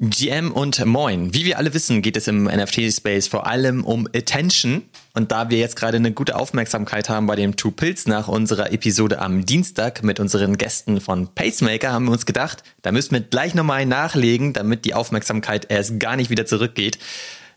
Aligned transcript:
GM 0.00 0.52
und 0.52 0.86
Moin. 0.86 1.34
Wie 1.34 1.44
wir 1.44 1.58
alle 1.58 1.74
wissen, 1.74 2.02
geht 2.02 2.16
es 2.16 2.28
im 2.28 2.44
NFT-Space 2.44 3.26
vor 3.26 3.48
allem 3.48 3.82
um 3.82 4.06
Attention. 4.14 4.82
Und 5.12 5.32
da 5.32 5.50
wir 5.50 5.58
jetzt 5.58 5.74
gerade 5.74 5.96
eine 5.96 6.12
gute 6.12 6.36
Aufmerksamkeit 6.36 7.08
haben 7.08 7.26
bei 7.26 7.34
dem 7.34 7.56
Two 7.56 7.72
Pills 7.72 8.06
nach 8.06 8.28
unserer 8.28 8.70
Episode 8.72 9.18
am 9.18 9.44
Dienstag 9.44 10.04
mit 10.04 10.20
unseren 10.20 10.56
Gästen 10.56 11.00
von 11.00 11.34
Pacemaker, 11.34 11.90
haben 11.90 12.04
wir 12.04 12.12
uns 12.12 12.26
gedacht, 12.26 12.62
da 12.82 12.92
müssen 12.92 13.10
wir 13.10 13.22
gleich 13.22 13.56
nochmal 13.56 13.86
nachlegen, 13.86 14.52
damit 14.52 14.84
die 14.84 14.94
Aufmerksamkeit 14.94 15.66
erst 15.68 15.98
gar 15.98 16.14
nicht 16.14 16.30
wieder 16.30 16.46
zurückgeht. 16.46 17.00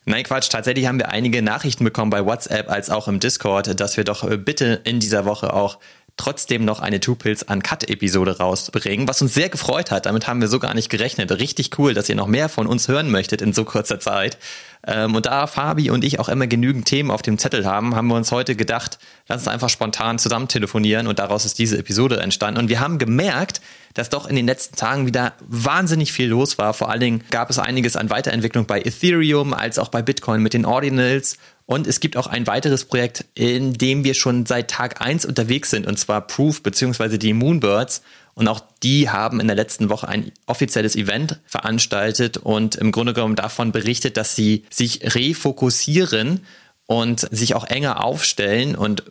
Nein, 0.06 0.24
Quatsch. 0.24 0.50
Tatsächlich 0.50 0.88
haben 0.88 0.98
wir 0.98 1.10
einige 1.10 1.44
Nachrichten 1.44 1.84
bekommen 1.84 2.10
bei 2.10 2.26
WhatsApp 2.26 2.72
als 2.72 2.90
auch 2.90 3.08
im 3.08 3.20
Discord, 3.20 3.80
dass 3.80 3.98
wir 3.98 4.04
doch 4.04 4.28
bitte 4.38 4.82
in 4.84 5.00
dieser 5.00 5.26
Woche 5.26 5.54
auch 5.54 5.78
trotzdem 6.18 6.66
noch 6.66 6.80
eine 6.80 7.00
Two 7.00 7.16
Pills 7.16 7.44
Uncut 7.44 7.90
Episode 7.90 8.38
rausbringen, 8.38 9.08
was 9.08 9.22
uns 9.22 9.34
sehr 9.34 9.50
gefreut 9.50 9.92
hat. 9.92 10.06
Damit 10.06 10.28
haben 10.28 10.42
wir 10.42 10.48
so 10.48 10.60
gar 10.60 10.74
nicht 10.74 10.90
gerechnet. 10.90 11.32
Richtig 11.32 11.78
cool, 11.80 11.94
dass 11.94 12.10
ihr 12.10 12.16
noch 12.16 12.28
mehr 12.28 12.50
von 12.50 12.68
uns 12.68 12.88
hören 12.88 13.10
möchtet 13.10 13.42
in 13.42 13.54
so 13.54 13.66
kurzer 13.66 14.00
Zeit. 14.00 14.38
Ähm, 14.86 15.16
und 15.16 15.26
da 15.26 15.48
Fabi 15.48 15.90
und 15.90 16.04
ich 16.04 16.20
auch 16.20 16.30
immer 16.30 16.48
genügend 16.48 16.86
Themen 16.86 17.12
auf 17.12 17.22
dem 17.22 17.38
Zettel 17.38 17.66
haben, 17.66 17.96
haben 17.96 18.08
wir 18.08 18.16
uns 18.16 18.32
heute 18.32 18.56
gedacht, 18.56 18.98
lass 19.28 19.42
uns 19.42 19.48
einfach 19.48 19.70
spontan 19.70 20.20
zusammen 20.20 20.48
telefonieren 20.48 21.08
und 21.08 21.20
daraus 21.20 21.46
ist 21.46 21.60
diese 21.60 21.78
Episode 21.78 22.20
entstanden. 22.20 22.60
Und 22.60 22.70
wir 22.70 22.80
haben 22.80 22.98
gemerkt, 22.98 23.62
dass 23.94 24.10
doch 24.10 24.28
in 24.28 24.36
den 24.36 24.46
letzten 24.46 24.76
Tagen 24.76 25.06
wieder 25.06 25.34
wahnsinnig 25.48 26.12
viel 26.12 26.28
los 26.28 26.58
war. 26.58 26.74
Vor 26.74 26.90
allen 26.90 27.02
Dingen 27.02 27.24
gab 27.30 27.50
es 27.50 27.60
einiges 27.60 27.96
an 27.96 28.10
Weiterentwicklung 28.10 28.66
bei 28.66 28.82
Ethereum 28.82 29.54
als 29.54 29.78
auch 29.78 29.90
bei 29.90 30.02
Bitcoin 30.02 30.42
mit 30.42 30.54
den 30.54 30.66
Ordinals 30.66 31.38
und 31.72 31.88
es 31.88 32.02
gibt 32.02 32.18
auch 32.18 32.28
ein 32.28 32.48
weiteres 32.48 32.84
Projekt, 32.84 33.24
in 33.34 33.72
dem 33.72 34.04
wir 34.04 34.14
schon 34.14 34.46
seit 34.46 34.70
Tag 34.70 35.00
1 35.00 35.24
unterwegs 35.24 35.70
sind, 35.70 35.88
und 35.88 35.98
zwar 35.98 36.20
Proof 36.28 36.62
bzw. 36.64 37.18
die 37.18 37.32
Moonbirds. 37.32 38.02
Und 38.34 38.50
auch 38.50 38.60
die 38.84 39.10
haben 39.10 39.40
in 39.40 39.48
der 39.48 39.56
letzten 39.56 39.90
Woche 39.90 40.10
ein 40.10 40.34
offizielles 40.48 40.98
Event 40.98 41.40
veranstaltet 41.46 42.36
und 42.36 42.76
im 42.76 42.92
Grunde 42.92 43.14
genommen 43.14 43.38
davon 43.38 43.72
berichtet, 43.72 44.18
dass 44.18 44.36
sie 44.36 44.66
sich 44.70 45.16
refokussieren 45.16 46.42
und 46.88 47.22
sich 47.32 47.56
auch 47.56 47.64
enger 47.64 48.04
aufstellen. 48.04 48.76
Und 48.76 49.04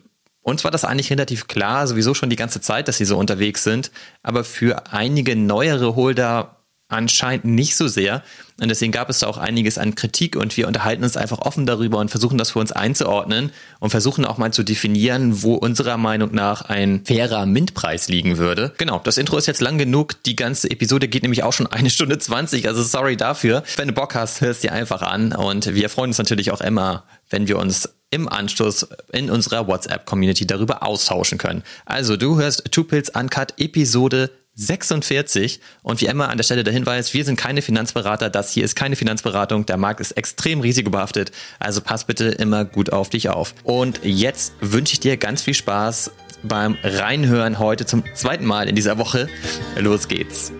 uns 0.43 0.63
war 0.63 0.69
das 0.69 0.85
eigentlich 0.85 1.09
relativ 1.09 1.47
klar, 1.47 1.87
sowieso 1.87 2.13
schon 2.13 2.29
die 2.29 2.35
ganze 2.35 2.61
Zeit, 2.61 2.87
dass 2.87 2.97
sie 2.97 3.05
so 3.05 3.17
unterwegs 3.17 3.63
sind. 3.63 3.89
Aber 4.21 4.43
für 4.43 4.93
einige 4.93 5.35
neuere 5.35 5.95
Holder 5.95 6.60
anscheinend 6.91 7.45
nicht 7.45 7.75
so 7.75 7.87
sehr. 7.87 8.23
Und 8.59 8.69
deswegen 8.69 8.91
gab 8.91 9.09
es 9.09 9.19
da 9.19 9.27
auch 9.27 9.37
einiges 9.37 9.79
an 9.79 9.95
Kritik 9.95 10.35
und 10.35 10.55
wir 10.55 10.67
unterhalten 10.67 11.03
uns 11.03 11.17
einfach 11.17 11.39
offen 11.39 11.65
darüber 11.65 11.97
und 11.97 12.09
versuchen 12.09 12.37
das 12.37 12.51
für 12.51 12.59
uns 12.59 12.71
einzuordnen 12.71 13.51
und 13.79 13.89
versuchen 13.89 14.23
auch 14.23 14.37
mal 14.37 14.53
zu 14.53 14.61
definieren, 14.61 15.41
wo 15.41 15.55
unserer 15.55 15.97
Meinung 15.97 16.35
nach 16.35 16.61
ein 16.61 17.03
fairer 17.03 17.47
Mintpreis 17.47 18.07
liegen 18.07 18.37
würde. 18.37 18.73
Genau, 18.77 19.01
das 19.03 19.17
Intro 19.17 19.37
ist 19.37 19.47
jetzt 19.47 19.61
lang 19.61 19.79
genug. 19.79 20.21
Die 20.23 20.35
ganze 20.35 20.69
Episode 20.69 21.07
geht 21.07 21.23
nämlich 21.23 21.41
auch 21.41 21.53
schon 21.53 21.67
eine 21.67 21.89
Stunde 21.89 22.19
zwanzig, 22.19 22.67
also 22.67 22.83
sorry 22.83 23.17
dafür. 23.17 23.63
Wenn 23.77 23.87
du 23.87 23.93
Bock 23.93 24.13
hast, 24.13 24.41
hörst 24.41 24.63
dir 24.63 24.73
einfach 24.73 25.01
an 25.01 25.33
und 25.33 25.73
wir 25.73 25.89
freuen 25.89 26.11
uns 26.11 26.19
natürlich 26.19 26.51
auch 26.51 26.61
immer, 26.61 27.05
wenn 27.31 27.47
wir 27.47 27.57
uns 27.57 27.89
im 28.11 28.27
Anschluss 28.27 28.85
in 29.13 29.31
unserer 29.31 29.67
WhatsApp-Community 29.67 30.45
darüber 30.45 30.83
austauschen 30.85 31.37
können. 31.37 31.63
Also 31.85 32.17
du 32.17 32.37
hörst 32.37 32.69
Two 32.71 32.83
Pills 32.83 33.09
Uncut 33.09 33.53
Episode 33.57 34.29
46. 34.55 35.59
Und 35.81 36.01
wie 36.01 36.05
immer 36.05 36.29
an 36.29 36.37
der 36.37 36.43
Stelle 36.43 36.63
der 36.63 36.73
Hinweis, 36.73 37.13
wir 37.13 37.25
sind 37.25 37.35
keine 37.35 37.61
Finanzberater, 37.61 38.29
das 38.29 38.51
hier 38.51 38.63
ist 38.63 38.75
keine 38.75 38.95
Finanzberatung, 38.95 39.65
der 39.65 39.77
Markt 39.77 39.99
ist 39.99 40.11
extrem 40.11 40.61
risikobehaftet, 40.61 41.31
also 41.59 41.81
pass 41.81 42.05
bitte 42.05 42.25
immer 42.25 42.65
gut 42.65 42.91
auf 42.91 43.09
dich 43.09 43.29
auf. 43.29 43.53
Und 43.63 44.01
jetzt 44.03 44.53
wünsche 44.59 44.93
ich 44.93 44.99
dir 44.99 45.17
ganz 45.17 45.41
viel 45.41 45.53
Spaß 45.53 46.11
beim 46.43 46.77
Reinhören 46.83 47.59
heute 47.59 47.85
zum 47.85 48.03
zweiten 48.13 48.45
Mal 48.45 48.67
in 48.67 48.75
dieser 48.75 48.97
Woche. 48.97 49.29
Los 49.77 50.07
geht's. 50.07 50.51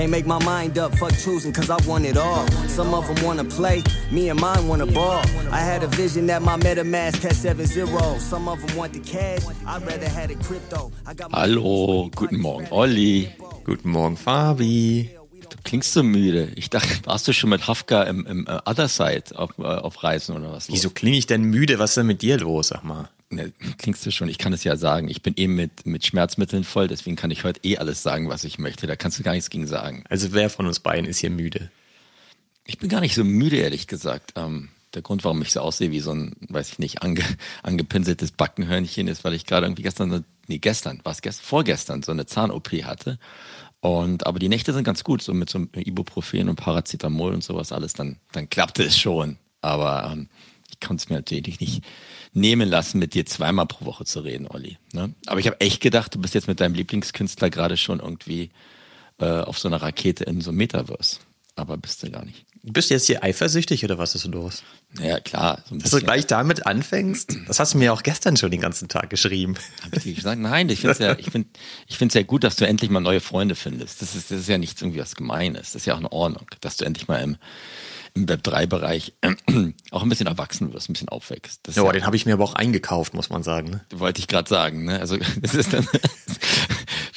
Can't 0.00 0.10
make 0.10 0.26
my 0.26 0.42
mind 0.46 0.78
up, 0.78 0.96
fuck 0.96 1.12
choosing, 1.12 1.52
cause 1.52 1.68
I 1.68 1.76
want 1.86 2.06
it 2.06 2.16
all. 2.16 2.46
Some 2.68 2.94
of 2.94 3.06
them 3.06 3.22
wanna 3.22 3.44
play, 3.44 3.82
me 4.10 4.30
and 4.30 4.40
mine 4.40 4.66
wanna 4.66 4.86
ball. 4.86 5.20
I 5.52 5.60
had 5.60 5.82
a 5.82 5.88
vision 5.88 6.26
that 6.28 6.40
my 6.40 6.56
MetaMask 6.56 7.20
had 7.20 7.36
7 7.36 7.66
0. 7.66 8.18
Some 8.18 8.48
of 8.48 8.66
them 8.66 8.78
want 8.78 8.94
the 8.94 9.00
cash, 9.00 9.42
I'd 9.66 9.82
rather 9.86 10.08
had 10.08 10.30
a 10.30 10.36
crypto. 10.36 10.90
Hallo, 11.34 12.08
guten 12.16 12.40
Morgen, 12.40 12.66
Olli. 12.70 13.28
Guten 13.64 13.90
Morgen, 13.90 14.16
Fabi. 14.16 15.10
Du 15.50 15.56
klingst 15.64 15.92
so 15.92 16.02
müde. 16.02 16.50
Ich 16.56 16.70
dachte, 16.70 17.04
warst 17.04 17.28
du 17.28 17.34
schon 17.34 17.50
mit 17.50 17.68
Hafka 17.68 18.04
im, 18.04 18.24
im 18.24 18.46
uh, 18.48 18.60
Other 18.64 18.88
Side 18.88 19.24
auf, 19.36 19.50
uh, 19.58 19.64
auf 19.64 20.02
Reisen 20.02 20.34
oder 20.34 20.50
was? 20.50 20.70
Wieso 20.70 20.88
klinge 20.88 21.18
ich 21.18 21.26
denn 21.26 21.42
müde? 21.42 21.78
Was 21.78 21.90
ist 21.90 21.96
denn 21.98 22.06
mit 22.06 22.22
dir 22.22 22.38
los, 22.38 22.68
sag 22.68 22.84
mal? 22.84 23.10
Ne, 23.32 23.52
klingst 23.78 24.04
du 24.04 24.10
schon, 24.10 24.28
ich 24.28 24.38
kann 24.38 24.52
es 24.52 24.64
ja 24.64 24.76
sagen. 24.76 25.08
Ich 25.08 25.22
bin 25.22 25.34
eben 25.36 25.54
mit, 25.54 25.86
mit 25.86 26.04
Schmerzmitteln 26.04 26.64
voll, 26.64 26.88
deswegen 26.88 27.14
kann 27.14 27.30
ich 27.30 27.44
heute 27.44 27.60
eh 27.62 27.78
alles 27.78 28.02
sagen, 28.02 28.28
was 28.28 28.42
ich 28.42 28.58
möchte. 28.58 28.88
Da 28.88 28.96
kannst 28.96 29.20
du 29.20 29.22
gar 29.22 29.32
nichts 29.32 29.50
gegen 29.50 29.68
sagen. 29.68 30.02
Also 30.08 30.32
wer 30.32 30.50
von 30.50 30.66
uns 30.66 30.80
beiden 30.80 31.08
ist 31.08 31.18
hier 31.18 31.30
müde? 31.30 31.70
Ich 32.66 32.78
bin 32.78 32.88
gar 32.88 33.00
nicht 33.00 33.14
so 33.14 33.22
müde, 33.22 33.56
ehrlich 33.56 33.86
gesagt. 33.86 34.32
Ähm, 34.34 34.70
der 34.94 35.02
Grund, 35.02 35.22
warum 35.22 35.40
ich 35.42 35.52
so 35.52 35.60
aussehe 35.60 35.92
wie 35.92 36.00
so 36.00 36.12
ein, 36.12 36.34
weiß 36.48 36.72
ich 36.72 36.78
nicht, 36.80 37.02
ange, 37.02 37.22
angepinseltes 37.62 38.32
Backenhörnchen 38.32 39.06
ist, 39.06 39.22
weil 39.22 39.34
ich 39.34 39.46
gerade 39.46 39.66
irgendwie 39.66 39.82
gestern, 39.82 40.24
nee, 40.48 40.58
gestern, 40.58 41.00
was 41.04 41.22
gestern, 41.22 41.44
vorgestern 41.44 42.02
so 42.02 42.10
eine 42.10 42.26
Zahn-OP 42.26 42.72
hatte. 42.82 43.20
Und, 43.78 44.26
aber 44.26 44.40
die 44.40 44.48
Nächte 44.48 44.72
sind 44.72 44.84
ganz 44.84 45.04
gut, 45.04 45.22
so 45.22 45.32
mit 45.32 45.48
so 45.48 45.66
Ibuprofen 45.76 46.48
und 46.48 46.56
Paracetamol 46.56 47.32
und 47.32 47.44
sowas 47.44 47.70
alles, 47.70 47.92
dann, 47.92 48.16
dann 48.32 48.50
klappte 48.50 48.82
es 48.82 48.98
schon. 48.98 49.38
Aber 49.62 50.10
ähm, 50.12 50.28
ich 50.72 50.80
konnte 50.80 51.02
es 51.02 51.10
mir 51.10 51.16
natürlich 51.16 51.60
nicht 51.60 51.84
nehmen 52.32 52.68
lassen, 52.68 52.98
mit 52.98 53.14
dir 53.14 53.26
zweimal 53.26 53.66
pro 53.66 53.84
Woche 53.84 54.04
zu 54.04 54.20
reden, 54.20 54.46
Olli. 54.46 54.78
Ne? 54.92 55.14
Aber 55.26 55.40
ich 55.40 55.46
habe 55.46 55.60
echt 55.60 55.80
gedacht, 55.80 56.14
du 56.14 56.20
bist 56.20 56.34
jetzt 56.34 56.48
mit 56.48 56.60
deinem 56.60 56.74
Lieblingskünstler 56.74 57.50
gerade 57.50 57.76
schon 57.76 58.00
irgendwie 58.00 58.50
äh, 59.18 59.40
auf 59.40 59.58
so 59.58 59.68
einer 59.68 59.82
Rakete 59.82 60.24
in 60.24 60.40
so 60.40 60.50
einem 60.50 60.58
Metaverse. 60.58 61.18
Aber 61.56 61.76
bist 61.76 62.02
du 62.02 62.10
gar 62.10 62.24
nicht. 62.24 62.46
Bist 62.62 62.90
du 62.90 62.94
jetzt 62.94 63.06
hier 63.06 63.24
eifersüchtig 63.24 63.84
oder 63.84 63.96
was 63.96 64.14
ist 64.14 64.26
los? 64.26 64.62
Ja, 65.00 65.18
klar. 65.20 65.62
So 65.68 65.76
Dass 65.76 65.92
du 65.92 66.00
gleich 66.00 66.26
damit 66.26 66.66
anfängst? 66.66 67.38
Das 67.46 67.58
hast 67.58 67.72
du 67.72 67.78
mir 67.78 67.92
auch 67.92 68.02
gestern 68.02 68.36
schon 68.36 68.50
den 68.50 68.60
ganzen 68.60 68.88
Tag 68.88 69.08
geschrieben. 69.08 69.54
Hab 69.82 69.96
ich 69.96 70.02
dir 70.02 70.14
gesagt? 70.14 70.40
Nein, 70.40 70.68
ich 70.68 70.80
finde 70.80 70.92
es 70.92 70.98
ja, 70.98 71.18
ich 71.18 71.30
find, 71.30 71.46
ich 71.86 71.96
find's 71.96 72.14
ja 72.14 72.22
gut, 72.22 72.44
dass 72.44 72.56
du 72.56 72.66
endlich 72.66 72.90
mal 72.90 73.00
neue 73.00 73.20
Freunde 73.20 73.54
findest. 73.54 74.02
Das 74.02 74.14
ist, 74.14 74.30
das 74.30 74.40
ist 74.40 74.48
ja 74.48 74.58
nichts 74.58 74.82
irgendwie 74.82 75.00
was 75.00 75.14
Gemeines. 75.14 75.72
Das 75.72 75.82
ist 75.82 75.86
ja 75.86 75.94
auch 75.94 76.00
in 76.00 76.06
Ordnung, 76.06 76.46
dass 76.60 76.76
du 76.76 76.84
endlich 76.84 77.08
mal 77.08 77.22
im, 77.22 77.36
im 78.14 78.26
Web3-Bereich 78.26 79.14
auch 79.90 80.02
ein 80.02 80.08
bisschen 80.08 80.26
erwachsen 80.26 80.72
wirst, 80.72 80.88
ein 80.88 80.94
bisschen 80.94 81.08
aufwächst. 81.08 81.60
Das 81.64 81.76
ja, 81.76 81.84
ja 81.84 81.92
den 81.92 82.06
habe 82.06 82.16
ich 82.16 82.26
mir 82.26 82.34
aber 82.34 82.44
auch 82.44 82.54
eingekauft, 82.54 83.14
muss 83.14 83.30
man 83.30 83.42
sagen. 83.42 83.70
Ne? 83.70 83.80
Wollte 83.94 84.20
ich 84.20 84.28
gerade 84.28 84.48
sagen. 84.48 84.84
Ne? 84.84 85.00
Also 85.00 85.16
das 85.40 85.54
ist 85.54 85.72
dann, 85.72 85.86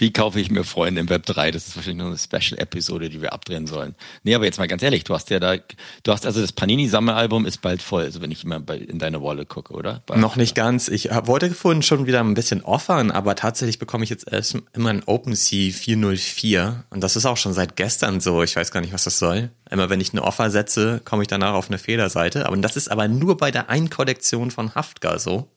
wie 0.04 0.12
kaufe 0.12 0.38
ich 0.38 0.52
mir 0.52 0.66
Freunde 0.66 1.00
im 1.00 1.08
Web 1.08 1.26
3? 1.26 1.52
Das 1.52 1.66
ist 1.66 1.78
wahrscheinlich 1.78 2.04
nur 2.04 2.08
eine 2.08 2.18
Special-Episode, 2.18 3.10
die 3.10 3.22
wir 3.22 3.32
abdrehen 3.32 3.68
sollen. 3.68 3.96
Nee, 4.24 4.36
aber 4.36 4.44
jetzt 4.44 4.58
mal 4.58 4.68
ganz 4.68 4.84
ehrlich, 4.84 5.06
du 5.06 5.14
hast 5.14 5.30
ja 5.30 5.40
da, 5.40 5.56
du 5.56 6.12
hast 6.12 6.26
also 6.26 6.42
das 6.42 6.52
Panini-Sammelalbum 6.52 7.46
ist 7.46 7.62
bald 7.62 7.82
voll, 7.82 8.04
also 8.04 8.20
wenn 8.20 8.30
ich 8.30 8.44
immer 8.44 8.60
bei, 8.60 8.76
in 8.80 9.00
deine 9.00 9.22
Wallet 9.22 9.48
gucke, 9.48 9.74
oder? 9.74 10.04
Bei, 10.06 10.18
Noch 10.18 10.36
nicht 10.36 10.56
ganz. 10.56 10.90
Ich 10.90 11.12
hab, 11.12 11.28
wollte 11.28 11.50
vorhin 11.52 11.84
schon 11.84 12.06
wieder 12.06 12.20
ein 12.20 12.34
bisschen 12.34 12.64
offern, 12.64 13.12
aber 13.12 13.36
tatsächlich 13.36 13.80
bekomme 13.80 14.04
ich 14.04 14.10
jetzt 14.10 14.30
erst 14.30 14.58
immer 14.74 14.90
ein 14.90 15.04
OpenSea 15.06 15.72
404 15.72 16.84
und 16.90 17.02
das 17.02 17.16
ist 17.16 17.26
auch 17.26 17.38
schon 17.38 17.54
seit 17.54 17.78
gestern 17.78 18.20
so. 18.20 18.44
Ich 18.44 18.58
weiß 18.58 18.72
gar 18.72 18.82
nicht, 18.82 18.92
was 18.92 19.06
das 19.06 19.20
soll. 19.20 19.52
Immer 19.70 19.90
wenn 19.90 20.02
ich 20.02 20.12
eine 20.12 20.24
Offer 20.24 20.52
setze, 20.52 21.00
komme 21.06 21.22
ich 21.22 21.30
danach 21.30 21.54
auf 21.54 21.70
eine 21.70 21.78
Fehlerseite. 21.78 22.46
Aber 22.46 22.58
das 22.58 22.76
ist 22.76 22.92
aber 22.92 23.08
nur 23.08 23.38
bei 23.38 23.52
der 23.52 23.70
einen 23.70 23.90
Kollektion 23.90 24.52
von 24.52 24.76
Haftgar 24.76 25.18
so. 25.18 25.48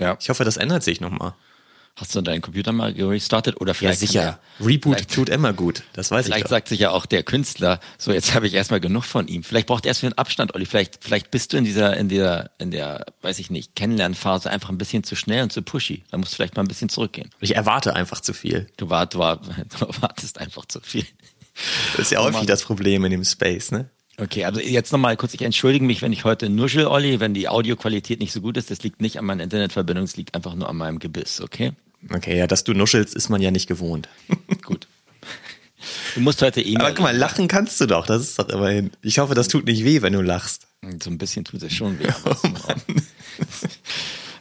Ja. 0.00 0.16
Ich 0.20 0.30
hoffe, 0.30 0.42
das 0.42 0.56
ändert 0.56 0.82
sich 0.82 1.00
nochmal. 1.00 1.34
Hast 1.96 2.12
du 2.16 2.22
deinen 2.22 2.42
Computer 2.42 2.72
mal 2.72 2.90
restartet 2.90 3.60
oder 3.60 3.72
vielleicht? 3.72 4.02
Ja, 4.02 4.06
sicher. 4.06 4.40
Der, 4.58 4.66
Reboot 4.66 5.08
tut 5.08 5.28
immer 5.28 5.52
gut. 5.52 5.84
Das 5.92 6.10
weiß 6.10 6.26
vielleicht 6.26 6.26
ich. 6.26 6.34
Vielleicht 6.34 6.48
sagt 6.48 6.68
sich 6.68 6.80
ja 6.80 6.90
auch 6.90 7.06
der 7.06 7.22
Künstler, 7.22 7.78
so 7.98 8.12
jetzt 8.12 8.34
habe 8.34 8.48
ich 8.48 8.54
erstmal 8.54 8.80
genug 8.80 9.04
von 9.04 9.28
ihm. 9.28 9.44
Vielleicht 9.44 9.68
braucht 9.68 9.86
er 9.86 9.90
erst 9.90 10.00
für 10.00 10.06
einen 10.06 10.18
Abstand, 10.18 10.56
Olli. 10.56 10.66
Vielleicht, 10.66 11.04
vielleicht 11.04 11.30
bist 11.30 11.52
du 11.52 11.56
in 11.56 11.64
dieser, 11.64 11.96
in 11.96 12.08
der, 12.08 12.50
in 12.58 12.72
der, 12.72 13.06
weiß 13.22 13.38
ich 13.38 13.48
nicht, 13.50 13.76
Kennenlernphase 13.76 14.50
einfach 14.50 14.70
ein 14.70 14.78
bisschen 14.78 15.04
zu 15.04 15.14
schnell 15.14 15.44
und 15.44 15.52
zu 15.52 15.62
pushy. 15.62 16.02
Da 16.10 16.18
musst 16.18 16.32
du 16.32 16.36
vielleicht 16.36 16.56
mal 16.56 16.64
ein 16.64 16.68
bisschen 16.68 16.88
zurückgehen. 16.88 17.30
Ich 17.38 17.54
erwarte 17.54 17.94
einfach 17.94 18.20
zu 18.20 18.32
viel. 18.32 18.66
Du, 18.76 18.90
wart, 18.90 19.14
du, 19.14 19.18
du 19.78 19.84
erwartest 19.84 20.40
einfach 20.40 20.64
zu 20.64 20.80
viel. 20.80 21.06
Das 21.92 22.06
ist 22.06 22.10
ja 22.10 22.20
häufig 22.20 22.46
das 22.46 22.64
Problem 22.64 23.04
in 23.04 23.12
dem 23.12 23.24
Space, 23.24 23.70
ne? 23.70 23.88
Okay, 24.16 24.44
also 24.44 24.60
jetzt 24.60 24.92
nochmal 24.92 25.16
kurz, 25.16 25.34
ich 25.34 25.42
entschuldige 25.42 25.84
mich, 25.84 26.00
wenn 26.00 26.12
ich 26.12 26.24
heute 26.24 26.48
nuschel, 26.48 26.86
Olli, 26.86 27.18
wenn 27.18 27.34
die 27.34 27.48
Audioqualität 27.48 28.20
nicht 28.20 28.32
so 28.32 28.40
gut 28.40 28.56
ist. 28.56 28.70
Das 28.70 28.82
liegt 28.82 29.00
nicht 29.00 29.18
an 29.18 29.24
meiner 29.24 29.42
Internetverbindung, 29.42 30.04
es 30.04 30.16
liegt 30.16 30.34
einfach 30.34 30.54
nur 30.54 30.68
an 30.68 30.76
meinem 30.76 31.00
Gebiss, 31.00 31.40
okay? 31.40 31.72
Okay, 32.12 32.36
ja, 32.38 32.46
dass 32.46 32.64
du 32.64 32.74
nuschelst, 32.74 33.14
ist 33.14 33.28
man 33.28 33.40
ja 33.40 33.50
nicht 33.50 33.66
gewohnt. 33.66 34.08
Gut. 34.62 34.86
Du 36.14 36.20
musst 36.20 36.42
heute 36.42 36.60
eh 36.62 36.76
Aber 36.76 36.90
guck 36.90 37.00
mal, 37.00 37.16
lachen 37.16 37.48
kannst 37.48 37.80
du 37.80 37.86
doch, 37.86 38.06
das 38.06 38.22
ist 38.22 38.38
doch 38.38 38.48
immerhin. 38.48 38.90
Ich 39.02 39.18
hoffe, 39.18 39.34
das 39.34 39.48
tut 39.48 39.66
nicht 39.66 39.84
weh, 39.84 40.02
wenn 40.02 40.12
du 40.12 40.22
lachst. 40.22 40.66
So 41.02 41.10
ein 41.10 41.18
bisschen 41.18 41.44
tut 41.44 41.62
es 41.62 41.72
schon 41.72 41.98
weh. 41.98 42.08
Aber, 42.08 42.36
oh 42.44 42.74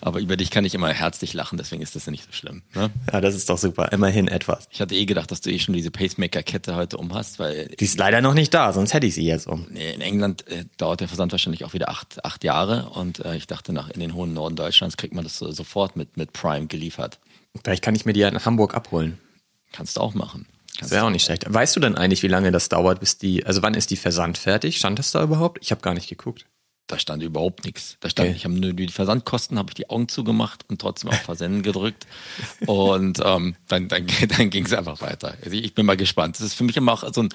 aber 0.01 0.19
über 0.19 0.37
dich 0.37 0.51
kann 0.51 0.65
ich 0.65 0.75
immer 0.75 0.89
herzlich 0.89 1.33
lachen, 1.33 1.57
deswegen 1.57 1.81
ist 1.81 1.95
das 1.95 2.05
ja 2.05 2.11
nicht 2.11 2.25
so 2.25 2.31
schlimm. 2.31 2.61
Ne? 2.75 2.91
Ja, 3.11 3.21
das 3.21 3.35
ist 3.35 3.49
doch 3.49 3.57
super. 3.57 3.91
Immerhin 3.91 4.27
etwas. 4.27 4.67
Ich 4.71 4.81
hatte 4.81 4.95
eh 4.95 5.05
gedacht, 5.05 5.31
dass 5.31 5.41
du 5.41 5.51
eh 5.51 5.59
schon 5.59 5.73
diese 5.73 5.91
Pacemaker-Kette 5.91 6.75
heute 6.75 6.97
um 6.97 7.13
hast, 7.13 7.39
weil. 7.39 7.67
Die 7.79 7.85
ist 7.85 7.97
leider 7.97 8.21
noch 8.21 8.33
nicht 8.33 8.53
da, 8.53 8.73
sonst 8.73 8.93
hätte 8.93 9.07
ich 9.07 9.15
sie 9.15 9.25
jetzt 9.25 9.47
um. 9.47 9.67
In 9.69 10.01
England 10.01 10.47
äh, 10.47 10.65
dauert 10.77 11.01
der 11.01 11.07
Versand 11.07 11.31
wahrscheinlich 11.31 11.65
auch 11.65 11.73
wieder 11.73 11.89
acht, 11.89 12.23
acht 12.25 12.43
Jahre 12.43 12.89
und 12.89 13.23
äh, 13.23 13.35
ich 13.35 13.47
dachte, 13.47 13.73
nach 13.73 13.89
in 13.89 13.99
den 13.99 14.13
hohen 14.13 14.33
Norden 14.33 14.55
Deutschlands 14.55 14.97
kriegt 14.97 15.13
man 15.13 15.23
das 15.23 15.37
so, 15.37 15.51
sofort 15.51 15.95
mit, 15.95 16.17
mit 16.17 16.33
Prime 16.33 16.67
geliefert. 16.67 17.19
Vielleicht 17.61 17.83
kann 17.83 17.95
ich 17.95 18.05
mir 18.05 18.13
die 18.13 18.21
ja 18.21 18.27
in 18.29 18.43
Hamburg 18.43 18.73
abholen. 18.73 19.19
Kannst 19.71 19.97
du 19.97 20.01
auch 20.01 20.13
machen. 20.13 20.45
Das 20.79 20.91
wäre 20.91 21.05
auch 21.05 21.09
nicht 21.09 21.23
schlecht. 21.23 21.45
Weißt 21.47 21.75
du 21.75 21.79
denn 21.79 21.95
eigentlich, 21.95 22.23
wie 22.23 22.27
lange 22.27 22.51
das 22.51 22.69
dauert, 22.69 22.99
bis 22.99 23.17
die, 23.17 23.45
also 23.45 23.61
wann 23.61 23.73
ist 23.75 23.91
die 23.91 23.95
Versand 23.95 24.37
fertig? 24.37 24.77
Stand 24.77 24.97
das 24.99 25.11
da 25.11 25.23
überhaupt? 25.23 25.59
Ich 25.61 25.71
habe 25.71 25.81
gar 25.81 25.93
nicht 25.93 26.09
geguckt. 26.09 26.45
Da 26.87 26.99
stand 26.99 27.23
überhaupt 27.23 27.63
nichts. 27.63 27.95
Da 28.01 28.09
stand, 28.09 28.29
Okay. 28.29 28.35
ich 28.37 28.43
habe 28.43 28.55
nur 28.55 28.73
die 28.73 28.89
Versandkosten, 28.89 29.57
habe 29.57 29.69
ich 29.69 29.75
die 29.75 29.89
Augen 29.89 30.09
zugemacht 30.09 30.65
und 30.67 30.81
trotzdem 30.81 31.11
auf 31.11 31.15
Versenden 31.21 31.61
gedrückt. 31.63 32.05
Und 32.65 33.21
ähm, 33.23 33.55
dann, 33.69 33.87
dann, 33.87 34.05
dann 34.37 34.49
ging 34.49 34.65
es 34.65 34.73
einfach 34.73 34.99
weiter. 34.99 35.35
Also 35.43 35.55
ich 35.55 35.73
bin 35.73 35.85
mal 35.85 35.95
gespannt. 35.95 36.35
Das 36.35 36.45
ist 36.45 36.55
für 36.55 36.65
mich 36.65 36.75
immer 36.75 36.91
auch 36.91 37.13
so 37.13 37.23
ein, 37.23 37.29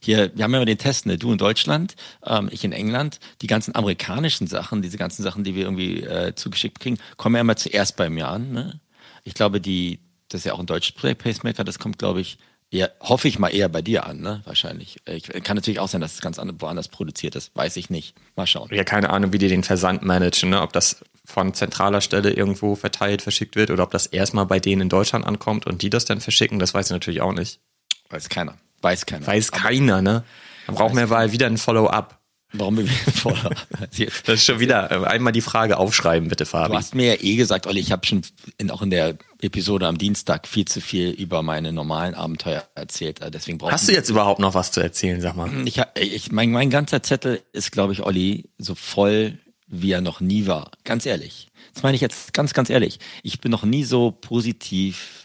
hier, 0.00 0.30
wir 0.36 0.44
haben 0.44 0.52
ja 0.52 0.58
immer 0.58 0.66
den 0.66 0.78
Test, 0.78 1.06
ne? 1.06 1.18
du 1.18 1.32
in 1.32 1.38
Deutschland, 1.38 1.96
ähm, 2.24 2.48
ich 2.52 2.62
in 2.62 2.72
England. 2.72 3.18
Die 3.40 3.48
ganzen 3.48 3.74
amerikanischen 3.74 4.46
Sachen, 4.46 4.82
diese 4.82 4.98
ganzen 4.98 5.22
Sachen, 5.24 5.42
die 5.42 5.56
wir 5.56 5.64
irgendwie 5.64 6.02
äh, 6.02 6.34
zugeschickt 6.36 6.78
kriegen, 6.78 6.98
kommen 7.16 7.34
ja 7.34 7.40
immer 7.40 7.56
zuerst 7.56 7.96
bei 7.96 8.08
mir 8.08 8.28
an. 8.28 8.52
Ne? 8.52 8.80
Ich 9.24 9.34
glaube, 9.34 9.60
die, 9.60 10.00
das 10.28 10.40
ist 10.40 10.44
ja 10.46 10.52
auch 10.54 10.60
ein 10.60 10.66
deutsches 10.66 10.92
Play 10.94 11.14
Pacemaker, 11.14 11.64
das 11.64 11.78
kommt, 11.78 11.98
glaube 11.98 12.20
ich, 12.20 12.38
eher, 12.70 12.90
hoffe 13.00 13.28
ich 13.28 13.38
mal 13.38 13.48
eher 13.48 13.68
bei 13.68 13.82
dir 13.82 14.06
an, 14.06 14.20
ne? 14.20 14.40
Wahrscheinlich. 14.44 14.96
Ich, 15.06 15.24
kann 15.44 15.56
natürlich 15.56 15.78
auch 15.78 15.88
sein, 15.88 16.00
dass 16.00 16.14
es 16.14 16.20
ganz 16.20 16.38
an- 16.38 16.60
woanders 16.60 16.88
produziert 16.88 17.36
ist. 17.36 17.54
Weiß 17.54 17.76
ich 17.76 17.90
nicht. 17.90 18.14
Mal 18.34 18.46
schauen. 18.46 18.68
Ja, 18.72 18.82
keine 18.84 19.10
Ahnung, 19.10 19.32
wie 19.32 19.38
die 19.38 19.48
den 19.48 19.62
Versand 19.62 20.02
managen, 20.02 20.50
ne? 20.50 20.62
ob 20.62 20.72
das 20.72 21.04
von 21.24 21.54
zentraler 21.54 22.00
Stelle 22.00 22.30
irgendwo 22.32 22.74
verteilt, 22.74 23.22
verschickt 23.22 23.54
wird 23.56 23.70
oder 23.70 23.84
ob 23.84 23.90
das 23.90 24.06
erstmal 24.06 24.46
bei 24.46 24.58
denen 24.58 24.82
in 24.82 24.88
Deutschland 24.88 25.26
ankommt 25.26 25.66
und 25.66 25.82
die 25.82 25.90
das 25.90 26.04
dann 26.04 26.20
verschicken, 26.20 26.58
das 26.58 26.74
weiß 26.74 26.86
ich 26.86 26.92
natürlich 26.92 27.20
auch 27.20 27.32
nicht. 27.32 27.60
Weiß 28.08 28.28
keiner. 28.28 28.56
Weiß 28.80 29.06
keiner. 29.06 29.26
Weiß 29.26 29.52
keiner, 29.52 30.02
ne? 30.02 30.24
Dann 30.66 30.74
brauchen 30.74 30.96
wir 30.96 31.06
mal 31.06 31.30
wieder 31.32 31.46
ein 31.46 31.58
Follow-up. 31.58 32.18
Warum 32.54 32.76
wir 32.76 32.84
wieder 32.84 33.12
voller? 33.12 33.50
Das 33.80 34.34
ist 34.34 34.44
schon 34.44 34.60
wieder, 34.60 34.90
äh, 34.90 35.06
einmal 35.06 35.32
die 35.32 35.40
Frage 35.40 35.78
aufschreiben, 35.78 36.28
bitte, 36.28 36.44
Du 36.44 36.50
Fabi. 36.50 36.74
hast 36.74 36.94
mir 36.94 37.14
ja 37.14 37.20
eh 37.22 37.36
gesagt, 37.36 37.66
Olli, 37.66 37.80
ich 37.80 37.92
habe 37.92 38.06
schon 38.06 38.22
in, 38.58 38.70
auch 38.70 38.82
in 38.82 38.90
der 38.90 39.16
Episode 39.40 39.86
am 39.86 39.96
Dienstag 39.98 40.46
viel 40.46 40.66
zu 40.66 40.80
viel 40.80 41.10
über 41.10 41.42
meine 41.42 41.72
normalen 41.72 42.14
Abenteuer 42.14 42.64
erzählt. 42.74 43.20
Äh, 43.22 43.30
Deswegen 43.30 43.58
Hast 43.62 43.88
du 43.88 43.92
jetzt 43.92 44.10
überhaupt 44.10 44.38
noch 44.40 44.54
was 44.54 44.70
zu 44.72 44.80
erzählen, 44.80 45.20
sag 45.20 45.34
mal? 45.36 45.50
Ich, 45.66 45.80
ich, 45.98 46.30
mein, 46.32 46.50
mein 46.50 46.70
ganzer 46.70 47.02
Zettel 47.02 47.40
ist, 47.52 47.72
glaube 47.72 47.92
ich, 47.94 48.02
Olli, 48.02 48.50
so 48.58 48.74
voll, 48.74 49.38
wie 49.66 49.92
er 49.92 50.00
noch 50.02 50.20
nie 50.20 50.46
war. 50.46 50.70
Ganz 50.84 51.06
ehrlich. 51.06 51.48
Das 51.72 51.82
meine 51.82 51.94
ich 51.94 52.02
jetzt 52.02 52.34
ganz, 52.34 52.52
ganz 52.52 52.68
ehrlich. 52.68 52.98
Ich 53.22 53.40
bin 53.40 53.50
noch 53.50 53.64
nie 53.64 53.84
so 53.84 54.10
positiv 54.10 55.21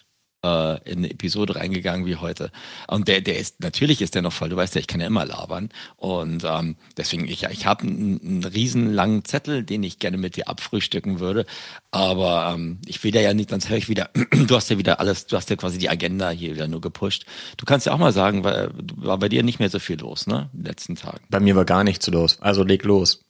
äh, 0.48 0.90
in 0.90 1.00
eine 1.00 1.12
Episode 1.12 1.56
reingegangen 1.56 2.06
wie 2.06 2.16
heute. 2.16 2.52
Und 2.88 3.08
der, 3.08 3.22
der 3.22 3.38
ist, 3.38 3.62
natürlich 3.62 4.02
ist 4.02 4.16
der 4.16 4.22
noch 4.22 4.34
voll. 4.34 4.50
Du 4.50 4.56
weißt 4.56 4.76
ja, 4.76 4.82
ich 4.82 4.88
kann 4.88 5.02
ja 5.02 5.08
immer 5.08 5.26
labern. 5.26 5.70
Und 5.96 6.44
ähm, 6.46 6.76
deswegen, 6.96 7.28
ich, 7.28 7.44
ich 7.44 7.66
habe 7.66 7.84
einen, 7.84 8.22
einen 8.22 8.44
riesen 8.44 8.94
langen 8.94 9.26
Zettel, 9.26 9.64
den 9.64 9.84
ich 9.84 10.00
gerne 10.00 10.18
mit 10.18 10.36
dir 10.36 10.48
abfrühstücken 10.48 11.20
würde. 11.20 11.46
Aber 11.92 12.54
ähm, 12.54 12.80
ich 12.86 13.04
will 13.04 13.12
da 13.12 13.20
ja 13.20 13.34
nicht, 13.34 13.50
sonst 13.50 13.70
höre 13.70 13.78
ich 13.78 13.90
wieder, 13.90 14.10
du 14.32 14.56
hast 14.56 14.70
ja 14.70 14.78
wieder 14.78 15.00
alles, 15.00 15.28
du 15.28 15.36
hast 15.36 15.50
ja 15.50 15.56
quasi 15.56 15.78
die 15.78 15.90
Agenda 15.90 16.30
hier 16.30 16.56
wieder 16.56 16.68
nur 16.68 16.82
gepusht. 16.82 17.26
Du 17.58 17.66
kannst 17.66 17.86
ja 17.86 17.94
auch 17.94 17.98
mal 17.98 18.14
sagen, 18.14 18.44
weil 18.44 18.72
war 18.96 19.18
bei 19.18 19.30
dir 19.30 19.44
nicht 19.44 19.60
mehr 19.60 19.70
so 19.70 19.80
viel 19.80 20.00
los, 20.00 20.28
ne? 20.28 20.50
In 20.54 20.60
den 20.60 20.66
letzten 20.66 20.96
Tagen. 20.96 21.24
Bei 21.30 21.40
mir 21.40 21.56
war 21.56 21.66
gar 21.66 21.84
nichts 21.84 22.08
los. 22.08 22.40
Also 22.42 22.64
leg 22.64 22.84
los. 22.84 23.24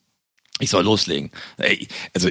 Ich 0.59 0.71
soll 0.71 0.83
loslegen. 0.83 1.31
Ey, 1.57 1.87
Also 2.15 2.29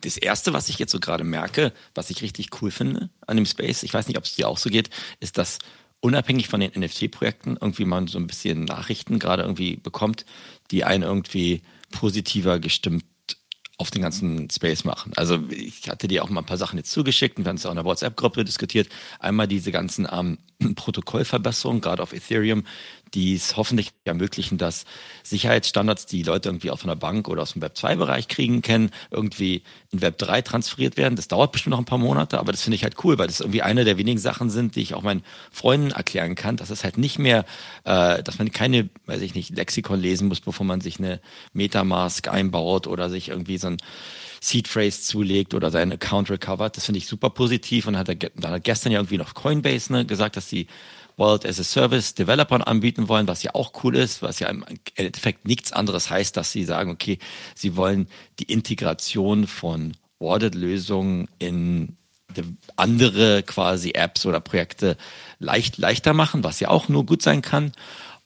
das 0.00 0.16
erste, 0.16 0.52
was 0.52 0.68
ich 0.68 0.78
jetzt 0.78 0.92
so 0.92 1.00
gerade 1.00 1.24
merke, 1.24 1.72
was 1.94 2.10
ich 2.10 2.22
richtig 2.22 2.50
cool 2.60 2.70
finde 2.70 3.10
an 3.26 3.36
dem 3.36 3.46
Space, 3.46 3.82
ich 3.82 3.94
weiß 3.94 4.08
nicht, 4.08 4.18
ob 4.18 4.24
es 4.24 4.34
dir 4.34 4.48
auch 4.48 4.58
so 4.58 4.70
geht, 4.70 4.90
ist, 5.20 5.38
dass 5.38 5.58
unabhängig 6.00 6.48
von 6.48 6.60
den 6.60 6.72
NFT-Projekten 6.78 7.56
irgendwie 7.60 7.84
man 7.84 8.06
so 8.06 8.18
ein 8.18 8.26
bisschen 8.26 8.64
Nachrichten 8.64 9.18
gerade 9.18 9.42
irgendwie 9.42 9.76
bekommt, 9.76 10.24
die 10.70 10.84
einen 10.84 11.02
irgendwie 11.02 11.62
positiver 11.90 12.58
gestimmt 12.58 13.04
auf 13.78 13.90
den 13.90 14.02
ganzen 14.02 14.48
Space 14.48 14.84
machen. 14.84 15.12
Also 15.16 15.38
ich 15.50 15.90
hatte 15.90 16.08
dir 16.08 16.24
auch 16.24 16.30
mal 16.30 16.40
ein 16.40 16.46
paar 16.46 16.56
Sachen 16.56 16.78
jetzt 16.78 16.92
zugeschickt 16.92 17.36
und 17.36 17.44
wir 17.44 17.50
haben 17.50 17.56
es 17.56 17.66
auch 17.66 17.70
in 17.70 17.76
der 17.76 17.84
WhatsApp-Gruppe 17.84 18.44
diskutiert. 18.44 18.88
Einmal 19.18 19.48
diese 19.48 19.70
ganzen 19.70 20.08
ähm, 20.10 20.38
Protokollverbesserungen, 20.76 21.82
gerade 21.82 22.02
auf 22.02 22.14
Ethereum, 22.14 22.64
die 23.14 23.34
es 23.34 23.56
hoffentlich 23.56 23.90
ermöglichen, 24.04 24.58
dass 24.58 24.84
Sicherheitsstandards, 25.22 26.06
die 26.06 26.22
Leute 26.22 26.48
irgendwie 26.48 26.70
auch 26.70 26.78
von 26.78 26.88
der 26.88 26.96
Bank 26.96 27.28
oder 27.28 27.42
aus 27.42 27.52
dem 27.52 27.62
Web2-Bereich 27.62 28.28
kriegen, 28.28 28.62
kennen, 28.62 28.90
irgendwie 29.10 29.62
in 29.90 30.00
Web3 30.00 30.42
transferiert 30.42 30.96
werden. 30.96 31.16
Das 31.16 31.28
dauert 31.28 31.52
bestimmt 31.52 31.72
noch 31.72 31.78
ein 31.78 31.84
paar 31.84 31.98
Monate, 31.98 32.38
aber 32.38 32.52
das 32.52 32.62
finde 32.62 32.76
ich 32.76 32.82
halt 32.82 33.02
cool, 33.04 33.18
weil 33.18 33.28
das 33.28 33.40
irgendwie 33.40 33.62
eine 33.62 33.84
der 33.84 33.96
wenigen 33.96 34.18
Sachen 34.18 34.50
sind, 34.50 34.76
die 34.76 34.82
ich 34.82 34.94
auch 34.94 35.02
meinen 35.02 35.22
Freunden 35.50 35.92
erklären 35.92 36.34
kann, 36.34 36.56
dass 36.56 36.70
es 36.70 36.84
halt 36.84 36.98
nicht 36.98 37.18
mehr, 37.18 37.44
äh, 37.84 38.22
dass 38.22 38.38
man 38.38 38.50
keine, 38.50 38.88
weiß 39.06 39.22
ich 39.22 39.34
nicht, 39.34 39.56
Lexikon 39.56 40.00
lesen 40.00 40.28
muss, 40.28 40.40
bevor 40.40 40.66
man 40.66 40.80
sich 40.80 40.98
eine 40.98 41.20
Metamask 41.52 42.28
einbaut 42.28 42.86
oder 42.86 43.08
sich 43.08 43.28
irgendwie 43.28 43.58
so 43.58 43.68
ein 43.68 43.76
Seed 44.40 44.68
Phrase 44.68 45.02
zulegt 45.02 45.54
oder 45.54 45.70
seinen 45.70 45.92
Account 45.92 46.30
recovert. 46.30 46.76
Das 46.76 46.84
finde 46.84 46.98
ich 46.98 47.06
super 47.06 47.30
positiv 47.30 47.86
und 47.86 47.96
hat 47.96 48.08
er, 48.08 48.14
dann 48.14 48.52
hat 48.52 48.64
gestern 48.64 48.92
ja 48.92 48.98
irgendwie 48.98 49.18
noch 49.18 49.34
Coinbase 49.34 49.92
ne, 49.92 50.04
gesagt, 50.04 50.36
dass 50.36 50.48
die 50.48 50.66
Wallet 51.16 51.46
as 51.46 51.58
a 51.58 51.64
Service 51.64 52.14
Developern 52.14 52.62
anbieten 52.62 53.08
wollen, 53.08 53.26
was 53.26 53.42
ja 53.42 53.54
auch 53.54 53.72
cool 53.82 53.96
ist, 53.96 54.22
was 54.22 54.38
ja 54.38 54.48
im 54.48 54.64
Endeffekt 54.94 55.46
nichts 55.46 55.72
anderes 55.72 56.10
heißt, 56.10 56.36
dass 56.36 56.52
sie 56.52 56.64
sagen, 56.64 56.90
okay, 56.90 57.18
sie 57.54 57.76
wollen 57.76 58.08
die 58.38 58.44
Integration 58.52 59.46
von 59.46 59.96
Wallet-Lösungen 60.18 61.28
in 61.38 61.96
de- 62.36 62.44
andere 62.76 63.42
quasi 63.42 63.92
Apps 63.94 64.26
oder 64.26 64.40
Projekte 64.40 64.96
leicht 65.38 65.78
leichter 65.78 66.12
machen, 66.12 66.44
was 66.44 66.60
ja 66.60 66.68
auch 66.68 66.88
nur 66.88 67.06
gut 67.06 67.22
sein 67.22 67.42
kann. 67.42 67.72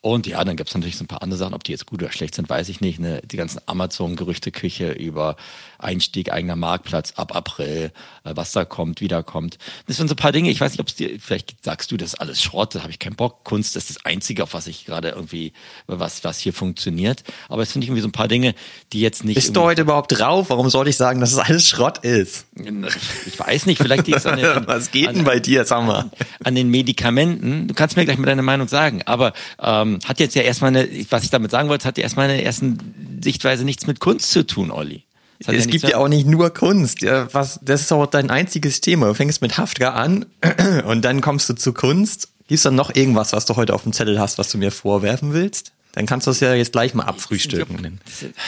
Und 0.02 0.26
ja, 0.26 0.42
dann 0.44 0.56
gibt's 0.56 0.72
natürlich 0.72 0.96
so 0.96 1.04
ein 1.04 1.08
paar 1.08 1.22
andere 1.22 1.36
Sachen, 1.38 1.52
ob 1.52 1.62
die 1.62 1.72
jetzt 1.72 1.84
gut 1.84 2.02
oder 2.02 2.10
schlecht 2.10 2.34
sind, 2.34 2.48
weiß 2.48 2.70
ich 2.70 2.80
nicht. 2.80 2.98
Ne? 3.00 3.20
Die 3.22 3.36
ganzen 3.36 3.60
Amazon-Gerüchteküche 3.66 4.92
über 4.92 5.36
Einstieg 5.78 6.32
eigener 6.32 6.56
Marktplatz 6.56 7.12
ab 7.16 7.36
April, 7.36 7.92
äh, 8.24 8.32
was 8.34 8.52
da 8.52 8.64
kommt, 8.64 9.02
wieder 9.02 9.22
kommt. 9.22 9.58
Das 9.86 9.98
sind 9.98 10.08
so 10.08 10.14
ein 10.14 10.16
paar 10.16 10.32
Dinge, 10.32 10.50
ich 10.50 10.60
weiß 10.60 10.72
nicht, 10.72 10.80
ob 10.80 10.88
es 10.88 10.94
dir, 10.94 11.20
vielleicht 11.20 11.62
sagst 11.62 11.90
du, 11.90 11.98
das 11.98 12.14
ist 12.14 12.20
alles 12.20 12.42
Schrott, 12.42 12.74
da 12.74 12.80
habe 12.80 12.90
ich 12.90 12.98
keinen 12.98 13.14
Bock. 13.14 13.44
Kunst 13.44 13.76
ist 13.76 13.90
das 13.90 14.04
Einzige, 14.06 14.42
auf 14.42 14.54
was 14.54 14.68
ich 14.68 14.86
gerade 14.86 15.10
irgendwie, 15.10 15.52
was, 15.86 16.24
was 16.24 16.38
hier 16.38 16.54
funktioniert. 16.54 17.22
Aber 17.50 17.62
es 17.62 17.72
finde 17.72 17.84
ich 17.84 17.90
irgendwie 17.90 18.02
so 18.02 18.08
ein 18.08 18.12
paar 18.12 18.28
Dinge, 18.28 18.54
die 18.94 19.02
jetzt 19.02 19.24
nicht. 19.24 19.34
Bist 19.34 19.54
du 19.54 19.60
heute 19.60 19.82
überhaupt 19.82 20.18
drauf? 20.18 20.48
Warum 20.48 20.70
sollte 20.70 20.88
ich 20.88 20.96
sagen, 20.96 21.20
dass 21.20 21.32
es 21.32 21.38
alles 21.38 21.68
Schrott 21.68 21.98
ist? 21.98 22.46
ich 23.26 23.38
weiß 23.38 23.66
nicht, 23.66 23.82
vielleicht 23.82 24.06
liegt 24.06 24.18
es 24.18 24.26
an 24.26 24.38
den, 24.38 24.46
Was 24.66 24.90
geht 24.90 25.08
an, 25.08 25.16
denn 25.16 25.24
bei 25.24 25.40
dir, 25.40 25.66
sag 25.66 25.84
mal? 25.84 26.10
an 26.42 26.54
den 26.54 26.70
Medikamenten. 26.70 27.68
Du 27.68 27.74
kannst 27.74 27.96
mir 27.96 28.06
gleich 28.06 28.16
mal 28.16 28.26
deine 28.26 28.42
Meinung 28.42 28.66
sagen, 28.66 29.02
aber 29.04 29.34
ähm, 29.60 29.89
hat 30.04 30.20
jetzt 30.20 30.34
ja 30.34 30.42
erstmal 30.42 30.68
eine, 30.68 30.88
was 31.10 31.24
ich 31.24 31.30
damit 31.30 31.50
sagen 31.50 31.68
wollte, 31.68 31.86
hat 31.86 31.98
ja 31.98 32.04
erstmal 32.04 32.30
in 32.30 32.36
der 32.36 32.44
ersten 32.44 33.20
Sichtweise 33.22 33.64
nichts 33.64 33.86
mit 33.86 34.00
Kunst 34.00 34.30
zu 34.30 34.46
tun, 34.46 34.70
Olli. 34.70 35.04
Es 35.40 35.48
nichts 35.48 35.70
gibt 35.70 35.88
ja 35.88 35.96
auch 35.96 36.08
nicht 36.08 36.26
nur 36.26 36.50
Kunst. 36.50 37.00
Ja, 37.00 37.32
was, 37.32 37.60
das 37.62 37.80
ist 37.80 37.92
auch 37.92 38.06
dein 38.06 38.30
einziges 38.30 38.80
Thema. 38.82 39.06
Du 39.06 39.14
fängst 39.14 39.40
mit 39.40 39.56
Haftka 39.56 39.90
an 39.90 40.26
und 40.86 41.04
dann 41.04 41.20
kommst 41.22 41.48
du 41.48 41.54
zu 41.54 41.72
Kunst. 41.72 42.28
Gibt's 42.46 42.64
dann 42.64 42.74
noch 42.74 42.94
irgendwas, 42.94 43.32
was 43.32 43.46
du 43.46 43.56
heute 43.56 43.74
auf 43.74 43.84
dem 43.84 43.92
Zettel 43.92 44.20
hast, 44.20 44.36
was 44.38 44.50
du 44.50 44.58
mir 44.58 44.70
vorwerfen 44.70 45.32
willst? 45.32 45.72
Dann 45.92 46.06
kannst 46.06 46.26
du 46.26 46.30
es 46.30 46.40
ja 46.40 46.54
jetzt 46.54 46.72
gleich 46.72 46.94
mal 46.94 47.04
abfrühstücken. 47.04 48.00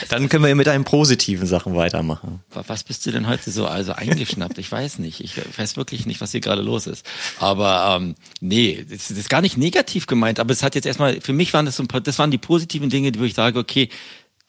Dann 0.09 0.29
können 0.29 0.45
wir 0.45 0.55
mit 0.55 0.67
deinen 0.67 0.85
positiven 0.85 1.45
Sachen 1.45 1.75
weitermachen. 1.75 2.41
Was 2.51 2.83
bist 2.83 3.05
du 3.05 3.11
denn 3.11 3.27
heute 3.27 3.51
so 3.51 3.67
also 3.67 3.93
eingeschnappt? 3.93 4.57
Ich 4.57 4.71
weiß 4.71 4.99
nicht. 4.99 5.19
Ich 5.19 5.35
weiß 5.57 5.75
wirklich 5.75 6.05
nicht, 6.05 6.21
was 6.21 6.31
hier 6.31 6.39
gerade 6.39 6.61
los 6.61 6.87
ist. 6.87 7.05
Aber 7.39 7.97
ähm, 7.99 8.15
nee, 8.39 8.85
das 8.89 9.11
ist 9.11 9.29
gar 9.29 9.41
nicht 9.41 9.57
negativ 9.57 10.07
gemeint. 10.07 10.39
Aber 10.39 10.53
es 10.53 10.63
hat 10.63 10.75
jetzt 10.75 10.85
erstmal, 10.85 11.19
für 11.19 11.33
mich 11.33 11.53
waren 11.53 11.65
das 11.65 11.75
so 11.75 11.83
ein 11.83 11.87
paar, 11.87 12.01
das 12.01 12.17
waren 12.17 12.31
die 12.31 12.37
positiven 12.37 12.89
Dinge, 12.89 13.11
wo 13.17 13.23
ich 13.23 13.33
sage, 13.33 13.59
okay, 13.59 13.89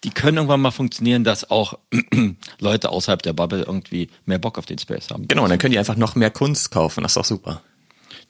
die 0.04 0.10
können 0.10 0.36
irgendwann 0.36 0.60
mal 0.60 0.70
funktionieren, 0.70 1.24
dass 1.24 1.50
auch 1.50 1.78
Leute 2.60 2.90
außerhalb 2.90 3.22
der 3.22 3.32
Bubble 3.32 3.62
irgendwie 3.62 4.08
mehr 4.26 4.38
Bock 4.38 4.58
auf 4.58 4.66
den 4.66 4.78
Space 4.78 5.08
haben. 5.10 5.26
Genau, 5.26 5.44
und 5.44 5.50
dann 5.50 5.58
können 5.58 5.72
die 5.72 5.78
einfach 5.78 5.96
noch 5.96 6.14
mehr 6.14 6.30
Kunst 6.30 6.70
kaufen. 6.70 7.02
Das 7.02 7.12
ist 7.12 7.16
doch 7.16 7.24
super. 7.24 7.62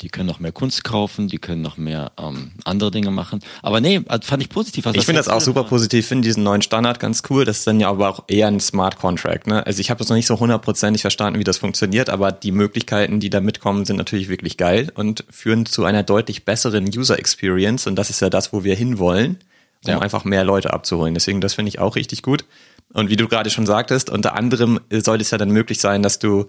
Die 0.00 0.08
können 0.08 0.26
noch 0.26 0.40
mehr 0.40 0.52
Kunst 0.52 0.84
kaufen, 0.84 1.28
die 1.28 1.38
können 1.38 1.62
noch 1.62 1.76
mehr 1.76 2.12
ähm, 2.18 2.52
andere 2.64 2.90
Dinge 2.90 3.10
machen. 3.10 3.40
Aber 3.62 3.80
nee, 3.80 4.02
also 4.08 4.26
fand 4.26 4.42
ich 4.42 4.48
positiv. 4.48 4.84
Was 4.84 4.94
Ich 4.96 5.04
finde 5.06 5.20
das 5.20 5.28
auch 5.28 5.40
super 5.40 5.60
war. 5.62 5.68
positiv. 5.68 6.06
Finde 6.06 6.26
diesen 6.26 6.42
neuen 6.42 6.62
Standard 6.62 7.00
ganz 7.00 7.22
cool. 7.30 7.44
Das 7.44 7.58
ist 7.58 7.66
dann 7.66 7.80
ja 7.80 7.88
aber 7.88 8.08
auch 8.08 8.24
eher 8.28 8.48
ein 8.48 8.60
Smart 8.60 8.98
Contract. 8.98 9.46
Ne? 9.46 9.64
Also 9.66 9.80
ich 9.80 9.90
habe 9.90 9.98
das 9.98 10.08
noch 10.08 10.16
nicht 10.16 10.26
so 10.26 10.38
hundertprozentig 10.40 11.02
verstanden, 11.02 11.38
wie 11.38 11.44
das 11.44 11.58
funktioniert, 11.58 12.10
aber 12.10 12.32
die 12.32 12.52
Möglichkeiten, 12.52 13.20
die 13.20 13.30
da 13.30 13.40
mitkommen, 13.40 13.84
sind 13.84 13.96
natürlich 13.96 14.28
wirklich 14.28 14.56
geil 14.56 14.90
und 14.94 15.24
führen 15.30 15.66
zu 15.66 15.84
einer 15.84 16.02
deutlich 16.02 16.44
besseren 16.44 16.86
User 16.86 17.18
Experience. 17.18 17.86
Und 17.86 17.96
das 17.96 18.10
ist 18.10 18.20
ja 18.20 18.30
das, 18.30 18.52
wo 18.52 18.64
wir 18.64 18.74
hinwollen, 18.74 19.38
um 19.84 19.90
Ja. 19.90 19.98
einfach 20.00 20.24
mehr 20.24 20.44
Leute 20.44 20.72
abzuholen. 20.72 21.14
Deswegen, 21.14 21.40
das 21.40 21.54
finde 21.54 21.68
ich 21.68 21.78
auch 21.78 21.96
richtig 21.96 22.22
gut. 22.22 22.44
Und 22.92 23.08
wie 23.10 23.16
du 23.16 23.26
gerade 23.28 23.50
schon 23.50 23.66
sagtest, 23.66 24.08
unter 24.10 24.34
anderem 24.36 24.78
soll 24.90 25.20
es 25.20 25.30
ja 25.30 25.38
dann 25.38 25.50
möglich 25.50 25.80
sein, 25.80 26.02
dass 26.02 26.18
du 26.20 26.46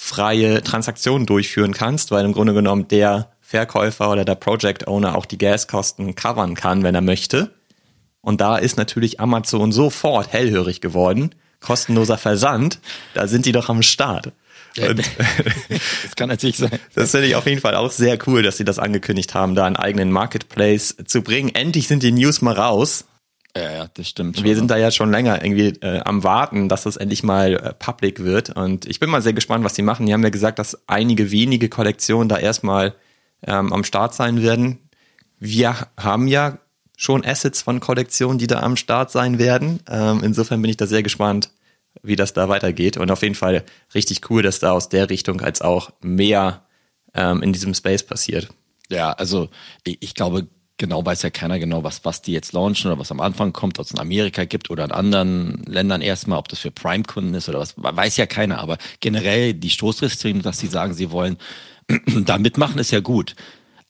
gasfreie 0.00 0.62
Transaktionen 0.62 1.26
durchführen 1.26 1.72
kannst, 1.72 2.10
weil 2.10 2.24
im 2.24 2.32
Grunde 2.32 2.54
genommen 2.54 2.88
der 2.88 3.30
Verkäufer 3.40 4.10
oder 4.10 4.24
der 4.24 4.34
Project 4.34 4.88
Owner 4.88 5.16
auch 5.16 5.26
die 5.26 5.38
Gaskosten 5.38 6.14
covern 6.14 6.54
kann, 6.54 6.82
wenn 6.82 6.94
er 6.94 7.00
möchte. 7.00 7.50
Und 8.22 8.40
da 8.40 8.56
ist 8.56 8.76
natürlich 8.76 9.20
Amazon 9.20 9.72
sofort 9.72 10.32
hellhörig 10.32 10.80
geworden. 10.80 11.34
Kostenloser 11.60 12.16
Versand, 12.16 12.80
da 13.14 13.26
sind 13.26 13.44
die 13.44 13.52
doch 13.52 13.68
am 13.68 13.82
Start. 13.82 14.32
Und 14.78 15.02
Das 15.68 16.16
kann 16.16 16.28
natürlich 16.28 16.56
sein. 16.56 16.78
das 16.94 17.10
finde 17.10 17.26
ich 17.26 17.34
auf 17.36 17.46
jeden 17.46 17.60
Fall 17.60 17.74
auch 17.74 17.90
sehr 17.90 18.16
cool, 18.26 18.42
dass 18.42 18.56
sie 18.56 18.64
das 18.64 18.78
angekündigt 18.78 19.34
haben, 19.34 19.54
da 19.54 19.66
einen 19.66 19.76
eigenen 19.76 20.10
Marketplace 20.10 20.96
zu 21.04 21.22
bringen. 21.22 21.50
Endlich 21.54 21.88
sind 21.88 22.02
die 22.02 22.12
News 22.12 22.40
mal 22.40 22.54
raus. 22.54 23.04
Ja, 23.56 23.72
ja, 23.72 23.90
das 23.94 24.08
stimmt. 24.08 24.42
Wir 24.44 24.54
sind 24.54 24.70
da 24.70 24.76
ja 24.76 24.90
schon 24.90 25.10
länger 25.10 25.42
irgendwie 25.42 25.68
äh, 25.80 26.00
am 26.00 26.22
Warten, 26.22 26.68
dass 26.68 26.84
das 26.84 26.96
endlich 26.96 27.22
mal 27.22 27.54
äh, 27.54 27.74
public 27.74 28.20
wird. 28.22 28.50
Und 28.50 28.86
ich 28.86 29.00
bin 29.00 29.10
mal 29.10 29.22
sehr 29.22 29.32
gespannt, 29.32 29.64
was 29.64 29.74
die 29.74 29.82
machen. 29.82 30.06
Die 30.06 30.12
haben 30.12 30.22
ja 30.22 30.30
gesagt, 30.30 30.58
dass 30.58 30.88
einige 30.88 31.30
wenige 31.30 31.68
Kollektionen 31.68 32.28
da 32.28 32.38
erstmal 32.38 32.94
ähm, 33.44 33.72
am 33.72 33.82
Start 33.82 34.14
sein 34.14 34.40
werden. 34.42 34.78
Wir 35.38 35.74
haben 35.96 36.28
ja 36.28 36.58
schon 36.96 37.24
Assets 37.24 37.62
von 37.62 37.80
Kollektionen, 37.80 38.38
die 38.38 38.46
da 38.46 38.60
am 38.60 38.76
Start 38.76 39.10
sein 39.10 39.38
werden. 39.38 39.80
Ähm, 39.88 40.20
insofern 40.22 40.62
bin 40.62 40.70
ich 40.70 40.76
da 40.76 40.86
sehr 40.86 41.02
gespannt, 41.02 41.50
wie 42.02 42.16
das 42.16 42.32
da 42.32 42.48
weitergeht. 42.48 42.98
Und 42.98 43.10
auf 43.10 43.22
jeden 43.22 43.34
Fall 43.34 43.64
richtig 43.94 44.30
cool, 44.30 44.42
dass 44.42 44.60
da 44.60 44.72
aus 44.72 44.90
der 44.90 45.10
Richtung 45.10 45.40
als 45.40 45.60
auch 45.60 45.90
mehr 46.02 46.62
ähm, 47.14 47.42
in 47.42 47.52
diesem 47.52 47.74
Space 47.74 48.04
passiert. 48.04 48.48
Ja, 48.90 49.12
also 49.12 49.48
ich, 49.84 49.98
ich 50.02 50.14
glaube, 50.14 50.46
genau 50.80 51.04
weiß 51.04 51.22
ja 51.22 51.30
keiner 51.30 51.58
genau, 51.58 51.84
was, 51.84 52.04
was 52.04 52.22
die 52.22 52.32
jetzt 52.32 52.52
launchen 52.52 52.90
oder 52.90 52.98
was 52.98 53.12
am 53.12 53.20
Anfang 53.20 53.52
kommt, 53.52 53.78
ob 53.78 53.84
es 53.84 53.92
in 53.92 54.00
Amerika 54.00 54.44
gibt 54.46 54.70
oder 54.70 54.84
in 54.84 54.92
anderen 54.92 55.62
Ländern 55.66 56.00
erstmal, 56.00 56.38
ob 56.38 56.48
das 56.48 56.58
für 56.58 56.70
Prime-Kunden 56.70 57.34
ist 57.34 57.48
oder 57.48 57.60
was, 57.60 57.74
weiß 57.76 58.16
ja 58.16 58.26
keiner. 58.26 58.58
Aber 58.58 58.78
generell 59.00 59.52
die 59.54 59.70
Stoßrichtung, 59.70 60.42
dass 60.42 60.58
sie 60.58 60.66
sagen, 60.66 60.94
sie 60.94 61.10
wollen 61.10 61.36
da 62.24 62.38
mitmachen, 62.38 62.78
ist 62.78 62.92
ja 62.92 63.00
gut. 63.00 63.36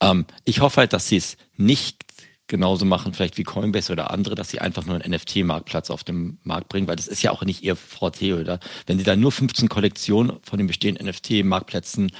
Ähm, 0.03 0.27
ich 0.45 0.61
hoffe 0.61 0.79
halt, 0.79 0.93
dass 0.93 1.07
sie 1.07 1.17
es 1.17 1.37
nicht 1.57 2.05
genauso 2.49 2.85
machen, 2.85 3.15
vielleicht 3.15 3.39
wie 3.39 3.45
Coinbase 3.45 3.93
oder 3.93 4.11
andere, 4.11 4.35
dass 4.35 4.51
sie 4.51 4.59
einfach 4.59 4.85
nur 4.85 4.97
einen 4.97 5.15
NFT-Marktplatz 5.15 5.91
auf 5.91 6.03
den 6.03 6.39
Markt 6.43 6.69
bringen, 6.69 6.89
weil 6.89 6.97
das 6.97 7.07
ist 7.07 7.23
ja 7.23 7.31
auch 7.31 7.45
nicht 7.45 7.63
ihr 7.63 7.77
Forte, 7.77 8.41
oder? 8.41 8.59
Wenn 8.87 8.99
sie 8.99 9.05
da 9.05 9.15
nur 9.15 9.31
15 9.31 9.69
Kollektionen 9.69 10.39
von 10.43 10.59
den 10.59 10.67
bestehenden 10.67 11.07
NFT-Marktplätzen 11.07 12.11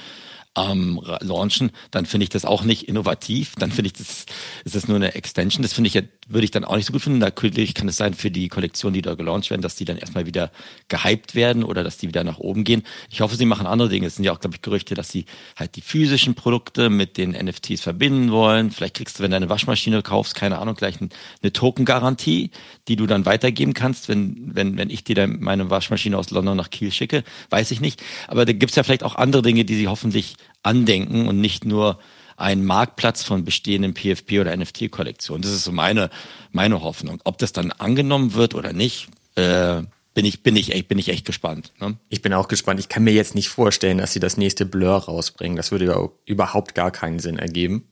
ähm, 0.57 1.01
launchen, 1.21 1.71
dann 1.91 2.05
finde 2.05 2.25
ich 2.25 2.29
das 2.29 2.45
auch 2.45 2.63
nicht 2.63 2.87
innovativ. 2.87 3.55
Dann 3.57 3.71
finde 3.71 3.87
ich 3.87 3.93
das, 3.93 4.25
ist 4.65 4.75
das 4.75 4.87
nur 4.87 4.97
eine 4.97 5.15
Extension. 5.15 5.61
Das 5.61 5.73
finde 5.73 5.87
ich 5.87 5.93
ja, 5.93 6.01
würde 6.33 6.45
ich 6.45 6.51
dann 6.51 6.63
auch 6.63 6.75
nicht 6.75 6.85
so 6.85 6.93
gut 6.93 7.01
finden. 7.01 7.19
Natürlich 7.19 7.73
kann 7.73 7.87
es 7.87 7.97
sein 7.97 8.13
für 8.13 8.31
die 8.31 8.47
Kollektionen, 8.47 8.93
die 8.93 9.01
da 9.01 9.15
gelauncht 9.15 9.49
werden, 9.49 9.61
dass 9.61 9.75
die 9.75 9.85
dann 9.85 9.97
erstmal 9.97 10.25
wieder 10.25 10.51
gehypt 10.87 11.35
werden 11.35 11.63
oder 11.63 11.83
dass 11.83 11.97
die 11.97 12.07
wieder 12.07 12.23
nach 12.23 12.39
oben 12.39 12.63
gehen. 12.63 12.83
Ich 13.09 13.21
hoffe, 13.21 13.35
sie 13.35 13.45
machen 13.45 13.67
andere 13.67 13.89
Dinge. 13.89 14.07
Es 14.07 14.15
sind 14.15 14.25
ja 14.25 14.33
auch, 14.33 14.39
glaube 14.39 14.55
ich, 14.55 14.61
Gerüchte, 14.61 14.95
dass 14.95 15.09
sie 15.09 15.25
halt 15.55 15.75
die 15.75 15.81
physischen 15.81 16.35
Produkte 16.35 16.89
mit 16.89 17.17
den 17.17 17.31
NFTs 17.31 17.81
verbinden 17.81 18.31
wollen. 18.31 18.71
Vielleicht 18.71 18.95
kriegst 18.95 19.19
du, 19.19 19.23
wenn 19.23 19.31
du 19.31 19.37
eine 19.37 19.49
Waschmaschine 19.49 20.01
kaufst, 20.01 20.35
keine 20.35 20.59
Ahnung, 20.59 20.75
gleich 20.75 20.97
eine 20.99 21.53
Token-Garantie, 21.53 22.51
die 22.87 22.95
du 22.95 23.07
dann 23.07 23.25
weitergeben 23.25 23.73
kannst, 23.73 24.09
wenn, 24.09 24.51
wenn, 24.55 24.77
wenn 24.77 24.89
ich 24.89 25.03
dir 25.03 25.15
dann 25.15 25.39
meine 25.39 25.69
Waschmaschine 25.69 26.17
aus 26.17 26.31
London 26.31 26.57
nach 26.57 26.69
Kiel 26.69 26.91
schicke. 26.91 27.23
Weiß 27.49 27.71
ich 27.71 27.81
nicht. 27.81 28.01
Aber 28.27 28.45
da 28.45 28.53
gibt 28.53 28.71
es 28.71 28.75
ja 28.75 28.83
vielleicht 28.83 29.03
auch 29.03 29.15
andere 29.15 29.41
Dinge, 29.41 29.65
die 29.65 29.75
sie 29.75 29.87
hoffentlich 29.87 30.35
andenken 30.63 31.27
und 31.27 31.39
nicht 31.41 31.65
nur 31.65 31.99
einen 32.41 32.65
Marktplatz 32.65 33.23
von 33.23 33.45
bestehenden 33.45 33.93
PFP 33.93 34.39
oder 34.39 34.55
NFT-Kollektionen. 34.55 35.41
Das 35.41 35.51
ist 35.51 35.63
so 35.63 35.71
meine, 35.71 36.09
meine 36.51 36.81
Hoffnung. 36.81 37.21
Ob 37.23 37.37
das 37.37 37.53
dann 37.53 37.71
angenommen 37.71 38.33
wird 38.33 38.55
oder 38.55 38.73
nicht, 38.73 39.07
äh, 39.35 39.83
bin 40.13 40.25
ich, 40.25 40.43
bin 40.43 40.55
ich 40.55 40.73
echt, 40.73 40.87
bin 40.87 40.99
ich 40.99 41.09
echt 41.09 41.25
gespannt. 41.25 41.71
Ne? 41.79 41.97
Ich 42.09 42.21
bin 42.21 42.33
auch 42.33 42.47
gespannt. 42.47 42.79
Ich 42.79 42.89
kann 42.89 43.03
mir 43.03 43.13
jetzt 43.13 43.35
nicht 43.35 43.49
vorstellen, 43.49 43.97
dass 43.97 44.13
sie 44.13 44.19
das 44.19 44.37
nächste 44.37 44.65
Blur 44.65 44.95
rausbringen. 44.95 45.55
Das 45.55 45.71
würde 45.71 46.09
überhaupt 46.25 46.75
gar 46.75 46.91
keinen 46.91 47.19
Sinn 47.19 47.39
ergeben. 47.39 47.87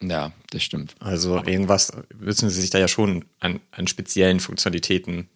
Ja, 0.00 0.32
das 0.50 0.62
stimmt. 0.62 0.94
Also 1.00 1.36
irgendwas 1.44 1.92
müssen 2.18 2.48
sie 2.50 2.60
sich 2.60 2.70
da 2.70 2.78
ja 2.78 2.88
schon 2.88 3.24
an, 3.40 3.60
an 3.72 3.88
speziellen 3.88 4.40
Funktionalitäten 4.40 5.28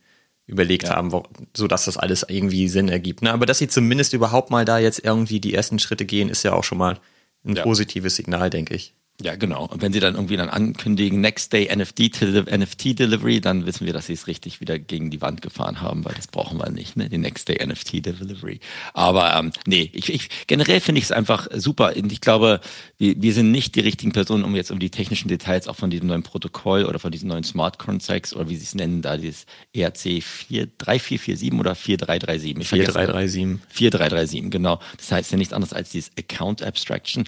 überlegt 0.46 0.84
ja. 0.84 0.96
haben, 0.96 1.12
wo, 1.12 1.24
so 1.54 1.66
dass 1.66 1.84
das 1.84 1.96
alles 1.96 2.24
irgendwie 2.28 2.68
Sinn 2.68 2.88
ergibt. 2.88 3.22
Ne? 3.22 3.32
Aber 3.32 3.46
dass 3.46 3.58
sie 3.58 3.68
zumindest 3.68 4.12
überhaupt 4.12 4.50
mal 4.50 4.64
da 4.64 4.78
jetzt 4.78 5.04
irgendwie 5.04 5.40
die 5.40 5.54
ersten 5.54 5.78
Schritte 5.78 6.04
gehen, 6.04 6.28
ist 6.28 6.44
ja 6.44 6.52
auch 6.52 6.64
schon 6.64 6.78
mal 6.78 6.98
ein 7.44 7.56
ja. 7.56 7.62
positives 7.62 8.16
Signal, 8.16 8.50
denke 8.50 8.74
ich. 8.74 8.94
Ja, 9.22 9.36
genau. 9.36 9.66
Und 9.66 9.82
wenn 9.82 9.92
sie 9.92 10.00
dann 10.00 10.14
irgendwie 10.14 10.36
dann 10.36 10.48
ankündigen, 10.48 11.20
Next 11.20 11.52
Day 11.52 11.70
NFT, 11.74 12.20
NFT 12.50 12.98
Delivery, 12.98 13.40
dann 13.40 13.66
wissen 13.66 13.86
wir, 13.86 13.92
dass 13.92 14.06
sie 14.06 14.14
es 14.14 14.26
richtig 14.26 14.60
wieder 14.60 14.80
gegen 14.80 15.10
die 15.10 15.20
Wand 15.20 15.42
gefahren 15.42 15.80
haben, 15.80 16.04
weil 16.04 16.14
das 16.14 16.26
brauchen 16.26 16.58
wir 16.58 16.70
nicht, 16.70 16.96
ne? 16.96 17.08
Die 17.08 17.18
Next 17.18 17.48
Day 17.48 17.64
NFT 17.64 18.04
Delivery. 18.04 18.58
Aber 18.94 19.36
ähm, 19.36 19.52
nee, 19.64 19.90
ich, 19.92 20.12
ich 20.12 20.28
generell 20.48 20.80
finde 20.80 20.98
ich 20.98 21.04
es 21.04 21.12
einfach 21.12 21.46
super. 21.54 21.94
Ich 21.94 22.20
glaube, 22.20 22.60
wir, 22.98 23.20
wir 23.22 23.32
sind 23.32 23.52
nicht 23.52 23.76
die 23.76 23.80
richtigen 23.80 24.10
Personen, 24.10 24.42
um 24.42 24.56
jetzt 24.56 24.72
um 24.72 24.80
die 24.80 24.90
technischen 24.90 25.28
Details 25.28 25.68
auch 25.68 25.76
von 25.76 25.90
diesem 25.90 26.08
neuen 26.08 26.24
Protokoll 26.24 26.84
oder 26.84 26.98
von 26.98 27.12
diesen 27.12 27.28
neuen 27.28 27.44
Smart 27.44 27.78
Contracts 27.78 28.34
oder 28.34 28.48
wie 28.48 28.56
sie 28.56 28.64
es 28.64 28.74
nennen, 28.74 29.02
da 29.02 29.16
dieses 29.16 29.46
ERC 29.72 30.20
43447 30.22 31.52
oder 31.52 31.76
4337. 31.76 32.68
4337. 32.68 33.60
4337, 33.68 34.50
genau. 34.50 34.80
Das 34.96 35.12
heißt 35.12 35.30
ja 35.30 35.38
nichts 35.38 35.52
anderes 35.52 35.72
als 35.72 35.90
dieses 35.90 36.10
Account 36.18 36.62
Abstraction. 36.62 37.24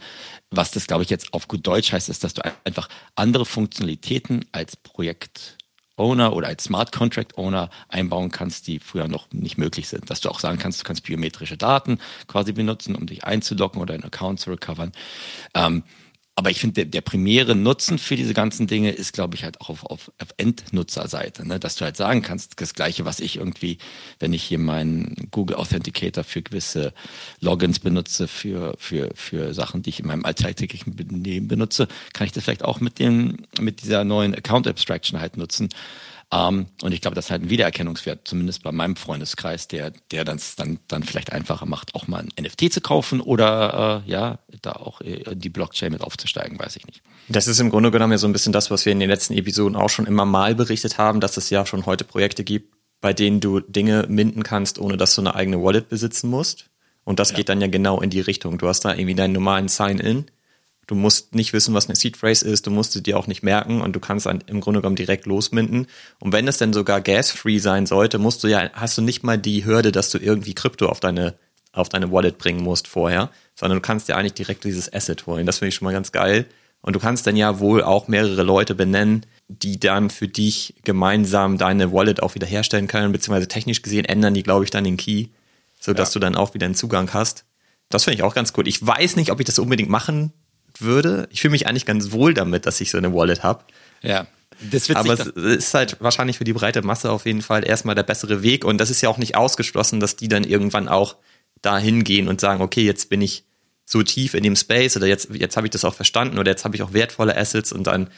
Was 0.56 0.70
das, 0.70 0.86
glaube 0.86 1.02
ich, 1.02 1.10
jetzt 1.10 1.32
auf 1.34 1.48
gut 1.48 1.66
Deutsch 1.66 1.92
heißt, 1.92 2.08
ist, 2.08 2.24
dass 2.24 2.34
du 2.34 2.42
einfach 2.64 2.88
andere 3.16 3.44
Funktionalitäten 3.44 4.44
als 4.52 4.76
Projekt 4.76 5.58
Owner 5.96 6.32
oder 6.34 6.48
als 6.48 6.64
Smart 6.64 6.92
Contract 6.92 7.38
Owner 7.38 7.70
einbauen 7.88 8.30
kannst, 8.30 8.66
die 8.66 8.80
früher 8.80 9.08
noch 9.08 9.30
nicht 9.32 9.58
möglich 9.58 9.88
sind. 9.88 10.10
Dass 10.10 10.20
du 10.20 10.28
auch 10.28 10.40
sagen 10.40 10.58
kannst, 10.58 10.80
du 10.80 10.84
kannst 10.84 11.04
biometrische 11.04 11.56
Daten 11.56 11.98
quasi 12.26 12.52
benutzen, 12.52 12.96
um 12.96 13.06
dich 13.06 13.24
einzuloggen 13.24 13.80
oder 13.80 13.94
einen 13.94 14.04
Account 14.04 14.40
zu 14.40 14.50
recovern. 14.50 14.92
Ähm, 15.54 15.84
aber 16.36 16.50
ich 16.50 16.58
finde, 16.58 16.74
der, 16.74 16.84
der 16.86 17.00
primäre 17.00 17.54
Nutzen 17.54 17.98
für 17.98 18.16
diese 18.16 18.34
ganzen 18.34 18.66
Dinge 18.66 18.90
ist, 18.90 19.12
glaube 19.12 19.36
ich, 19.36 19.44
halt 19.44 19.60
auch 19.60 19.68
auf, 19.68 19.84
auf, 19.86 20.12
auf 20.20 20.28
Endnutzerseite, 20.36 21.46
ne? 21.46 21.60
dass 21.60 21.76
du 21.76 21.84
halt 21.84 21.96
sagen 21.96 22.22
kannst, 22.22 22.60
das 22.60 22.74
Gleiche, 22.74 23.04
was 23.04 23.20
ich 23.20 23.36
irgendwie, 23.36 23.78
wenn 24.18 24.32
ich 24.32 24.42
hier 24.42 24.58
meinen 24.58 25.28
Google 25.30 25.56
Authenticator 25.56 26.24
für 26.24 26.42
gewisse 26.42 26.92
Logins 27.40 27.78
benutze, 27.78 28.26
für, 28.26 28.74
für, 28.78 29.10
für 29.14 29.54
Sachen, 29.54 29.82
die 29.82 29.90
ich 29.90 30.00
in 30.00 30.08
meinem 30.08 30.24
alltäglichen 30.24 30.96
Benehmen 30.96 31.46
benutze, 31.46 31.86
kann 32.12 32.26
ich 32.26 32.32
das 32.32 32.42
vielleicht 32.42 32.64
auch 32.64 32.80
mit 32.80 32.98
dem, 32.98 33.46
mit 33.60 33.82
dieser 33.82 34.02
neuen 34.02 34.34
Account 34.34 34.66
Abstraction 34.66 35.20
halt 35.20 35.36
nutzen. 35.36 35.68
Ähm, 36.34 36.66
und 36.82 36.92
ich 36.92 37.00
glaube, 37.00 37.14
das 37.14 37.26
ist 37.26 37.30
halt 37.30 37.42
ein 37.42 37.50
Wiedererkennungswert, 37.50 38.26
zumindest 38.26 38.62
bei 38.62 38.72
meinem 38.72 38.96
Freundeskreis, 38.96 39.68
der, 39.68 39.92
der 40.10 40.24
das 40.24 40.56
dann, 40.56 40.80
dann 40.88 41.04
vielleicht 41.04 41.32
einfacher 41.32 41.66
macht, 41.66 41.94
auch 41.94 42.08
mal 42.08 42.24
ein 42.24 42.44
NFT 42.44 42.72
zu 42.72 42.80
kaufen 42.80 43.20
oder 43.20 44.02
äh, 44.04 44.10
ja, 44.10 44.38
da 44.62 44.72
auch 44.72 45.00
äh, 45.00 45.22
die 45.34 45.48
Blockchain 45.48 45.92
mit 45.92 46.00
aufzusteigen, 46.00 46.58
weiß 46.58 46.76
ich 46.76 46.86
nicht. 46.86 47.02
Das 47.28 47.46
ist 47.46 47.60
im 47.60 47.70
Grunde 47.70 47.90
genommen 47.90 48.12
ja 48.12 48.18
so 48.18 48.26
ein 48.26 48.32
bisschen 48.32 48.52
das, 48.52 48.70
was 48.70 48.84
wir 48.84 48.92
in 48.92 49.00
den 49.00 49.08
letzten 49.08 49.34
Episoden 49.34 49.76
auch 49.76 49.90
schon 49.90 50.06
immer 50.06 50.24
mal 50.24 50.54
berichtet 50.54 50.98
haben, 50.98 51.20
dass 51.20 51.36
es 51.36 51.50
ja 51.50 51.66
schon 51.66 51.86
heute 51.86 52.04
Projekte 52.04 52.42
gibt, 52.42 52.74
bei 53.00 53.12
denen 53.12 53.40
du 53.40 53.60
Dinge 53.60 54.06
minden 54.08 54.42
kannst, 54.42 54.78
ohne 54.78 54.96
dass 54.96 55.14
du 55.14 55.20
eine 55.20 55.34
eigene 55.34 55.62
Wallet 55.62 55.88
besitzen 55.88 56.30
musst. 56.30 56.70
Und 57.04 57.20
das 57.20 57.30
ja. 57.30 57.36
geht 57.36 57.48
dann 57.50 57.60
ja 57.60 57.66
genau 57.68 58.00
in 58.00 58.10
die 58.10 58.20
Richtung. 58.20 58.58
Du 58.58 58.66
hast 58.66 58.80
da 58.80 58.94
irgendwie 58.94 59.14
deinen 59.14 59.34
normalen 59.34 59.68
Sign-in 59.68 60.26
Du 60.86 60.94
musst 60.94 61.34
nicht 61.34 61.52
wissen, 61.52 61.74
was 61.74 61.86
eine 61.86 61.96
Seed 61.96 62.16
Phrase 62.16 62.46
ist, 62.46 62.66
du 62.66 62.70
musst 62.70 62.92
sie 62.92 63.02
dir 63.02 63.18
auch 63.18 63.26
nicht 63.26 63.42
merken 63.42 63.80
und 63.80 63.94
du 63.94 64.00
kannst 64.00 64.26
dann 64.26 64.42
im 64.46 64.60
Grunde 64.60 64.80
genommen 64.80 64.96
direkt 64.96 65.26
losminden. 65.26 65.86
Und 66.18 66.32
wenn 66.32 66.46
es 66.46 66.58
denn 66.58 66.72
sogar 66.72 67.00
gas-free 67.00 67.58
sein 67.58 67.86
sollte, 67.86 68.18
musst 68.18 68.44
du 68.44 68.48
ja, 68.48 68.70
hast 68.74 68.98
du 68.98 69.02
nicht 69.02 69.22
mal 69.22 69.38
die 69.38 69.64
Hürde, 69.64 69.92
dass 69.92 70.10
du 70.10 70.18
irgendwie 70.18 70.54
Krypto 70.54 70.88
auf 70.88 71.00
deine, 71.00 71.34
auf 71.72 71.88
deine 71.88 72.12
Wallet 72.12 72.38
bringen 72.38 72.62
musst 72.62 72.88
vorher, 72.88 73.30
sondern 73.54 73.78
du 73.78 73.82
kannst 73.82 74.08
dir 74.08 74.16
eigentlich 74.16 74.34
direkt 74.34 74.64
dieses 74.64 74.92
Asset 74.92 75.26
holen. 75.26 75.46
Das 75.46 75.58
finde 75.58 75.70
ich 75.70 75.74
schon 75.74 75.86
mal 75.86 75.92
ganz 75.92 76.12
geil. 76.12 76.46
Und 76.82 76.94
du 76.94 77.00
kannst 77.00 77.26
dann 77.26 77.36
ja 77.36 77.60
wohl 77.60 77.82
auch 77.82 78.08
mehrere 78.08 78.42
Leute 78.42 78.74
benennen, 78.74 79.24
die 79.48 79.80
dann 79.80 80.10
für 80.10 80.28
dich 80.28 80.74
gemeinsam 80.84 81.56
deine 81.56 81.92
Wallet 81.92 82.22
auch 82.22 82.34
wieder 82.34 82.46
herstellen 82.46 82.88
können, 82.88 83.10
beziehungsweise 83.10 83.48
technisch 83.48 83.80
gesehen 83.80 84.04
ändern 84.04 84.34
die, 84.34 84.42
glaube 84.42 84.64
ich, 84.64 84.70
dann 84.70 84.84
den 84.84 84.98
Key, 84.98 85.28
sodass 85.80 86.10
ja. 86.10 86.14
du 86.14 86.18
dann 86.20 86.36
auch 86.36 86.52
wieder 86.52 86.66
einen 86.66 86.74
Zugang 86.74 87.14
hast. 87.14 87.46
Das 87.88 88.04
finde 88.04 88.16
ich 88.16 88.22
auch 88.22 88.34
ganz 88.34 88.52
gut. 88.52 88.66
Ich 88.66 88.86
weiß 88.86 89.16
nicht, 89.16 89.30
ob 89.30 89.40
ich 89.40 89.46
das 89.46 89.58
unbedingt 89.58 89.88
machen 89.88 90.34
würde. 90.80 91.28
Ich 91.30 91.40
fühle 91.40 91.52
mich 91.52 91.66
eigentlich 91.66 91.86
ganz 91.86 92.12
wohl 92.12 92.34
damit, 92.34 92.66
dass 92.66 92.80
ich 92.80 92.90
so 92.90 92.98
eine 92.98 93.12
Wallet 93.12 93.42
habe. 93.42 93.64
Ja. 94.02 94.26
Das 94.60 94.88
wird 94.88 94.98
Aber 94.98 95.14
es 95.14 95.26
ist 95.26 95.74
halt 95.74 95.96
wahrscheinlich 96.00 96.38
für 96.38 96.44
die 96.44 96.52
breite 96.52 96.82
Masse 96.82 97.10
auf 97.10 97.26
jeden 97.26 97.42
Fall 97.42 97.66
erstmal 97.66 97.94
der 97.94 98.04
bessere 98.04 98.42
Weg. 98.42 98.64
Und 98.64 98.78
das 98.78 98.90
ist 98.90 99.00
ja 99.00 99.08
auch 99.08 99.18
nicht 99.18 99.36
ausgeschlossen, 99.36 100.00
dass 100.00 100.16
die 100.16 100.28
dann 100.28 100.44
irgendwann 100.44 100.88
auch 100.88 101.16
da 101.60 101.78
hingehen 101.78 102.28
und 102.28 102.40
sagen, 102.40 102.62
okay, 102.62 102.82
jetzt 102.82 103.08
bin 103.08 103.20
ich 103.20 103.44
so 103.84 104.02
tief 104.02 104.34
in 104.34 104.42
dem 104.42 104.56
Space 104.56 104.96
oder 104.96 105.06
jetzt, 105.06 105.30
jetzt 105.32 105.56
habe 105.56 105.66
ich 105.66 105.70
das 105.70 105.84
auch 105.84 105.94
verstanden 105.94 106.38
oder 106.38 106.50
jetzt 106.50 106.64
habe 106.64 106.76
ich 106.76 106.82
auch 106.82 106.92
wertvolle 106.92 107.36
Assets 107.36 107.72
und 107.72 107.86
dann 107.86 108.08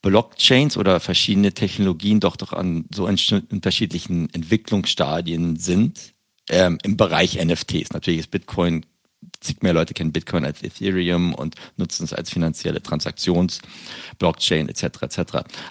Blockchains 0.02 0.78
oder 0.78 0.98
verschiedene 1.00 1.52
Technologien 1.52 2.20
doch 2.20 2.36
doch 2.36 2.54
an 2.54 2.86
so 2.94 3.06
unterschiedlichen 3.06 4.32
Entwicklungsstadien 4.32 5.56
sind 5.56 6.14
ähm, 6.48 6.78
im 6.82 6.96
Bereich 6.96 7.42
NFTs. 7.42 7.90
Natürlich 7.92 8.20
ist 8.20 8.30
Bitcoin 8.30 8.86
zig 9.40 9.62
mehr 9.62 9.72
Leute 9.72 9.94
kennen 9.94 10.12
Bitcoin 10.12 10.44
als 10.44 10.62
Ethereum 10.62 11.34
und 11.34 11.54
nutzen 11.76 12.04
es 12.04 12.12
als 12.12 12.30
finanzielle 12.30 12.82
Transaktions-Blockchain 12.82 14.68
etc. 14.68 14.84
etc. 15.02 15.20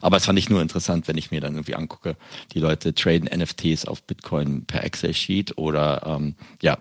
Aber 0.01 0.17
es 0.17 0.25
fand 0.25 0.39
ich 0.39 0.49
nur 0.49 0.61
interessant, 0.61 1.07
wenn 1.07 1.17
ich 1.17 1.31
mir 1.31 1.41
dann 1.41 1.53
irgendwie 1.53 1.75
angucke, 1.75 2.15
die 2.53 2.59
Leute 2.59 2.93
traden 2.93 3.29
NFTs 3.29 3.85
auf 3.85 4.03
Bitcoin 4.03 4.65
per 4.65 4.83
Excel-Sheet 4.83 5.57
oder 5.57 6.03
ähm, 6.05 6.35
ja, 6.61 6.77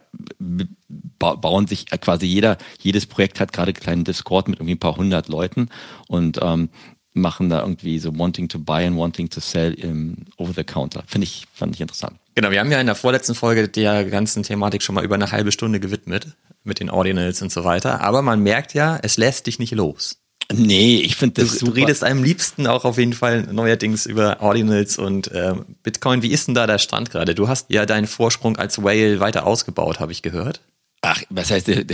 ba 1.19 1.35
bauen 1.35 1.67
sich 1.67 1.87
quasi 1.87 2.27
jeder, 2.27 2.57
jedes 2.81 3.07
Projekt 3.07 3.41
hat 3.41 3.53
gerade 3.53 3.69
einen 3.69 3.83
kleinen 3.83 4.05
Discord 4.05 4.49
mit 4.49 4.59
irgendwie 4.59 4.75
ein 4.75 4.81
paar 4.81 4.97
hundert 4.97 5.29
Leuten 5.29 5.69
und 6.07 6.39
ähm, 6.43 6.71
machen 7.13 7.49
da 7.49 7.61
irgendwie 7.61 7.99
so 7.99 8.17
wanting 8.17 8.49
to 8.49 8.59
buy 8.59 8.85
and 8.85 8.97
wanting 8.97 9.29
to 9.29 9.41
sell 9.41 9.73
im 9.75 10.27
over 10.37 10.53
the 10.55 10.65
counter. 10.65 11.03
Finde 11.07 11.27
ich, 11.27 11.47
fand 11.53 11.75
ich 11.75 11.81
interessant. 11.81 12.19
Genau, 12.35 12.51
wir 12.51 12.61
haben 12.61 12.71
ja 12.71 12.81
in 12.81 12.87
der 12.87 12.95
vorletzten 12.95 13.35
Folge 13.35 13.69
der 13.69 14.05
ganzen 14.05 14.45
Thematik 14.45 14.83
schon 14.83 14.95
mal 14.95 15.05
über 15.05 15.17
eine 15.17 15.33
halbe 15.33 15.51
Stunde 15.51 15.81
gewidmet 15.81 16.37
mit 16.65 16.81
den 16.81 16.91
Ordinals 16.91 17.43
und 17.43 17.53
so 17.53 17.65
weiter. 17.65 18.01
Aber 18.01 18.23
man 18.23 18.41
merkt 18.41 18.75
ja, 18.75 18.99
es 19.03 19.17
lässt 19.17 19.47
dich 19.47 19.59
nicht 19.59 19.73
los. 19.73 20.19
Nee, 20.51 21.01
ich 21.01 21.17
finde 21.17 21.43
das. 21.43 21.59
Du, 21.59 21.67
du 21.67 21.73
redest 21.73 22.03
am 22.05 22.23
liebsten 22.23 22.67
auch 22.67 22.85
auf 22.85 22.97
jeden 22.97 23.13
Fall 23.13 23.43
neuerdings 23.53 24.07
über 24.07 24.41
Ordinals 24.41 24.97
und 24.97 25.29
äh, 25.31 25.55
Bitcoin. 25.83 26.23
Wie 26.23 26.31
ist 26.31 26.49
denn 26.49 26.55
da 26.55 26.67
der 26.67 26.79
Stand 26.79 27.11
gerade? 27.11 27.35
Du 27.35 27.49
hast 27.49 27.71
ja 27.71 27.85
deinen 27.85 28.07
Vorsprung 28.07 28.57
als 28.57 28.83
Whale 28.83 29.21
weiter 29.21 29.47
ausgebaut, 29.47 30.01
habe 30.01 30.13
ich 30.13 30.23
gehört. 30.23 30.63
Ach, 31.03 31.23
was 31.29 31.51
heißt 31.51 31.69
der, 31.69 31.85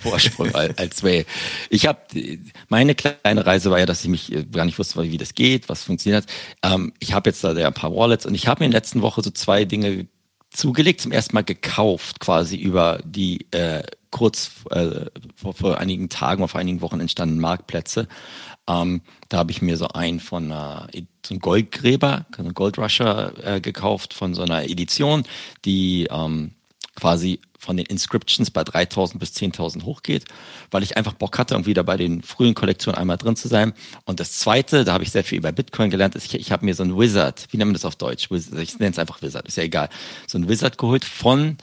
Vorsprung 0.00 0.54
als 0.54 1.02
Whale? 1.02 1.24
Ich 1.70 1.86
habe 1.86 2.00
meine 2.68 2.94
kleine 2.94 3.46
Reise 3.46 3.70
war 3.70 3.78
ja, 3.78 3.86
dass 3.86 4.04
ich 4.04 4.10
mich 4.10 4.32
äh, 4.32 4.44
gar 4.44 4.66
nicht 4.66 4.78
wusste, 4.78 5.02
wie 5.02 5.16
das 5.16 5.34
geht, 5.34 5.70
was 5.70 5.82
funktioniert. 5.82 6.26
Ähm, 6.62 6.92
ich 7.00 7.14
habe 7.14 7.30
jetzt 7.30 7.42
da 7.42 7.52
ein 7.52 7.74
paar 7.74 7.94
Wallets 7.94 8.26
und 8.26 8.34
ich 8.34 8.46
habe 8.46 8.60
mir 8.60 8.66
in 8.66 8.72
der 8.72 8.80
letzten 8.80 9.00
Woche 9.00 9.22
so 9.22 9.30
zwei 9.30 9.64
Dinge 9.64 10.06
zugelegt, 10.50 11.00
zum 11.00 11.12
ersten 11.12 11.34
Mal 11.34 11.44
gekauft, 11.44 12.20
quasi 12.20 12.56
über 12.56 13.00
die 13.04 13.46
äh, 13.50 13.82
kurz 14.10 14.50
äh, 14.70 15.06
vor, 15.36 15.54
vor 15.54 15.78
einigen 15.78 16.08
Tagen 16.08 16.42
oder 16.42 16.48
vor 16.48 16.60
einigen 16.60 16.80
Wochen 16.80 17.00
entstandenen 17.00 17.40
Marktplätze. 17.40 18.08
Ähm, 18.68 19.02
da 19.28 19.38
habe 19.38 19.50
ich 19.50 19.62
mir 19.62 19.76
so 19.76 19.88
einen 19.88 20.20
von 20.20 20.50
äh, 20.50 21.02
so 21.24 21.34
einem 21.34 21.40
Goldgräber, 21.40 22.26
so 22.34 22.42
einen 22.42 22.54
Goldrusher 22.54 23.32
äh, 23.44 23.60
gekauft 23.60 24.14
von 24.14 24.34
so 24.34 24.42
einer 24.42 24.64
Edition, 24.64 25.24
die 25.64 26.08
ähm, 26.10 26.52
quasi 26.94 27.40
von 27.58 27.76
den 27.76 27.86
Inscriptions 27.86 28.50
bei 28.50 28.64
3000 28.64 29.18
bis 29.18 29.32
10.000 29.32 29.84
hochgeht, 29.84 30.24
weil 30.70 30.82
ich 30.82 30.96
einfach 30.96 31.12
Bock 31.12 31.38
hatte, 31.38 31.54
irgendwie 31.54 31.74
da 31.74 31.82
bei 31.82 31.96
den 31.96 32.22
frühen 32.22 32.54
Kollektionen 32.54 32.98
einmal 32.98 33.18
drin 33.18 33.36
zu 33.36 33.48
sein. 33.48 33.74
Und 34.04 34.20
das 34.20 34.38
zweite, 34.38 34.84
da 34.84 34.92
habe 34.94 35.04
ich 35.04 35.10
sehr 35.10 35.24
viel 35.24 35.38
über 35.38 35.52
Bitcoin 35.52 35.90
gelernt, 35.90 36.14
ist, 36.14 36.26
ich, 36.26 36.34
ich 36.34 36.52
habe 36.52 36.64
mir 36.64 36.74
so 36.74 36.84
ein 36.84 36.96
Wizard, 36.96 37.46
wie 37.50 37.56
nennt 37.56 37.68
man 37.68 37.74
das 37.74 37.84
auf 37.84 37.96
Deutsch? 37.96 38.28
Ich 38.30 38.78
nenne 38.78 38.92
es 38.92 38.98
einfach 38.98 39.20
Wizard, 39.22 39.46
ist 39.48 39.56
ja 39.56 39.64
egal. 39.64 39.88
So 40.26 40.38
ein 40.38 40.48
Wizard 40.48 40.78
geholt 40.78 41.04
von 41.04 41.58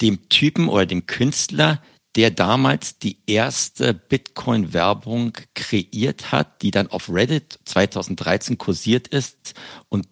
dem 0.00 0.28
Typen 0.28 0.68
oder 0.68 0.86
dem 0.86 1.06
Künstler, 1.06 1.82
der 2.16 2.30
damals 2.30 2.98
die 2.98 3.18
erste 3.26 3.92
Bitcoin-Werbung 3.94 5.34
kreiert 5.54 6.32
hat, 6.32 6.62
die 6.62 6.70
dann 6.70 6.88
auf 6.88 7.10
Reddit 7.10 7.58
2013 7.64 8.58
kursiert 8.58 9.08
ist 9.08 9.54
und 9.88 10.08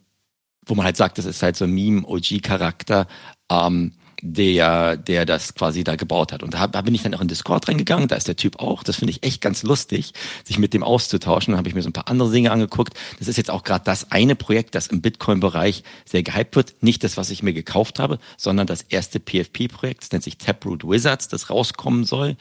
wo 0.67 0.75
man 0.75 0.85
halt 0.85 0.97
sagt, 0.97 1.19
das 1.19 1.25
ist 1.25 1.43
halt 1.43 1.57
so 1.57 1.65
ein 1.65 1.73
Meme-OG-Charakter. 1.73 3.07
Ähm, 3.51 3.93
der, 4.33 4.97
der 4.97 5.25
das 5.25 5.55
quasi 5.55 5.85
da 5.85 5.97
gebaut 5.97 6.33
hat. 6.33 6.43
Und 6.43 6.55
da, 6.55 6.67
da 6.67 6.83
bin 6.83 6.95
ich 6.95 7.03
dann 7.03 7.15
auch 7.15 7.21
in 7.21 7.29
Discord 7.29 7.69
reingegangen, 7.69 8.09
da 8.09 8.17
ist 8.17 8.29
der 8.29 8.37
Typ 8.37 8.59
auch. 8.59 8.83
Das 8.83 8.97
finde 8.97 9.13
ich 9.13 9.23
echt 9.23 9.41
ganz 9.41 9.63
lustig, 9.63 10.13
sich 10.45 10.59
mit 10.59 10.75
dem 10.75 10.83
auszutauschen. 10.83 11.53
Dann 11.53 11.59
habe 11.59 11.69
ich 11.69 11.75
mir 11.75 11.83
so 11.83 11.89
ein 11.89 11.93
paar 11.93 12.09
andere 12.09 12.31
Dinge 12.31 12.51
angeguckt. 12.51 12.95
Das 13.19 13.29
ist 13.29 13.37
jetzt 13.37 13.51
auch 13.51 13.63
gerade 13.63 13.85
das 13.85 14.11
eine 14.11 14.37
Projekt, 14.37 14.75
das 14.75 14.87
im 14.89 15.01
Bitcoin-Bereich 15.01 15.83
sehr 16.05 16.23
gehypt 16.23 16.57
wird. 16.57 16.75
Nicht 16.83 17.05
das, 17.05 17.17
was 17.17 17.31
ich 17.31 17.43
mir 17.43 17.53
gekauft 17.53 17.99
habe, 17.99 18.19
sondern 18.37 18.67
das 18.67 18.83
erste 18.83 19.21
PFP-Projekt. 19.21 20.03
Das 20.03 20.13
nennt 20.13 20.25
sich 20.25 20.39
Taproot 20.39 20.85
Wizards, 20.85 21.29
das 21.29 21.51
rauskommen 21.51 22.05
soll, 22.05 22.37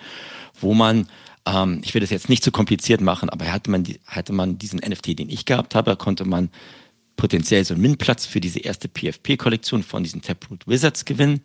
wo 0.59 0.73
man 0.73 1.07
ähm, 1.47 1.81
ich 1.83 1.93
will 1.93 2.01
das 2.01 2.09
jetzt 2.09 2.27
nicht 2.27 2.43
zu 2.43 2.51
kompliziert 2.51 3.01
machen, 3.01 3.29
aber 3.29 3.51
hatte 3.51 3.69
man, 3.69 3.83
die, 3.83 3.99
hatte 4.07 4.33
man 4.33 4.57
diesen 4.57 4.79
NFT, 4.79 5.19
den 5.19 5.29
ich 5.29 5.45
gehabt 5.45 5.75
habe, 5.75 5.95
konnte 5.95 6.25
man 6.25 6.49
potenziell 7.15 7.63
so 7.63 7.73
einen 7.73 7.81
MINT-Platz 7.81 8.25
für 8.25 8.41
diese 8.41 8.59
erste 8.59 8.87
PFP-Kollektion 8.87 9.83
von 9.83 10.03
diesen 10.03 10.21
Taproot 10.21 10.67
Wizards 10.67 11.05
gewinnen. 11.05 11.41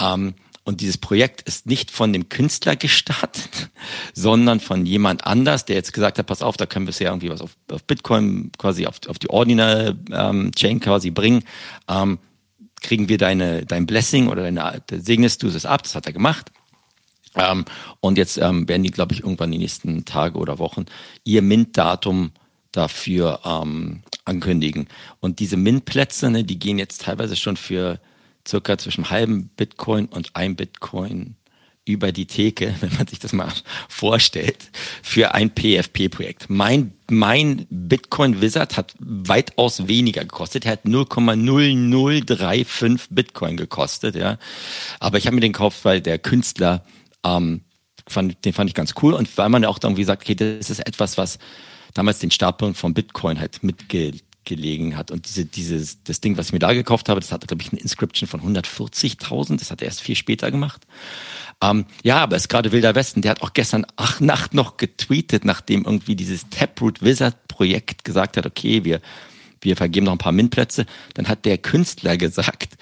Ähm, 0.00 0.34
und 0.64 0.80
dieses 0.80 0.96
Projekt 0.96 1.42
ist 1.42 1.66
nicht 1.66 1.90
von 1.90 2.12
dem 2.12 2.28
Künstler 2.28 2.76
gestartet, 2.76 3.70
sondern 4.14 4.60
von 4.60 4.86
jemand 4.86 5.26
anders, 5.26 5.64
der 5.64 5.76
jetzt 5.76 5.92
gesagt 5.92 6.18
hat, 6.18 6.26
pass 6.26 6.42
auf, 6.42 6.56
da 6.56 6.66
können 6.66 6.86
wir 6.86 6.90
es 6.90 7.00
ja 7.00 7.10
irgendwie 7.10 7.30
was 7.30 7.40
auf, 7.40 7.56
auf 7.70 7.82
Bitcoin, 7.84 8.52
quasi 8.58 8.86
auf, 8.86 9.00
auf 9.08 9.18
die 9.18 9.30
Ordinal 9.30 9.98
ähm, 10.12 10.52
Chain 10.54 10.78
quasi 10.78 11.10
bringen. 11.10 11.44
Ähm, 11.88 12.18
kriegen 12.80 13.08
wir 13.08 13.18
deine, 13.18 13.64
dein 13.66 13.86
Blessing 13.86 14.28
oder 14.28 14.42
deine, 14.42 14.82
segnest 14.90 15.42
du 15.42 15.48
es 15.48 15.66
ab? 15.66 15.82
Das 15.82 15.94
hat 15.94 16.06
er 16.06 16.12
gemacht. 16.12 16.52
Ähm, 17.34 17.64
und 18.00 18.18
jetzt 18.18 18.38
ähm, 18.38 18.68
werden 18.68 18.82
die, 18.82 18.90
glaube 18.90 19.14
ich, 19.14 19.20
irgendwann 19.20 19.50
die 19.50 19.58
nächsten 19.58 20.04
Tage 20.04 20.38
oder 20.38 20.58
Wochen 20.58 20.86
ihr 21.24 21.42
Mint-Datum 21.42 22.32
dafür 22.72 23.40
ähm, 23.44 24.02
ankündigen. 24.24 24.88
Und 25.20 25.38
diese 25.38 25.56
Mint-Plätze, 25.56 26.30
ne, 26.30 26.44
die 26.44 26.58
gehen 26.58 26.78
jetzt 26.78 27.02
teilweise 27.02 27.36
schon 27.36 27.56
für 27.56 28.00
circa 28.46 28.78
zwischen 28.78 29.10
halben 29.10 29.48
Bitcoin 29.48 30.06
und 30.06 30.30
ein 30.34 30.56
Bitcoin 30.56 31.36
über 31.84 32.12
die 32.12 32.26
Theke, 32.26 32.74
wenn 32.80 32.94
man 32.94 33.06
sich 33.06 33.18
das 33.18 33.32
mal 33.32 33.48
vorstellt, 33.88 34.70
für 35.02 35.34
ein 35.34 35.50
PFP-Projekt. 35.50 36.48
Mein, 36.48 36.92
mein 37.10 37.66
Bitcoin 37.70 38.40
Wizard 38.40 38.76
hat 38.76 38.94
weitaus 39.00 39.88
weniger 39.88 40.22
gekostet. 40.22 40.64
Er 40.64 40.72
hat 40.72 40.84
0,0035 40.84 43.06
Bitcoin 43.10 43.56
gekostet, 43.56 44.14
ja. 44.14 44.38
Aber 45.00 45.18
ich 45.18 45.26
habe 45.26 45.34
mir 45.34 45.40
den 45.40 45.52
gekauft, 45.52 45.84
weil 45.84 46.00
der 46.00 46.18
Künstler, 46.18 46.84
ähm, 47.24 47.62
fand, 48.08 48.44
den 48.44 48.52
fand 48.52 48.70
ich 48.70 48.74
ganz 48.74 48.94
cool 49.02 49.14
und 49.14 49.36
weil 49.38 49.48
man 49.48 49.62
ja 49.62 49.68
auch 49.68 49.78
irgendwie 49.82 50.04
sagt, 50.04 50.22
okay, 50.22 50.34
das 50.34 50.70
ist 50.70 50.80
etwas, 50.80 51.18
was 51.18 51.38
damals 51.94 52.18
den 52.18 52.30
Startpunkt 52.30 52.76
von 52.76 52.94
Bitcoin 52.94 53.38
halt 53.40 53.62
mitgelegen 53.62 54.96
hat. 54.96 55.10
Und 55.10 55.26
diese, 55.26 55.44
dieses, 55.44 56.02
das 56.04 56.20
Ding, 56.20 56.36
was 56.36 56.46
ich 56.46 56.52
mir 56.52 56.58
da 56.58 56.72
gekauft 56.72 57.08
habe, 57.08 57.20
das 57.20 57.32
hatte, 57.32 57.46
glaube 57.46 57.62
ich, 57.62 57.72
eine 57.72 57.80
Inscription 57.80 58.28
von 58.28 58.40
140.000. 58.40 59.58
Das 59.58 59.70
hat 59.70 59.82
er 59.82 59.86
erst 59.86 60.00
viel 60.00 60.16
später 60.16 60.50
gemacht. 60.50 60.86
Ähm, 61.62 61.86
ja, 62.02 62.18
aber 62.18 62.36
es 62.36 62.42
ist 62.42 62.48
gerade 62.48 62.72
Wilder 62.72 62.94
Westen. 62.94 63.22
Der 63.22 63.32
hat 63.32 63.42
auch 63.42 63.52
gestern 63.52 63.86
ach, 63.96 64.20
Nacht 64.20 64.54
noch 64.54 64.76
getweetet, 64.76 65.44
nachdem 65.44 65.84
irgendwie 65.84 66.16
dieses 66.16 66.48
Taproot 66.50 67.02
Wizard 67.02 67.48
Projekt 67.48 68.04
gesagt 68.04 68.36
hat, 68.36 68.46
okay, 68.46 68.84
wir 68.84 69.00
wir 69.62 69.76
vergeben 69.76 70.06
noch 70.06 70.12
ein 70.12 70.18
paar 70.18 70.32
MINT-Plätze. 70.32 70.86
Dann 71.14 71.28
hat 71.28 71.44
der 71.44 71.56
Künstler 71.56 72.16
gesagt, 72.16 72.74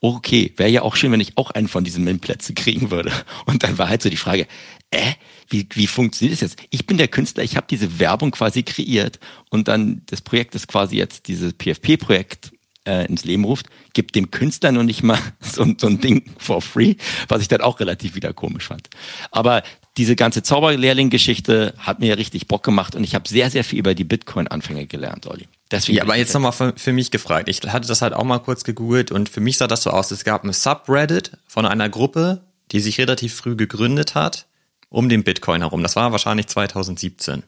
okay, 0.00 0.52
wäre 0.56 0.70
ja 0.70 0.82
auch 0.82 0.96
schön, 0.96 1.12
wenn 1.12 1.20
ich 1.20 1.36
auch 1.36 1.50
einen 1.50 1.68
von 1.68 1.84
diesen 1.84 2.04
MINT-Plätzen 2.04 2.54
kriegen 2.54 2.90
würde. 2.90 3.12
Und 3.46 3.62
dann 3.62 3.76
war 3.76 3.88
halt 3.88 4.02
so 4.02 4.08
die 4.08 4.16
Frage, 4.16 4.46
äh, 4.90 5.12
wie, 5.48 5.66
wie 5.72 5.86
funktioniert 5.86 6.34
das 6.34 6.52
jetzt? 6.52 6.62
Ich 6.70 6.86
bin 6.86 6.98
der 6.98 7.08
Künstler, 7.08 7.42
ich 7.42 7.56
habe 7.56 7.66
diese 7.68 7.98
Werbung 7.98 8.30
quasi 8.30 8.62
kreiert 8.62 9.18
und 9.50 9.68
dann 9.68 10.02
das 10.06 10.20
Projekt 10.20 10.54
ist 10.54 10.68
quasi 10.68 10.96
jetzt 10.96 11.28
dieses 11.28 11.52
PFP-Projekt 11.54 12.52
äh, 12.88 13.06
ins 13.06 13.24
Leben 13.24 13.44
ruft, 13.44 13.66
gibt 13.92 14.14
dem 14.14 14.30
Künstler 14.30 14.72
noch 14.72 14.82
nicht 14.82 15.02
mal 15.02 15.18
so, 15.40 15.66
so 15.76 15.86
ein 15.86 16.00
Ding 16.00 16.24
for 16.38 16.62
free, 16.62 16.96
was 17.28 17.42
ich 17.42 17.48
dann 17.48 17.60
auch 17.60 17.80
relativ 17.80 18.14
wieder 18.14 18.32
komisch 18.32 18.66
fand. 18.68 18.88
Aber 19.30 19.62
diese 19.96 20.16
ganze 20.16 20.42
Zauberlehrling-Geschichte 20.42 21.74
hat 21.78 22.00
mir 22.00 22.16
richtig 22.18 22.46
Bock 22.46 22.62
gemacht 22.62 22.94
und 22.94 23.04
ich 23.04 23.14
habe 23.14 23.28
sehr, 23.28 23.50
sehr 23.50 23.64
viel 23.64 23.78
über 23.78 23.94
die 23.94 24.04
Bitcoin-Anfänge 24.04 24.86
gelernt, 24.86 25.26
Olli. 25.26 25.48
Deswegen 25.70 25.98
ja, 25.98 26.04
aber 26.04 26.16
jetzt 26.16 26.32
nochmal 26.32 26.52
für, 26.52 26.72
für 26.76 26.92
mich 26.92 27.10
gefragt. 27.10 27.48
Ich 27.48 27.60
hatte 27.62 27.88
das 27.88 28.00
halt 28.00 28.14
auch 28.14 28.24
mal 28.24 28.38
kurz 28.38 28.64
gegoogelt 28.64 29.10
und 29.10 29.28
für 29.28 29.40
mich 29.40 29.58
sah 29.58 29.66
das 29.66 29.82
so 29.82 29.90
aus, 29.90 30.10
es 30.10 30.24
gab 30.24 30.44
ein 30.44 30.52
Subreddit 30.52 31.32
von 31.46 31.66
einer 31.66 31.88
Gruppe, 31.88 32.42
die 32.72 32.80
sich 32.80 32.98
relativ 32.98 33.34
früh 33.34 33.56
gegründet 33.56 34.14
hat, 34.14 34.46
um 34.88 35.08
den 35.08 35.24
Bitcoin 35.24 35.62
herum. 35.62 35.82
Das 35.82 35.96
war 35.96 36.12
wahrscheinlich 36.12 36.46
2017. 36.46 37.42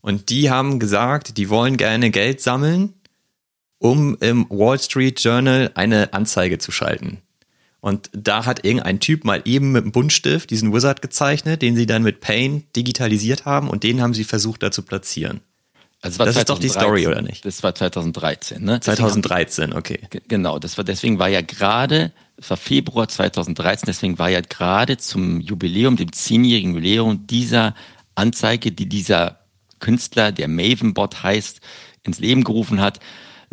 Und 0.00 0.28
die 0.28 0.50
haben 0.50 0.78
gesagt, 0.78 1.38
die 1.38 1.48
wollen 1.48 1.76
gerne 1.76 2.10
Geld 2.10 2.40
sammeln, 2.40 2.94
um 3.78 4.16
im 4.20 4.46
Wall 4.50 4.78
Street 4.78 5.22
Journal 5.22 5.70
eine 5.74 6.12
Anzeige 6.12 6.58
zu 6.58 6.72
schalten. 6.72 7.22
Und 7.80 8.08
da 8.12 8.46
hat 8.46 8.64
irgendein 8.64 8.98
Typ 8.98 9.24
mal 9.24 9.42
eben 9.44 9.72
mit 9.72 9.82
einem 9.82 9.92
Buntstift 9.92 10.48
diesen 10.50 10.72
Wizard 10.72 11.02
gezeichnet, 11.02 11.60
den 11.60 11.76
sie 11.76 11.84
dann 11.84 12.02
mit 12.02 12.20
Paint 12.20 12.74
digitalisiert 12.76 13.44
haben 13.44 13.68
und 13.68 13.82
den 13.82 14.00
haben 14.00 14.14
sie 14.14 14.24
versucht 14.24 14.62
da 14.62 14.70
zu 14.70 14.82
platzieren. 14.82 15.40
Also 16.00 16.24
das 16.24 16.34
2013, 16.34 16.40
ist 16.40 16.48
doch 16.50 16.58
die 16.58 16.68
Story, 16.68 17.06
oder 17.06 17.22
nicht? 17.22 17.44
Das 17.44 17.62
war 17.62 17.74
2013, 17.74 18.62
ne? 18.62 18.80
2013, 18.80 19.72
okay. 19.72 20.00
Genau, 20.28 20.58
das 20.58 20.76
war, 20.76 20.84
deswegen 20.84 21.18
war 21.18 21.28
ja 21.28 21.40
gerade, 21.40 22.12
es 22.36 22.50
war 22.50 22.56
Februar 22.56 23.08
2013, 23.08 23.86
deswegen 23.86 24.18
war 24.18 24.28
ja 24.28 24.40
gerade 24.40 24.96
zum 24.96 25.40
Jubiläum, 25.40 25.96
dem 25.96 26.12
zehnjährigen 26.12 26.74
Jubiläum 26.74 27.26
dieser 27.26 27.74
Anzeige, 28.14 28.72
die 28.72 28.88
dieser 28.88 29.40
Künstler, 29.80 30.32
der 30.32 30.48
Mavenbot 30.48 31.22
heißt, 31.22 31.60
ins 32.02 32.18
Leben 32.18 32.44
gerufen 32.44 32.80
hat, 32.80 33.00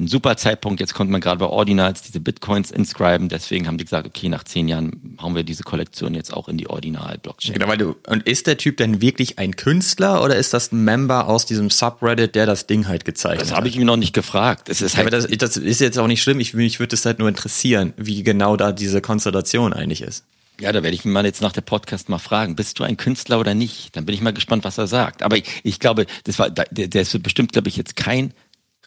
ein 0.02 0.08
super 0.08 0.36
Zeitpunkt. 0.36 0.80
Jetzt 0.80 0.94
konnte 0.94 1.12
man 1.12 1.22
gerade 1.22 1.38
bei 1.38 1.46
Ordinals 1.46 2.02
diese 2.02 2.20
Bitcoins 2.20 2.72
inscriben. 2.72 3.30
Deswegen 3.30 3.68
haben 3.68 3.78
die 3.78 3.86
gesagt, 3.86 4.08
okay, 4.08 4.30
nach 4.30 4.44
zehn 4.44 4.68
Jahren 4.68 5.18
hauen 5.22 5.36
wir 5.36 5.44
diese 5.44 5.64
Kollektion 5.64 6.14
jetzt 6.14 6.34
auch 6.34 6.50
in 6.50 6.58
die 6.58 6.70
Ordinal-Blockchain. 6.70 7.54
Genau, 7.54 7.68
weil 7.68 7.78
du, 7.78 7.96
und 8.08 8.24
ist 8.28 8.48
der 8.48 8.58
Typ 8.58 8.78
denn 8.78 9.02
wirklich 9.02 9.40
ein 9.40 9.56
Künstler 9.56 10.24
oder 10.24 10.36
ist 10.36 10.54
das 10.54 10.72
ein 10.72 10.84
Member 10.84 11.28
aus 11.28 11.46
diesem 11.46 11.70
Subreddit, 11.70 12.36
der 12.36 12.46
das 12.46 12.68
Ding 12.68 12.88
halt 12.88 13.06
gezeichnet 13.06 13.42
hat? 13.42 13.52
Das 13.52 13.56
habe 13.56 13.68
ich 13.68 13.78
mir 13.78 13.86
noch 13.86 13.98
nicht 13.98 14.14
gefragt. 14.14 14.68
Das 14.70 14.82
ist 14.82 14.98
halt, 14.98 15.12
ja, 15.14 15.20
das, 15.20 15.28
das, 15.28 15.58
ist 15.58 15.80
jetzt 15.80 15.98
auch 16.00 16.08
nicht 16.08 16.22
schlimm. 16.22 16.40
Ich, 16.40 16.54
mich 16.54 16.80
würde 16.80 16.96
es 16.96 17.06
halt 17.06 17.20
nur 17.20 17.30
interessieren, 17.30 17.94
wie 17.98 18.24
genau 18.24 18.58
da 18.58 18.72
diese 18.72 19.02
Konstellation 19.02 19.74
eigentlich 19.74 20.02
ist. 20.02 20.26
Ja, 20.60 20.72
da 20.72 20.84
werde 20.84 20.96
ich 20.96 21.06
ihn 21.06 21.12
mal 21.12 21.26
jetzt 21.26 21.42
nach 21.42 21.54
der 21.54 21.62
Podcast 21.62 22.10
mal 22.10 22.20
fragen, 22.20 22.56
bist 22.56 22.78
du 22.78 22.84
ein 22.84 22.98
Künstler 22.98 23.40
oder 23.40 23.56
nicht? 23.56 23.96
Dann 23.96 24.06
bin 24.06 24.14
ich 24.14 24.22
mal 24.22 24.34
gespannt, 24.34 24.64
was 24.64 24.78
er 24.78 24.88
sagt. 24.88 25.24
Aber 25.24 25.38
ich, 25.38 25.46
ich 25.64 25.80
glaube, 25.80 26.06
das 26.26 26.38
war, 26.38 26.50
der, 26.50 26.66
der 26.88 27.02
ist 27.02 27.24
bestimmt, 27.24 27.52
glaube 27.52 27.70
ich, 27.70 27.78
jetzt 27.78 27.96
kein 27.96 28.34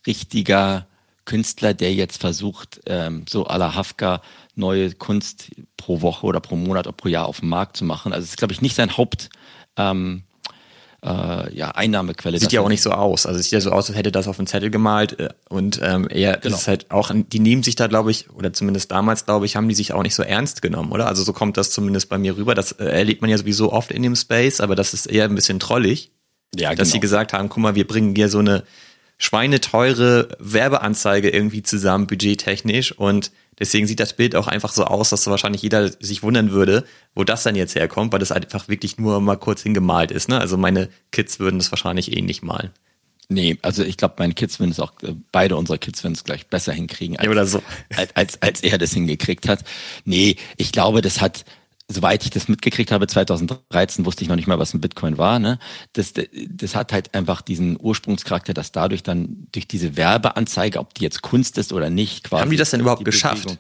richtiger 0.07 0.87
Künstler, 1.25 1.75
der 1.75 1.95
jetzt 1.95 2.21
versucht, 2.21 2.81
ähm, 2.87 3.25
so 3.29 3.47
à 3.47 3.57
la 3.59 3.75
Hafka 3.75 4.21
neue 4.55 4.93
Kunst 4.93 5.51
pro 5.77 6.01
Woche 6.03 6.27
oder 6.27 6.41
pro 6.41 6.57
Monat 6.57 6.87
oder 6.87 6.97
pro 6.97 7.09
Jahr 7.09 7.27
auf 7.27 7.41
den 7.41 7.49
Markt 7.49 7.77
zu 7.77 7.85
machen. 7.85 8.13
Also 8.13 8.25
es 8.25 8.31
ist, 8.31 8.37
glaube 8.39 8.53
ich, 8.53 8.61
nicht 8.61 8.77
sein 8.77 8.97
Haupt 8.97 9.31
ähm, 9.77 10.25
äh, 11.05 11.55
ja, 11.55 11.71
Einnahmequelle. 11.71 12.39
Sieht 12.39 12.53
ja 12.53 12.63
auch 12.63 12.69
nicht 12.69 12.83
so 12.83 12.91
aus. 12.91 13.27
Also 13.27 13.39
es 13.39 13.47
sieht 13.47 13.53
ja 13.53 13.61
so 13.61 13.71
aus, 13.71 13.89
als 13.89 13.99
hätte 13.99 14.11
das 14.11 14.27
auf 14.27 14.39
einen 14.39 14.47
Zettel 14.47 14.71
gemalt 14.71 15.19
äh, 15.21 15.29
und 15.49 15.81
ähm, 15.83 16.09
eher 16.09 16.39
genau. 16.39 16.57
ist 16.57 16.67
halt 16.67 16.91
auch, 16.91 17.11
die 17.15 17.41
nehmen 17.41 17.63
sich 17.63 17.77
da, 17.77 17.87
glaube 17.87 18.11
ich, 18.11 18.31
oder 18.31 18.53
zumindest 18.53 18.91
damals, 18.91 19.27
glaube 19.27 19.47
ich, 19.47 19.57
haben 19.57 19.69
die 19.69 19.75
sich 19.75 19.93
auch 19.93 20.03
nicht 20.03 20.15
so 20.15 20.23
ernst 20.23 20.63
genommen, 20.63 20.93
oder? 20.93 21.07
Also 21.07 21.23
so 21.23 21.33
kommt 21.33 21.57
das 21.57 21.71
zumindest 21.71 22.09
bei 22.09 22.19
mir 22.19 22.37
rüber. 22.37 22.55
Das 22.55 22.73
äh, 22.73 22.85
erlebt 22.87 23.21
man 23.21 23.31
ja 23.31 23.37
sowieso 23.39 23.73
oft 23.73 23.91
in 23.91 24.03
dem 24.03 24.17
Space, 24.17 24.61
aber 24.61 24.75
das 24.75 24.95
ist 24.95 25.07
eher 25.07 25.25
ein 25.25 25.35
bisschen 25.35 25.61
trollig. 25.61 26.11
Ja, 26.55 26.71
dass 26.71 26.89
genau. 26.89 26.93
sie 26.93 27.01
gesagt 27.01 27.33
haben, 27.33 27.49
guck 27.49 27.63
mal, 27.63 27.75
wir 27.75 27.87
bringen 27.87 28.15
dir 28.15 28.29
so 28.29 28.39
eine 28.39 28.65
schweineteure 29.19 30.29
Werbeanzeige 30.39 31.31
irgendwie 31.31 31.63
zusammen, 31.63 32.07
budgettechnisch. 32.07 32.93
Und 32.93 33.31
deswegen 33.59 33.87
sieht 33.87 34.01
das 34.01 34.15
Bild 34.15 34.37
auch 34.37 34.47
einfach 34.47 34.73
so 34.73 34.85
aus, 34.85 35.11
dass 35.11 35.27
wahrscheinlich 35.27 35.63
jeder 35.63 35.89
sich 35.89 36.23
wundern 36.23 36.51
würde, 36.51 36.85
wo 37.15 37.25
das 37.25 37.43
dann 37.43 37.57
jetzt 37.57 37.75
herkommt, 37.75 38.13
weil 38.13 38.21
das 38.21 38.33
einfach 38.33 38.69
wirklich 38.69 38.99
nur 38.99 39.21
mal 39.21 39.37
kurz 39.37 39.63
hingemalt 39.63 40.11
ist. 40.11 40.29
Ne? 40.29 40.41
Also 40.41 40.57
meine 40.57 40.89
Kids 41.13 41.39
würden 41.39 41.59
das 41.59 41.71
wahrscheinlich 41.71 42.17
eh 42.17 42.23
nicht 42.23 42.43
malen. 42.43 42.71
Nee, 43.29 43.59
also 43.63 43.83
ich 43.83 43.97
glaube, 43.97 44.17
meine 44.19 44.35
Kids 44.35 44.61
würden 44.61 44.71
es 44.71 44.81
auch, 44.81 44.93
äh, 45.03 45.15
beide 45.33 45.57
unsere 45.57 45.79
Kids 45.79 46.05
würden 46.05 46.13
es 46.13 46.25
gleich 46.25 46.47
besser 46.47 46.73
hinkriegen, 46.73 47.17
als, 47.17 47.35
ja, 47.35 47.47
so. 47.47 47.63
als, 47.97 48.15
als, 48.15 48.43
als 48.43 48.63
er 48.63 48.77
das 48.77 48.93
hingekriegt 48.93 49.49
hat. 49.49 49.65
Nee, 50.05 50.37
ich 50.59 50.73
glaube, 50.73 51.01
das 51.01 51.21
hat, 51.21 51.45
soweit 51.89 52.25
ich 52.25 52.31
das 52.31 52.49
mitgekriegt 52.49 52.91
habe, 52.93 53.07
2013 53.07 54.07
wusste 54.07 54.23
ich 54.23 54.29
noch 54.29 54.37
nicht 54.37 54.47
mal, 54.47 54.59
was 54.59 54.73
ein 54.73 54.81
Bitcoin 54.81 55.19
war. 55.19 55.39
Ne? 55.39 55.59
Das, 55.93 56.15
das 56.49 56.75
hat 56.75 56.93
halt 56.93 57.15
einfach 57.15 57.43
diesen 57.43 57.79
Ursprungscharakter, 57.79 58.55
dass 58.55 58.73
dadurch 58.73 59.03
dann 59.03 59.47
durch 59.53 59.69
diese 59.69 59.97
Werbeanzeige, 59.97 60.79
ob 60.79 60.95
die 60.95 61.03
jetzt 61.03 61.23
Kunst 61.23 61.59
ist 61.59 61.73
oder 61.73 61.91
nicht, 61.91 62.25
quasi. 62.25 62.43
Haben 62.43 62.51
die 62.51 62.57
das 62.57 62.71
denn 62.71 62.81
überhaupt 62.81 63.05
geschafft? 63.05 63.45
Bewegung, 63.45 63.59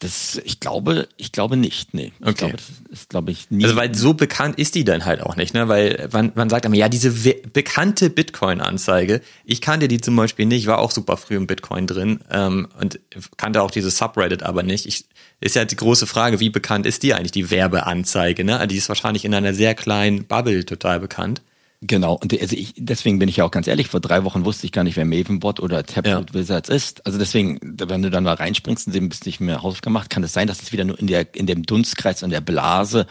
das, 0.00 0.40
ich 0.44 0.60
glaube, 0.60 1.08
ich 1.16 1.32
glaube 1.32 1.56
nicht, 1.56 1.94
nee. 1.94 2.12
Ich 2.20 2.26
okay. 2.26 2.34
glaube, 2.34 2.56
das 2.56 2.66
ist, 2.90 3.08
glaube 3.08 3.30
ich, 3.30 3.50
nie. 3.50 3.64
Also, 3.64 3.76
weil 3.76 3.94
so 3.94 4.12
bekannt 4.12 4.58
ist 4.58 4.74
die 4.74 4.84
dann 4.84 5.06
halt 5.06 5.22
auch 5.22 5.36
nicht, 5.36 5.54
ne? 5.54 5.68
Weil 5.68 6.10
man, 6.12 6.32
man 6.34 6.50
sagt 6.50 6.66
immer, 6.66 6.76
ja, 6.76 6.90
diese 6.90 7.12
bekannte 7.12 8.10
Bitcoin-Anzeige, 8.10 9.22
ich 9.46 9.62
kannte 9.62 9.88
die 9.88 10.00
zum 10.00 10.14
Beispiel 10.14 10.44
nicht, 10.44 10.66
war 10.66 10.80
auch 10.80 10.90
super 10.90 11.16
früh 11.16 11.36
im 11.36 11.46
Bitcoin 11.46 11.86
drin 11.86 12.20
ähm, 12.30 12.68
und 12.78 13.00
kannte 13.38 13.62
auch 13.62 13.70
diese 13.70 13.90
Subreddit 13.90 14.42
aber 14.42 14.62
nicht. 14.62 14.84
Ich, 14.84 15.06
ist 15.40 15.56
ja 15.56 15.64
die 15.64 15.76
große 15.76 16.06
Frage, 16.06 16.40
wie 16.40 16.50
bekannt 16.50 16.84
ist 16.84 17.02
die 17.02 17.14
eigentlich, 17.14 17.32
die 17.32 17.50
Werbeanzeige, 17.50 18.44
ne? 18.44 18.66
Die 18.66 18.76
ist 18.76 18.90
wahrscheinlich 18.90 19.24
in 19.24 19.32
einer 19.32 19.54
sehr 19.54 19.74
kleinen 19.74 20.26
Bubble 20.26 20.66
total 20.66 21.00
bekannt. 21.00 21.40
Genau, 21.82 22.14
und 22.14 22.32
also 22.40 22.56
ich, 22.56 22.74
deswegen 22.76 23.18
bin 23.18 23.28
ich 23.28 23.36
ja 23.36 23.44
auch 23.44 23.50
ganz 23.50 23.66
ehrlich, 23.66 23.88
vor 23.88 24.00
drei 24.00 24.24
Wochen 24.24 24.44
wusste 24.44 24.64
ich 24.64 24.72
gar 24.72 24.82
nicht, 24.82 24.96
wer 24.96 25.04
Mavenbot 25.04 25.60
oder 25.60 25.84
Taproot 25.84 26.30
ja. 26.30 26.34
Wizards 26.34 26.68
ist. 26.68 27.04
Also 27.04 27.18
deswegen, 27.18 27.58
wenn 27.62 28.02
du 28.02 28.10
dann 28.10 28.24
mal 28.24 28.34
reinspringst 28.34 28.86
und 28.86 28.96
ein 28.96 29.08
bisschen 29.08 29.26
nicht 29.26 29.40
mehr 29.40 29.62
Hausaufgaben 29.62 29.94
gemacht, 29.94 30.10
kann 30.10 30.24
es 30.24 30.32
sein, 30.32 30.48
dass 30.48 30.62
es 30.62 30.72
wieder 30.72 30.84
nur 30.84 30.98
in 30.98 31.06
der 31.06 31.34
in 31.34 31.46
dem 31.46 31.64
Dunstkreis 31.64 32.22
und 32.22 32.30
der 32.30 32.40
Blase, 32.40 33.06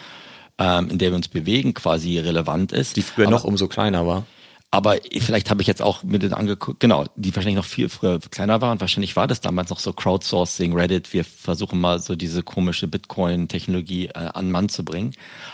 ähm, 0.57 0.89
in 0.89 0.97
der 0.97 1.11
wir 1.11 1.15
uns 1.15 1.27
bewegen, 1.27 1.75
quasi 1.75 2.17
relevant 2.17 2.71
ist. 2.71 2.95
Die 2.95 3.03
früher 3.03 3.27
Aber, 3.27 3.35
noch 3.35 3.43
umso 3.43 3.67
kleiner 3.67 4.07
war. 4.07 4.25
Aber 4.71 4.97
vielleicht 5.19 5.49
habe 5.49 5.61
ich 5.61 5.67
jetzt 5.67 5.81
auch 5.81 6.03
mir 6.03 6.19
den 6.19 6.33
angeguckt, 6.33 6.81
genau, 6.81 7.05
die 7.15 7.33
wahrscheinlich 7.33 7.55
noch 7.55 7.65
viel 7.65 7.87
früher 7.87 8.19
kleiner 8.19 8.59
war 8.59 8.73
und 8.73 8.81
wahrscheinlich 8.81 9.15
war 9.15 9.25
das 9.25 9.39
damals 9.39 9.69
noch 9.69 9.79
so 9.79 9.93
Crowdsourcing, 9.93 10.73
Reddit, 10.73 11.13
wir 11.13 11.23
versuchen 11.23 11.79
mal 11.79 11.99
so 11.99 12.15
diese 12.15 12.43
komische 12.43 12.87
Bitcoin-Technologie 12.87 14.07
äh, 14.07 14.13
an 14.33 14.51
Mann 14.51 14.67
zu 14.67 14.83
bringen. 14.83 15.13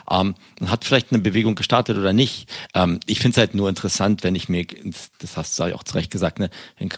Ähm, 0.09 0.33
hat 0.65 0.85
vielleicht 0.85 1.11
eine 1.11 1.21
Bewegung 1.21 1.53
gestartet 1.53 1.97
oder 1.97 2.13
nicht. 2.13 2.49
Ähm, 2.73 2.99
ich 3.05 3.19
finde 3.19 3.33
es 3.33 3.37
halt 3.37 3.53
nur 3.53 3.69
interessant, 3.69 4.23
wenn 4.23 4.33
ich 4.33 4.49
mir, 4.49 4.65
das 5.19 5.37
hast 5.37 5.59
du 5.59 5.75
auch 5.75 5.83
zu 5.83 5.95
Recht 5.95 6.11
gesagt, 6.11 6.39
ne, 6.39 6.49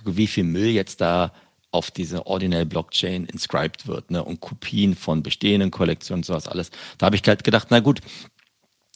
wie 0.05 0.27
viel 0.27 0.45
Müll 0.45 0.69
jetzt 0.69 1.01
da 1.01 1.33
auf 1.73 1.89
diese 1.89 2.27
Ordinal 2.27 2.65
Blockchain 2.65 3.25
inscribed 3.25 3.87
wird, 3.87 4.11
ne, 4.11 4.23
und 4.23 4.39
Kopien 4.39 4.95
von 4.95 5.23
bestehenden 5.23 5.71
Kollektionen 5.71 6.23
sowas 6.23 6.47
alles. 6.47 6.69
Da 6.99 7.07
habe 7.07 7.15
ich 7.15 7.23
halt 7.27 7.43
gedacht, 7.43 7.67
na 7.71 7.79
gut, 7.79 7.99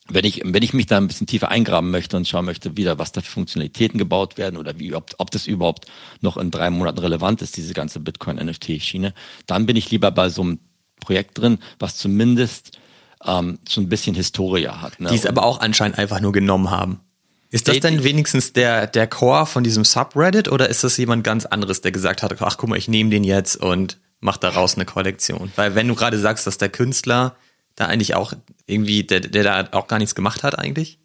wenn 0.10 0.26
ich, 0.26 0.42
wenn 0.46 0.64
ich 0.64 0.74
mich 0.74 0.86
da 0.86 0.98
ein 0.98 1.08
bisschen 1.08 1.28
tiefer 1.28 1.50
eingraben 1.50 1.92
möchte 1.92 2.18
und 2.18 2.28
schauen 2.28 2.46
möchte, 2.46 2.78
wieder, 2.78 2.98
was 2.98 3.12
da 3.12 3.22
für 3.22 3.32
Funktionalitäten 3.32 3.98
gebaut 3.98 4.38
werden 4.38 4.58
oder 4.58 4.80
wie, 4.80 4.94
ob, 4.94 5.12
ob 5.18 5.32
das 5.32 5.48
überhaupt 5.48 5.86
noch 6.22 6.38
in 6.38 6.52
drei 6.52 6.70
Monaten 6.70 7.00
relevant 7.00 7.42
ist, 7.42 7.58
diese 7.58 7.74
ganze 7.74 8.00
Bitcoin-NFT-Schiene, 8.00 9.14
dann 9.46 9.66
bin 9.66 9.76
ich 9.76 9.92
lieber 9.92 10.12
bei 10.12 10.30
so 10.30 10.42
einem 10.42 10.60
Projekt 11.00 11.38
drin, 11.38 11.60
was 11.80 11.98
zumindest 11.98 12.80
ähm, 13.26 13.60
so 13.68 13.82
ein 13.82 13.90
bisschen 13.90 14.16
Historie 14.16 14.68
hat. 14.68 15.00
Ne? 15.00 15.10
Die 15.10 15.16
es 15.16 15.26
aber 15.26 15.44
auch 15.44 15.60
anscheinend 15.60 15.98
einfach 15.98 16.20
nur 16.20 16.32
genommen 16.32 16.70
haben. 16.70 17.02
Ist 17.50 17.68
das 17.68 17.80
denn 17.80 18.04
wenigstens 18.04 18.52
der, 18.52 18.88
der 18.88 19.08
Core 19.08 19.46
von 19.46 19.64
diesem 19.64 19.86
Subreddit 19.86 20.50
oder 20.50 20.68
ist 20.68 20.84
das 20.84 20.98
jemand 20.98 21.24
ganz 21.24 21.46
anderes, 21.46 21.80
der 21.80 21.94
gesagt 21.94 22.22
hat, 22.22 22.42
ach 22.42 22.58
guck 22.58 22.70
mal, 22.70 22.78
ich 22.78 22.90
nehme 22.90 23.10
den 23.10 23.24
jetzt 23.24 23.56
und 23.56 24.00
mach 24.20 24.36
daraus 24.36 24.76
eine 24.76 24.86
Kollektion? 24.86 25.52
Weil 25.56 25.74
wenn 25.74 25.88
du 25.88 25.96
gerade 25.96 26.20
sagst, 26.20 26.46
dass 26.46 26.58
der 26.58 26.70
Künstler 26.70 27.38
da 27.78 27.86
eigentlich 27.86 28.16
auch 28.16 28.34
irgendwie, 28.66 29.04
der, 29.04 29.22
der 29.22 29.44
da 29.44 29.70
auch 29.72 29.88
gar 29.88 30.00
nichts 30.00 30.16
gemacht 30.16 30.44
hat 30.44 30.60
eigentlich? 30.60 31.00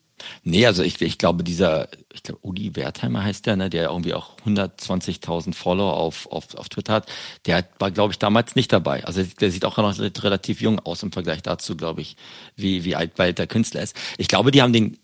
Nee, 0.44 0.66
also 0.66 0.82
ich, 0.82 1.00
ich 1.00 1.18
glaube, 1.18 1.44
dieser, 1.44 1.88
ich 2.12 2.22
glaube, 2.22 2.40
Uli 2.42 2.74
Wertheimer 2.76 3.24
heißt 3.24 3.46
der, 3.46 3.56
ne, 3.56 3.70
der 3.70 3.90
irgendwie 3.90 4.14
auch 4.14 4.36
120.000 4.46 5.54
Follower 5.54 5.94
auf, 5.94 6.26
auf, 6.30 6.54
auf 6.54 6.68
Twitter 6.68 6.94
hat, 6.94 7.06
der 7.46 7.66
war, 7.78 7.90
glaube 7.90 8.12
ich, 8.12 8.18
damals 8.18 8.56
nicht 8.56 8.72
dabei. 8.72 9.04
Also 9.04 9.22
der 9.22 9.50
sieht 9.50 9.64
auch 9.64 9.76
noch 9.76 9.98
relativ 9.98 10.60
jung 10.60 10.78
aus 10.80 11.02
im 11.02 11.12
Vergleich 11.12 11.42
dazu, 11.42 11.76
glaube 11.76 12.00
ich, 12.00 12.16
wie, 12.56 12.84
wie 12.84 12.96
alt 12.96 13.14
bald 13.14 13.38
der 13.38 13.46
Künstler 13.46 13.82
ist. 13.82 13.96
Ich 14.16 14.28
glaube, 14.28 14.50
die 14.50 14.62
haben 14.62 14.72
den 14.72 14.98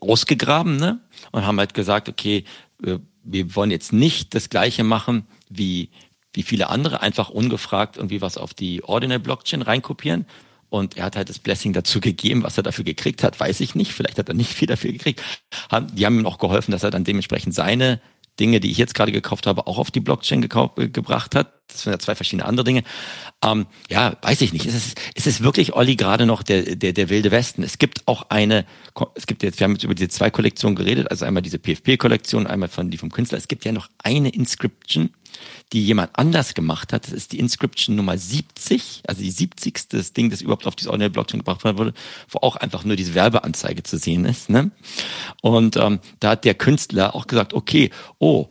ausgegraben, 0.00 0.76
ne, 0.76 1.00
und 1.32 1.46
haben 1.46 1.58
halt 1.58 1.74
gesagt, 1.74 2.08
okay, 2.08 2.44
wir, 2.78 3.00
wir 3.22 3.54
wollen 3.54 3.70
jetzt 3.70 3.92
nicht 3.92 4.34
das 4.34 4.50
Gleiche 4.50 4.84
machen 4.84 5.26
wie, 5.48 5.90
wie 6.32 6.42
viele 6.42 6.68
andere, 6.68 7.02
einfach 7.02 7.30
ungefragt 7.30 7.96
irgendwie 7.96 8.20
was 8.20 8.36
auf 8.36 8.54
die 8.54 8.84
Ordinal 8.84 9.18
Blockchain 9.18 9.62
reinkopieren, 9.62 10.26
und 10.70 10.96
er 10.96 11.04
hat 11.04 11.16
halt 11.16 11.28
das 11.28 11.38
Blessing 11.38 11.72
dazu 11.72 12.00
gegeben, 12.00 12.42
was 12.42 12.56
er 12.56 12.62
dafür 12.62 12.84
gekriegt 12.84 13.22
hat, 13.22 13.38
weiß 13.38 13.60
ich 13.60 13.74
nicht. 13.74 13.92
Vielleicht 13.92 14.18
hat 14.18 14.28
er 14.28 14.34
nicht 14.34 14.52
viel 14.54 14.68
dafür 14.68 14.92
gekriegt. 14.92 15.22
Die 15.94 16.06
haben 16.06 16.18
ihm 16.18 16.26
auch 16.26 16.38
geholfen, 16.38 16.72
dass 16.72 16.82
er 16.82 16.90
dann 16.90 17.04
dementsprechend 17.04 17.54
seine 17.54 18.00
Dinge, 18.38 18.60
die 18.60 18.70
ich 18.70 18.78
jetzt 18.78 18.94
gerade 18.94 19.12
gekauft 19.12 19.46
habe, 19.46 19.66
auch 19.66 19.78
auf 19.78 19.90
die 19.90 20.00
Blockchain 20.00 20.40
gekauft, 20.40 20.78
äh, 20.78 20.88
gebracht 20.88 21.34
hat. 21.34 21.52
Das 21.68 21.82
sind 21.82 21.92
ja 21.92 21.98
zwei 21.98 22.14
verschiedene 22.14 22.46
andere 22.46 22.64
Dinge. 22.64 22.82
Ähm, 23.44 23.66
ja, 23.90 24.16
weiß 24.22 24.40
ich 24.40 24.52
nicht. 24.52 24.64
Ist 24.64 24.74
es, 24.74 24.94
ist 25.14 25.26
es 25.26 25.42
wirklich, 25.42 25.74
Olli, 25.74 25.96
gerade 25.96 26.24
noch 26.24 26.42
der, 26.42 26.76
der, 26.76 26.92
der 26.92 27.10
wilde 27.10 27.30
Westen? 27.30 27.62
Es 27.62 27.78
gibt 27.78 28.06
auch 28.06 28.30
eine, 28.30 28.64
es 29.14 29.26
gibt 29.26 29.42
jetzt, 29.42 29.60
wir 29.60 29.64
haben 29.64 29.72
jetzt 29.72 29.84
über 29.84 29.94
diese 29.94 30.08
zwei 30.08 30.30
Kollektionen 30.30 30.76
geredet, 30.76 31.10
also 31.10 31.24
einmal 31.24 31.42
diese 31.42 31.58
PFP-Kollektion, 31.58 32.46
einmal 32.46 32.68
von 32.68 32.90
die 32.90 32.96
vom 32.96 33.10
Künstler. 33.10 33.38
Es 33.38 33.48
gibt 33.48 33.64
ja 33.64 33.72
noch 33.72 33.88
eine 34.02 34.30
Inscription, 34.30 35.10
die 35.72 35.84
jemand 35.84 36.10
anders 36.18 36.54
gemacht 36.54 36.92
hat. 36.92 37.04
Das 37.04 37.12
ist 37.12 37.32
die 37.32 37.38
Inscription 37.38 37.96
Nummer 37.96 38.16
70, 38.16 39.02
also 39.06 39.22
die 39.22 39.30
70. 39.30 39.88
Das 39.88 40.12
Ding, 40.12 40.30
das 40.30 40.40
überhaupt 40.40 40.66
auf 40.66 40.76
diese 40.76 40.90
Ordinary 40.90 41.10
Blockchain 41.10 41.40
gebracht 41.40 41.64
wurde, 41.64 41.92
wo 42.28 42.38
auch 42.40 42.56
einfach 42.56 42.84
nur 42.84 42.96
diese 42.96 43.14
Werbeanzeige 43.14 43.82
zu 43.82 43.98
sehen 43.98 44.24
ist. 44.24 44.50
Ne? 44.50 44.70
Und 45.42 45.76
ähm, 45.76 46.00
da 46.20 46.30
hat 46.30 46.44
der 46.44 46.54
Künstler 46.54 47.14
auch 47.14 47.26
gesagt, 47.26 47.54
okay, 47.54 47.90
oh, 48.18 48.48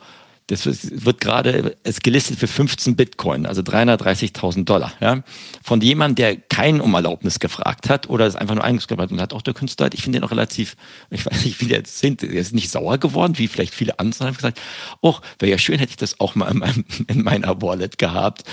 das 0.48 0.66
wird 0.66 1.20
gerade, 1.20 1.76
es 1.84 2.00
gelistet 2.00 2.40
für 2.40 2.48
15 2.48 2.96
Bitcoin, 2.96 3.46
also 3.46 3.62
330.000 3.62 4.64
Dollar, 4.64 4.94
ja. 5.02 5.22
Von 5.62 5.82
jemandem, 5.82 6.16
der 6.16 6.38
keinen 6.38 6.80
um 6.80 6.94
Erlaubnis 6.94 7.40
gefragt 7.40 7.90
hat 7.90 8.10
oder 8.10 8.26
es 8.26 8.38
einfach 8.38 8.56
nur 8.56 8.64
eingeschrieben 8.64 9.02
hat 9.02 9.12
und 9.12 9.20
hat 9.20 9.34
auch 9.34 9.42
der 9.42 9.54
Künstler, 9.54 9.90
ich 9.94 10.04
finde 10.04 10.20
den 10.20 10.26
auch 10.26 10.32
relativ, 10.32 10.78
ich 11.10 11.26
weiß 11.26 11.44
nicht, 11.44 11.60
wie 11.60 11.66
der 11.66 11.80
jetzt 11.80 12.00
sind, 12.00 12.22
der 12.22 12.30
ist 12.30 12.54
nicht 12.54 12.72
sauer 12.72 12.98
geworden, 12.98 13.38
wie 13.38 13.50
vielleicht 13.50 13.74
viele 13.74 14.00
andere 14.00 14.26
haben 14.26 14.36
gesagt, 14.36 14.62
oh, 15.02 15.16
wäre 15.40 15.52
ja 15.52 15.58
schön, 15.58 15.80
hätte 15.80 15.92
ich 15.92 15.98
das 15.98 16.22
auch 16.22 16.36
mal 16.36 16.50
in, 16.50 16.60
meinem, 16.60 16.86
in 17.08 17.24
meiner 17.24 17.62
Wallet 17.62 17.98
gehabt. 17.98 18.44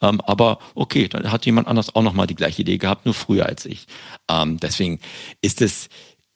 Ähm, 0.00 0.22
aber 0.22 0.58
okay, 0.74 1.08
dann 1.08 1.30
hat 1.30 1.44
jemand 1.44 1.68
anders 1.68 1.94
auch 1.94 2.02
nochmal 2.02 2.26
die 2.26 2.34
gleiche 2.34 2.62
Idee 2.62 2.78
gehabt, 2.78 3.04
nur 3.04 3.14
früher 3.14 3.44
als 3.44 3.66
ich. 3.66 3.86
Ähm, 4.30 4.58
deswegen 4.58 5.00
ist 5.42 5.60
es, 5.60 5.90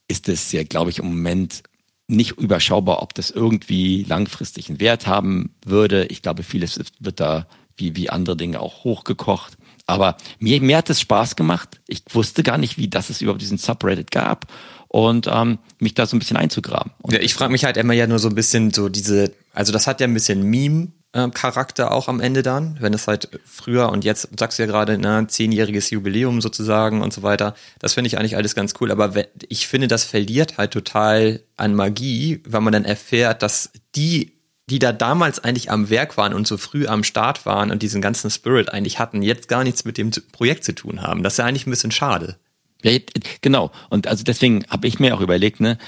ist 0.09 0.29
es 0.29 0.53
ja, 0.53 0.63
glaube 0.63 0.91
ich, 0.91 0.99
im 0.99 1.07
Moment 1.07 1.63
nicht 2.09 2.39
überschaubar, 2.39 3.03
ob 3.03 3.15
das 3.15 3.31
irgendwie 3.31 4.05
langfristig 4.05 4.69
einen 4.69 4.81
Wert 4.81 5.07
haben 5.07 5.55
würde. 5.65 6.07
Ich 6.07 6.23
glaube, 6.23 6.43
vieles 6.43 6.81
wird 7.01 7.21
da 7.21 7.47
wie, 7.77 7.97
wie 7.97 8.11
andere 8.11 8.37
Dinge 8.37 8.61
auch 8.61 8.85
hochgekocht. 8.85 9.57
Aber 9.87 10.17
mir, 10.39 10.61
mir 10.61 10.79
hat 10.79 10.91
es 10.91 11.01
Spaß 11.01 11.37
gemacht. 11.37 11.81
Ich 11.87 12.03
wusste 12.11 12.43
gar 12.43 12.59
nicht, 12.59 12.79
wie 12.79 12.89
das 12.89 13.11
es 13.11 13.21
überhaupt 13.21 13.43
diesen 13.43 13.59
Subreddit 13.59 14.11
gab 14.11 14.47
und 14.89 15.29
ähm, 15.31 15.59
mich 15.79 15.95
da 15.95 16.07
so 16.07 16.17
ein 16.17 16.19
bisschen 16.19 16.37
einzugraben. 16.37 16.93
Ja, 17.09 17.21
ich 17.21 17.35
frage 17.35 17.53
mich 17.53 17.65
halt 17.65 17.77
immer 17.77 17.93
ja 17.93 18.07
nur 18.07 18.19
so 18.19 18.29
ein 18.29 18.35
bisschen 18.35 18.73
so 18.73 18.89
diese, 18.89 19.33
also 19.53 19.73
das 19.73 19.87
hat 19.87 20.01
ja 20.01 20.07
ein 20.07 20.15
bisschen 20.15 20.43
Meme 20.43 20.89
Charakter 21.33 21.93
auch 21.93 22.09
am 22.09 22.21
Ende 22.21 22.43
dann, 22.43 22.77
wenn 22.81 22.95
es 22.95 23.07
halt 23.09 23.29
früher 23.45 23.91
und 23.91 24.05
jetzt 24.05 24.29
sagst 24.39 24.59
du 24.59 24.63
ja 24.63 24.67
gerade, 24.67 24.99
ne, 24.99 25.27
zehnjähriges 25.27 25.91
Jubiläum 25.91 26.41
sozusagen 26.41 27.03
und 27.03 27.13
so 27.13 27.23
weiter. 27.23 27.55
Das 27.79 27.95
finde 27.95 28.09
ich 28.09 28.19
eigentlich 28.19 28.37
alles 28.37 28.55
ganz 28.55 28.75
cool, 28.81 28.91
aber 28.91 29.13
ich 29.49 29.67
finde, 29.67 29.89
das 29.89 30.05
verliert 30.05 30.59
halt 30.59 30.73
total 30.73 31.41
an 31.57 31.75
Magie, 31.75 32.41
wenn 32.45 32.63
man 32.63 32.73
dann 32.73 32.85
erfährt, 32.85 33.43
dass 33.43 33.71
die 33.95 34.37
die 34.69 34.79
da 34.81 34.93
damals 34.93 35.39
eigentlich 35.45 35.71
am 35.71 35.91
Werk 35.91 36.17
waren 36.17 36.35
und 36.35 36.47
so 36.47 36.57
früh 36.57 36.87
am 36.89 37.05
Start 37.05 37.47
waren 37.47 37.71
und 37.71 37.83
diesen 37.83 38.03
ganzen 38.03 38.31
Spirit 38.31 38.73
eigentlich 38.73 38.99
hatten, 38.99 39.23
jetzt 39.23 39.49
gar 39.49 39.63
nichts 39.63 39.85
mit 39.85 39.97
dem 39.97 40.11
Projekt 40.33 40.65
zu 40.65 40.75
tun 40.75 41.03
haben. 41.03 41.23
Das 41.23 41.35
ist 41.35 41.39
ja 41.39 41.45
eigentlich 41.45 41.67
ein 41.67 41.71
bisschen 41.71 41.93
schade. 41.93 42.37
Ja, 42.83 42.99
genau. 43.41 43.71
Und 43.91 44.07
also 44.07 44.25
deswegen 44.25 44.65
habe 44.69 44.89
ich 44.89 44.99
mir 44.99 45.15
auch 45.15 45.21
überlegt, 45.21 45.61
ne, 45.61 45.79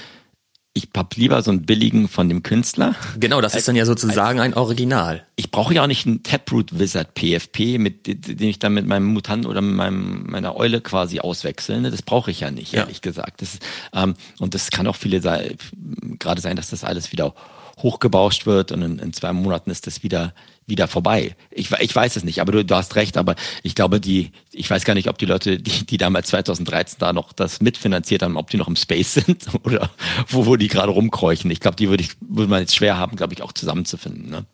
ich 0.79 0.89
hab 0.95 1.15
lieber 1.15 1.41
so 1.41 1.51
einen 1.51 1.63
billigen 1.63 2.07
von 2.07 2.29
dem 2.29 2.43
Künstler. 2.43 2.95
Genau, 3.19 3.41
das 3.41 3.53
als, 3.53 3.61
ist 3.61 3.67
dann 3.67 3.75
ja 3.75 3.85
sozusagen 3.85 4.39
ein 4.39 4.53
Original. 4.53 5.25
Ich 5.35 5.51
brauche 5.51 5.73
ja 5.73 5.83
auch 5.83 5.87
nicht 5.87 6.07
einen 6.07 6.23
Taproot 6.23 6.79
Wizard 6.79 7.13
PFP, 7.13 7.77
mit 7.77 8.07
den 8.07 8.49
ich 8.49 8.59
dann 8.59 8.73
mit 8.73 8.85
meinem 8.85 9.05
Mutant 9.05 9.45
oder 9.45 9.61
mit 9.61 9.75
meinem, 9.75 10.27
meiner 10.27 10.55
Eule 10.55 10.81
quasi 10.81 11.19
auswechseln. 11.19 11.83
Das 11.83 12.01
brauche 12.01 12.31
ich 12.31 12.39
ja 12.39 12.51
nicht, 12.51 12.73
ja. 12.73 12.81
ehrlich 12.81 13.01
gesagt. 13.01 13.41
Das, 13.41 13.59
ähm, 13.93 14.15
und 14.39 14.55
das 14.55 14.71
kann 14.71 14.87
auch 14.87 14.95
viele 14.95 15.19
gerade 16.17 16.41
sein, 16.41 16.55
dass 16.55 16.69
das 16.69 16.83
alles 16.83 17.11
wieder 17.11 17.33
hochgebauscht 17.81 18.45
wird 18.45 18.71
und 18.71 18.81
in, 18.81 18.99
in 18.99 19.13
zwei 19.13 19.33
Monaten 19.33 19.71
ist 19.71 19.87
das 19.87 20.03
wieder 20.03 20.33
wieder 20.69 20.87
vorbei. 20.87 21.35
Ich, 21.51 21.71
ich 21.71 21.95
weiß 21.95 22.15
es 22.15 22.23
nicht, 22.23 22.39
aber 22.39 22.51
du, 22.51 22.63
du 22.63 22.75
hast 22.75 22.95
recht, 22.95 23.17
aber 23.17 23.35
ich 23.63 23.75
glaube, 23.75 23.99
die, 23.99 24.31
ich 24.51 24.69
weiß 24.69 24.85
gar 24.85 24.93
nicht, 24.93 25.09
ob 25.09 25.17
die 25.17 25.25
Leute, 25.25 25.57
die, 25.57 25.85
die 25.85 25.97
damals 25.97 26.27
2013 26.29 26.97
da 26.99 27.11
noch 27.11 27.33
das 27.33 27.59
mitfinanziert 27.59 28.21
haben, 28.21 28.37
ob 28.37 28.49
die 28.49 28.57
noch 28.57 28.67
im 28.67 28.75
Space 28.75 29.13
sind 29.25 29.47
oder 29.63 29.89
wo, 30.27 30.45
wo 30.45 30.55
die 30.55 30.67
gerade 30.67 30.91
rumkräuchen. 30.91 31.51
Ich 31.51 31.59
glaube, 31.59 31.75
die 31.75 31.89
würde 31.89 32.03
ich, 32.03 32.11
würde 32.21 32.49
man 32.49 32.61
jetzt 32.61 32.75
schwer 32.75 32.97
haben, 32.97 33.17
glaube 33.17 33.33
ich, 33.33 33.41
auch 33.41 33.51
zusammenzufinden. 33.51 34.29
Ne? 34.29 34.45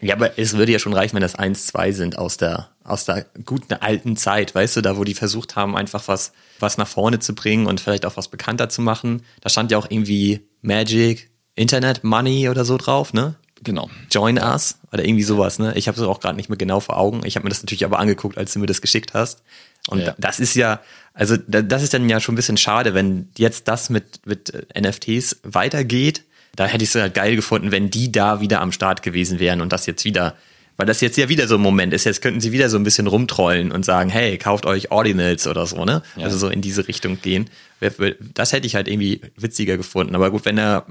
Ja, 0.00 0.16
aber 0.16 0.38
es 0.38 0.56
würde 0.56 0.72
ja 0.72 0.80
schon 0.80 0.94
reichen, 0.94 1.14
wenn 1.14 1.22
das 1.22 1.36
eins, 1.36 1.66
zwei 1.66 1.92
sind 1.92 2.18
aus 2.18 2.36
der, 2.36 2.70
aus 2.82 3.04
der 3.04 3.24
guten 3.44 3.74
alten 3.74 4.16
Zeit, 4.16 4.52
weißt 4.52 4.76
du, 4.76 4.80
da 4.80 4.96
wo 4.96 5.04
die 5.04 5.14
versucht 5.14 5.54
haben, 5.54 5.76
einfach 5.76 6.08
was, 6.08 6.32
was 6.58 6.76
nach 6.76 6.88
vorne 6.88 7.20
zu 7.20 7.34
bringen 7.34 7.66
und 7.66 7.80
vielleicht 7.80 8.04
auch 8.04 8.16
was 8.16 8.26
bekannter 8.26 8.68
zu 8.68 8.82
machen. 8.82 9.22
Da 9.40 9.48
stand 9.48 9.70
ja 9.70 9.78
auch 9.78 9.86
irgendwie 9.88 10.48
Magic, 10.60 11.30
Internet 11.54 12.04
Money 12.04 12.48
oder 12.48 12.64
so 12.64 12.76
drauf, 12.76 13.12
ne? 13.12 13.34
Genau. 13.64 13.88
Join 14.10 14.38
Us 14.38 14.78
oder 14.92 15.04
irgendwie 15.04 15.22
sowas, 15.22 15.58
ne? 15.58 15.72
Ich 15.76 15.86
habe 15.86 16.00
es 16.00 16.06
auch 16.06 16.20
gerade 16.20 16.36
nicht 16.36 16.48
mehr 16.48 16.58
genau 16.58 16.80
vor 16.80 16.98
Augen. 16.98 17.22
Ich 17.24 17.36
habe 17.36 17.44
mir 17.44 17.50
das 17.50 17.62
natürlich 17.62 17.84
aber 17.84 17.98
angeguckt, 17.98 18.36
als 18.36 18.52
du 18.52 18.58
mir 18.58 18.66
das 18.66 18.80
geschickt 18.80 19.14
hast. 19.14 19.42
Und 19.88 20.00
ja. 20.00 20.14
das 20.18 20.40
ist 20.40 20.54
ja, 20.54 20.80
also 21.14 21.36
das 21.36 21.82
ist 21.82 21.94
dann 21.94 22.08
ja 22.08 22.20
schon 22.20 22.34
ein 22.34 22.36
bisschen 22.36 22.56
schade, 22.56 22.94
wenn 22.94 23.28
jetzt 23.36 23.68
das 23.68 23.90
mit, 23.90 24.26
mit 24.26 24.66
NFTs 24.78 25.40
weitergeht. 25.42 26.24
Da 26.54 26.66
hätte 26.66 26.84
ich 26.84 26.90
es 26.90 26.94
ja 26.94 27.08
geil 27.08 27.36
gefunden, 27.36 27.70
wenn 27.70 27.90
die 27.90 28.12
da 28.12 28.40
wieder 28.40 28.60
am 28.60 28.72
Start 28.72 29.02
gewesen 29.02 29.38
wären 29.38 29.60
und 29.60 29.72
das 29.72 29.86
jetzt 29.86 30.04
wieder, 30.04 30.36
weil 30.76 30.86
das 30.86 31.00
jetzt 31.00 31.16
ja 31.16 31.28
wieder 31.28 31.48
so 31.48 31.54
ein 31.54 31.60
Moment 31.60 31.94
ist. 31.94 32.04
Jetzt 32.04 32.20
könnten 32.20 32.40
sie 32.40 32.52
wieder 32.52 32.68
so 32.68 32.76
ein 32.76 32.84
bisschen 32.84 33.06
rumtrollen 33.06 33.72
und 33.72 33.84
sagen, 33.84 34.10
hey, 34.10 34.38
kauft 34.38 34.66
euch 34.66 34.90
Ordinals 34.90 35.46
oder 35.46 35.66
so, 35.66 35.84
ne? 35.84 36.02
Ja. 36.16 36.24
Also 36.24 36.38
so 36.38 36.48
in 36.48 36.60
diese 36.60 36.86
Richtung 36.88 37.20
gehen. 37.20 37.48
Das 38.34 38.52
hätte 38.52 38.66
ich 38.66 38.74
halt 38.74 38.88
irgendwie 38.88 39.20
witziger 39.36 39.76
gefunden. 39.76 40.14
Aber 40.14 40.30
gut, 40.30 40.44
wenn 40.44 40.58
er 40.58 40.86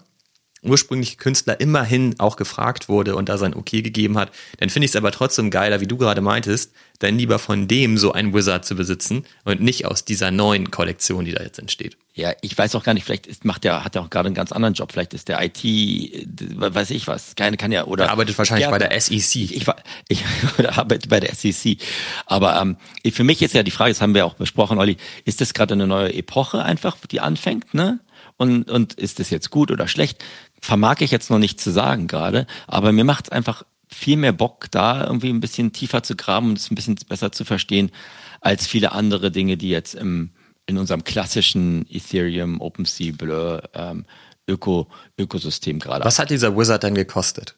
ursprüngliche 0.63 1.17
Künstler 1.17 1.60
immerhin 1.60 2.19
auch 2.19 2.36
gefragt 2.36 2.88
wurde 2.88 3.15
und 3.15 3.30
da 3.30 3.38
sein 3.38 3.54
Okay 3.54 3.82
gegeben 3.82 4.17
hat, 4.17 4.32
dann 4.60 4.69
finde 4.69 4.86
ich 4.86 4.91
es 4.91 4.95
aber 4.95 5.12
trotzdem 5.12 5.50
geiler, 5.50 5.82
wie 5.82 5.88
du 5.88 5.97
gerade 5.97 6.21
meintest, 6.21 6.71
dann 7.00 7.17
lieber 7.17 7.39
von 7.39 7.67
dem 7.67 7.97
so 7.97 8.12
ein 8.12 8.34
Wizard 8.34 8.63
zu 8.63 8.76
besitzen 8.76 9.26
und 9.43 9.62
nicht 9.62 9.86
aus 9.86 10.06
dieser 10.06 10.30
neuen 10.30 10.69
Kollektion, 10.69 11.26
die 11.26 11.32
da 11.32 11.41
jetzt 11.41 11.58
entsteht. 11.58 11.97
Ja, 12.13 12.34
ich 12.41 12.56
weiß 12.56 12.76
auch 12.76 12.84
gar 12.84 12.93
nicht, 12.93 13.06
vielleicht 13.06 13.26
ist, 13.26 13.45
macht 13.45 13.63
der, 13.63 13.84
hat 13.84 13.95
er 13.95 14.04
auch 14.04 14.10
gerade 14.10 14.28
einen 14.28 14.36
ganz 14.36 14.52
anderen 14.52 14.74
Job. 14.76 14.91
Vielleicht 14.91 15.13
ist 15.13 15.30
der 15.30 15.41
IT, 15.41 15.63
weiß 15.63 16.91
ich 16.91 17.08
was, 17.08 17.36
keine 17.36 17.58
kann 17.58 17.71
ja, 17.71 17.86
oder. 17.86 18.06
Er 18.06 18.12
arbeitet 18.12 18.38
wahrscheinlich 18.38 18.65
ja, 18.65 18.69
bei 18.69 18.78
der 18.78 19.00
SEC. 19.00 19.36
Ich, 19.36 19.52
ich, 19.56 19.65
ich 20.10 20.24
arbeite 20.78 21.08
bei 21.08 21.19
der 21.19 21.34
SEC. 21.34 21.78
Aber 22.26 22.62
ähm, 22.62 22.78
für 23.12 23.24
mich 23.24 23.41
ist 23.41 23.54
ja 23.54 23.63
die 23.63 23.71
Frage, 23.71 23.91
das 23.91 24.02
haben 24.02 24.13
wir 24.13 24.26
auch 24.26 24.36
besprochen, 24.36 24.78
Olli, 24.78 24.97
ist 25.26 25.41
das 25.41 25.54
gerade 25.54 25.74
eine 25.74 25.88
neue 25.88 26.13
Epoche 26.13 26.63
einfach, 26.63 26.97
die 27.10 27.21
anfängt, 27.21 27.74
ne? 27.74 28.00
Und, 28.38 28.71
und 28.71 28.93
ist 28.95 29.19
das 29.19 29.30
jetzt 29.30 29.52
gut 29.52 29.71
oder 29.71 29.88
schlecht? 29.88 30.24
Vermag 30.62 31.02
ich 31.02 31.12
jetzt 31.12 31.30
noch 31.30 31.39
nicht 31.39 31.60
zu 31.60 31.71
sagen 31.71 32.08
gerade, 32.08 32.47
aber 32.67 32.91
mir 32.91 33.04
macht 33.04 33.26
es 33.26 33.32
einfach 33.32 33.63
viel 33.88 34.17
mehr 34.17 34.32
Bock, 34.32 34.67
da 34.71 35.04
irgendwie 35.06 35.30
ein 35.30 35.41
bisschen 35.41 35.74
tiefer 35.74 36.04
zu 36.04 36.15
graben 36.15 36.50
und 36.50 36.58
es 36.58 36.71
ein 36.71 36.76
bisschen 36.76 36.95
besser 37.08 37.32
zu 37.32 37.43
verstehen, 37.43 37.91
als 38.39 38.65
viele 38.67 38.93
andere 38.93 39.32
Dinge, 39.32 39.58
die 39.58 39.69
jetzt 39.69 39.95
im, 39.95 40.32
in 40.65 40.78
unserem 40.78 41.04
klassischen 41.04 41.86
Ethereum, 41.89 42.62
OpenSea, 42.62 43.13
Blur, 43.17 43.63
ähm, 43.74 44.06
Öko, 44.47 44.88
Ökosystem 45.17 45.80
gerade. 45.80 46.06
Was 46.06 46.19
hat 46.19 46.30
dieser 46.30 46.58
Wizard 46.58 46.84
denn 46.84 46.95
gekostet? 46.95 47.58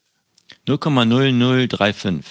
0,0035 0.67 2.23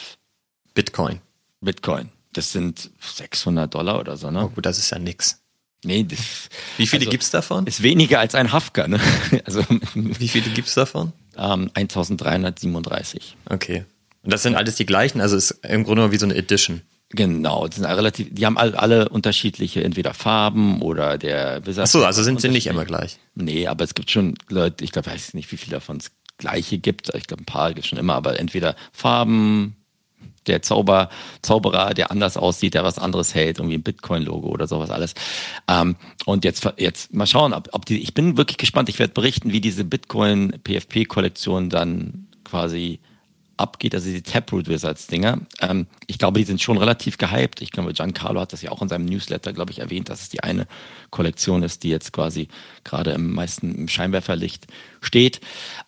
Bitcoin. 0.75 1.21
Bitcoin. 1.61 2.11
Das 2.33 2.53
sind 2.53 2.91
600 3.01 3.73
Dollar 3.75 4.01
oder 4.01 4.17
so, 4.17 4.31
ne? 4.31 4.47
Oh 4.47 4.49
gut, 4.49 4.67
das 4.67 4.79
ist 4.79 4.91
ja 4.91 4.99
nix. 4.99 5.42
Nee, 5.85 6.05
das, 6.05 6.49
Wie 6.77 6.87
viele 6.87 7.01
also, 7.01 7.11
gibt's 7.11 7.31
davon? 7.31 7.67
Ist 7.67 7.83
weniger 7.83 8.21
als 8.21 8.35
ein 8.35 8.53
Hafka, 8.53 8.87
ne? 8.87 9.01
Also, 9.45 9.65
Wie 9.95 10.29
viele 10.29 10.51
gibt's 10.51 10.75
davon? 10.75 11.13
Ähm, 11.37 11.71
1337. 11.75 13.37
Okay. 13.51 13.85
Und 14.23 14.33
das 14.33 14.43
sind 14.45 14.55
alles 14.55 14.77
die 14.77 14.87
gleichen, 14.87 15.21
also 15.21 15.37
ist 15.37 15.51
im 15.67 15.83
Grunde 15.85 16.13
wie 16.13 16.17
so 16.19 16.27
eine 16.27 16.37
Edition. 16.37 16.83
Genau, 17.11 17.67
das 17.67 17.77
sind 17.77 17.85
relativ, 17.85 18.29
die 18.31 18.47
haben 18.47 18.57
alle, 18.57 18.79
alle 18.79 19.09
unterschiedliche, 19.09 19.85
entweder 19.85 20.15
Farben 20.15 20.81
oder 20.81 21.19
der 21.19 21.61
Ach 21.77 21.87
so, 21.87 22.05
also 22.05 22.23
sind 22.23 22.41
sie 22.41 22.49
nicht 22.49 22.69
immer 22.69 22.87
gleich. 22.87 23.19
Nee, 23.35 23.67
aber 23.67 23.85
es 23.85 23.95
gibt 23.95 24.11
schon 24.11 24.35
Leute, 24.49 24.83
ich 24.83 24.93
glaube, 24.93 25.11
weiß 25.11 25.35
nicht, 25.35 25.53
wie 25.53 25.59
viele 25.59 25.77
davon 25.77 25.99
es 25.99 26.13
gleiche 26.39 26.79
gibt. 26.79 27.15
Ich 27.15 27.27
glaube, 27.27 27.43
ein 27.43 27.47
paar 27.47 27.69
gibt 27.69 27.81
es 27.81 27.87
schon 27.87 27.99
immer, 27.99 28.15
aber 28.15 28.39
entweder 28.39 28.77
Farben, 28.93 29.77
der 30.47 30.63
Zauber, 30.63 31.09
Zauberer, 31.43 31.95
der 31.95 32.11
anders 32.11 32.37
aussieht, 32.37 32.75
der 32.75 32.85
was 32.85 32.99
anderes 32.99 33.35
hält, 33.35 33.59
irgendwie 33.59 33.77
ein 33.77 33.83
Bitcoin-Logo 33.83 34.49
oder 34.49 34.67
sowas 34.67 34.91
alles. 34.91 35.15
Ähm, 35.69 35.97
und 36.25 36.45
jetzt, 36.45 36.69
jetzt 36.79 37.13
mal 37.15 37.27
schauen, 37.27 37.53
ob, 37.53 37.69
ob 37.73 37.87
die, 37.87 38.03
ich 38.03 38.15
bin 38.15 38.37
wirklich 38.37 38.59
gespannt, 38.59 38.89
ich 38.89 38.99
werde 38.99 39.13
berichten, 39.13 39.53
wie 39.53 39.61
diese 39.61 39.85
Bitcoin-PFP-Kollektion 39.85 41.71
dann 41.71 42.27
quasi 42.45 43.01
abgeht, 43.57 43.95
also 43.95 44.11
die 44.11 44.23
Taproot 44.23 44.69
Wizards 44.69 45.07
Dinger. 45.07 45.39
Ähm, 45.61 45.87
ich 46.07 46.19
glaube, 46.19 46.39
die 46.39 46.45
sind 46.45 46.61
schon 46.61 46.79
relativ 46.79 47.19
gehypt. 47.19 47.63
Ich 47.63 47.71
glaube, 47.71 47.93
Giancarlo 47.93 48.41
hat 48.41 48.53
das 48.53 48.63
ja 48.63 48.71
auch 48.71 48.83
in 48.83 48.89
seinem 48.89 49.05
Newsletter, 49.05 49.53
glaube 49.53 49.71
ich, 49.71 49.79
erwähnt, 49.79 50.09
dass 50.09 50.23
es 50.23 50.29
die 50.29 50.43
eine 50.43 50.67
Kollektion 51.11 51.63
ist, 51.63 51.83
die 51.83 51.89
jetzt 51.89 52.13
quasi 52.13 52.49
gerade 52.85 53.13
im 53.13 53.33
meisten 53.33 53.75
im 53.75 53.89
Scheinwerferlicht 53.89 54.67
steht. 55.01 55.41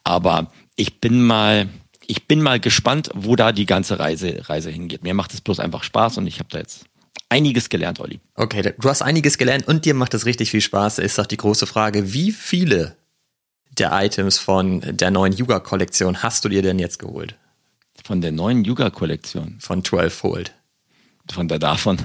Aber 0.04 0.52
ich 0.76 1.00
bin 1.00 1.22
mal, 1.22 1.68
ich 2.08 2.26
bin 2.26 2.42
mal 2.42 2.60
gespannt, 2.60 3.10
wo 3.14 3.36
da 3.36 3.52
die 3.52 3.66
ganze 3.66 3.98
Reise, 3.98 4.48
Reise 4.48 4.70
hingeht. 4.70 5.02
Mir 5.02 5.14
macht 5.14 5.34
es 5.34 5.40
bloß 5.40 5.60
einfach 5.60 5.82
Spaß 5.82 6.18
und 6.18 6.26
ich 6.26 6.38
habe 6.38 6.48
da 6.50 6.58
jetzt 6.58 6.86
einiges 7.28 7.68
gelernt, 7.68 8.00
Olli. 8.00 8.20
Okay, 8.34 8.74
du 8.78 8.88
hast 8.88 9.02
einiges 9.02 9.38
gelernt 9.38 9.66
und 9.66 9.84
dir 9.84 9.94
macht 9.94 10.14
es 10.14 10.26
richtig 10.26 10.50
viel 10.50 10.60
Spaß. 10.60 10.98
Ist 10.98 11.18
doch 11.18 11.26
die 11.26 11.36
große 11.36 11.66
Frage, 11.66 12.12
wie 12.12 12.32
viele 12.32 12.96
der 13.78 13.90
Items 13.92 14.38
von 14.38 14.80
der 14.84 15.10
neuen 15.10 15.32
Yuga-Kollektion 15.32 16.22
hast 16.22 16.44
du 16.44 16.48
dir 16.48 16.62
denn 16.62 16.78
jetzt 16.78 16.98
geholt? 16.98 17.36
Von 18.04 18.20
der 18.20 18.32
neuen 18.32 18.64
Yuga-Kollektion? 18.64 19.56
Von 19.60 19.84
12 19.84 20.14
Fold. 20.14 20.54
Von 21.32 21.48
der 21.48 21.58
davon 21.58 21.98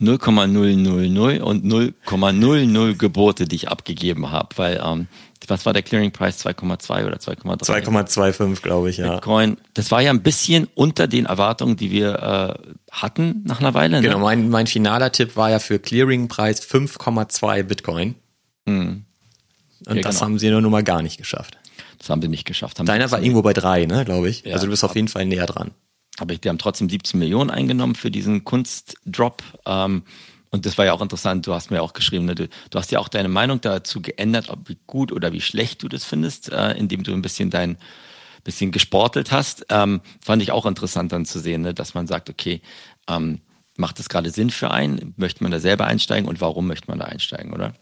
0,000 0.00 1.40
und 1.40 1.64
0,00 1.64 2.94
Gebote, 2.94 3.46
die 3.46 3.56
ich 3.56 3.68
abgegeben 3.68 4.30
habe, 4.30 4.56
weil 4.58 4.82
ähm, 4.84 5.08
was 5.48 5.66
war 5.66 5.72
der 5.72 5.82
Clearing 5.82 6.10
Price? 6.12 6.44
2,2 6.44 7.06
oder 7.06 7.18
2,3? 7.18 7.84
2,25, 7.84 8.62
glaube 8.62 8.90
ich, 8.90 8.98
ja. 8.98 9.14
Bitcoin, 9.14 9.58
das 9.74 9.90
war 9.90 10.00
ja 10.00 10.10
ein 10.10 10.22
bisschen 10.22 10.68
unter 10.74 11.06
den 11.06 11.26
Erwartungen, 11.26 11.76
die 11.76 11.90
wir 11.90 12.14
äh, 12.14 12.72
hatten 12.90 13.42
nach 13.44 13.60
einer 13.60 13.74
Weile. 13.74 13.96
Ne? 13.96 14.02
Genau, 14.02 14.18
mein, 14.18 14.48
mein 14.48 14.66
finaler 14.66 15.12
Tipp 15.12 15.36
war 15.36 15.50
ja 15.50 15.58
für 15.58 15.78
Clearing 15.78 16.28
Preis 16.28 16.62
5,2 16.62 17.62
Bitcoin. 17.64 18.14
Mhm. 18.66 19.04
Und 19.86 19.96
ja, 19.96 20.02
das 20.02 20.16
genau. 20.16 20.26
haben 20.26 20.38
sie 20.38 20.50
nur, 20.50 20.60
nur 20.60 20.70
mal 20.70 20.82
gar 20.82 21.02
nicht 21.02 21.18
geschafft. 21.18 21.58
Das 21.98 22.10
haben 22.10 22.22
wir 22.22 22.28
nicht 22.28 22.44
geschafft. 22.44 22.78
Haben 22.78 22.86
Deiner 22.86 23.10
war 23.10 23.20
irgendwo 23.20 23.42
bei 23.42 23.52
drei, 23.52 23.86
ne, 23.86 24.04
glaube 24.04 24.28
ich. 24.28 24.44
Ja, 24.44 24.54
also 24.54 24.66
du 24.66 24.70
bist 24.70 24.84
auf 24.84 24.94
jeden 24.94 25.08
Fall 25.08 25.26
näher 25.26 25.46
dran. 25.46 25.70
Aber 26.18 26.34
die 26.34 26.48
haben 26.48 26.58
trotzdem 26.58 26.88
17 26.88 27.18
Millionen 27.18 27.50
eingenommen 27.50 27.94
für 27.94 28.10
diesen 28.10 28.44
Kunstdrop. 28.44 29.42
Ähm, 29.66 30.02
und 30.56 30.66
das 30.66 30.76
war 30.76 30.84
ja 30.84 30.92
auch 30.92 31.02
interessant, 31.02 31.46
du 31.46 31.54
hast 31.54 31.70
mir 31.70 31.82
auch 31.82 31.92
geschrieben, 31.92 32.24
ne, 32.24 32.34
du, 32.34 32.48
du, 32.48 32.78
hast 32.78 32.90
ja 32.90 32.98
auch 32.98 33.08
deine 33.08 33.28
Meinung 33.28 33.60
dazu 33.60 34.02
geändert, 34.02 34.48
ob 34.50 34.68
wie 34.68 34.78
gut 34.86 35.12
oder 35.12 35.32
wie 35.32 35.40
schlecht 35.40 35.82
du 35.82 35.88
das 35.88 36.04
findest, 36.04 36.50
äh, 36.50 36.72
indem 36.72 37.02
du 37.02 37.12
ein 37.12 37.22
bisschen 37.22 37.50
dein 37.50 37.78
bisschen 38.46 38.72
gesportelt 38.72 39.32
hast. 39.32 39.66
Ähm, 39.68 40.00
fand 40.24 40.42
ich 40.42 40.52
auch 40.52 40.64
interessant 40.64 41.12
dann 41.12 41.26
zu 41.26 41.38
sehen, 41.38 41.62
ne, 41.62 41.74
dass 41.74 41.92
man 41.92 42.06
sagt, 42.06 42.30
okay, 42.30 42.62
ähm, 43.08 43.40
macht 43.76 43.98
das 43.98 44.08
gerade 44.08 44.30
Sinn 44.30 44.50
für 44.50 44.70
einen? 44.70 45.12
Möchte 45.16 45.42
man 45.42 45.52
da 45.52 45.60
selber 45.60 45.86
einsteigen 45.86 46.28
und 46.28 46.40
warum 46.40 46.66
möchte 46.66 46.88
man 46.88 46.98
da 46.98 47.04
einsteigen, 47.04 47.52
oder? 47.52 47.74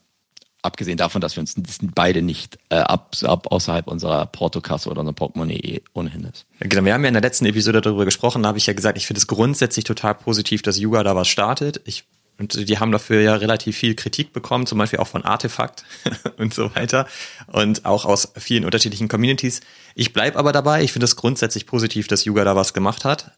Abgesehen 0.63 0.97
davon, 0.97 1.21
dass 1.21 1.37
wir 1.37 1.43
uns 1.43 1.55
beide 1.95 2.23
nicht 2.23 2.59
äh, 2.71 2.77
ab, 2.77 3.15
ab 3.23 3.53
außerhalb 3.53 3.87
unserer 3.87 4.25
Portokasse 4.25 4.89
oder 4.89 5.01
unserer 5.01 5.15
Portemonnaie 5.15 5.59
eh 5.59 5.83
ohnehin 5.93 6.25
ist. 6.25 6.47
genau, 6.59 6.83
wir 6.87 6.95
haben 6.95 7.03
ja 7.03 7.09
in 7.09 7.15
der 7.15 7.23
letzten 7.23 7.45
Episode 7.45 7.83
darüber 7.83 8.07
gesprochen, 8.07 8.43
da 8.43 8.49
habe 8.49 8.57
ich 8.57 8.67
ja 8.67 8.73
gesagt, 8.73 8.97
ich 8.97 9.07
finde 9.07 9.19
es 9.19 9.27
grundsätzlich 9.27 9.85
total 9.85 10.15
positiv, 10.15 10.63
dass 10.63 10.79
Yuga 10.79 11.03
da 11.03 11.15
was 11.15 11.29
startet. 11.29 11.83
Ich 11.85 12.05
und 12.39 12.69
die 12.69 12.79
haben 12.79 12.91
dafür 12.91 13.21
ja 13.21 13.35
relativ 13.37 13.77
viel 13.77 13.95
Kritik 13.95 14.33
bekommen, 14.33 14.67
zum 14.67 14.79
Beispiel 14.79 14.99
auch 14.99 15.07
von 15.07 15.25
Artefakt 15.25 15.85
und 16.37 16.53
so 16.53 16.75
weiter 16.75 17.07
und 17.47 17.85
auch 17.85 18.05
aus 18.05 18.33
vielen 18.37 18.65
unterschiedlichen 18.65 19.09
Communities. 19.09 19.61
Ich 19.95 20.13
bleib 20.13 20.37
aber 20.37 20.53
dabei, 20.53 20.83
ich 20.83 20.93
finde 20.93 21.05
es 21.05 21.17
grundsätzlich 21.17 21.67
positiv, 21.67 22.09
dass 22.09 22.25
Yuga 22.25 22.45
da 22.45 22.57
was 22.57 22.75
gemacht 22.75 23.05
hat. 23.05 23.33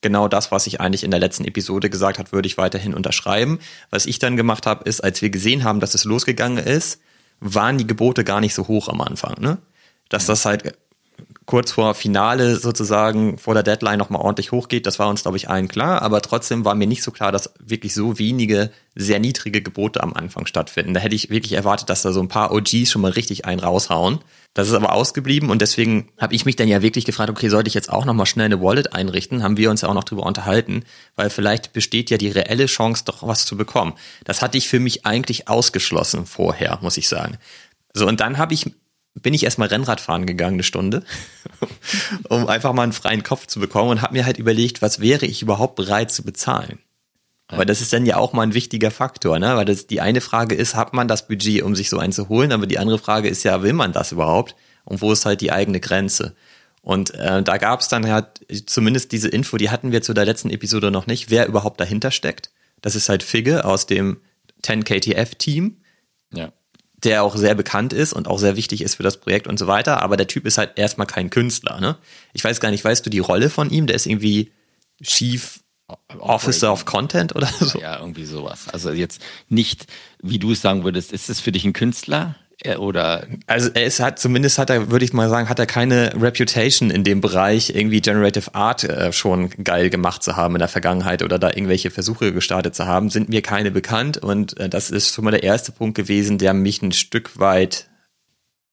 Genau 0.00 0.28
das, 0.28 0.50
was 0.50 0.66
ich 0.66 0.80
eigentlich 0.80 1.04
in 1.04 1.12
der 1.12 1.20
letzten 1.20 1.44
Episode 1.44 1.88
gesagt 1.88 2.18
habe, 2.18 2.32
würde 2.32 2.46
ich 2.46 2.58
weiterhin 2.58 2.94
unterschreiben. 2.94 3.60
Was 3.90 4.06
ich 4.06 4.18
dann 4.18 4.36
gemacht 4.36 4.66
habe, 4.66 4.84
ist, 4.84 5.04
als 5.04 5.22
wir 5.22 5.30
gesehen 5.30 5.62
haben, 5.62 5.78
dass 5.78 5.94
es 5.94 6.04
losgegangen 6.04 6.58
ist, 6.58 7.00
waren 7.38 7.78
die 7.78 7.86
Gebote 7.86 8.24
gar 8.24 8.40
nicht 8.40 8.54
so 8.54 8.66
hoch 8.66 8.88
am 8.88 9.00
Anfang. 9.00 9.40
Ne? 9.40 9.58
Dass 10.08 10.26
das 10.26 10.44
halt 10.44 10.74
kurz 11.46 11.72
vor 11.72 11.94
Finale 11.94 12.56
sozusagen 12.56 13.38
vor 13.38 13.54
der 13.54 13.62
Deadline 13.62 13.98
nochmal 13.98 14.22
ordentlich 14.22 14.52
hochgeht, 14.52 14.86
das 14.86 14.98
war 14.98 15.08
uns, 15.08 15.22
glaube 15.22 15.36
ich, 15.36 15.48
allen 15.48 15.68
klar. 15.68 16.02
Aber 16.02 16.20
trotzdem 16.22 16.64
war 16.64 16.74
mir 16.74 16.86
nicht 16.86 17.02
so 17.02 17.10
klar, 17.10 17.32
dass 17.32 17.52
wirklich 17.58 17.94
so 17.94 18.18
wenige 18.18 18.70
sehr 18.94 19.18
niedrige 19.18 19.62
Gebote 19.62 20.02
am 20.02 20.12
Anfang 20.12 20.46
stattfinden. 20.46 20.94
Da 20.94 21.00
hätte 21.00 21.14
ich 21.14 21.30
wirklich 21.30 21.52
erwartet, 21.52 21.90
dass 21.90 22.02
da 22.02 22.12
so 22.12 22.20
ein 22.20 22.28
paar 22.28 22.52
OGs 22.52 22.90
schon 22.90 23.02
mal 23.02 23.10
richtig 23.10 23.44
einen 23.44 23.60
raushauen. 23.60 24.20
Das 24.54 24.68
ist 24.68 24.74
aber 24.74 24.92
ausgeblieben 24.92 25.48
und 25.48 25.62
deswegen 25.62 26.10
habe 26.18 26.34
ich 26.34 26.44
mich 26.44 26.56
dann 26.56 26.68
ja 26.68 26.82
wirklich 26.82 27.06
gefragt, 27.06 27.30
okay, 27.30 27.48
sollte 27.48 27.68
ich 27.68 27.74
jetzt 27.74 27.90
auch 27.90 28.04
nochmal 28.04 28.26
schnell 28.26 28.46
eine 28.46 28.60
Wallet 28.60 28.92
einrichten? 28.92 29.42
Haben 29.42 29.56
wir 29.56 29.70
uns 29.70 29.80
ja 29.80 29.88
auch 29.88 29.94
noch 29.94 30.04
drüber 30.04 30.26
unterhalten, 30.26 30.84
weil 31.16 31.30
vielleicht 31.30 31.72
besteht 31.72 32.10
ja 32.10 32.18
die 32.18 32.28
reelle 32.28 32.66
Chance, 32.66 33.04
doch 33.06 33.26
was 33.26 33.46
zu 33.46 33.56
bekommen. 33.56 33.94
Das 34.24 34.42
hatte 34.42 34.58
ich 34.58 34.68
für 34.68 34.78
mich 34.78 35.06
eigentlich 35.06 35.48
ausgeschlossen 35.48 36.26
vorher, 36.26 36.78
muss 36.82 36.98
ich 36.98 37.08
sagen. 37.08 37.38
So, 37.94 38.06
und 38.06 38.20
dann 38.20 38.36
habe 38.36 38.52
ich 38.52 38.70
bin 39.14 39.34
ich 39.34 39.44
erstmal 39.44 39.68
Rennrad 39.68 40.00
fahren 40.00 40.26
gegangen, 40.26 40.54
eine 40.54 40.62
Stunde, 40.62 41.04
um 42.28 42.46
einfach 42.46 42.72
mal 42.72 42.84
einen 42.84 42.92
freien 42.92 43.22
Kopf 43.22 43.46
zu 43.46 43.60
bekommen 43.60 43.90
und 43.90 44.02
habe 44.02 44.14
mir 44.14 44.24
halt 44.24 44.38
überlegt, 44.38 44.82
was 44.82 45.00
wäre 45.00 45.26
ich 45.26 45.42
überhaupt 45.42 45.76
bereit 45.76 46.10
zu 46.10 46.22
bezahlen. 46.22 46.78
Aber 47.48 47.66
das 47.66 47.82
ist 47.82 47.92
dann 47.92 48.06
ja 48.06 48.16
auch 48.16 48.32
mal 48.32 48.44
ein 48.44 48.54
wichtiger 48.54 48.90
Faktor, 48.90 49.38
ne? 49.38 49.56
Weil 49.56 49.66
das 49.66 49.86
die 49.86 50.00
eine 50.00 50.22
Frage 50.22 50.54
ist, 50.54 50.74
hat 50.74 50.94
man 50.94 51.06
das 51.06 51.28
Budget, 51.28 51.62
um 51.62 51.76
sich 51.76 51.90
so 51.90 51.98
einen 51.98 52.14
zu 52.14 52.30
holen? 52.30 52.50
Aber 52.50 52.66
die 52.66 52.78
andere 52.78 52.98
Frage 52.98 53.28
ist 53.28 53.42
ja, 53.42 53.62
will 53.62 53.74
man 53.74 53.92
das 53.92 54.10
überhaupt? 54.10 54.56
Und 54.86 55.02
wo 55.02 55.12
ist 55.12 55.26
halt 55.26 55.42
die 55.42 55.52
eigene 55.52 55.78
Grenze? 55.78 56.34
Und 56.80 57.14
äh, 57.14 57.42
da 57.42 57.58
gab 57.58 57.80
es 57.80 57.88
dann 57.88 58.10
halt 58.10 58.40
zumindest 58.64 59.12
diese 59.12 59.28
Info, 59.28 59.58
die 59.58 59.68
hatten 59.68 59.92
wir 59.92 60.00
zu 60.00 60.14
der 60.14 60.24
letzten 60.24 60.48
Episode 60.48 60.90
noch 60.90 61.06
nicht, 61.06 61.30
wer 61.30 61.46
überhaupt 61.46 61.78
dahinter 61.78 62.10
steckt. 62.10 62.50
Das 62.80 62.96
ist 62.96 63.10
halt 63.10 63.22
Figge 63.22 63.66
aus 63.66 63.84
dem 63.84 64.22
10KTF-Team. 64.62 65.76
Ja 66.32 66.52
der 67.04 67.22
auch 67.22 67.36
sehr 67.36 67.54
bekannt 67.54 67.92
ist 67.92 68.12
und 68.12 68.28
auch 68.28 68.38
sehr 68.38 68.56
wichtig 68.56 68.82
ist 68.82 68.96
für 68.96 69.02
das 69.02 69.18
Projekt 69.18 69.46
und 69.46 69.58
so 69.58 69.66
weiter. 69.66 70.02
Aber 70.02 70.16
der 70.16 70.26
Typ 70.26 70.46
ist 70.46 70.58
halt 70.58 70.78
erstmal 70.78 71.06
kein 71.06 71.30
Künstler. 71.30 71.80
Ne? 71.80 71.96
Ich 72.32 72.44
weiß 72.44 72.60
gar 72.60 72.70
nicht, 72.70 72.84
weißt 72.84 73.04
du 73.04 73.10
die 73.10 73.18
Rolle 73.18 73.50
von 73.50 73.70
ihm? 73.70 73.86
Der 73.86 73.96
ist 73.96 74.06
irgendwie 74.06 74.52
Chief 75.02 75.60
Officer 76.18 76.72
of 76.72 76.84
Content 76.84 77.34
oder 77.34 77.46
so? 77.46 77.78
Ja, 77.78 77.98
irgendwie 77.98 78.24
sowas. 78.24 78.68
Also 78.68 78.92
jetzt 78.92 79.20
nicht, 79.48 79.86
wie 80.22 80.38
du 80.38 80.52
es 80.52 80.62
sagen 80.62 80.84
würdest, 80.84 81.12
ist 81.12 81.28
es 81.28 81.40
für 81.40 81.52
dich 81.52 81.64
ein 81.64 81.72
Künstler? 81.72 82.36
Oder 82.78 83.26
also 83.46 83.70
ist 83.70 84.00
hat 84.00 84.18
zumindest 84.18 84.58
hat 84.58 84.70
er 84.70 84.90
würde 84.90 85.04
ich 85.04 85.12
mal 85.12 85.28
sagen 85.28 85.48
hat 85.48 85.58
er 85.58 85.66
keine 85.66 86.12
Reputation 86.20 86.90
in 86.90 87.04
dem 87.04 87.20
Bereich 87.20 87.70
irgendwie 87.70 88.00
Generative 88.00 88.54
Art 88.54 88.84
äh, 88.84 89.12
schon 89.12 89.50
geil 89.50 89.90
gemacht 89.90 90.22
zu 90.22 90.36
haben 90.36 90.54
in 90.54 90.60
der 90.60 90.68
Vergangenheit 90.68 91.22
oder 91.22 91.38
da 91.38 91.48
irgendwelche 91.48 91.90
Versuche 91.90 92.32
gestartet 92.32 92.74
zu 92.74 92.86
haben 92.86 93.10
sind 93.10 93.28
mir 93.28 93.42
keine 93.42 93.70
bekannt. 93.70 94.18
Und 94.18 94.58
äh, 94.58 94.68
das 94.68 94.90
ist 94.90 95.14
schon 95.14 95.24
mal 95.24 95.30
der 95.30 95.42
erste 95.42 95.72
Punkt 95.72 95.96
gewesen 95.96 96.38
der 96.38 96.54
mich 96.54 96.82
ein 96.82 96.92
Stück 96.92 97.38
weit 97.38 97.88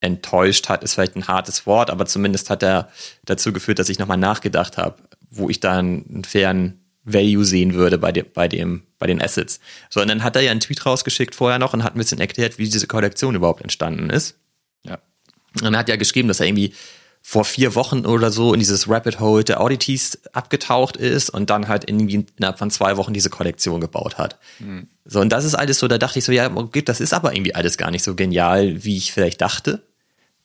enttäuscht 0.02 0.70
hat. 0.70 0.84
Ist 0.84 0.94
vielleicht 0.94 1.16
ein 1.16 1.28
hartes 1.28 1.66
Wort 1.66 1.90
aber 1.90 2.06
zumindest 2.06 2.50
hat 2.50 2.64
er 2.64 2.90
dazu 3.26 3.54
geführt 3.54 3.80
dass 3.80 3.90
ich 3.90 4.00
nochmal 4.00 4.18
nachgedacht 4.18 4.78
habe 4.78 4.96
wo 5.30 5.50
ich 5.50 5.60
da 5.60 5.78
einen 5.78 6.24
fairen 6.26 6.80
Value 7.04 7.46
sehen 7.46 7.74
würde 7.74 7.98
bei 7.98 8.12
dem, 8.12 8.26
bei 8.34 8.48
dem, 8.48 8.84
bei 9.00 9.08
den 9.08 9.22
Assets. 9.22 9.60
So, 9.90 10.02
und 10.02 10.10
dann 10.10 10.24
hat 10.24 10.36
er 10.36 10.44
ja 10.44 10.52
einen 10.52 10.60
Tweet 10.60 10.86
rausgeschickt 10.86 11.34
vorher 11.34 11.58
noch 11.58 11.74
und 11.74 11.84
hat 11.84 11.96
ein 11.96 11.98
bisschen 11.98 12.20
erklärt, 12.20 12.58
wie 12.58 12.70
diese 12.70 12.88
Kollektion 12.88 13.36
überhaupt 13.36 13.62
entstanden 13.62 14.10
ist. 14.10 14.36
Ja. 14.84 15.00
Und 15.62 15.74
er 15.74 15.80
hat 15.80 15.90
ja 15.90 15.96
geschrieben, 15.96 16.28
dass 16.28 16.40
er 16.40 16.48
irgendwie 16.48 16.74
vor 17.22 17.44
vier 17.44 17.76
Wochen 17.76 18.06
oder 18.06 18.32
so 18.32 18.54
in 18.54 18.60
dieses 18.60 18.90
Rapid 18.90 19.20
Hole 19.20 19.44
der 19.44 19.60
Audities 19.62 20.20
abgetaucht 20.32 20.98
ist 20.98 21.30
und 21.30 21.50
dann 21.50 21.68
halt 21.68 21.90
irgendwie 21.90 22.26
innerhalb 22.38 22.58
von 22.58 22.72
zwei 22.72 22.98
Wochen 22.98 23.14
diese 23.14 23.30
Kollektion 23.30 23.82
gebaut 23.82 24.18
hat. 24.18 24.40
Mhm. 24.60 24.88
So, 25.06 25.20
und 25.20 25.30
das 25.30 25.44
ist 25.44 25.56
alles 25.56 25.80
so, 25.80 25.88
da 25.88 25.98
dachte 25.98 26.20
ich 26.20 26.26
so, 26.26 26.32
ja, 26.32 26.50
okay, 26.56 26.82
das 26.82 27.02
ist 27.02 27.14
aber 27.14 27.34
irgendwie 27.34 27.56
alles 27.56 27.78
gar 27.78 27.92
nicht 27.92 28.04
so 28.04 28.16
genial, 28.16 28.84
wie 28.84 28.98
ich 28.98 29.12
vielleicht 29.12 29.42
dachte. 29.42 29.82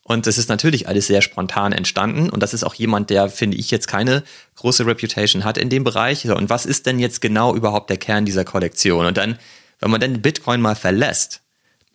Und 0.06 0.26
das 0.26 0.36
ist 0.36 0.50
natürlich 0.50 0.86
alles 0.86 1.06
sehr 1.06 1.22
spontan 1.22 1.72
entstanden. 1.72 2.28
Und 2.28 2.42
das 2.42 2.52
ist 2.52 2.62
auch 2.62 2.74
jemand, 2.74 3.08
der, 3.08 3.30
finde 3.30 3.56
ich, 3.56 3.70
jetzt 3.70 3.88
keine 3.88 4.22
große 4.56 4.86
Reputation 4.86 5.44
hat 5.44 5.56
in 5.56 5.70
dem 5.70 5.82
Bereich. 5.82 6.26
Und 6.30 6.50
was 6.50 6.66
ist 6.66 6.84
denn 6.84 6.98
jetzt 6.98 7.22
genau 7.22 7.54
überhaupt 7.54 7.88
der 7.88 7.96
Kern 7.96 8.26
dieser 8.26 8.44
Kollektion? 8.44 9.06
Und 9.06 9.16
dann, 9.16 9.38
wenn 9.80 9.90
man 9.90 10.00
dann 10.00 10.20
Bitcoin 10.20 10.60
mal 10.60 10.76
verlässt 10.76 11.40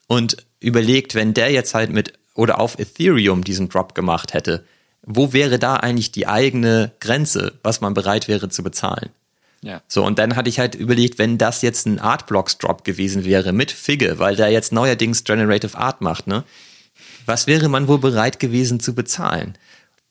und 0.07 0.37
überlegt, 0.59 1.13
wenn 1.13 1.35
der 1.35 1.51
jetzt 1.51 1.75
halt 1.75 1.91
mit 1.91 2.13
oder 2.33 2.59
auf 2.59 2.79
Ethereum 2.79 3.43
diesen 3.43 3.69
Drop 3.69 3.93
gemacht 3.93 4.33
hätte, 4.33 4.65
wo 5.03 5.31
wäre 5.31 5.59
da 5.59 5.75
eigentlich 5.75 6.11
die 6.11 6.27
eigene 6.27 6.91
Grenze, 6.99 7.53
was 7.61 7.79
man 7.79 7.93
bereit 7.93 8.27
wäre 8.27 8.49
zu 8.49 8.63
bezahlen? 8.63 9.09
Ja. 9.61 9.81
So, 9.87 10.05
und 10.05 10.17
dann 10.19 10.35
hatte 10.35 10.49
ich 10.49 10.57
halt 10.59 10.73
überlegt, 10.73 11.19
wenn 11.19 11.37
das 11.37 11.61
jetzt 11.61 11.85
ein 11.85 11.99
Artblocks 11.99 12.57
Drop 12.57 12.83
gewesen 12.83 13.25
wäre 13.25 13.51
mit 13.51 13.71
Figge, 13.71 14.17
weil 14.17 14.35
der 14.35 14.49
jetzt 14.49 14.71
neuerdings 14.71 15.25
Generative 15.25 15.77
Art 15.77 16.01
macht, 16.01 16.27
ne? 16.27 16.43
Was 17.29 17.47
wäre 17.47 17.69
man 17.69 17.87
wohl 17.87 17.99
bereit 17.99 18.39
gewesen 18.39 18.81
zu 18.81 18.93
bezahlen? 18.93 19.57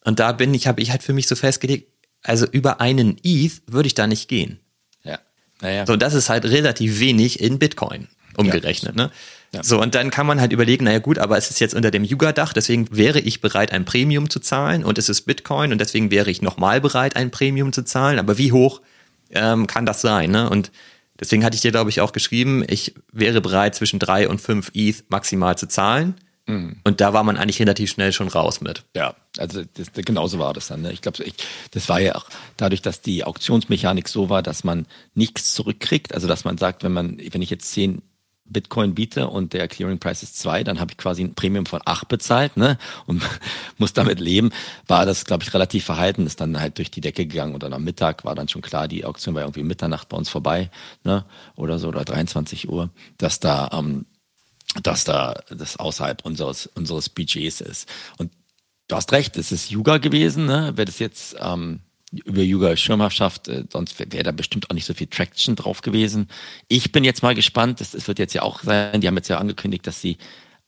Und 0.04 0.20
da 0.20 0.32
bin 0.32 0.54
ich, 0.54 0.66
habe 0.66 0.80
ich 0.80 0.90
halt 0.90 1.02
für 1.02 1.12
mich 1.12 1.28
so 1.28 1.36
festgelegt, 1.36 1.92
also 2.22 2.46
über 2.46 2.80
einen 2.80 3.18
ETH 3.22 3.60
würde 3.66 3.88
ich 3.88 3.94
da 3.94 4.06
nicht 4.06 4.28
gehen. 4.28 4.60
Ja. 5.04 5.18
Naja. 5.60 5.84
So, 5.84 5.96
das 5.96 6.14
ist 6.14 6.30
halt 6.30 6.44
relativ 6.46 7.00
wenig 7.00 7.40
in 7.40 7.58
Bitcoin 7.58 8.08
umgerechnet, 8.36 8.96
ja. 8.96 9.04
ne? 9.04 9.10
Ja. 9.52 9.62
So, 9.62 9.80
und 9.80 9.94
dann 9.94 10.10
kann 10.10 10.26
man 10.26 10.40
halt 10.40 10.52
überlegen, 10.52 10.84
naja 10.84 10.98
gut, 10.98 11.18
aber 11.18 11.38
es 11.38 11.50
ist 11.50 11.58
jetzt 11.58 11.74
unter 11.74 11.90
dem 11.90 12.04
Yuga-Dach, 12.04 12.52
deswegen 12.52 12.86
wäre 12.94 13.18
ich 13.18 13.40
bereit, 13.40 13.72
ein 13.72 13.86
Premium 13.86 14.28
zu 14.28 14.40
zahlen 14.40 14.84
und 14.84 14.98
es 14.98 15.08
ist 15.08 15.22
Bitcoin 15.22 15.72
und 15.72 15.80
deswegen 15.80 16.10
wäre 16.10 16.30
ich 16.30 16.42
nochmal 16.42 16.82
bereit, 16.82 17.16
ein 17.16 17.30
Premium 17.30 17.72
zu 17.72 17.82
zahlen, 17.82 18.18
aber 18.18 18.36
wie 18.36 18.52
hoch 18.52 18.82
ähm, 19.30 19.66
kann 19.66 19.86
das 19.86 20.02
sein, 20.02 20.30
ne? 20.30 20.50
Und 20.50 20.70
deswegen 21.18 21.44
hatte 21.44 21.54
ich 21.54 21.62
dir, 21.62 21.70
glaube 21.70 21.88
ich, 21.88 22.02
auch 22.02 22.12
geschrieben, 22.12 22.62
ich 22.68 22.94
wäre 23.10 23.40
bereit, 23.40 23.74
zwischen 23.74 23.98
drei 23.98 24.28
und 24.28 24.40
fünf 24.40 24.70
ETH 24.74 25.04
maximal 25.08 25.56
zu 25.56 25.66
zahlen. 25.66 26.14
Mhm. 26.48 26.80
Und 26.82 27.00
da 27.00 27.12
war 27.12 27.22
man 27.22 27.36
eigentlich 27.36 27.60
relativ 27.60 27.90
schnell 27.90 28.12
schon 28.12 28.28
raus 28.28 28.60
mit. 28.60 28.84
Ja, 28.96 29.14
also 29.36 29.62
das, 29.74 29.92
genauso 29.92 30.38
war 30.38 30.54
das 30.54 30.68
dann. 30.68 30.82
Ne? 30.82 30.92
Ich 30.92 31.02
glaube, 31.02 31.22
das 31.70 31.88
war 31.88 32.00
ja 32.00 32.16
auch 32.16 32.26
dadurch, 32.56 32.82
dass 32.82 33.02
die 33.02 33.24
Auktionsmechanik 33.24 34.08
so 34.08 34.30
war, 34.30 34.42
dass 34.42 34.64
man 34.64 34.86
nichts 35.14 35.54
zurückkriegt. 35.54 36.14
Also 36.14 36.26
dass 36.26 36.44
man 36.44 36.58
sagt, 36.58 36.82
wenn 36.82 36.92
man, 36.92 37.18
wenn 37.30 37.42
ich 37.42 37.50
jetzt 37.50 37.70
zehn 37.70 38.02
Bitcoin 38.50 38.94
biete 38.94 39.28
und 39.28 39.52
der 39.52 39.68
Clearing 39.68 39.98
Price 39.98 40.22
ist 40.22 40.38
zwei, 40.38 40.64
dann 40.64 40.80
habe 40.80 40.92
ich 40.92 40.96
quasi 40.96 41.22
ein 41.22 41.34
Premium 41.34 41.66
von 41.66 41.82
acht 41.84 42.08
bezahlt 42.08 42.56
ne? 42.56 42.78
und 43.06 43.22
muss 43.78 43.92
damit 43.92 44.20
leben, 44.20 44.50
war 44.86 45.04
das, 45.04 45.26
glaube 45.26 45.44
ich, 45.44 45.52
relativ 45.52 45.84
verhalten, 45.84 46.26
ist 46.26 46.40
dann 46.40 46.58
halt 46.58 46.78
durch 46.78 46.90
die 46.90 47.02
Decke 47.02 47.26
gegangen 47.26 47.52
und 47.52 47.62
dann 47.62 47.74
am 47.74 47.84
Mittag 47.84 48.24
war 48.24 48.34
dann 48.34 48.48
schon 48.48 48.62
klar, 48.62 48.88
die 48.88 49.04
Auktion 49.04 49.34
war 49.34 49.42
irgendwie 49.42 49.62
Mitternacht 49.62 50.08
bei 50.08 50.16
uns 50.16 50.30
vorbei 50.30 50.70
ne? 51.04 51.26
oder 51.56 51.78
so 51.78 51.88
oder 51.88 52.04
23 52.04 52.70
Uhr, 52.70 52.88
dass 53.18 53.38
da 53.38 53.70
ähm, 53.72 54.06
dass 54.82 55.04
da 55.04 55.40
das 55.50 55.78
außerhalb 55.78 56.24
unseres, 56.24 56.66
unseres 56.66 57.08
Budgets 57.08 57.60
ist. 57.60 57.88
Und 58.18 58.32
du 58.88 58.96
hast 58.96 59.12
recht, 59.12 59.36
es 59.36 59.52
ist 59.52 59.70
Yuga 59.70 59.98
gewesen, 59.98 60.46
ne? 60.46 60.72
Wäre 60.76 60.86
das 60.86 60.98
jetzt 60.98 61.36
ähm, 61.40 61.80
über 62.12 62.42
Yuga 62.42 62.76
Schirmherrschaft, 62.76 63.48
äh, 63.48 63.64
sonst 63.70 63.98
wäre 63.98 64.12
wär 64.12 64.22
da 64.22 64.32
bestimmt 64.32 64.70
auch 64.70 64.74
nicht 64.74 64.86
so 64.86 64.94
viel 64.94 65.06
Traction 65.06 65.56
drauf 65.56 65.82
gewesen. 65.82 66.28
Ich 66.68 66.92
bin 66.92 67.04
jetzt 67.04 67.22
mal 67.22 67.34
gespannt, 67.34 67.80
das, 67.80 67.92
das 67.92 68.08
wird 68.08 68.18
jetzt 68.18 68.34
ja 68.34 68.42
auch 68.42 68.62
sein, 68.62 69.00
die 69.00 69.06
haben 69.06 69.16
jetzt 69.16 69.28
ja 69.28 69.38
angekündigt, 69.38 69.86
dass 69.86 70.00
sie 70.00 70.18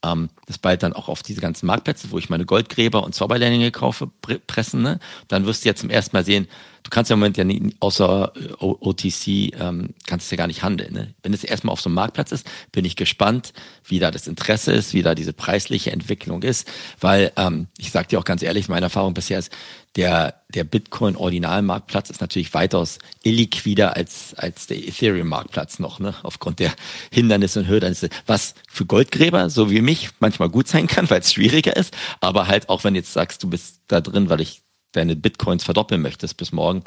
ähm, 0.02 0.30
das 0.46 0.58
bald 0.58 0.82
dann 0.82 0.92
auch 0.92 1.08
auf 1.08 1.22
diese 1.22 1.40
ganzen 1.40 1.66
Marktplätze, 1.66 2.10
wo 2.10 2.18
ich 2.18 2.30
meine 2.30 2.46
Goldgräber 2.46 3.04
und 3.04 3.14
Zauberlehrlinge 3.14 3.70
kaufe, 3.70 4.10
pressen. 4.46 4.82
Ne? 4.82 4.98
Dann 5.28 5.46
wirst 5.46 5.64
du 5.64 5.68
ja 5.68 5.74
zum 5.74 5.90
ersten 5.90 6.16
Mal 6.16 6.24
sehen, 6.24 6.48
du 6.82 6.90
kannst 6.90 7.10
ja 7.10 7.14
im 7.14 7.20
Moment 7.20 7.36
ja 7.36 7.44
nie, 7.44 7.74
außer 7.80 8.32
äh, 8.34 8.52
OTC, 8.60 9.58
ähm, 9.60 9.94
kannst 10.06 10.30
du 10.30 10.34
ja 10.34 10.38
gar 10.38 10.46
nicht 10.46 10.62
handeln. 10.62 10.92
Ne? 10.92 11.14
Wenn 11.22 11.32
es 11.32 11.44
erstmal 11.44 11.72
auf 11.72 11.80
so 11.80 11.88
einem 11.88 11.94
Marktplatz 11.94 12.32
ist, 12.32 12.46
bin 12.72 12.84
ich 12.84 12.96
gespannt, 12.96 13.52
wie 13.84 13.98
da 13.98 14.10
das 14.10 14.26
Interesse 14.26 14.72
ist, 14.72 14.94
wie 14.94 15.02
da 15.02 15.14
diese 15.14 15.32
preisliche 15.32 15.92
Entwicklung 15.92 16.42
ist, 16.42 16.70
weil 17.00 17.32
ähm, 17.36 17.68
ich 17.78 17.90
sage 17.90 18.08
dir 18.08 18.18
auch 18.18 18.24
ganz 18.24 18.42
ehrlich, 18.42 18.68
meine 18.68 18.86
Erfahrung 18.86 19.14
bisher 19.14 19.38
ist, 19.38 19.52
der, 19.96 20.42
der 20.48 20.64
Bitcoin-Originalmarktplatz 20.64 22.10
ist 22.10 22.20
natürlich 22.20 22.54
weitaus 22.54 22.98
illiquider 23.24 23.96
als, 23.96 24.34
als 24.34 24.68
der 24.68 24.76
Ethereum-Marktplatz 24.78 25.80
noch, 25.80 25.98
ne? 25.98 26.14
aufgrund 26.22 26.60
der 26.60 26.72
Hindernisse 27.10 27.60
und 27.60 27.68
Hürdenisse, 27.68 28.08
was 28.26 28.54
für 28.68 28.86
Goldgräber, 28.86 29.50
so 29.50 29.70
wie 29.70 29.80
mich, 29.80 30.10
manchmal 30.20 30.48
gut 30.48 30.68
sein 30.68 30.86
kann, 30.86 31.10
weil 31.10 31.20
es 31.20 31.32
schwieriger 31.32 31.76
ist, 31.76 31.96
aber 32.20 32.46
halt 32.46 32.68
auch 32.68 32.84
wenn 32.84 32.94
jetzt 32.94 33.12
sagst, 33.12 33.42
du 33.42 33.50
bist 33.50 33.80
da 33.88 34.00
drin, 34.00 34.28
weil 34.28 34.40
ich 34.40 34.62
deine 34.92 35.16
Bitcoins 35.16 35.64
verdoppeln 35.64 36.02
möchtest 36.02 36.36
bis 36.36 36.52
morgen, 36.52 36.82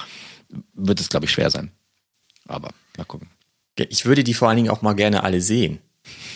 wird 0.74 0.99
es, 0.99 1.10
glaube 1.10 1.26
ich, 1.26 1.32
schwer 1.32 1.49
sein. 1.49 1.72
Aber 2.47 2.72
mal 2.97 3.06
gucken. 3.06 3.30
Ich 3.76 4.06
würde 4.06 4.24
die 4.24 4.34
vor 4.34 4.49
allen 4.49 4.58
Dingen 4.58 4.70
auch 4.70 4.82
mal 4.82 4.93
gerne 4.93 5.24
alle 5.24 5.41
sehen. 5.41 5.80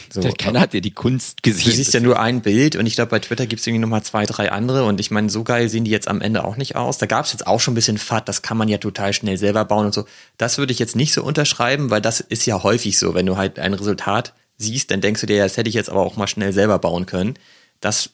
So, 0.10 0.22
Keiner 0.38 0.62
hat 0.62 0.74
ja 0.74 0.80
die 0.80 0.94
Kunst 0.94 1.44
gesehen. 1.44 1.66
Du 1.66 1.76
siehst 1.76 1.94
ja 1.94 2.00
nur 2.00 2.20
ein 2.20 2.42
Bild 2.42 2.78
und 2.78 2.86
ich 2.86 2.96
glaube, 2.96 3.10
bei 3.10 3.20
Twitter 3.20 3.46
gibt 3.46 3.60
es 3.60 3.68
irgendwie 3.68 3.82
nochmal 3.82 4.04
zwei, 4.04 4.26
drei 4.26 4.52
andere 4.52 4.86
und 4.86 5.02
ich 5.02 5.12
meine, 5.12 5.30
so 5.30 5.44
geil 5.44 5.68
sehen 5.68 5.84
die 5.84 5.92
jetzt 5.92 6.08
am 6.08 6.22
Ende 6.22 6.46
auch 6.46 6.56
nicht 6.56 6.78
aus. 6.78 6.98
Da 6.98 7.06
gab 7.06 7.26
es 7.26 7.34
jetzt 7.34 7.46
auch 7.46 7.60
schon 7.60 7.74
ein 7.74 7.76
bisschen 7.76 7.98
FAT, 7.98 8.30
das 8.30 8.42
kann 8.42 8.56
man 8.56 8.70
ja 8.70 8.78
total 8.78 9.12
schnell 9.12 9.38
selber 9.38 9.66
bauen 9.66 9.88
und 9.88 9.94
so. 9.94 10.06
Das 10.38 10.58
würde 10.58 10.72
ich 10.72 10.80
jetzt 10.80 10.96
nicht 10.96 11.14
so 11.14 11.24
unterschreiben, 11.24 11.90
weil 11.90 12.02
das 12.02 12.22
ist 12.22 12.46
ja 12.46 12.64
häufig 12.64 12.98
so. 12.98 13.14
Wenn 13.14 13.26
du 13.26 13.36
halt 13.36 13.60
ein 13.60 13.74
Resultat 13.74 14.34
siehst, 14.58 14.92
dann 14.92 15.02
denkst 15.02 15.22
du 15.22 15.28
dir, 15.28 15.44
das 15.44 15.58
hätte 15.58 15.68
ich 15.70 15.76
jetzt 15.76 15.90
aber 15.90 16.02
auch 16.02 16.16
mal 16.16 16.28
schnell 16.28 16.54
selber 16.54 16.80
bauen 16.80 17.06
können. 17.06 17.38
Das, 17.82 18.12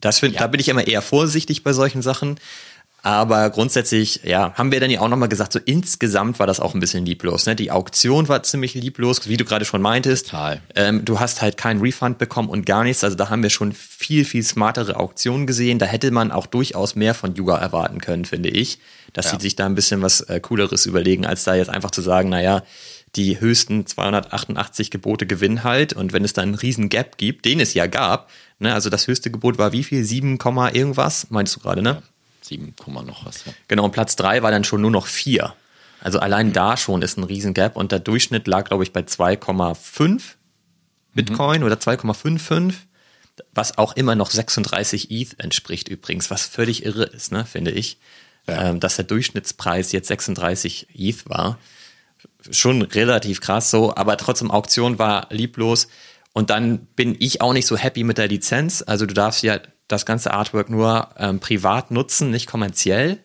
das 0.00 0.20
find, 0.20 0.34
ja. 0.34 0.40
da 0.40 0.46
bin 0.46 0.60
ich 0.60 0.68
immer 0.68 0.86
eher 0.86 1.02
vorsichtig 1.02 1.62
bei 1.62 1.74
solchen 1.74 2.00
Sachen. 2.00 2.40
Aber 3.02 3.48
grundsätzlich, 3.50 4.20
ja, 4.24 4.52
haben 4.54 4.72
wir 4.72 4.80
dann 4.80 4.90
ja 4.90 5.00
auch 5.00 5.08
nochmal 5.08 5.28
gesagt, 5.28 5.52
so 5.52 5.60
insgesamt 5.64 6.40
war 6.40 6.48
das 6.48 6.58
auch 6.58 6.74
ein 6.74 6.80
bisschen 6.80 7.06
lieblos. 7.06 7.46
Ne? 7.46 7.54
Die 7.54 7.70
Auktion 7.70 8.28
war 8.28 8.42
ziemlich 8.42 8.74
lieblos, 8.74 9.28
wie 9.28 9.36
du 9.36 9.44
gerade 9.44 9.64
schon 9.64 9.80
meintest. 9.80 10.30
Total. 10.30 10.60
Ähm, 10.74 11.04
du 11.04 11.20
hast 11.20 11.40
halt 11.40 11.56
keinen 11.56 11.80
Refund 11.80 12.18
bekommen 12.18 12.48
und 12.48 12.66
gar 12.66 12.82
nichts. 12.82 13.04
Also 13.04 13.16
da 13.16 13.30
haben 13.30 13.42
wir 13.42 13.50
schon 13.50 13.72
viel, 13.72 14.24
viel 14.24 14.42
smartere 14.42 14.96
Auktionen 14.96 15.46
gesehen. 15.46 15.78
Da 15.78 15.86
hätte 15.86 16.10
man 16.10 16.32
auch 16.32 16.46
durchaus 16.46 16.96
mehr 16.96 17.14
von 17.14 17.36
Yuga 17.36 17.56
erwarten 17.56 18.00
können, 18.00 18.24
finde 18.24 18.48
ich. 18.48 18.80
Dass 19.12 19.26
ja. 19.26 19.32
sie 19.32 19.42
sich 19.42 19.56
da 19.56 19.66
ein 19.66 19.76
bisschen 19.76 20.02
was 20.02 20.20
äh, 20.22 20.40
Cooleres 20.40 20.84
überlegen, 20.84 21.24
als 21.24 21.44
da 21.44 21.54
jetzt 21.54 21.70
einfach 21.70 21.92
zu 21.92 22.02
sagen, 22.02 22.28
naja, 22.28 22.64
die 23.14 23.40
höchsten 23.40 23.86
288 23.86 24.90
Gebote 24.90 25.26
gewinnen 25.26 25.62
halt. 25.62 25.92
Und 25.92 26.12
wenn 26.12 26.24
es 26.24 26.32
da 26.32 26.42
einen 26.42 26.56
riesen 26.56 26.88
Gap 26.88 27.16
gibt, 27.16 27.44
den 27.44 27.60
es 27.60 27.74
ja 27.74 27.86
gab, 27.86 28.28
ne, 28.58 28.74
also 28.74 28.90
das 28.90 29.06
höchste 29.06 29.30
Gebot 29.30 29.56
war 29.56 29.72
wie 29.72 29.84
viel? 29.84 30.04
7, 30.04 30.38
irgendwas, 30.72 31.28
meinst 31.30 31.54
du 31.54 31.60
gerade, 31.60 31.80
ne? 31.80 31.90
Ja. 31.90 32.02
7, 32.48 32.74
noch 32.86 33.24
was. 33.24 33.44
Ja. 33.44 33.52
Genau, 33.68 33.84
und 33.84 33.92
Platz 33.92 34.16
3 34.16 34.42
war 34.42 34.50
dann 34.50 34.64
schon 34.64 34.80
nur 34.80 34.90
noch 34.90 35.06
4. 35.06 35.54
Also 36.00 36.20
allein 36.20 36.48
mhm. 36.48 36.52
da 36.52 36.76
schon 36.76 37.02
ist 37.02 37.18
ein 37.18 37.24
Riesengap 37.24 37.76
und 37.76 37.92
der 37.92 37.98
Durchschnitt 37.98 38.46
lag, 38.46 38.64
glaube 38.64 38.84
ich, 38.84 38.92
bei 38.92 39.00
2,5 39.00 40.22
Bitcoin 41.14 41.60
mhm. 41.60 41.66
oder 41.66 41.76
2,55, 41.76 42.74
was 43.52 43.78
auch 43.78 43.96
immer 43.96 44.14
noch 44.14 44.30
36 44.30 45.10
ETH 45.10 45.38
entspricht 45.38 45.88
übrigens, 45.88 46.30
was 46.30 46.46
völlig 46.46 46.84
irre 46.84 47.04
ist, 47.04 47.32
ne, 47.32 47.44
finde 47.44 47.70
ich. 47.70 47.98
Ja. 48.46 48.70
Ähm, 48.70 48.80
dass 48.80 48.96
der 48.96 49.04
Durchschnittspreis 49.04 49.92
jetzt 49.92 50.08
36 50.08 50.88
ETH 50.94 51.28
war. 51.28 51.58
Schon 52.50 52.80
relativ 52.80 53.40
krass 53.42 53.70
so, 53.70 53.94
aber 53.94 54.16
trotzdem 54.16 54.50
Auktion 54.50 54.98
war 54.98 55.26
lieblos. 55.30 55.88
Und 56.32 56.50
dann 56.50 56.86
bin 56.96 57.16
ich 57.18 57.40
auch 57.42 57.52
nicht 57.52 57.66
so 57.66 57.76
happy 57.76 58.04
mit 58.04 58.16
der 58.16 58.28
Lizenz. 58.28 58.82
Also 58.86 59.04
du 59.04 59.12
darfst 59.12 59.42
ja 59.42 59.60
das 59.88 60.06
ganze 60.06 60.32
Artwork 60.32 60.70
nur 60.70 61.08
ähm, 61.18 61.40
privat 61.40 61.90
nutzen, 61.90 62.30
nicht 62.30 62.46
kommerziell, 62.46 63.18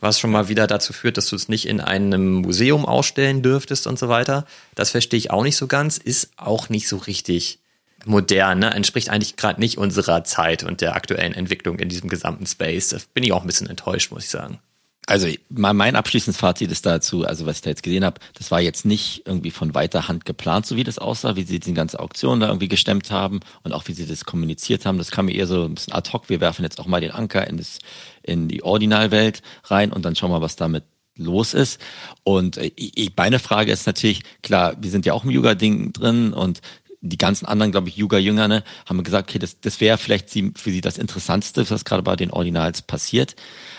was 0.00 0.20
schon 0.20 0.30
mal 0.30 0.48
wieder 0.48 0.66
dazu 0.66 0.92
führt, 0.92 1.16
dass 1.16 1.28
du 1.28 1.36
es 1.36 1.48
nicht 1.48 1.66
in 1.66 1.80
einem 1.80 2.34
Museum 2.34 2.84
ausstellen 2.84 3.42
dürftest 3.42 3.86
und 3.86 3.98
so 3.98 4.08
weiter. 4.08 4.44
Das 4.74 4.90
verstehe 4.90 5.18
ich 5.18 5.30
auch 5.30 5.42
nicht 5.42 5.56
so 5.56 5.66
ganz, 5.66 5.96
ist 5.96 6.32
auch 6.36 6.68
nicht 6.68 6.88
so 6.88 6.98
richtig 6.98 7.60
modern, 8.04 8.58
ne? 8.58 8.70
entspricht 8.70 9.08
eigentlich 9.08 9.36
gerade 9.36 9.60
nicht 9.60 9.78
unserer 9.78 10.24
Zeit 10.24 10.62
und 10.62 10.82
der 10.82 10.94
aktuellen 10.94 11.32
Entwicklung 11.32 11.78
in 11.78 11.88
diesem 11.88 12.10
gesamten 12.10 12.46
Space. 12.46 12.88
Da 12.88 12.98
bin 13.14 13.24
ich 13.24 13.32
auch 13.32 13.40
ein 13.40 13.46
bisschen 13.46 13.70
enttäuscht, 13.70 14.10
muss 14.10 14.24
ich 14.24 14.30
sagen 14.30 14.58
also 15.06 15.28
mein 15.50 15.96
abschließendes 15.96 16.40
Fazit 16.40 16.70
ist 16.70 16.86
dazu, 16.86 17.24
also 17.24 17.46
was 17.46 17.56
ich 17.56 17.62
da 17.62 17.70
jetzt 17.70 17.82
gesehen 17.82 18.04
habe, 18.04 18.20
das 18.34 18.50
war 18.50 18.60
jetzt 18.60 18.86
nicht 18.86 19.22
irgendwie 19.26 19.50
von 19.50 19.74
weiter 19.74 20.08
Hand 20.08 20.24
geplant, 20.24 20.66
so 20.66 20.76
wie 20.76 20.84
das 20.84 20.98
aussah, 20.98 21.36
wie 21.36 21.42
sie 21.42 21.60
die 21.60 21.74
ganze 21.74 22.00
Auktion 22.00 22.40
da 22.40 22.48
irgendwie 22.48 22.68
gestemmt 22.68 23.10
haben 23.10 23.40
und 23.62 23.72
auch 23.72 23.86
wie 23.86 23.92
sie 23.92 24.06
das 24.06 24.24
kommuniziert 24.24 24.86
haben. 24.86 24.98
Das 24.98 25.10
kam 25.10 25.26
mir 25.26 25.34
eher 25.34 25.46
so 25.46 25.64
ein 25.64 25.74
bisschen 25.74 25.92
ad 25.92 26.10
hoc. 26.12 26.28
Wir 26.28 26.40
werfen 26.40 26.62
jetzt 26.62 26.80
auch 26.80 26.86
mal 26.86 27.00
den 27.00 27.10
Anker 27.10 27.46
in, 27.46 27.58
das, 27.58 27.78
in 28.22 28.48
die 28.48 28.62
Ordinalwelt 28.62 29.42
rein 29.64 29.92
und 29.92 30.04
dann 30.04 30.16
schauen 30.16 30.30
wir, 30.30 30.40
was 30.40 30.56
damit 30.56 30.84
los 31.16 31.54
ist. 31.54 31.80
Und 32.24 32.56
äh, 32.56 32.72
meine 33.16 33.38
Frage 33.38 33.72
ist 33.72 33.86
natürlich, 33.86 34.22
klar, 34.42 34.74
wir 34.80 34.90
sind 34.90 35.06
ja 35.06 35.12
auch 35.12 35.24
im 35.24 35.30
Yoga-Ding 35.30 35.92
drin 35.92 36.32
und 36.32 36.60
die 37.04 37.18
ganzen 37.18 37.44
anderen, 37.44 37.70
glaube 37.70 37.90
ich, 37.90 37.96
Yuga-Jünger, 37.96 38.48
ne, 38.48 38.64
haben 38.86 39.04
gesagt, 39.04 39.28
okay, 39.28 39.38
das, 39.38 39.60
das 39.60 39.80
wäre 39.80 39.98
vielleicht 39.98 40.30
für 40.30 40.70
sie 40.70 40.80
das 40.80 40.96
Interessantste, 40.96 41.68
was 41.68 41.84
gerade 41.84 42.02
bei 42.02 42.16
den 42.16 42.30
Ordinals 42.30 42.80
passiert. 42.80 43.36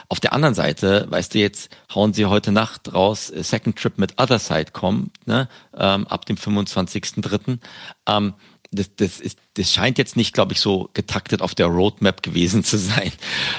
Auf 0.10 0.20
der 0.20 0.34
anderen 0.34 0.56
Seite, 0.56 1.06
weißt 1.10 1.34
du, 1.34 1.39
jetzt 1.39 1.70
hauen 1.93 2.14
sie 2.14 2.26
heute 2.26 2.51
Nacht 2.51 2.93
raus, 2.93 3.30
äh, 3.30 3.43
Second 3.43 3.78
Trip 3.78 3.97
mit 3.97 4.20
Other 4.20 4.39
Side 4.39 4.72
kommt, 4.72 5.12
ne, 5.28 5.47
ähm, 5.76 6.08
ab 6.08 6.26
dem 6.26 6.38
25.03. 6.38 7.60
Ähm, 8.08 8.34
das, 8.72 8.95
das, 8.95 9.20
ist, 9.20 9.39
das 9.56 9.72
scheint 9.72 9.97
jetzt 9.97 10.18
nicht, 10.18 10.34
glaube 10.34 10.53
ich, 10.53 10.60
so 10.60 10.89
getaktet 10.93 11.41
auf 11.41 11.56
der 11.56 11.68
Roadmap 11.68 12.22
gewesen 12.22 12.64
zu 12.64 12.78
sein 12.78 13.12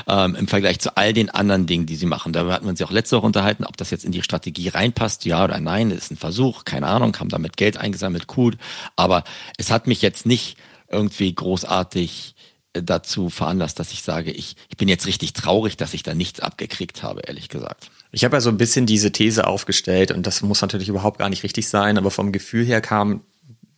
ähm, 0.08 0.34
im 0.34 0.48
Vergleich 0.48 0.78
zu 0.78 0.96
all 0.96 1.12
den 1.12 1.30
anderen 1.30 1.66
Dingen, 1.66 1.86
die 1.86 1.96
sie 1.96 2.06
machen. 2.06 2.32
Da 2.32 2.46
hatten 2.46 2.66
wir 2.66 2.70
uns 2.70 2.82
auch 2.82 2.90
letzte 2.90 3.16
Woche 3.16 3.26
unterhalten, 3.26 3.64
ob 3.64 3.76
das 3.76 3.90
jetzt 3.90 4.04
in 4.04 4.12
die 4.12 4.22
Strategie 4.22 4.68
reinpasst, 4.68 5.24
ja 5.24 5.44
oder 5.44 5.58
nein. 5.60 5.90
Das 5.90 5.98
ist 5.98 6.10
ein 6.12 6.16
Versuch, 6.16 6.64
keine 6.64 6.86
Ahnung, 6.86 7.16
haben 7.18 7.28
damit 7.28 7.56
Geld 7.56 7.76
eingesammelt, 7.76 8.26
cool. 8.36 8.54
Aber 8.94 9.24
es 9.56 9.70
hat 9.70 9.86
mich 9.86 10.02
jetzt 10.02 10.26
nicht 10.26 10.56
irgendwie 10.88 11.34
großartig 11.34 12.35
dazu 12.82 13.30
veranlasst, 13.30 13.78
dass 13.78 13.92
ich 13.92 14.02
sage, 14.02 14.30
ich, 14.30 14.56
ich 14.68 14.76
bin 14.76 14.88
jetzt 14.88 15.06
richtig 15.06 15.32
traurig, 15.32 15.76
dass 15.76 15.94
ich 15.94 16.02
da 16.02 16.14
nichts 16.14 16.40
abgekriegt 16.40 17.02
habe, 17.02 17.22
ehrlich 17.22 17.48
gesagt. 17.48 17.90
Ich 18.12 18.24
habe 18.24 18.36
ja 18.36 18.40
so 18.40 18.50
ein 18.50 18.56
bisschen 18.56 18.86
diese 18.86 19.12
These 19.12 19.46
aufgestellt 19.46 20.10
und 20.10 20.26
das 20.26 20.42
muss 20.42 20.62
natürlich 20.62 20.88
überhaupt 20.88 21.18
gar 21.18 21.28
nicht 21.28 21.42
richtig 21.42 21.68
sein, 21.68 21.98
aber 21.98 22.10
vom 22.10 22.32
Gefühl 22.32 22.64
her 22.64 22.80
kam 22.80 23.22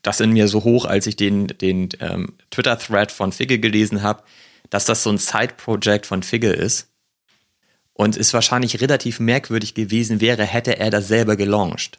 das 0.03 0.21
in 0.21 0.33
mir 0.33 0.49
so 0.49 0.65
hoch, 0.65 0.85
als 0.85 1.07
ich 1.07 1.17
den, 1.17 1.49
den 1.49 1.89
ähm, 2.01 2.35
Twitter-Thread 2.51 3.11
von 3.11 3.33
Figge 3.33 3.59
gelesen 3.59 4.03
habe, 4.03 4.23
dass 4.71 4.85
das 4.85 5.03
so 5.03 5.11
ein 5.11 5.19
Side-Project 5.19 6.07
von 6.07 6.23
Figge 6.23 6.51
ist 6.51 6.89
und 7.95 8.17
es 8.17 8.33
wahrscheinlich 8.33 8.81
relativ 8.81 9.19
merkwürdig 9.19 9.75
gewesen 9.75 10.21
wäre, 10.21 10.45
hätte 10.45 10.79
er 10.79 10.91
das 10.91 11.09
selber 11.09 11.37
gelauncht. 11.37 11.99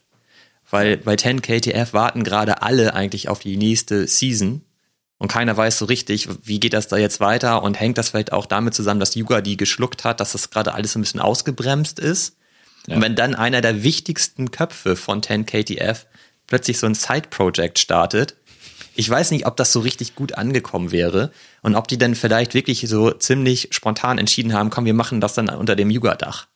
Weil 0.69 0.97
bei 0.97 1.15
10KTF 1.15 1.93
warten 1.93 2.23
gerade 2.23 2.61
alle 2.61 2.93
eigentlich 2.93 3.27
auf 3.27 3.39
die 3.39 3.57
nächste 3.57 4.07
Season 4.07 4.61
und 5.19 5.27
keiner 5.27 5.55
weiß 5.55 5.77
so 5.77 5.85
richtig, 5.85 6.29
wie 6.43 6.59
geht 6.59 6.73
das 6.73 6.87
da 6.87 6.97
jetzt 6.97 7.19
weiter 7.19 7.61
und 7.61 7.79
hängt 7.79 7.97
das 7.97 8.09
vielleicht 8.09 8.31
auch 8.31 8.45
damit 8.45 8.73
zusammen, 8.73 9.01
dass 9.01 9.15
Yuga 9.15 9.41
die 9.41 9.57
geschluckt 9.57 10.05
hat, 10.05 10.21
dass 10.21 10.31
das 10.31 10.49
gerade 10.49 10.73
alles 10.73 10.95
ein 10.95 11.01
bisschen 11.01 11.19
ausgebremst 11.19 11.99
ist. 11.99 12.37
Ja. 12.87 12.95
Und 12.95 13.01
wenn 13.01 13.15
dann 13.15 13.35
einer 13.35 13.59
der 13.59 13.83
wichtigsten 13.83 14.49
Köpfe 14.49 14.95
von 14.95 15.21
10KTF 15.21 16.05
plötzlich 16.47 16.79
so 16.79 16.87
ein 16.87 16.95
Side-Project 16.95 17.79
startet, 17.79 18.35
ich 18.95 19.09
weiß 19.09 19.31
nicht, 19.31 19.45
ob 19.45 19.57
das 19.57 19.73
so 19.73 19.81
richtig 19.81 20.15
gut 20.15 20.35
angekommen 20.35 20.91
wäre 20.91 21.31
und 21.61 21.75
ob 21.75 21.89
die 21.89 21.97
dann 21.97 22.15
vielleicht 22.15 22.53
wirklich 22.53 22.85
so 22.87 23.11
ziemlich 23.11 23.69
spontan 23.71 24.17
entschieden 24.17 24.53
haben, 24.53 24.69
komm, 24.69 24.85
wir 24.85 24.93
machen 24.93 25.19
das 25.19 25.33
dann 25.33 25.49
unter 25.49 25.75
dem 25.75 25.89
Yuga-Dach. 25.89 26.47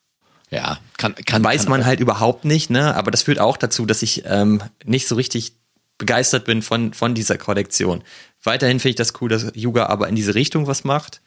Ja, 0.50 0.80
kann, 0.98 1.16
kann 1.16 1.44
weiß 1.44 1.64
kann 1.64 1.72
man 1.72 1.86
halt 1.86 2.00
überhaupt 2.00 2.46
nicht, 2.46 2.70
ne? 2.70 2.96
Aber 2.96 3.12
das 3.12 3.24
führt 3.24 3.40
auch 3.40 3.58
dazu, 3.58 3.86
dass 3.86 4.02
ich 4.02 4.24
ähm, 4.26 4.62
nicht 4.86 5.08
so 5.08 5.16
richtig 5.16 5.58
begeistert 5.98 6.46
bin 6.46 6.62
von 6.62 6.94
von 6.94 7.16
dieser 7.16 7.38
Kollektion. 7.38 8.04
Weiterhin 8.44 8.80
finde 8.80 8.92
ich 8.92 8.96
das 8.96 9.14
cool, 9.22 9.30
dass 9.30 9.52
Yuga 9.56 9.88
aber 9.88 10.08
in 10.08 10.16
diese 10.16 10.36
Richtung 10.36 10.68
was 10.68 10.84
macht. 10.84 11.22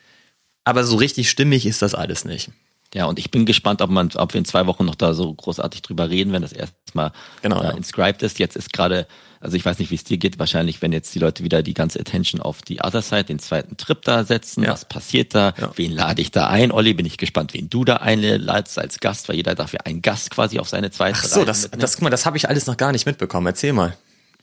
Aber 0.64 0.84
so 0.84 0.96
richtig 0.96 1.30
stimmig 1.30 1.64
ist 1.64 1.82
das 1.82 1.94
alles 1.94 2.24
nicht. 2.24 2.50
Ja, 2.94 3.06
und 3.06 3.18
ich 3.18 3.30
bin 3.30 3.46
gespannt, 3.46 3.82
ob 3.82 3.90
man, 3.90 4.10
ob 4.14 4.32
wir 4.32 4.38
in 4.38 4.44
zwei 4.44 4.66
Wochen 4.66 4.84
noch 4.84 4.94
da 4.94 5.12
so 5.12 5.32
großartig 5.32 5.82
drüber 5.82 6.08
reden, 6.08 6.32
wenn 6.32 6.42
das 6.42 6.52
erstmal 6.52 7.12
genau, 7.42 7.60
äh, 7.62 7.76
inscribed 7.76 8.22
ist. 8.22 8.38
Jetzt 8.38 8.56
ist 8.56 8.72
gerade, 8.72 9.06
also 9.40 9.56
ich 9.56 9.64
weiß 9.64 9.78
nicht, 9.78 9.90
wie 9.90 9.96
es 9.96 10.04
dir 10.04 10.18
geht, 10.18 10.38
wahrscheinlich, 10.38 10.80
wenn 10.82 10.92
jetzt 10.92 11.14
die 11.14 11.18
Leute 11.18 11.42
wieder 11.42 11.62
die 11.62 11.74
ganze 11.74 12.00
Attention 12.00 12.40
auf 12.40 12.62
die 12.62 12.80
Other 12.80 13.02
Side, 13.02 13.24
den 13.24 13.38
zweiten 13.38 13.76
Trip 13.76 14.00
da 14.02 14.24
setzen, 14.24 14.62
ja. 14.62 14.70
was 14.70 14.84
passiert 14.84 15.34
da, 15.34 15.52
ja. 15.60 15.72
wen 15.76 15.92
lade 15.92 16.22
ich 16.22 16.30
da 16.30 16.46
ein? 16.46 16.70
Olli, 16.70 16.94
bin 16.94 17.06
ich 17.06 17.18
gespannt, 17.18 17.54
wen 17.54 17.68
du 17.68 17.84
da 17.84 17.96
einladest 17.96 18.78
als 18.78 19.00
Gast, 19.00 19.28
weil 19.28 19.36
jeder 19.36 19.54
darf 19.54 19.72
ja 19.72 19.80
einen 19.80 20.00
Gast 20.00 20.30
quasi 20.30 20.58
auf 20.58 20.68
seine 20.68 20.90
zweite 20.90 21.18
Ach 21.20 21.24
so, 21.24 21.44
das, 21.44 21.68
das, 21.70 21.94
guck 21.94 22.04
mal, 22.04 22.10
das 22.10 22.24
habe 22.24 22.36
ich 22.36 22.48
alles 22.48 22.66
noch 22.66 22.76
gar 22.76 22.92
nicht 22.92 23.04
mitbekommen. 23.04 23.46
Erzähl 23.46 23.72
mal. 23.72 23.96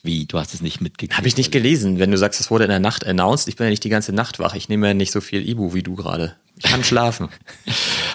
Wie, 0.06 0.26
du 0.26 0.38
hast 0.38 0.54
es 0.54 0.62
nicht 0.62 0.82
mitgekriegt? 0.82 1.18
Habe 1.18 1.30
ich 1.30 1.38
nicht 1.38 1.52
gelesen. 1.52 1.98
Wenn 1.98 2.12
du 2.12 2.18
sagst, 2.18 2.42
es 2.42 2.52
wurde 2.52 2.66
in 2.66 2.70
der 2.70 2.80
Nacht 2.80 3.08
announced, 3.08 3.48
ich 3.48 3.56
bin 3.56 3.66
ja 3.66 3.70
nicht 3.70 3.86
die 3.86 3.90
ganze 3.90 4.12
Nacht 4.12 4.38
wach. 4.38 4.54
Ich 4.54 4.68
nehme 4.68 4.88
ja 4.88 4.94
nicht 4.94 5.12
so 5.12 5.22
viel 5.22 5.48
Ibu 5.48 5.74
wie 5.74 5.82
du 5.82 5.96
gerade. 5.96 6.36
Ich 6.58 6.64
kann 6.66 6.84
schlafen. 6.84 7.30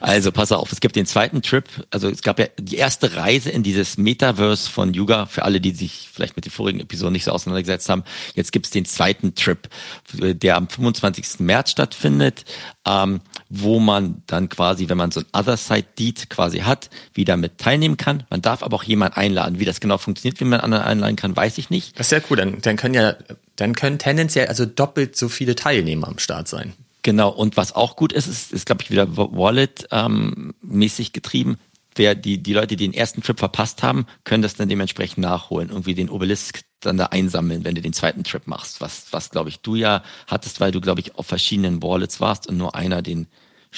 Also 0.00 0.30
pass 0.30 0.52
auf, 0.52 0.70
es 0.70 0.78
gibt 0.78 0.94
den 0.94 1.06
zweiten 1.06 1.42
Trip. 1.42 1.64
Also 1.90 2.08
es 2.08 2.22
gab 2.22 2.38
ja 2.38 2.46
die 2.56 2.76
erste 2.76 3.16
Reise 3.16 3.50
in 3.50 3.64
dieses 3.64 3.98
Metaverse 3.98 4.70
von 4.70 4.94
Yuga, 4.94 5.26
für 5.26 5.44
alle, 5.44 5.60
die 5.60 5.72
sich 5.72 6.08
vielleicht 6.12 6.36
mit 6.36 6.44
den 6.44 6.52
vorigen 6.52 6.78
Episoden 6.78 7.12
nicht 7.12 7.24
so 7.24 7.32
auseinandergesetzt 7.32 7.88
haben. 7.88 8.04
Jetzt 8.34 8.52
gibt 8.52 8.66
es 8.66 8.70
den 8.70 8.84
zweiten 8.84 9.34
Trip, 9.34 9.68
der 10.12 10.56
am 10.56 10.68
25. 10.68 11.40
März 11.40 11.72
stattfindet, 11.72 12.44
ähm, 12.86 13.20
wo 13.48 13.80
man 13.80 14.22
dann 14.26 14.48
quasi, 14.48 14.88
wenn 14.88 14.98
man 14.98 15.10
so 15.10 15.20
ein 15.20 15.26
Other 15.32 15.56
Side 15.56 15.88
Deed 15.98 16.30
quasi 16.30 16.60
hat, 16.60 16.90
wieder 17.14 17.36
mit 17.36 17.58
teilnehmen 17.58 17.96
kann. 17.96 18.24
Man 18.30 18.40
darf 18.40 18.62
aber 18.62 18.76
auch 18.76 18.84
jemanden 18.84 19.16
einladen. 19.16 19.58
Wie 19.58 19.64
das 19.64 19.80
genau 19.80 19.98
funktioniert, 19.98 20.38
wie 20.40 20.44
man 20.44 20.60
anderen 20.60 20.84
einladen 20.84 21.16
kann, 21.16 21.36
weiß 21.36 21.58
ich 21.58 21.70
nicht. 21.70 21.98
Das 21.98 22.06
ist 22.06 22.12
ja 22.12 22.20
cool, 22.30 22.36
dann, 22.36 22.60
dann 22.60 22.76
können 22.76 22.94
ja, 22.94 23.16
dann 23.56 23.74
können 23.74 23.98
tendenziell 23.98 24.46
also 24.46 24.64
doppelt 24.64 25.16
so 25.16 25.28
viele 25.28 25.56
Teilnehmer 25.56 26.06
am 26.06 26.18
Start 26.18 26.46
sein. 26.46 26.74
Genau, 27.02 27.30
und 27.30 27.56
was 27.56 27.74
auch 27.74 27.96
gut 27.96 28.12
ist, 28.12 28.26
ist, 28.26 28.52
ist 28.52 28.66
glaube 28.66 28.82
ich, 28.82 28.90
wieder 28.90 29.16
Wallet-mäßig 29.16 31.06
ähm, 31.08 31.12
getrieben. 31.12 31.58
Wer 31.94 32.14
die, 32.14 32.42
die 32.42 32.52
Leute, 32.52 32.76
die 32.76 32.88
den 32.88 32.94
ersten 32.94 33.22
Trip 33.22 33.38
verpasst 33.38 33.82
haben, 33.82 34.06
können 34.24 34.42
das 34.42 34.54
dann 34.54 34.68
dementsprechend 34.68 35.18
nachholen, 35.18 35.70
irgendwie 35.70 35.94
den 35.94 36.10
Obelisk 36.10 36.60
dann 36.80 36.96
da 36.96 37.06
einsammeln, 37.06 37.64
wenn 37.64 37.74
du 37.74 37.82
den 37.82 37.92
zweiten 37.92 38.24
Trip 38.24 38.46
machst. 38.46 38.80
Was, 38.80 39.06
was 39.10 39.30
glaube 39.30 39.48
ich, 39.48 39.60
du 39.60 39.74
ja 39.74 40.02
hattest, 40.26 40.60
weil 40.60 40.70
du, 40.70 40.80
glaube 40.80 41.00
ich, 41.00 41.16
auf 41.16 41.26
verschiedenen 41.26 41.82
Wallets 41.82 42.20
warst 42.20 42.46
und 42.46 42.56
nur 42.56 42.74
einer 42.74 43.02
den 43.02 43.26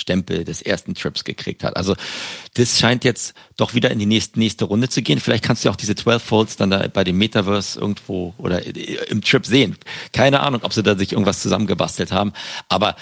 Stempel 0.00 0.44
des 0.44 0.62
ersten 0.62 0.94
Trips 0.94 1.24
gekriegt 1.24 1.62
hat. 1.62 1.76
Also 1.76 1.94
das 2.54 2.78
scheint 2.78 3.04
jetzt 3.04 3.34
doch 3.56 3.74
wieder 3.74 3.90
in 3.90 3.98
die 3.98 4.06
nächste, 4.06 4.38
nächste 4.38 4.64
Runde 4.64 4.88
zu 4.88 5.02
gehen. 5.02 5.20
Vielleicht 5.20 5.44
kannst 5.44 5.64
du 5.64 5.70
auch 5.70 5.76
diese 5.76 5.94
12 5.94 6.22
Folds 6.22 6.56
dann 6.56 6.70
da 6.70 6.88
bei 6.88 7.04
dem 7.04 7.18
Metaverse 7.18 7.78
irgendwo 7.78 8.34
oder 8.38 8.64
im 9.08 9.22
Trip 9.22 9.46
sehen. 9.46 9.76
Keine 10.12 10.40
Ahnung, 10.40 10.62
ob 10.64 10.72
sie 10.72 10.82
da 10.82 10.96
sich 10.96 11.12
irgendwas 11.12 11.42
zusammengebastelt 11.42 12.12
haben. 12.12 12.32
Aber 12.68 12.96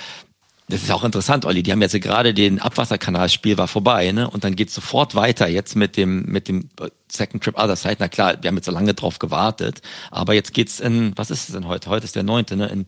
das 0.70 0.82
ist 0.82 0.90
auch 0.90 1.02
interessant, 1.02 1.46
Olli. 1.46 1.62
Die 1.62 1.72
haben 1.72 1.80
jetzt 1.80 1.98
gerade 1.98 2.34
den 2.34 2.60
Abwasserkanalspiel 2.60 3.56
war 3.56 3.68
vorbei, 3.68 4.12
ne? 4.12 4.28
Und 4.28 4.44
dann 4.44 4.54
geht 4.54 4.70
sofort 4.70 5.14
weiter 5.14 5.48
jetzt 5.48 5.76
mit 5.76 5.96
dem 5.96 6.26
mit 6.26 6.46
dem 6.46 6.68
Second 7.10 7.42
Trip 7.42 7.58
Other 7.58 7.76
Side. 7.76 7.96
Na 8.00 8.08
klar, 8.08 8.36
wir 8.42 8.48
haben 8.48 8.56
jetzt 8.56 8.66
so 8.66 8.72
lange 8.72 8.92
drauf 8.92 9.18
gewartet, 9.18 9.80
aber 10.10 10.34
jetzt 10.34 10.52
geht's 10.52 10.78
in 10.78 11.12
was 11.16 11.30
ist 11.30 11.48
es 11.48 11.54
denn 11.54 11.66
heute? 11.66 11.88
Heute 11.88 12.04
ist 12.04 12.16
der 12.16 12.22
neunte, 12.22 12.54
ne? 12.54 12.66
In 12.66 12.86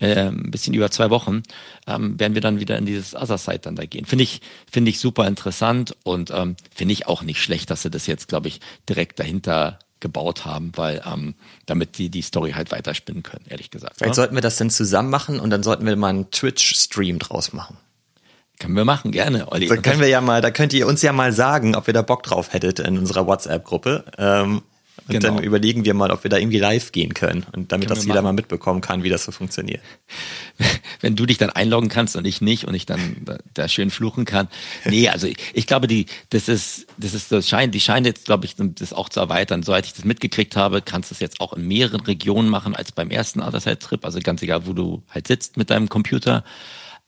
äh, 0.00 0.28
ein 0.28 0.50
bisschen 0.50 0.74
über 0.74 0.90
zwei 0.90 1.10
Wochen, 1.10 1.42
ähm, 1.86 2.18
werden 2.18 2.34
wir 2.34 2.40
dann 2.40 2.60
wieder 2.60 2.76
in 2.78 2.86
dieses 2.86 3.14
Other 3.14 3.38
Side 3.38 3.60
dann 3.60 3.76
da 3.76 3.86
gehen. 3.86 4.04
Finde 4.04 4.24
ich, 4.24 4.40
finde 4.70 4.90
ich 4.90 4.98
super 4.98 5.26
interessant 5.26 5.96
und 6.04 6.30
ähm, 6.30 6.56
finde 6.74 6.92
ich 6.92 7.06
auch 7.06 7.22
nicht 7.22 7.42
schlecht, 7.42 7.70
dass 7.70 7.82
sie 7.82 7.90
das 7.90 8.06
jetzt, 8.06 8.28
glaube 8.28 8.48
ich, 8.48 8.60
direkt 8.88 9.18
dahinter 9.18 9.78
gebaut 10.00 10.44
haben, 10.44 10.72
weil 10.76 11.02
ähm, 11.10 11.34
damit 11.66 11.96
die 11.96 12.10
die 12.10 12.22
Story 12.22 12.52
halt 12.52 12.70
weiterspinnen 12.72 13.22
können, 13.22 13.46
ehrlich 13.48 13.70
gesagt. 13.70 13.96
Vielleicht 13.96 14.02
ja? 14.02 14.08
Ne? 14.10 14.14
sollten 14.14 14.34
wir 14.34 14.42
das 14.42 14.56
denn 14.58 14.70
zusammen 14.70 15.10
machen 15.10 15.40
und 15.40 15.50
dann 15.50 15.62
sollten 15.62 15.86
wir 15.86 15.96
mal 15.96 16.08
einen 16.08 16.30
Twitch-Stream 16.30 17.18
draus 17.18 17.52
machen. 17.52 17.78
Können 18.60 18.76
wir 18.76 18.84
machen, 18.84 19.10
gerne, 19.10 19.50
Olli. 19.50 19.66
Da 19.66 19.76
können 19.76 20.00
wir 20.00 20.08
ja 20.08 20.20
mal, 20.20 20.40
da 20.40 20.50
könnt 20.50 20.72
ihr 20.74 20.86
uns 20.86 21.02
ja 21.02 21.12
mal 21.12 21.32
sagen, 21.32 21.74
ob 21.74 21.88
ihr 21.88 21.94
da 21.94 22.02
Bock 22.02 22.22
drauf 22.22 22.52
hättet 22.52 22.78
in 22.78 22.98
unserer 22.98 23.26
WhatsApp-Gruppe. 23.26 24.04
Ähm, 24.16 24.62
und 25.06 25.20
genau. 25.20 25.34
dann 25.34 25.44
überlegen 25.44 25.84
wir 25.84 25.92
mal, 25.92 26.10
ob 26.10 26.24
wir 26.24 26.30
da 26.30 26.38
irgendwie 26.38 26.58
live 26.58 26.92
gehen 26.92 27.14
können. 27.14 27.44
Und 27.52 27.72
damit 27.72 27.88
können 27.88 27.98
das 27.98 28.06
jeder 28.06 28.22
mal 28.22 28.32
mitbekommen 28.32 28.80
kann, 28.80 29.02
wie 29.02 29.10
das 29.10 29.24
so 29.24 29.32
funktioniert. 29.32 29.82
Wenn 31.00 31.16
du 31.16 31.26
dich 31.26 31.36
dann 31.36 31.50
einloggen 31.50 31.90
kannst 31.90 32.16
und 32.16 32.24
ich 32.24 32.40
nicht 32.40 32.64
und 32.64 32.74
ich 32.74 32.86
dann 32.86 33.16
da, 33.24 33.36
da 33.52 33.68
schön 33.68 33.90
fluchen 33.90 34.24
kann. 34.24 34.48
Nee, 34.84 35.08
also 35.08 35.26
ich, 35.26 35.36
ich, 35.52 35.66
glaube, 35.66 35.88
die, 35.88 36.06
das 36.30 36.48
ist, 36.48 36.86
das 36.96 37.12
ist, 37.12 37.32
das 37.32 37.48
scheint, 37.48 37.74
die 37.74 37.80
scheint 37.80 38.06
jetzt, 38.06 38.24
glaube 38.24 38.46
ich, 38.46 38.54
das 38.56 38.92
auch 38.92 39.08
zu 39.08 39.20
erweitern. 39.20 39.62
Soweit 39.62 39.84
ich 39.84 39.92
das 39.92 40.04
mitgekriegt 40.04 40.56
habe, 40.56 40.80
kannst 40.80 41.10
du 41.10 41.14
es 41.14 41.20
jetzt 41.20 41.40
auch 41.40 41.52
in 41.52 41.66
mehreren 41.66 42.00
Regionen 42.00 42.48
machen 42.48 42.74
als 42.74 42.92
beim 42.92 43.10
ersten 43.10 43.42
Otherside-Trip. 43.42 44.04
Also 44.04 44.20
ganz 44.20 44.42
egal, 44.42 44.66
wo 44.66 44.72
du 44.72 45.02
halt 45.10 45.26
sitzt 45.26 45.56
mit 45.56 45.70
deinem 45.70 45.88
Computer. 45.88 46.44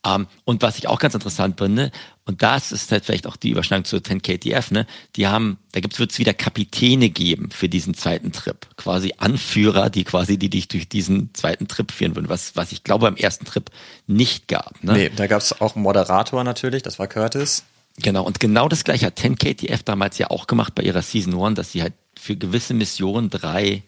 Ähm, 0.07 0.27
und 0.45 0.63
was 0.63 0.79
ich 0.79 0.89
auch 0.89 0.99
ganz 0.99 1.15
interessant 1.15 1.59
finde, 1.59 1.91
und 2.25 2.43
das 2.43 2.73
ist 2.73 2.91
halt 2.93 3.05
vielleicht 3.05 3.27
auch 3.27 3.37
die 3.37 3.51
Überschneidung 3.51 3.85
zu 3.85 3.97
10KTF, 3.97 4.73
ne? 4.73 4.87
Die 5.17 5.27
haben, 5.27 5.59
da 5.73 5.81
gibt's 5.81 5.99
wird 5.99 6.13
es 6.13 6.19
wieder 6.19 6.35
Kapitäne 6.35 7.09
geben 7.09 7.51
für 7.51 7.69
diesen 7.69 7.95
zweiten 7.95 8.33
Trip. 8.33 8.67
Quasi 8.77 9.15
Anführer, 9.19 9.91
die 9.91 10.05
quasi, 10.05 10.39
die 10.39 10.51
dich 10.51 10.69
durch 10.69 10.89
diesen 10.89 11.35
zweiten 11.35 11.69
Trip 11.69 11.91
führen 11.91 12.15
würden, 12.15 12.29
was, 12.29 12.57
was 12.57 12.73
ich 12.73 12.85
glaube 12.85 13.07
beim 13.07 13.17
ersten 13.17 13.45
Trip 13.45 13.71
nicht 14.07 14.49
gab. 14.49 14.83
Ne? 14.83 14.93
Nee, 14.93 15.11
da 15.15 15.27
gab's 15.27 15.61
auch 15.61 15.75
einen 15.75 15.83
Moderator 15.83 16.45
natürlich, 16.45 16.83
das 16.83 16.99
war 16.99 17.07
Curtis. 17.07 17.65
Genau, 17.99 18.25
und 18.25 18.41
genau 18.41 18.69
das 18.69 18.85
gleiche 18.85 19.07
hat 19.07 19.19
10KTF 19.19 19.81
damals 19.85 20.19
ja 20.19 20.31
auch 20.31 20.47
gemacht 20.47 20.75
bei 20.75 20.83
ihrer 20.83 21.03
Season 21.03 21.35
One, 21.35 21.55
dass 21.55 21.73
sie 21.73 21.83
halt 21.83 21.95
für 22.19 22.37
gewisse 22.37 22.75
Missionen 22.75 23.31
drei 23.31 23.83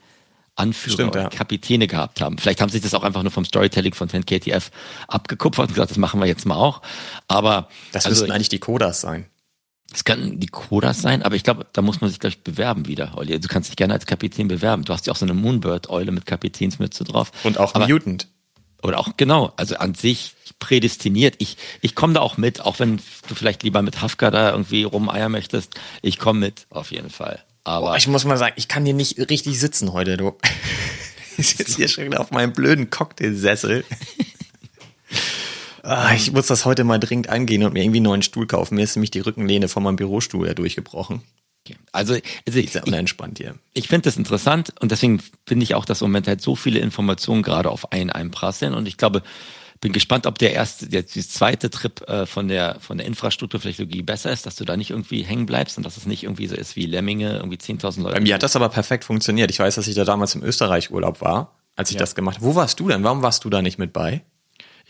Anführer 0.58 0.94
Stimmt, 0.94 1.14
ja. 1.14 1.28
Kapitäne 1.28 1.86
gehabt 1.86 2.20
haben. 2.20 2.38
Vielleicht 2.38 2.60
haben 2.60 2.70
sie 2.70 2.80
das 2.80 2.94
auch 2.94 3.04
einfach 3.04 3.22
nur 3.22 3.30
vom 3.30 3.44
Storytelling 3.44 3.94
von 3.94 4.08
10KTF 4.08 4.70
abgekupfert 5.06 5.68
und 5.68 5.74
gesagt, 5.74 5.90
das 5.90 5.98
machen 5.98 6.20
wir 6.20 6.26
jetzt 6.26 6.46
mal 6.46 6.56
auch. 6.56 6.82
Aber 7.28 7.68
das 7.92 8.06
also, 8.06 8.22
müssten 8.22 8.32
eigentlich 8.32 8.48
die 8.48 8.58
Kodas 8.58 9.00
sein. 9.00 9.26
Das 9.90 10.04
können 10.04 10.38
die 10.38 10.48
Kodas 10.48 11.00
sein, 11.00 11.22
aber 11.22 11.34
ich 11.34 11.44
glaube, 11.44 11.66
da 11.72 11.80
muss 11.80 12.00
man 12.02 12.10
sich 12.10 12.20
gleich 12.20 12.42
bewerben 12.42 12.86
wieder, 12.86 13.16
Olli. 13.16 13.40
Du 13.40 13.48
kannst 13.48 13.70
dich 13.70 13.76
gerne 13.76 13.94
als 13.94 14.04
Kapitän 14.04 14.46
bewerben. 14.48 14.84
Du 14.84 14.92
hast 14.92 15.06
ja 15.06 15.12
auch 15.12 15.16
so 15.16 15.24
eine 15.24 15.32
Moonbird-Eule 15.32 16.12
mit 16.12 16.26
Kapitänsmütze 16.26 17.04
drauf. 17.04 17.32
Und 17.44 17.58
auch 17.58 17.74
aber, 17.74 17.88
Mutant. 17.88 18.28
Oder 18.82 18.98
auch, 18.98 19.16
genau, 19.16 19.52
also 19.56 19.76
an 19.76 19.94
sich 19.94 20.34
prädestiniert. 20.58 21.36
Ich, 21.38 21.56
ich 21.80 21.94
komme 21.94 22.14
da 22.14 22.20
auch 22.20 22.36
mit, 22.36 22.60
auch 22.60 22.78
wenn 22.78 23.00
du 23.28 23.34
vielleicht 23.34 23.62
lieber 23.62 23.82
mit 23.82 24.02
Hafka 24.02 24.30
da 24.30 24.50
irgendwie 24.50 24.84
rumeiern 24.84 25.32
möchtest. 25.32 25.74
Ich 26.02 26.18
komme 26.18 26.40
mit, 26.40 26.66
auf 26.70 26.90
jeden 26.92 27.10
Fall. 27.10 27.42
Aber 27.68 27.92
oh, 27.92 27.94
ich 27.96 28.08
muss 28.08 28.24
mal 28.24 28.38
sagen, 28.38 28.54
ich 28.56 28.66
kann 28.66 28.86
hier 28.86 28.94
nicht 28.94 29.18
richtig 29.28 29.60
sitzen 29.60 29.92
heute, 29.92 30.16
du. 30.16 30.32
Ich 31.40 31.50
sitze 31.50 31.76
hier 31.76 31.86
schon 31.86 32.14
auf 32.14 32.32
meinem 32.32 32.52
blöden 32.52 32.90
Cocktailsessel. 32.90 33.84
ah, 35.84 36.12
ich 36.12 36.32
muss 36.32 36.48
das 36.48 36.64
heute 36.64 36.82
mal 36.82 36.98
dringend 36.98 37.28
angehen 37.28 37.62
und 37.62 37.74
mir 37.74 37.84
irgendwie 37.84 37.98
einen 37.98 38.06
neuen 38.06 38.22
Stuhl 38.22 38.48
kaufen. 38.48 38.74
Mir 38.74 38.82
ist 38.82 38.96
nämlich 38.96 39.12
die 39.12 39.20
Rückenlehne 39.20 39.68
von 39.68 39.84
meinem 39.84 39.94
Bürostuhl 39.94 40.48
ja 40.48 40.54
durchgebrochen. 40.54 41.22
Also, 41.92 42.14
also 42.44 42.58
ich, 42.58 42.72
sehr 42.72 42.84
unentspannt 42.84 43.38
hier. 43.38 43.54
Ich, 43.72 43.84
ich 43.84 43.88
finde 43.88 44.06
das 44.08 44.16
interessant 44.16 44.74
und 44.80 44.90
deswegen 44.90 45.22
finde 45.46 45.62
ich 45.62 45.76
auch, 45.76 45.84
dass 45.84 46.00
im 46.00 46.08
Moment 46.08 46.26
halt 46.26 46.40
so 46.40 46.56
viele 46.56 46.80
Informationen 46.80 47.44
gerade 47.44 47.70
auf 47.70 47.92
einen 47.92 48.10
einprasseln 48.10 48.74
und 48.74 48.88
ich 48.88 48.96
glaube, 48.96 49.22
bin 49.80 49.92
gespannt, 49.92 50.26
ob 50.26 50.38
der 50.38 50.52
erste, 50.52 50.88
der, 50.88 51.02
der 51.02 51.22
zweite 51.22 51.70
Trip 51.70 52.06
äh, 52.08 52.26
von 52.26 52.48
der 52.48 52.76
von 52.80 52.98
der 52.98 53.06
Infrastrukturtechnologie 53.06 54.02
besser 54.02 54.32
ist, 54.32 54.46
dass 54.46 54.56
du 54.56 54.64
da 54.64 54.76
nicht 54.76 54.90
irgendwie 54.90 55.22
hängen 55.22 55.46
bleibst 55.46 55.76
und 55.76 55.84
dass 55.84 55.96
es 55.96 56.06
nicht 56.06 56.24
irgendwie 56.24 56.46
so 56.46 56.56
ist 56.56 56.76
wie 56.76 56.86
Lemminge, 56.86 57.36
irgendwie 57.36 57.56
10.000 57.56 58.02
Leute. 58.02 58.14
Bei 58.14 58.20
mir 58.20 58.34
hat 58.34 58.42
das 58.42 58.56
aber 58.56 58.68
perfekt 58.68 59.04
funktioniert. 59.04 59.50
Ich 59.50 59.58
weiß, 59.58 59.76
dass 59.76 59.86
ich 59.86 59.94
da 59.94 60.04
damals 60.04 60.34
im 60.34 60.42
Österreich 60.42 60.90
Urlaub 60.90 61.20
war, 61.20 61.54
als 61.76 61.90
ich 61.90 61.94
ja. 61.94 62.00
das 62.00 62.14
gemacht 62.14 62.36
habe. 62.36 62.46
Wo 62.46 62.54
warst 62.54 62.80
du 62.80 62.88
denn? 62.88 63.04
Warum 63.04 63.22
warst 63.22 63.44
du 63.44 63.50
da 63.50 63.62
nicht 63.62 63.78
mit 63.78 63.92
bei? 63.92 64.24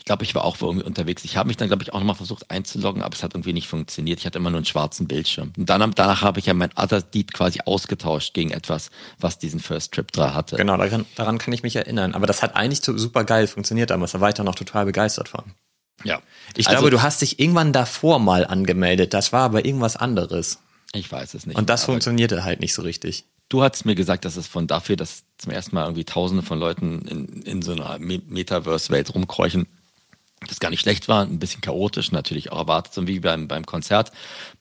Ich 0.09 0.11
glaube, 0.11 0.23
ich 0.23 0.33
war 0.33 0.43
auch 0.43 0.59
irgendwie 0.59 0.87
unterwegs. 0.87 1.23
Ich 1.23 1.37
habe 1.37 1.45
mich 1.45 1.57
dann, 1.57 1.67
glaube 1.67 1.83
ich, 1.83 1.93
auch 1.93 1.99
nochmal 1.99 2.15
versucht 2.15 2.49
einzuloggen, 2.49 3.03
aber 3.03 3.15
es 3.15 3.21
hat 3.21 3.35
irgendwie 3.35 3.53
nicht 3.53 3.67
funktioniert. 3.67 4.17
Ich 4.17 4.25
hatte 4.25 4.39
immer 4.39 4.49
nur 4.49 4.57
einen 4.57 4.65
schwarzen 4.65 5.07
Bildschirm. 5.07 5.53
Und 5.55 5.69
dann, 5.69 5.91
danach 5.91 6.23
habe 6.23 6.39
ich 6.39 6.47
ja 6.47 6.55
mein 6.55 6.71
Other 6.75 7.03
Deed 7.03 7.31
quasi 7.31 7.59
ausgetauscht 7.63 8.33
gegen 8.33 8.49
etwas, 8.49 8.89
was 9.19 9.37
diesen 9.37 9.59
First 9.59 9.93
Trip 9.93 10.11
da 10.11 10.33
hatte. 10.33 10.55
Genau, 10.55 10.77
daran, 10.77 11.05
daran 11.13 11.37
kann 11.37 11.53
ich 11.53 11.61
mich 11.61 11.75
erinnern. 11.75 12.15
Aber 12.15 12.25
das 12.25 12.41
hat 12.41 12.55
eigentlich 12.55 12.81
super 12.83 13.23
geil 13.23 13.45
funktioniert 13.45 13.91
damals. 13.91 14.13
Da 14.13 14.19
war 14.19 14.29
ich 14.29 14.33
dann 14.33 14.47
noch 14.47 14.55
total 14.55 14.85
begeistert 14.85 15.29
von. 15.29 15.43
Ja. 16.03 16.23
Ich 16.55 16.67
also, 16.67 16.79
glaube, 16.79 16.89
du 16.89 17.03
hast 17.03 17.21
dich 17.21 17.39
irgendwann 17.39 17.71
davor 17.71 18.17
mal 18.17 18.47
angemeldet. 18.47 19.13
Das 19.13 19.31
war 19.31 19.43
aber 19.43 19.63
irgendwas 19.63 19.95
anderes. 19.95 20.57
Ich 20.93 21.11
weiß 21.11 21.35
es 21.35 21.45
nicht. 21.45 21.55
Und 21.55 21.69
das 21.69 21.83
funktionierte 21.83 22.43
halt 22.43 22.61
nicht 22.61 22.73
so 22.73 22.81
richtig. 22.81 23.25
Du 23.47 23.61
hast 23.61 23.85
mir 23.85 23.93
gesagt, 23.93 24.25
dass 24.25 24.37
es 24.37 24.47
von 24.47 24.65
dafür, 24.65 24.95
dass 24.95 25.23
zum 25.37 25.51
ersten 25.51 25.75
Mal 25.75 25.83
irgendwie 25.83 26.05
Tausende 26.05 26.41
von 26.41 26.59
Leuten 26.59 27.01
in, 27.07 27.41
in 27.43 27.61
so 27.61 27.73
einer 27.73 27.99
Metaverse-Welt 27.99 29.13
rumkräuchen, 29.13 29.67
das 30.47 30.59
gar 30.59 30.69
nicht 30.69 30.81
schlecht 30.81 31.07
war, 31.07 31.25
ein 31.25 31.39
bisschen 31.39 31.61
chaotisch, 31.61 32.11
natürlich 32.11 32.51
auch 32.51 32.59
erwartet, 32.59 32.93
so 32.93 33.07
wie 33.07 33.19
beim, 33.19 33.47
beim 33.47 33.65
Konzert. 33.65 34.11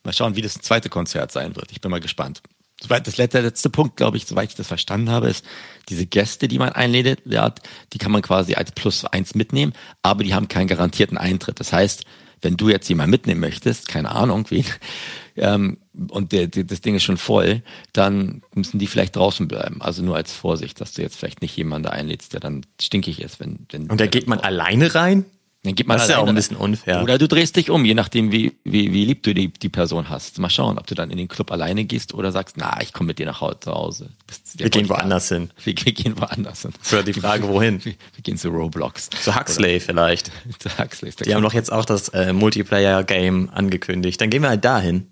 Mal 0.04 0.12
schauen, 0.12 0.36
wie 0.36 0.42
das 0.42 0.54
zweite 0.54 0.88
Konzert 0.88 1.32
sein 1.32 1.56
wird. 1.56 1.72
Ich 1.72 1.80
bin 1.80 1.90
mal 1.90 2.00
gespannt. 2.00 2.42
Soweit 2.80 3.06
das 3.06 3.16
letzte, 3.16 3.40
letzte 3.40 3.70
Punkt, 3.70 3.96
glaube 3.96 4.16
ich, 4.16 4.26
soweit 4.26 4.50
ich 4.50 4.54
das 4.54 4.68
verstanden 4.68 5.10
habe, 5.10 5.28
ist, 5.28 5.44
diese 5.88 6.06
Gäste, 6.06 6.46
die 6.46 6.58
man 6.58 6.70
einlädt, 6.70 7.22
die 7.24 7.98
kann 7.98 8.12
man 8.12 8.22
quasi 8.22 8.54
als 8.54 8.70
Plus 8.70 9.04
eins 9.04 9.34
mitnehmen, 9.34 9.72
aber 10.02 10.22
die 10.22 10.34
haben 10.34 10.46
keinen 10.46 10.68
garantierten 10.68 11.18
Eintritt. 11.18 11.58
Das 11.58 11.72
heißt, 11.72 12.04
wenn 12.40 12.56
du 12.56 12.68
jetzt 12.68 12.88
jemanden 12.88 13.10
mitnehmen 13.10 13.40
möchtest, 13.40 13.88
keine 13.88 14.12
Ahnung 14.12 14.46
wen, 14.50 14.64
ähm, 15.36 15.78
und 16.10 16.30
der, 16.30 16.46
der, 16.46 16.62
das 16.64 16.80
Ding 16.80 16.94
ist 16.94 17.02
schon 17.02 17.16
voll, 17.16 17.62
dann 17.92 18.42
müssen 18.54 18.78
die 18.78 18.86
vielleicht 18.86 19.16
draußen 19.16 19.48
bleiben. 19.48 19.82
Also 19.82 20.04
nur 20.04 20.14
als 20.14 20.32
Vorsicht, 20.32 20.80
dass 20.80 20.92
du 20.92 21.02
jetzt 21.02 21.16
vielleicht 21.16 21.42
nicht 21.42 21.56
jemanden 21.56 21.88
einlädst, 21.88 22.32
der 22.32 22.40
dann 22.40 22.64
stinkig 22.80 23.20
ist. 23.20 23.40
Wenn, 23.40 23.66
wenn 23.70 23.90
und 23.90 24.00
da 24.00 24.06
geht 24.06 24.28
man 24.28 24.38
alleine 24.38 24.94
rein? 24.94 25.24
Dann 25.64 25.74
gibt 25.74 25.88
man 25.88 25.96
das 25.96 26.04
ist 26.04 26.12
ja 26.12 26.18
auch 26.18 26.28
ein 26.28 26.34
bisschen 26.36 26.56
unfair. 26.56 27.02
Oder 27.02 27.18
du 27.18 27.26
drehst 27.26 27.56
dich 27.56 27.68
um, 27.68 27.84
je 27.84 27.94
nachdem, 27.94 28.30
wie, 28.30 28.56
wie, 28.62 28.92
wie 28.92 29.04
lieb 29.04 29.24
du 29.24 29.34
die, 29.34 29.48
die 29.48 29.68
Person 29.68 30.08
hast. 30.08 30.38
Mal 30.38 30.50
schauen, 30.50 30.78
ob 30.78 30.86
du 30.86 30.94
dann 30.94 31.10
in 31.10 31.18
den 31.18 31.26
Club 31.26 31.50
alleine 31.50 31.84
gehst 31.84 32.14
oder 32.14 32.30
sagst, 32.30 32.56
na, 32.58 32.80
ich 32.80 32.92
komme 32.92 33.08
mit 33.08 33.18
dir 33.18 33.26
nach 33.26 33.40
Hause. 33.40 34.10
Wir 34.54 34.70
gehen 34.70 34.88
woanders 34.88 35.28
hin. 35.28 35.50
Wir, 35.64 35.74
wir, 35.76 35.92
gehen 35.92 36.18
woanders 36.20 36.62
hin. 36.62 36.72
Für 36.80 37.02
die 37.02 37.12
Frage, 37.12 37.48
wohin? 37.48 37.84
Wir, 37.84 37.94
wir 38.14 38.22
gehen 38.22 38.38
zu 38.38 38.50
Roblox. 38.50 39.10
Zu 39.10 39.34
Huxley 39.34 39.76
oder, 39.76 39.84
vielleicht. 39.84 40.30
zu 40.60 40.78
Huxley. 40.78 41.10
Die 41.24 41.34
haben 41.34 41.42
doch 41.42 41.54
jetzt 41.54 41.72
auch 41.72 41.84
das 41.84 42.08
äh, 42.10 42.32
Multiplayer-Game 42.32 43.50
angekündigt. 43.52 44.20
Dann 44.20 44.30
gehen 44.30 44.42
wir 44.42 44.50
halt 44.50 44.64
dahin. 44.64 45.08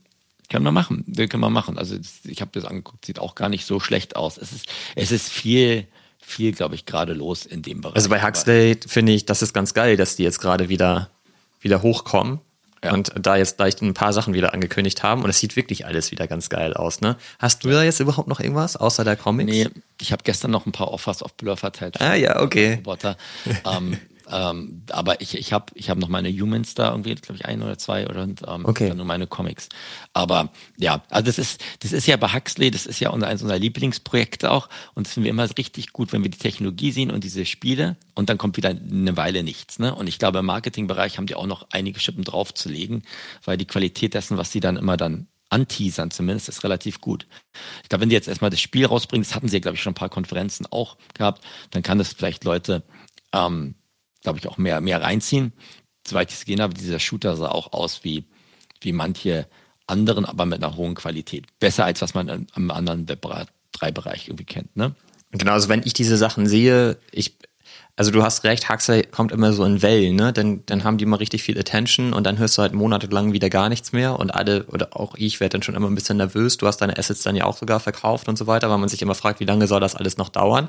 Können 0.49 0.65
wir 0.65 0.71
machen. 0.71 1.05
Können 1.17 1.41
wir 1.41 1.51
machen. 1.51 1.77
Also 1.77 1.97
ich 2.23 2.41
habe 2.41 2.53
das 2.55 2.65
angeguckt, 2.65 3.05
sieht 3.05 3.19
auch 3.19 3.35
gar 3.35 3.49
nicht 3.49 3.67
so 3.67 3.81
schlecht 3.81 4.15
aus. 4.15 4.39
Es 4.39 4.53
ist, 4.53 4.67
es 4.95 5.11
ist 5.11 5.29
viel 5.29 5.89
viel, 6.27 6.53
glaube 6.53 6.75
ich, 6.75 6.87
gerade 6.87 7.13
los 7.13 7.47
in 7.47 7.63
dem 7.63 7.81
Bereich. 7.81 7.95
Also 7.95 8.09
bei 8.09 8.21
Huxley 8.21 8.79
finde 8.87 9.13
ich, 9.13 9.27
das 9.27 9.43
ist 9.43 9.55
ganz 9.55 9.75
geil, 9.75 9.97
dass 9.97 10.17
die 10.17 10.25
jetzt 10.25 10.41
gerade 10.41 10.69
wieder, 10.69 11.09
wieder 11.61 11.83
hochkommen. 11.83 12.41
Ja. 12.85 12.93
Und 12.93 13.13
da 13.17 13.37
jetzt 13.37 13.57
gleich 13.57 13.81
ein 13.81 13.95
paar 13.95 14.13
Sachen 14.13 14.35
wieder 14.35 14.53
angekündigt 14.53 15.03
haben 15.03 15.23
und 15.23 15.31
es 15.31 15.39
sieht 15.39 15.57
wirklich 15.57 15.87
alles 15.87 16.11
wieder 16.11 16.27
ganz 16.27 16.51
geil 16.51 16.75
aus, 16.75 17.01
ne? 17.01 17.17
Hast 17.39 17.65
du 17.65 17.71
da 17.71 17.83
jetzt 17.83 18.01
überhaupt 18.01 18.29
noch 18.29 18.39
irgendwas 18.39 18.77
außer 18.77 19.03
der 19.03 19.17
Comics? 19.17 19.51
Nee, 19.51 19.69
ich 20.01 20.13
habe 20.13 20.23
gestern 20.25 20.51
noch 20.51 20.67
ein 20.67 20.73
paar 20.73 20.93
Offers 20.93 21.23
auf 21.23 21.35
Blur 21.35 21.57
verteilt. 21.57 22.01
Ah 22.01 22.15
ja, 22.15 22.41
okay. 22.41 22.75
Roboter. 22.75 23.17
ähm, 23.65 23.99
ähm, 24.29 24.83
aber 24.91 25.21
ich, 25.21 25.37
ich 25.37 25.53
habe 25.53 25.67
ich 25.75 25.89
hab 25.89 25.99
noch 25.99 26.09
meine 26.09 26.31
Humans 26.31 26.75
da 26.75 26.91
irgendwie, 26.91 27.15
glaube 27.15 27.37
ich, 27.37 27.47
ein 27.47 27.63
oder 27.63 27.79
zwei 27.79 28.09
oder 28.09 28.23
ähm, 28.25 28.65
okay. 28.65 28.89
dann 28.89 28.97
nur 28.97 29.07
meine 29.07 29.27
Comics. 29.27 29.69
Aber 30.13 30.51
ja, 30.77 31.03
also 31.11 31.27
das 31.27 31.39
ist, 31.39 31.63
das 31.81 31.93
ist 31.93 32.07
ja 32.07 32.17
bei 32.17 32.33
Huxley, 32.33 32.71
das 32.71 32.87
ist 32.87 33.01
ja 33.01 33.11
unser, 33.11 33.29
eines 33.29 33.43
unserer 33.43 33.59
Lieblingsprojekte 33.59 34.51
auch. 34.51 34.69
Und 34.95 35.07
das 35.07 35.15
finden 35.15 35.25
wir 35.25 35.31
immer 35.31 35.49
richtig 35.57 35.93
gut, 35.93 36.13
wenn 36.13 36.23
wir 36.23 36.31
die 36.31 36.39
Technologie 36.39 36.91
sehen 36.91 37.11
und 37.11 37.23
diese 37.23 37.47
Spiele 37.47 37.97
und 38.15 38.29
dann 38.29 38.39
kommt 38.39 38.57
wieder 38.57 38.71
eine 38.71 39.17
Weile 39.17 39.43
nichts. 39.43 39.79
Ne? 39.79 39.95
Und 39.95 40.09
ich 40.09 40.19
glaube, 40.19 40.41
im 40.41 40.47
Marketingbereich 40.47 41.19
haben 41.19 41.27
die 41.27 41.37
auch 41.37 41.47
noch 41.47 41.67
einige 41.71 42.01
Schippen 42.01 42.25
draufzulegen, 42.25 43.03
weil 43.45 43.57
die 43.57 43.67
Qualität 43.67 44.15
dessen, 44.15 44.39
was 44.39 44.51
sie 44.51 44.61
dann 44.61 44.77
immer 44.77 44.97
dann 44.97 45.29
anteasern 45.51 46.11
zumindest, 46.11 46.49
ist 46.49 46.65
relativ 46.65 47.01
gut. 47.01 47.27
Ich 47.85 47.89
glaube, 47.89 48.03
wenn 48.03 48.09
die 48.09 48.17
jetzt 48.17 48.27
erstmal 48.27 48.51
das 48.51 48.61
Spiel 48.61 48.87
rausbringen, 48.87 49.23
das 49.23 49.37
hatten 49.37 49.49
sie 49.49 49.57
ja, 49.57 49.61
glaube 49.61 49.77
ich, 49.77 49.83
schon 49.83 49.93
ein 49.93 49.95
paar 49.95 50.09
Konferenzen 50.09 50.67
auch 50.67 50.97
gehabt, 51.15 51.45
dann 51.71 51.85
kann 51.85 51.99
das 51.99 52.13
vielleicht 52.13 52.43
Leute 52.43 52.83
ähm, 53.33 53.77
glaube 54.27 54.41
ich, 54.41 54.49
auch 54.49 54.59
mehr, 54.59 54.81
mehr 54.81 55.01
reinziehen. 55.01 55.53
Soweit 56.05 56.31
ich 56.31 56.39
es 56.39 56.45
gesehen 56.45 56.61
habe, 56.61 56.75
dieser 56.75 56.99
Shooter 56.99 57.37
sah 57.37 57.49
auch 57.49 57.73
aus 57.73 58.03
wie, 58.03 58.25
wie 58.81 58.93
manche 58.93 59.47
anderen, 59.87 60.25
aber 60.25 60.47
mit 60.47 60.63
einer 60.63 60.75
hohen 60.75 60.97
Qualität. 60.97 61.47
Besser 61.61 61.85
als 61.85 62.03
was 62.03 62.15
man 62.15 62.49
am 62.53 62.71
anderen 62.73 63.09
Web 63.09 63.25
3-Bereich 63.75 64.27
irgendwie 64.27 64.45
kennt, 64.45 64.77
ne? 64.77 64.97
Genau, 65.31 65.53
also 65.53 65.69
wenn 65.69 65.83
ich 65.85 65.93
diese 65.93 66.17
Sachen 66.17 66.49
sehe, 66.49 66.99
ich, 67.13 67.37
also 67.95 68.11
du 68.11 68.25
hast 68.25 68.43
recht, 68.43 68.69
Huxley 68.69 69.05
kommt 69.05 69.31
immer 69.31 69.53
so 69.53 69.65
in 69.65 69.81
Wellen, 69.81 70.17
ne? 70.17 70.33
Dann, 70.33 70.65
dann 70.67 70.83
haben 70.83 70.99
die 70.99 71.07
mal 71.07 71.17
richtig 71.17 71.45
viel 71.45 71.57
Attention 71.57 72.13
und 72.13 72.25
dann 72.25 72.39
hörst 72.39 72.59
du 72.59 72.63
halt 72.63 72.73
monatelang 72.73 73.33
wieder 73.33 73.49
gar 73.49 73.69
nichts 73.69 73.93
mehr 73.93 74.19
und 74.19 74.35
alle, 74.35 74.65
oder 74.67 74.97
auch 74.97 75.15
ich 75.17 75.39
werde 75.39 75.53
dann 75.53 75.63
schon 75.63 75.77
immer 75.77 75.89
ein 75.89 75.95
bisschen 75.95 76.17
nervös. 76.17 76.57
Du 76.57 76.67
hast 76.67 76.79
deine 76.79 76.99
Assets 76.99 77.23
dann 77.23 77.37
ja 77.37 77.45
auch 77.45 77.57
sogar 77.57 77.79
verkauft 77.79 78.29
und 78.29 78.37
so 78.37 78.49
weiter, 78.49 78.69
weil 78.71 78.79
man 78.79 78.89
sich 78.89 79.03
immer 79.03 79.15
fragt, 79.15 79.39
wie 79.39 79.45
lange 79.45 79.69
soll 79.69 79.81
das 79.81 79.95
alles 79.95 80.17
noch 80.17 80.31
dauern? 80.31 80.69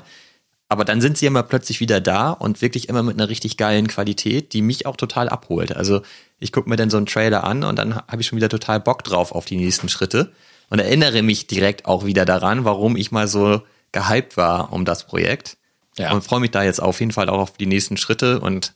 Aber 0.68 0.84
dann 0.84 1.00
sind 1.00 1.16
sie 1.16 1.26
immer 1.26 1.42
plötzlich 1.42 1.80
wieder 1.80 2.00
da 2.00 2.30
und 2.30 2.60
wirklich 2.60 2.88
immer 2.88 3.02
mit 3.02 3.18
einer 3.18 3.28
richtig 3.28 3.56
geilen 3.56 3.86
Qualität, 3.86 4.52
die 4.52 4.60
mich 4.60 4.84
auch 4.84 4.96
total 4.96 5.28
abholt. 5.28 5.74
Also 5.74 6.02
ich 6.40 6.52
gucke 6.52 6.68
mir 6.68 6.76
dann 6.76 6.90
so 6.90 6.98
einen 6.98 7.06
Trailer 7.06 7.44
an 7.44 7.64
und 7.64 7.76
dann 7.76 7.96
habe 7.96 8.20
ich 8.20 8.26
schon 8.26 8.36
wieder 8.36 8.50
total 8.50 8.78
Bock 8.78 9.02
drauf 9.02 9.32
auf 9.32 9.46
die 9.46 9.56
nächsten 9.56 9.88
Schritte 9.88 10.30
und 10.68 10.78
erinnere 10.78 11.22
mich 11.22 11.46
direkt 11.46 11.86
auch 11.86 12.04
wieder 12.04 12.26
daran, 12.26 12.64
warum 12.64 12.96
ich 12.96 13.10
mal 13.10 13.28
so 13.28 13.62
gehypt 13.92 14.36
war 14.36 14.72
um 14.72 14.84
das 14.84 15.06
Projekt. 15.06 15.56
Ja. 15.96 16.12
Und 16.12 16.22
freue 16.22 16.40
mich 16.40 16.50
da 16.50 16.62
jetzt 16.62 16.80
auf 16.80 17.00
jeden 17.00 17.12
Fall 17.12 17.28
auch 17.28 17.38
auf 17.38 17.52
die 17.56 17.66
nächsten 17.66 17.96
Schritte 17.96 18.40
und 18.40 18.74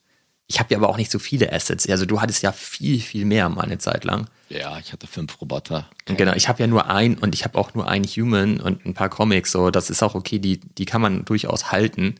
ich 0.52 0.60
habe 0.60 0.70
ja 0.70 0.78
aber 0.78 0.90
auch 0.90 0.98
nicht 0.98 1.10
so 1.10 1.18
viele 1.18 1.50
Assets. 1.50 1.88
Also 1.88 2.04
du 2.04 2.20
hattest 2.20 2.42
ja 2.42 2.52
viel, 2.52 3.00
viel 3.00 3.24
mehr 3.24 3.48
mal 3.48 3.62
eine 3.62 3.78
Zeit 3.78 4.04
lang. 4.04 4.28
Ja, 4.50 4.78
ich 4.78 4.92
hatte 4.92 5.06
fünf 5.06 5.40
Roboter. 5.40 5.88
Genau, 6.04 6.34
ich 6.34 6.46
habe 6.46 6.60
ja 6.60 6.66
nur 6.66 6.90
ein 6.90 7.16
und 7.16 7.34
ich 7.34 7.44
habe 7.44 7.58
auch 7.58 7.72
nur 7.72 7.88
ein 7.88 8.04
Human 8.04 8.60
und 8.60 8.84
ein 8.84 8.92
paar 8.92 9.08
Comics. 9.08 9.50
So, 9.50 9.70
das 9.70 9.88
ist 9.88 10.02
auch 10.02 10.14
okay, 10.14 10.38
die, 10.38 10.60
die 10.60 10.84
kann 10.84 11.00
man 11.00 11.24
durchaus 11.24 11.72
halten. 11.72 12.16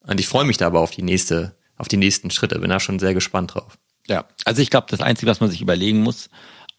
Und 0.00 0.18
ich 0.18 0.26
freue 0.26 0.46
mich 0.46 0.56
da 0.56 0.68
aber 0.68 0.80
auf 0.80 0.90
die 0.90 1.02
nächste, 1.02 1.54
auf 1.76 1.86
die 1.86 1.98
nächsten 1.98 2.30
Schritte. 2.30 2.58
Bin 2.58 2.70
da 2.70 2.80
schon 2.80 2.98
sehr 2.98 3.12
gespannt 3.12 3.54
drauf. 3.54 3.76
Ja, 4.08 4.24
also 4.46 4.62
ich 4.62 4.70
glaube, 4.70 4.86
das 4.88 5.00
Einzige, 5.00 5.30
was 5.30 5.40
man 5.40 5.50
sich 5.50 5.60
überlegen 5.60 6.00
muss, 6.00 6.30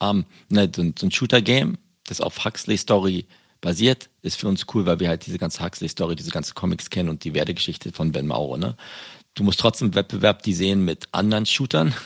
ähm, 0.01 0.25
ne, 0.49 0.71
so, 0.75 0.81
so 0.97 1.05
ein 1.05 1.11
Shooter-Game, 1.11 1.77
das 2.07 2.21
auf 2.21 2.43
Huxley-Story 2.43 3.27
basiert, 3.61 4.09
ist 4.23 4.39
für 4.39 4.47
uns 4.47 4.65
cool, 4.73 4.85
weil 4.85 4.99
wir 4.99 5.09
halt 5.09 5.25
diese 5.27 5.37
ganze 5.37 5.63
Huxley-Story, 5.63 6.15
diese 6.15 6.31
ganze 6.31 6.53
Comics 6.55 6.89
kennen 6.89 7.09
und 7.09 7.23
die 7.23 7.35
Werdegeschichte 7.35 7.91
von 7.91 8.11
Ben 8.11 8.25
Mauro. 8.25 8.57
Ne? 8.57 8.75
Du 9.37 9.43
musst 9.43 9.59
trotzdem 9.59 9.93
Wettbewerb 9.93 10.41
die 10.41 10.53
sehen 10.53 10.83
mit 10.83 11.07
anderen 11.11 11.45
Shootern. 11.45 11.93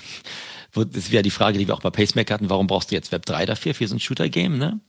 Das 0.73 1.11
wäre 1.11 1.21
die 1.21 1.31
Frage, 1.31 1.59
die 1.59 1.67
wir 1.67 1.73
auch 1.73 1.81
bei 1.81 1.89
Pacemaker 1.89 2.33
hatten. 2.33 2.49
Warum 2.49 2.67
brauchst 2.67 2.91
du 2.91 2.95
jetzt 2.95 3.11
Web 3.11 3.25
3 3.25 3.45
dafür, 3.45 3.75
für 3.75 3.85
so 3.89 3.93
ein 3.93 3.99
Shooter-Game, 3.99 4.57
ne? 4.57 4.79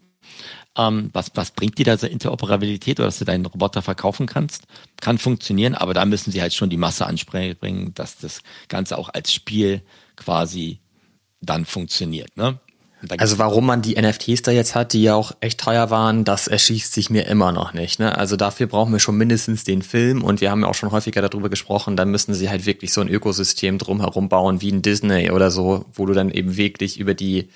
Ähm, 0.78 1.10
was, 1.12 1.32
was 1.34 1.50
bringt 1.50 1.76
dir 1.76 1.84
da 1.84 1.98
so 1.98 2.06
Interoperabilität 2.06 3.00
oder 3.00 3.08
dass 3.08 3.18
du 3.18 3.24
deinen 3.24 3.44
Roboter 3.44 3.82
verkaufen 3.82 4.26
kannst? 4.26 4.68
Kann 5.00 5.18
funktionieren, 5.18 5.74
aber 5.74 5.92
da 5.92 6.04
müssen 6.04 6.30
sie 6.30 6.40
halt 6.40 6.54
schon 6.54 6.70
die 6.70 6.76
Masse 6.76 7.04
ansprechen, 7.04 7.94
dass 7.94 8.16
das 8.16 8.42
Ganze 8.68 8.96
auch 8.96 9.08
als 9.08 9.32
Spiel 9.32 9.82
quasi 10.14 10.78
dann 11.40 11.64
funktioniert, 11.64 12.36
ne? 12.36 12.60
Also 13.18 13.38
warum 13.38 13.66
man 13.66 13.82
die 13.82 14.00
NFTs 14.00 14.42
da 14.42 14.52
jetzt 14.52 14.74
hat, 14.74 14.92
die 14.92 15.02
ja 15.02 15.14
auch 15.14 15.32
echt 15.40 15.60
teuer 15.60 15.90
waren, 15.90 16.24
das 16.24 16.46
erschießt 16.46 16.92
sich 16.92 17.10
mir 17.10 17.26
immer 17.26 17.50
noch 17.50 17.72
nicht. 17.72 17.98
Ne? 17.98 18.16
Also 18.16 18.36
dafür 18.36 18.66
brauchen 18.66 18.92
wir 18.92 19.00
schon 19.00 19.16
mindestens 19.16 19.64
den 19.64 19.82
Film 19.82 20.22
und 20.22 20.40
wir 20.40 20.50
haben 20.50 20.62
ja 20.62 20.68
auch 20.68 20.74
schon 20.74 20.92
häufiger 20.92 21.20
darüber 21.22 21.48
gesprochen, 21.48 21.96
dann 21.96 22.10
müssen 22.10 22.34
sie 22.34 22.48
halt 22.48 22.64
wirklich 22.64 22.92
so 22.92 23.00
ein 23.00 23.08
Ökosystem 23.08 23.78
drumherum 23.78 24.28
bauen 24.28 24.60
wie 24.60 24.70
ein 24.70 24.82
Disney 24.82 25.30
oder 25.30 25.50
so, 25.50 25.84
wo 25.94 26.06
du 26.06 26.12
dann 26.12 26.30
eben 26.30 26.56
wirklich 26.56 26.98
über 26.98 27.14
die 27.14 27.48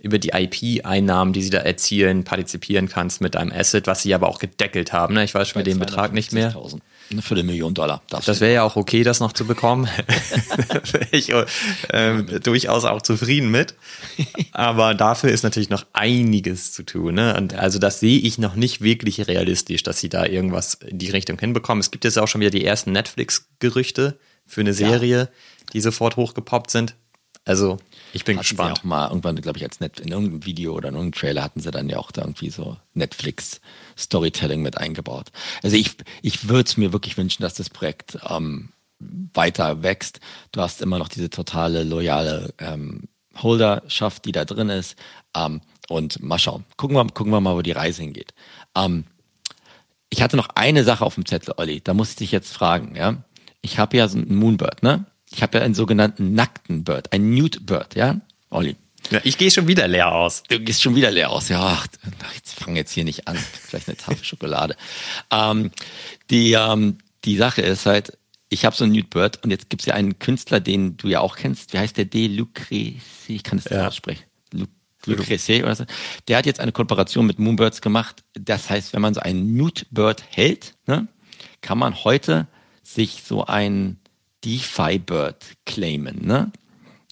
über 0.00 0.18
die 0.20 0.30
IP-Einnahmen, 0.32 1.32
die 1.32 1.42
sie 1.42 1.50
da 1.50 1.58
erzielen, 1.58 2.22
partizipieren 2.22 2.88
kannst 2.88 3.20
mit 3.20 3.34
einem 3.34 3.50
Asset, 3.50 3.88
was 3.88 4.02
sie 4.02 4.14
aber 4.14 4.28
auch 4.28 4.38
gedeckelt 4.38 4.92
haben. 4.92 5.14
Ne? 5.14 5.24
Ich 5.24 5.34
weiß 5.34 5.48
schon 5.48 5.60
mit 5.60 5.66
dem 5.66 5.80
Betrag 5.80 6.12
nicht 6.12 6.32
mehr. 6.32 6.54
Eine 7.10 7.22
Viertelmillion 7.22 7.72
Dollar. 7.72 8.02
Das 8.10 8.40
wäre 8.40 8.52
ja 8.52 8.62
auch 8.62 8.76
okay, 8.76 9.02
das 9.02 9.20
noch 9.20 9.32
zu 9.32 9.46
bekommen. 9.46 9.88
wäre 10.92 11.06
ich 11.10 11.32
äh, 11.88 12.40
durchaus 12.40 12.84
auch 12.84 13.00
zufrieden 13.00 13.50
mit. 13.50 13.74
Aber 14.52 14.94
dafür 14.94 15.30
ist 15.30 15.42
natürlich 15.42 15.70
noch 15.70 15.86
einiges 15.92 16.72
zu 16.72 16.82
tun. 16.82 17.14
Ne? 17.14 17.34
Und 17.36 17.54
also 17.54 17.78
das 17.78 18.00
sehe 18.00 18.18
ich 18.18 18.38
noch 18.38 18.56
nicht 18.56 18.82
wirklich 18.82 19.26
realistisch, 19.26 19.82
dass 19.82 20.00
sie 20.00 20.10
da 20.10 20.26
irgendwas 20.26 20.74
in 20.74 20.98
die 20.98 21.10
Richtung 21.10 21.38
hinbekommen. 21.38 21.80
Es 21.80 21.90
gibt 21.90 22.04
jetzt 22.04 22.18
auch 22.18 22.28
schon 22.28 22.42
wieder 22.42 22.50
die 22.50 22.64
ersten 22.64 22.92
Netflix-Gerüchte 22.92 24.18
für 24.46 24.60
eine 24.60 24.74
Serie, 24.74 25.18
ja. 25.18 25.28
die 25.72 25.80
sofort 25.80 26.16
hochgepoppt 26.16 26.70
sind. 26.70 26.94
Also 27.48 27.78
ich 28.12 28.24
bin 28.24 28.36
gespannt. 28.36 28.76
Sie 28.76 28.80
auch 28.82 28.84
mal 28.84 29.08
irgendwann, 29.08 29.36
glaube 29.36 29.56
ich, 29.56 29.64
als 29.64 29.80
Net 29.80 30.00
in 30.00 30.08
irgendeinem 30.08 30.44
Video 30.44 30.74
oder 30.74 30.90
in 30.90 30.94
irgendeinem 30.96 31.18
Trailer 31.18 31.42
hatten 31.42 31.60
sie 31.60 31.70
dann 31.70 31.88
ja 31.88 31.96
auch 31.96 32.12
da 32.12 32.20
irgendwie 32.20 32.50
so 32.50 32.76
Netflix 32.92 33.62
Storytelling 33.96 34.60
mit 34.60 34.76
eingebaut. 34.76 35.30
Also 35.62 35.76
ich, 35.76 35.96
ich 36.20 36.48
würde 36.50 36.68
es 36.68 36.76
mir 36.76 36.92
wirklich 36.92 37.16
wünschen, 37.16 37.42
dass 37.42 37.54
das 37.54 37.70
Projekt 37.70 38.18
ähm, 38.28 38.68
weiter 38.98 39.82
wächst. 39.82 40.20
Du 40.52 40.60
hast 40.60 40.82
immer 40.82 40.98
noch 40.98 41.08
diese 41.08 41.30
totale 41.30 41.84
loyale 41.84 42.52
ähm, 42.58 43.08
Holderschaft, 43.34 44.26
die 44.26 44.32
da 44.32 44.44
drin 44.44 44.68
ist. 44.68 44.96
Ähm, 45.34 45.62
und 45.88 46.22
mal 46.22 46.38
schauen. 46.38 46.66
Gucken 46.76 46.96
wir, 46.98 47.06
gucken 47.06 47.32
wir 47.32 47.40
mal, 47.40 47.54
wo 47.54 47.62
die 47.62 47.72
Reise 47.72 48.02
hingeht. 48.02 48.34
Ähm, 48.76 49.04
ich 50.10 50.20
hatte 50.20 50.36
noch 50.36 50.50
eine 50.54 50.84
Sache 50.84 51.02
auf 51.02 51.14
dem 51.14 51.24
Zettel, 51.24 51.54
Olli. 51.56 51.80
Da 51.80 51.94
muss 51.94 52.10
ich 52.10 52.16
dich 52.16 52.30
jetzt 52.30 52.52
fragen, 52.52 52.94
ja. 52.94 53.22
Ich 53.62 53.78
habe 53.78 53.96
ja 53.96 54.06
so 54.06 54.18
einen 54.18 54.36
Moonbird, 54.36 54.82
ne? 54.82 55.06
Ich 55.30 55.42
habe 55.42 55.58
ja 55.58 55.64
einen 55.64 55.74
sogenannten 55.74 56.34
nackten 56.34 56.84
Bird, 56.84 57.12
ein 57.12 57.30
Nude 57.30 57.60
Bird, 57.60 57.94
ja, 57.94 58.20
Olli. 58.50 58.76
Ja, 59.10 59.20
ich 59.24 59.38
gehe 59.38 59.50
schon 59.50 59.68
wieder 59.68 59.88
leer 59.88 60.12
aus. 60.12 60.42
Du 60.48 60.60
gehst 60.60 60.82
schon 60.82 60.94
wieder 60.94 61.10
leer 61.10 61.30
aus. 61.30 61.48
Ja, 61.48 61.60
ach, 61.60 61.86
jetzt 62.34 62.54
fang 62.54 62.76
jetzt 62.76 62.92
hier 62.92 63.04
nicht 63.04 63.26
an. 63.26 63.36
Vielleicht 63.36 63.88
eine 63.88 63.96
Tafel 63.96 64.22
Schokolade. 64.24 64.76
Ähm, 65.30 65.70
die, 66.30 66.52
ähm, 66.52 66.98
die 67.24 67.36
Sache 67.36 67.62
ist 67.62 67.86
halt, 67.86 68.18
ich 68.50 68.64
habe 68.64 68.76
so 68.76 68.84
einen 68.84 68.92
Nude 68.92 69.08
Bird 69.08 69.42
und 69.44 69.50
jetzt 69.50 69.70
gibt 69.70 69.82
es 69.82 69.86
ja 69.86 69.94
einen 69.94 70.18
Künstler, 70.18 70.60
den 70.60 70.96
du 70.96 71.08
ja 71.08 71.20
auch 71.20 71.36
kennst. 71.36 71.72
Wie 71.72 71.78
heißt 71.78 71.96
der? 71.96 72.06
De 72.06 72.26
Lucrece? 72.26 73.28
Ich 73.28 73.42
kann 73.42 73.58
es 73.58 73.64
nicht 73.64 73.74
ja. 73.74 73.88
aussprechen. 73.88 74.24
Lucrece 75.06 75.62
oder 75.62 75.74
so. 75.74 75.84
Der 76.26 76.38
hat 76.38 76.46
jetzt 76.46 76.60
eine 76.60 76.72
Kooperation 76.72 77.26
mit 77.26 77.38
Moonbirds 77.38 77.80
gemacht. 77.80 78.24
Das 78.34 78.68
heißt, 78.68 78.92
wenn 78.92 79.02
man 79.02 79.14
so 79.14 79.20
einen 79.20 79.56
Nude 79.56 79.82
Bird 79.90 80.22
hält, 80.28 80.74
ne, 80.86 81.08
kann 81.60 81.78
man 81.78 82.04
heute 82.04 82.46
sich 82.82 83.22
so 83.24 83.44
ein 83.46 83.98
DeFi 84.44 84.98
Bird 84.98 85.44
claimen, 85.66 86.26
ne? 86.26 86.52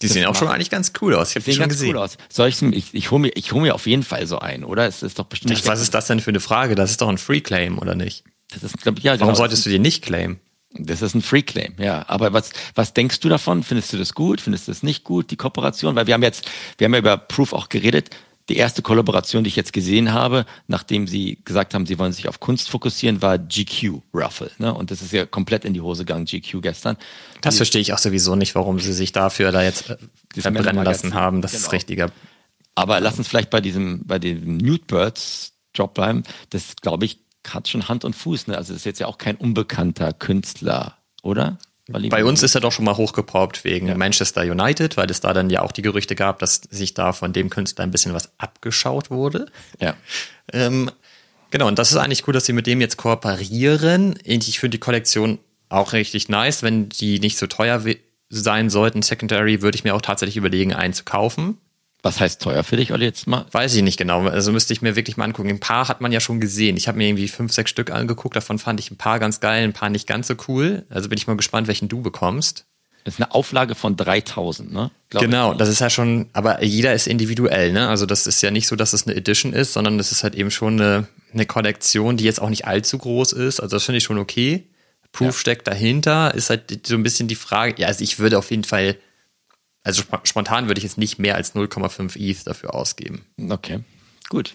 Die 0.01 0.07
sehen 0.07 0.25
auch 0.25 0.35
schon 0.35 0.47
eigentlich 0.47 0.69
ganz 0.69 0.93
cool 1.01 1.15
aus. 1.15 1.31
Ich 1.31 1.37
habe 1.37 1.45
die 1.45 1.53
schon 1.53 1.61
ganz 1.61 1.73
gesehen. 1.73 1.95
Cool 1.95 1.97
aus. 1.97 2.17
Soll 2.29 2.49
ich, 2.49 2.61
ich, 2.61 2.93
ich 2.93 3.09
hole 3.09 3.19
mir, 3.19 3.31
ich 3.33 3.51
hol 3.51 3.61
mir 3.61 3.73
auf 3.73 3.87
jeden 3.87 4.03
Fall 4.03 4.27
so 4.27 4.37
ein, 4.37 4.63
oder? 4.63 4.85
Es 4.85 5.01
ist 5.01 5.17
doch 5.17 5.25
bestimmt. 5.25 5.49
Nicht, 5.49 5.65
was 5.65 5.81
ist 5.81 5.93
das 5.93 6.05
denn 6.05 6.19
für 6.19 6.29
eine 6.29 6.39
Frage? 6.39 6.75
Das 6.75 6.91
ist 6.91 7.01
doch 7.01 7.09
ein 7.09 7.17
Free 7.17 7.41
Claim, 7.41 7.79
oder 7.79 7.95
nicht? 7.95 8.23
Das 8.53 8.63
ist, 8.63 8.81
glaub, 8.81 8.99
ja, 8.99 9.13
Warum 9.13 9.29
genau. 9.29 9.35
solltest 9.35 9.65
du 9.65 9.69
den 9.71 9.81
nicht 9.81 10.03
claimen? 10.03 10.39
Das 10.73 11.01
ist 11.01 11.15
ein 11.15 11.23
Free 11.23 11.41
Claim, 11.41 11.73
ja. 11.79 12.05
Aber 12.07 12.33
was, 12.33 12.51
was 12.75 12.93
denkst 12.93 13.19
du 13.21 13.29
davon? 13.29 13.63
Findest 13.63 13.91
du 13.91 13.97
das 13.97 14.13
gut? 14.13 14.39
Findest 14.39 14.67
du 14.67 14.71
das 14.71 14.83
nicht 14.83 15.03
gut, 15.03 15.31
die 15.31 15.35
Kooperation? 15.35 15.95
Weil 15.95 16.05
wir 16.05 16.13
haben 16.13 16.23
jetzt, 16.23 16.47
wir 16.77 16.85
haben 16.85 16.93
ja 16.93 16.99
über 16.99 17.17
Proof 17.17 17.53
auch 17.53 17.69
geredet 17.69 18.11
die 18.49 18.55
erste 18.55 18.81
Kollaboration, 18.81 19.43
die 19.43 19.49
ich 19.49 19.55
jetzt 19.55 19.73
gesehen 19.73 20.13
habe, 20.13 20.45
nachdem 20.67 21.07
sie 21.07 21.39
gesagt 21.43 21.73
haben, 21.73 21.85
sie 21.85 21.99
wollen 21.99 22.13
sich 22.13 22.29
auf 22.29 22.39
Kunst 22.39 22.69
fokussieren, 22.69 23.21
war 23.21 23.37
GQ 23.37 24.01
Ruffle. 24.13 24.51
Ne? 24.57 24.73
Und 24.73 24.89
das 24.91 25.01
ist 25.01 25.11
ja 25.11 25.25
komplett 25.25 25.65
in 25.65 25.73
die 25.73 25.81
Hose 25.81 26.05
gegangen, 26.05 26.25
GQ 26.25 26.61
gestern. 26.61 26.97
Das 27.41 27.55
die, 27.55 27.57
verstehe 27.57 27.81
ich 27.81 27.93
auch 27.93 27.97
sowieso 27.97 28.35
nicht, 28.35 28.55
warum 28.55 28.79
sie 28.79 28.93
sich 28.93 29.11
dafür 29.11 29.51
da 29.51 29.63
jetzt 29.63 29.89
äh, 29.89 29.97
verbrennen 30.41 30.83
lassen 30.83 31.13
haben. 31.13 31.41
Das 31.41 31.51
genau. 31.51 31.65
ist 31.65 31.71
richtiger. 31.73 32.11
Aber 32.75 32.99
lass 32.99 33.17
uns 33.17 33.27
vielleicht 33.27 33.49
bei 33.49 33.59
diesem, 33.59 34.05
bei 34.05 34.19
dem 34.19 34.57
Nude 34.57 34.85
Birds 34.87 35.53
Drop 35.73 35.93
bleiben. 35.93 36.23
Das, 36.49 36.75
glaube 36.81 37.05
ich, 37.05 37.19
hat 37.47 37.67
schon 37.67 37.87
Hand 37.87 38.05
und 38.05 38.15
Fuß. 38.15 38.47
Ne? 38.47 38.57
Also 38.57 38.73
das 38.73 38.81
ist 38.81 38.85
jetzt 38.85 38.99
ja 38.99 39.07
auch 39.07 39.17
kein 39.17 39.35
unbekannter 39.35 40.13
Künstler, 40.13 40.97
oder? 41.21 41.57
Bei 41.87 42.25
uns 42.25 42.43
ist 42.43 42.55
er 42.55 42.61
doch 42.61 42.71
schon 42.71 42.85
mal 42.85 42.97
hochgepoppt 42.97 43.63
wegen 43.63 43.87
ja. 43.87 43.95
Manchester 43.95 44.41
United, 44.41 44.97
weil 44.97 45.09
es 45.09 45.21
da 45.21 45.33
dann 45.33 45.49
ja 45.49 45.61
auch 45.61 45.71
die 45.71 45.81
Gerüchte 45.81 46.15
gab, 46.15 46.39
dass 46.39 46.61
sich 46.69 46.93
da 46.93 47.13
von 47.13 47.33
dem 47.33 47.49
Künstler 47.49 47.83
ein 47.83 47.91
bisschen 47.91 48.13
was 48.13 48.31
abgeschaut 48.37 49.09
wurde. 49.09 49.47
Ja. 49.79 49.95
Ähm, 50.51 50.91
genau, 51.49 51.67
und 51.67 51.79
das 51.79 51.91
ist 51.91 51.97
eigentlich 51.97 52.27
cool, 52.27 52.33
dass 52.33 52.45
sie 52.45 52.53
mit 52.53 52.67
dem 52.67 52.81
jetzt 52.81 52.97
kooperieren. 52.97 54.19
Ich 54.23 54.59
finde 54.59 54.77
die 54.77 54.81
Kollektion 54.81 55.39
auch 55.69 55.93
richtig 55.93 56.29
nice. 56.29 56.63
Wenn 56.63 56.89
die 56.89 57.19
nicht 57.19 57.37
so 57.37 57.47
teuer 57.47 57.81
sein 58.29 58.69
sollten, 58.69 59.01
Secondary, 59.01 59.61
würde 59.61 59.75
ich 59.75 59.83
mir 59.83 59.95
auch 59.95 60.01
tatsächlich 60.01 60.37
überlegen, 60.37 60.73
einen 60.73 60.93
zu 60.93 61.05
kaufen. 61.05 61.57
Was 62.07 62.21
heißt 62.21 62.41
teuer 62.41 62.63
für 62.63 62.77
dich, 62.77 62.93
Olli, 62.93 63.03
jetzt 63.03 63.27
mal? 63.27 63.45
Weiß 63.51 63.75
ich 63.75 63.83
nicht 63.83 63.97
genau. 63.97 64.21
Also 64.27 64.53
müsste 64.53 64.71
ich 64.71 64.81
mir 64.81 64.95
wirklich 64.95 65.17
mal 65.17 65.25
angucken. 65.25 65.49
Ein 65.49 65.59
paar 65.59 65.89
hat 65.89 65.99
man 65.99 66.13
ja 66.13 66.21
schon 66.21 66.39
gesehen. 66.39 66.77
Ich 66.77 66.87
habe 66.87 66.97
mir 66.97 67.09
irgendwie 67.09 67.27
fünf, 67.27 67.51
sechs 67.51 67.69
Stück 67.69 67.91
angeguckt. 67.91 68.35
Davon 68.35 68.59
fand 68.59 68.79
ich 68.79 68.89
ein 68.91 68.97
paar 68.97 69.19
ganz 69.19 69.41
geil, 69.41 69.63
ein 69.63 69.73
paar 69.73 69.89
nicht 69.89 70.07
ganz 70.07 70.27
so 70.27 70.35
cool. 70.47 70.85
Also 70.89 71.09
bin 71.09 71.17
ich 71.17 71.27
mal 71.27 71.35
gespannt, 71.35 71.67
welchen 71.67 71.89
du 71.89 72.01
bekommst. 72.01 72.65
Das 73.03 73.15
ist 73.15 73.21
eine 73.21 73.33
Auflage 73.33 73.75
von 73.75 73.95
3000, 73.95 74.71
ne? 74.71 74.91
Glaub 75.09 75.23
genau, 75.23 75.53
das 75.53 75.69
ist 75.69 75.79
ja 75.79 75.89
schon, 75.89 76.27
aber 76.33 76.63
jeder 76.63 76.93
ist 76.93 77.07
individuell, 77.07 77.71
ne? 77.71 77.87
Also 77.87 78.05
das 78.05 78.25
ist 78.25 78.41
ja 78.41 78.51
nicht 78.51 78.67
so, 78.67 78.75
dass 78.75 78.93
es 78.93 79.05
eine 79.05 79.15
Edition 79.15 79.53
ist, 79.53 79.73
sondern 79.73 79.97
das 79.97 80.11
ist 80.11 80.23
halt 80.23 80.35
eben 80.35 80.51
schon 80.51 80.73
eine, 80.73 81.07
eine 81.33 81.45
Kollektion, 81.45 82.17
die 82.17 82.25
jetzt 82.25 82.41
auch 82.41 82.49
nicht 82.49 82.65
allzu 82.65 82.97
groß 82.97 83.33
ist. 83.33 83.59
Also 83.59 83.75
das 83.75 83.83
finde 83.83 83.97
ich 83.97 84.03
schon 84.03 84.17
okay. 84.17 84.67
Proof 85.13 85.35
ja. 85.35 85.39
steckt 85.39 85.67
dahinter, 85.67 86.33
ist 86.35 86.49
halt 86.49 86.85
so 86.85 86.95
ein 86.95 87.03
bisschen 87.03 87.27
die 87.27 87.35
Frage, 87.35 87.81
ja, 87.81 87.87
also 87.87 88.03
ich 88.03 88.19
würde 88.19 88.37
auf 88.37 88.51
jeden 88.51 88.65
Fall 88.65 88.97
also 89.87 90.03
spontan 90.23 90.67
würde 90.67 90.79
ich 90.79 90.83
jetzt 90.83 90.97
nicht 90.97 91.17
mehr 91.17 91.35
als 91.35 91.55
0,5 91.55 92.17
ETH 92.19 92.45
dafür 92.45 92.75
ausgeben. 92.75 93.25
Okay, 93.49 93.79
gut. 94.27 94.53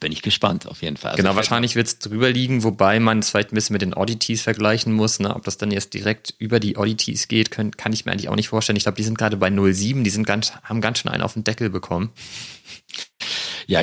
Bin 0.00 0.10
ich 0.10 0.22
gespannt, 0.22 0.66
auf 0.66 0.82
jeden 0.82 0.96
Fall. 0.96 1.12
Also 1.12 1.22
genau, 1.22 1.36
wahrscheinlich 1.36 1.76
wird 1.76 1.86
es 1.86 1.98
drüber 2.00 2.28
liegen, 2.30 2.64
wobei 2.64 2.98
man 2.98 3.20
es 3.20 3.30
vielleicht 3.30 3.52
ein 3.52 3.54
bisschen 3.54 3.74
mit 3.74 3.82
den 3.82 3.94
Oddities 3.94 4.42
vergleichen 4.42 4.92
muss. 4.92 5.20
Ne? 5.20 5.34
Ob 5.34 5.44
das 5.44 5.56
dann 5.56 5.70
jetzt 5.70 5.94
direkt 5.94 6.34
über 6.38 6.58
die 6.58 6.76
Oddities 6.76 7.28
geht, 7.28 7.52
können, 7.52 7.70
kann 7.70 7.92
ich 7.92 8.04
mir 8.04 8.12
eigentlich 8.12 8.28
auch 8.28 8.34
nicht 8.34 8.48
vorstellen. 8.48 8.76
Ich 8.76 8.82
glaube, 8.82 8.96
die 8.96 9.04
sind 9.04 9.16
gerade 9.16 9.36
bei 9.36 9.48
0,7, 9.48 10.02
die 10.02 10.10
sind 10.10 10.26
ganz, 10.26 10.52
haben 10.64 10.80
ganz 10.80 10.98
schön 10.98 11.12
einen 11.12 11.22
auf 11.22 11.34
den 11.34 11.44
Deckel 11.44 11.70
bekommen. 11.70 12.10
Ja, 13.70 13.82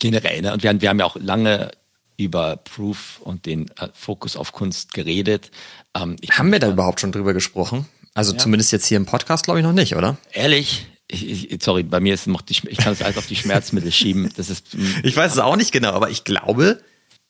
generell. 0.00 0.42
Ne? 0.42 0.52
Und 0.52 0.64
wir 0.64 0.70
haben, 0.70 0.80
wir 0.80 0.88
haben 0.88 0.98
ja 0.98 1.04
auch 1.04 1.14
lange 1.14 1.70
über 2.16 2.56
Proof 2.56 3.20
und 3.22 3.46
den 3.46 3.68
äh, 3.76 3.88
Fokus 3.92 4.36
auf 4.36 4.50
Kunst 4.50 4.94
geredet. 4.94 5.52
Ähm, 5.94 6.16
haben 6.32 6.50
wir 6.50 6.58
da 6.58 6.68
überhaupt 6.68 7.00
schon 7.00 7.12
drüber 7.12 7.32
gesprochen? 7.32 7.86
Also 8.16 8.32
ja. 8.32 8.38
zumindest 8.38 8.72
jetzt 8.72 8.86
hier 8.86 8.96
im 8.96 9.06
Podcast 9.06 9.44
glaube 9.44 9.60
ich 9.60 9.64
noch 9.64 9.74
nicht, 9.74 9.94
oder? 9.94 10.16
Ehrlich? 10.32 10.86
Ich, 11.08 11.52
ich, 11.52 11.62
sorry, 11.62 11.82
bei 11.82 12.00
mir 12.00 12.14
ist 12.14 12.26
noch 12.26 12.40
die, 12.40 12.54
ich 12.68 12.78
kann 12.78 12.92
das 12.92 13.02
alles 13.02 13.18
auf 13.18 13.26
die 13.26 13.36
Schmerzmittel 13.36 13.92
schieben. 13.92 14.32
Das 14.36 14.50
ist. 14.50 14.74
Ich 15.04 15.16
weiß 15.16 15.32
es 15.32 15.38
auch 15.38 15.54
nicht 15.54 15.70
genau, 15.70 15.92
aber 15.92 16.10
ich 16.10 16.24
glaube, 16.24 16.80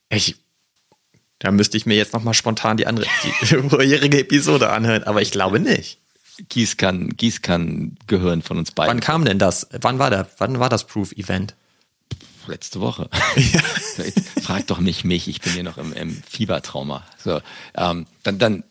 ich, 0.09 0.37
da 1.41 1.51
müsste 1.51 1.77
ich 1.77 1.85
mir 1.85 1.97
jetzt 1.97 2.15
nochmal 2.15 2.33
spontan 2.33 2.77
die 2.77 2.87
andere, 2.87 3.07
die 3.23 3.57
vorherige 3.69 4.21
Episode 4.21 4.71
anhören, 4.71 5.03
aber 5.03 5.21
ich 5.21 5.33
glaube 5.33 5.61
nicht. 5.61 5.99
Gießkann, 6.49 7.17
Gießkann 7.17 7.99
gehören 8.07 8.43
von 8.43 8.59
uns 8.59 8.71
beiden. 8.71 8.95
Wann 8.95 9.01
kam 9.01 9.25
denn 9.25 9.39
das? 9.39 9.67
Wann 9.81 9.99
war 9.99 10.11
der, 10.11 10.29
wann 10.39 10.59
war 10.61 10.69
das 10.69 10.87
Proof-Event? 10.87 11.55
Letzte 12.47 12.81
Woche. 12.81 13.11
Ja. 13.37 13.61
Frag 14.43 14.67
doch 14.67 14.79
nicht 14.79 15.05
mich, 15.05 15.27
ich 15.27 15.41
bin 15.41 15.53
hier 15.55 15.63
noch 15.63 15.79
im, 15.79 15.95
im 15.95 16.23
Fiebertrauma. 16.29 17.03
So, 17.17 17.41
ähm, 17.75 18.07
dann, 18.23 18.39
dann 18.39 18.65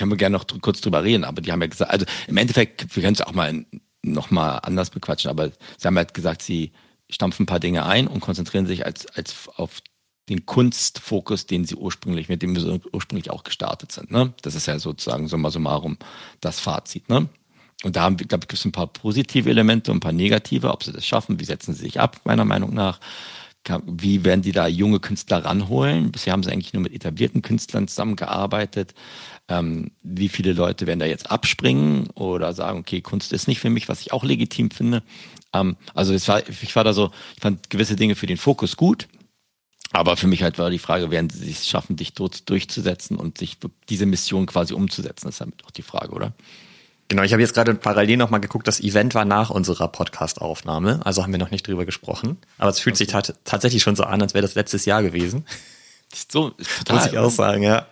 können 0.00 0.10
wir 0.10 0.16
gerne 0.16 0.38
noch 0.38 0.46
kurz 0.62 0.80
drüber 0.80 1.04
reden, 1.04 1.24
aber 1.24 1.42
die 1.42 1.52
haben 1.52 1.60
ja 1.60 1.68
gesagt, 1.68 1.90
also 1.90 2.06
im 2.26 2.38
Endeffekt, 2.38 2.96
wir 2.96 3.02
können 3.02 3.12
es 3.12 3.20
auch 3.20 3.34
mal 3.34 3.66
noch 4.02 4.30
mal 4.30 4.56
anders 4.56 4.88
bequatschen, 4.88 5.30
aber 5.30 5.50
sie 5.76 5.86
haben 5.86 5.98
halt 5.98 6.14
gesagt, 6.14 6.40
sie 6.40 6.72
stampfen 7.10 7.42
ein 7.42 7.46
paar 7.46 7.60
Dinge 7.60 7.84
ein 7.84 8.06
und 8.06 8.20
konzentrieren 8.20 8.64
sich 8.64 8.86
als, 8.86 9.06
als 9.08 9.48
auf 9.56 9.82
den 10.30 10.46
Kunstfokus, 10.46 11.44
den 11.44 11.66
sie 11.66 11.74
ursprünglich, 11.74 12.30
mit 12.30 12.40
dem 12.40 12.56
wir 12.56 12.80
ursprünglich 12.92 13.30
auch 13.30 13.44
gestartet 13.44 13.92
sind. 13.92 14.10
Ne? 14.10 14.32
Das 14.40 14.54
ist 14.54 14.66
ja 14.66 14.78
sozusagen 14.78 15.28
summa 15.28 15.50
summarum 15.50 15.98
das 16.40 16.60
Fazit. 16.60 17.10
Ne? 17.10 17.28
Und 17.82 17.96
da 17.96 18.02
haben 18.02 18.18
wir, 18.18 18.26
glaube 18.26 18.44
ich, 18.44 18.48
gibt 18.48 18.58
es 18.58 18.64
ein 18.64 18.72
paar 18.72 18.86
positive 18.86 19.50
Elemente 19.50 19.90
und 19.90 19.98
ein 19.98 20.00
paar 20.00 20.12
negative, 20.12 20.72
ob 20.72 20.82
sie 20.82 20.92
das 20.92 21.04
schaffen, 21.06 21.40
wie 21.40 21.44
setzen 21.44 21.74
sie 21.74 21.82
sich 21.82 22.00
ab, 22.00 22.22
meiner 22.24 22.46
Meinung 22.46 22.72
nach. 22.72 23.00
Wie 23.84 24.24
werden 24.24 24.40
die 24.40 24.52
da 24.52 24.66
junge 24.66 25.00
Künstler 25.00 25.44
ranholen? 25.44 26.10
Bisher 26.10 26.32
haben 26.32 26.42
sie 26.42 26.50
eigentlich 26.50 26.72
nur 26.72 26.82
mit 26.82 26.94
etablierten 26.94 27.42
Künstlern 27.42 27.88
zusammengearbeitet. 27.88 28.94
Ähm, 29.50 29.90
wie 30.02 30.28
viele 30.28 30.52
Leute 30.52 30.86
werden 30.86 31.00
da 31.00 31.06
jetzt 31.06 31.30
abspringen 31.30 32.08
oder 32.10 32.52
sagen, 32.54 32.78
okay, 32.78 33.00
Kunst 33.00 33.32
ist 33.32 33.48
nicht 33.48 33.58
für 33.58 33.68
mich, 33.68 33.88
was 33.88 34.00
ich 34.00 34.12
auch 34.12 34.22
legitim 34.22 34.70
finde. 34.70 35.02
Ähm, 35.52 35.76
also 35.92 36.14
war, 36.28 36.48
ich 36.48 36.76
war 36.76 36.84
da 36.84 36.92
so, 36.92 37.10
ich 37.34 37.42
fand 37.42 37.68
gewisse 37.68 37.96
Dinge 37.96 38.14
für 38.14 38.26
den 38.26 38.36
Fokus 38.36 38.76
gut. 38.76 39.08
Aber 39.92 40.16
für 40.16 40.28
mich 40.28 40.44
halt 40.44 40.56
war 40.58 40.70
die 40.70 40.78
Frage, 40.78 41.10
werden 41.10 41.30
sie 41.30 41.50
es 41.50 41.66
schaffen, 41.66 41.96
dich 41.96 42.14
dort 42.14 42.48
durchzusetzen 42.48 43.16
und 43.16 43.38
sich 43.38 43.58
diese 43.88 44.06
Mission 44.06 44.46
quasi 44.46 44.72
umzusetzen? 44.72 45.26
Das 45.26 45.34
ist 45.34 45.40
damit 45.40 45.64
auch 45.66 45.72
die 45.72 45.82
Frage, 45.82 46.12
oder? 46.12 46.32
Genau, 47.08 47.24
ich 47.24 47.32
habe 47.32 47.42
jetzt 47.42 47.54
gerade 47.54 47.74
parallel 47.74 48.18
nochmal 48.18 48.40
geguckt, 48.40 48.68
das 48.68 48.78
Event 48.78 49.16
war 49.16 49.24
nach 49.24 49.50
unserer 49.50 49.88
Podcast-Aufnahme, 49.88 51.04
also 51.04 51.24
haben 51.24 51.32
wir 51.32 51.40
noch 51.40 51.50
nicht 51.50 51.66
drüber 51.66 51.84
gesprochen. 51.84 52.38
Aber 52.56 52.70
es 52.70 52.78
fühlt 52.78 52.94
okay. 52.94 53.10
sich 53.20 53.34
tatsächlich 53.42 53.82
schon 53.82 53.96
so 53.96 54.04
an, 54.04 54.22
als 54.22 54.32
wäre 54.32 54.42
das 54.42 54.54
letztes 54.54 54.84
Jahr 54.84 55.02
gewesen. 55.02 55.44
So, 56.28 56.50
total. 56.50 56.96
Muss 56.96 57.06
ich 57.06 57.18
auch 57.18 57.30
sagen, 57.30 57.62
ja. 57.62 57.86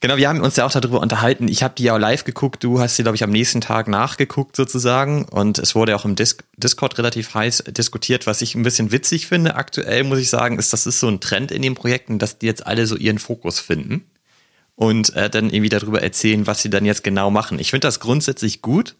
Genau, 0.00 0.18
wir 0.18 0.28
haben 0.28 0.42
uns 0.42 0.56
ja 0.56 0.66
auch 0.66 0.72
darüber 0.72 1.00
unterhalten. 1.00 1.48
Ich 1.48 1.62
habe 1.62 1.74
die 1.76 1.84
ja 1.84 1.96
live 1.96 2.24
geguckt, 2.24 2.62
du 2.62 2.80
hast 2.80 2.96
sie, 2.96 3.02
glaube 3.02 3.16
ich, 3.16 3.24
am 3.24 3.30
nächsten 3.30 3.62
Tag 3.62 3.88
nachgeguckt 3.88 4.54
sozusagen. 4.54 5.24
Und 5.24 5.58
es 5.58 5.74
wurde 5.74 5.96
auch 5.96 6.04
im 6.04 6.16
Dis 6.16 6.36
Discord 6.56 6.98
relativ 6.98 7.34
heiß 7.34 7.64
diskutiert. 7.68 8.26
Was 8.26 8.42
ich 8.42 8.54
ein 8.54 8.62
bisschen 8.62 8.92
witzig 8.92 9.26
finde 9.26 9.54
aktuell, 9.54 10.04
muss 10.04 10.18
ich 10.18 10.28
sagen, 10.28 10.58
ist, 10.58 10.72
das 10.72 10.86
ist 10.86 11.00
so 11.00 11.08
ein 11.08 11.20
Trend 11.20 11.50
in 11.50 11.62
den 11.62 11.74
Projekten, 11.74 12.18
dass 12.18 12.38
die 12.38 12.46
jetzt 12.46 12.66
alle 12.66 12.86
so 12.86 12.96
ihren 12.96 13.18
Fokus 13.18 13.58
finden 13.58 14.04
und 14.74 15.16
äh, 15.16 15.30
dann 15.30 15.50
irgendwie 15.50 15.70
darüber 15.70 16.02
erzählen, 16.02 16.46
was 16.46 16.60
sie 16.60 16.70
dann 16.70 16.84
jetzt 16.84 17.02
genau 17.02 17.30
machen. 17.30 17.58
Ich 17.58 17.70
finde 17.70 17.88
das 17.88 17.98
grundsätzlich 17.98 18.60
gut. 18.60 18.96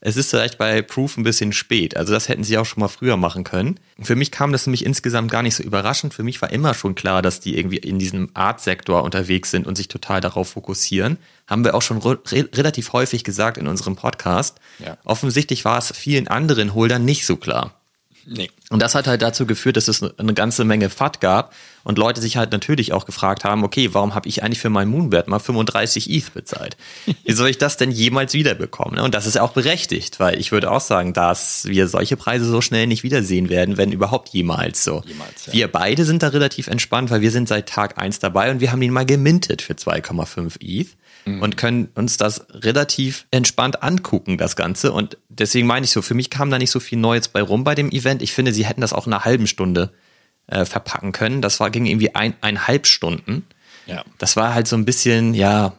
Es 0.00 0.16
ist 0.16 0.30
vielleicht 0.30 0.58
bei 0.58 0.80
Proof 0.82 1.16
ein 1.16 1.24
bisschen 1.24 1.52
spät. 1.52 1.96
Also 1.96 2.12
das 2.12 2.28
hätten 2.28 2.44
sie 2.44 2.56
auch 2.56 2.66
schon 2.66 2.80
mal 2.80 2.88
früher 2.88 3.16
machen 3.16 3.42
können. 3.42 3.80
Für 4.00 4.14
mich 4.14 4.30
kam 4.30 4.52
das 4.52 4.66
nämlich 4.66 4.86
insgesamt 4.86 5.30
gar 5.30 5.42
nicht 5.42 5.56
so 5.56 5.62
überraschend. 5.62 6.14
Für 6.14 6.22
mich 6.22 6.40
war 6.40 6.52
immer 6.52 6.74
schon 6.74 6.94
klar, 6.94 7.20
dass 7.20 7.40
die 7.40 7.58
irgendwie 7.58 7.78
in 7.78 7.98
diesem 7.98 8.30
Art-Sektor 8.34 9.02
unterwegs 9.02 9.50
sind 9.50 9.66
und 9.66 9.76
sich 9.76 9.88
total 9.88 10.20
darauf 10.20 10.50
fokussieren. 10.50 11.18
Haben 11.48 11.64
wir 11.64 11.74
auch 11.74 11.82
schon 11.82 11.98
re 11.98 12.18
relativ 12.54 12.92
häufig 12.92 13.24
gesagt 13.24 13.58
in 13.58 13.66
unserem 13.66 13.96
Podcast. 13.96 14.58
Ja. 14.78 14.98
Offensichtlich 15.04 15.64
war 15.64 15.78
es 15.78 15.92
vielen 15.96 16.28
anderen 16.28 16.74
Holdern 16.74 17.04
nicht 17.04 17.26
so 17.26 17.36
klar. 17.36 17.77
Nee. 18.30 18.50
Und 18.68 18.82
das 18.82 18.94
hat 18.94 19.06
halt 19.06 19.22
dazu 19.22 19.46
geführt, 19.46 19.78
dass 19.78 19.88
es 19.88 20.02
eine 20.02 20.34
ganze 20.34 20.64
Menge 20.64 20.90
FAT 20.90 21.20
gab 21.20 21.54
und 21.82 21.96
Leute 21.96 22.20
sich 22.20 22.36
halt 22.36 22.52
natürlich 22.52 22.92
auch 22.92 23.06
gefragt 23.06 23.44
haben, 23.44 23.64
okay, 23.64 23.94
warum 23.94 24.14
habe 24.14 24.28
ich 24.28 24.42
eigentlich 24.42 24.58
für 24.60 24.68
meinen 24.68 24.90
Moonwert 24.90 25.28
mal 25.28 25.38
35 25.38 26.10
ETH 26.10 26.34
bezahlt? 26.34 26.76
Wie 27.24 27.32
soll 27.32 27.48
ich 27.48 27.56
das 27.56 27.78
denn 27.78 27.90
jemals 27.90 28.34
wiederbekommen? 28.34 29.00
Und 29.00 29.14
das 29.14 29.24
ist 29.24 29.38
auch 29.38 29.52
berechtigt, 29.52 30.20
weil 30.20 30.38
ich 30.38 30.52
würde 30.52 30.70
auch 30.70 30.82
sagen, 30.82 31.14
dass 31.14 31.64
wir 31.64 31.88
solche 31.88 32.18
Preise 32.18 32.44
so 32.44 32.60
schnell 32.60 32.86
nicht 32.86 33.02
wiedersehen 33.02 33.48
werden, 33.48 33.78
wenn 33.78 33.92
überhaupt 33.92 34.28
jemals 34.28 34.84
so. 34.84 35.02
Jemals, 35.06 35.46
ja. 35.46 35.52
Wir 35.54 35.68
beide 35.68 36.04
sind 36.04 36.22
da 36.22 36.28
relativ 36.28 36.66
entspannt, 36.66 37.10
weil 37.10 37.22
wir 37.22 37.30
sind 37.30 37.48
seit 37.48 37.68
Tag 37.68 37.96
eins 37.96 38.18
dabei 38.18 38.50
und 38.50 38.60
wir 38.60 38.72
haben 38.72 38.82
ihn 38.82 38.92
mal 38.92 39.06
gemintet 39.06 39.62
für 39.62 39.72
2,5 39.72 40.56
ETH 40.60 40.88
mhm. 41.24 41.42
und 41.42 41.56
können 41.56 41.88
uns 41.94 42.16
das 42.16 42.46
relativ 42.50 43.26
entspannt 43.30 43.82
angucken, 43.82 44.38
das 44.38 44.56
Ganze. 44.56 44.92
Und 44.92 45.18
deswegen 45.28 45.66
meine 45.66 45.84
ich 45.84 45.90
so, 45.90 46.02
für 46.02 46.14
mich 46.14 46.30
kam 46.30 46.50
da 46.50 46.58
nicht 46.58 46.70
so 46.70 46.80
viel 46.80 46.98
Neues 46.98 47.28
bei 47.28 47.42
rum 47.42 47.64
bei 47.64 47.74
dem 47.74 47.90
Event. 47.90 48.22
Ich 48.22 48.32
finde, 48.32 48.52
sie 48.52 48.66
hätten 48.66 48.80
das 48.80 48.92
auch 48.92 49.06
in 49.06 49.12
einer 49.12 49.24
halben 49.24 49.46
Stunde 49.46 49.92
äh, 50.46 50.64
verpacken 50.64 51.12
können. 51.12 51.42
Das 51.42 51.60
war, 51.60 51.70
ging 51.70 51.86
irgendwie 51.86 52.14
ein, 52.14 52.34
eineinhalb 52.40 52.86
Stunden. 52.86 53.44
Ja. 53.86 54.04
Das 54.18 54.36
war 54.36 54.54
halt 54.54 54.68
so 54.68 54.76
ein 54.76 54.84
bisschen, 54.84 55.34
ja, 55.34 55.74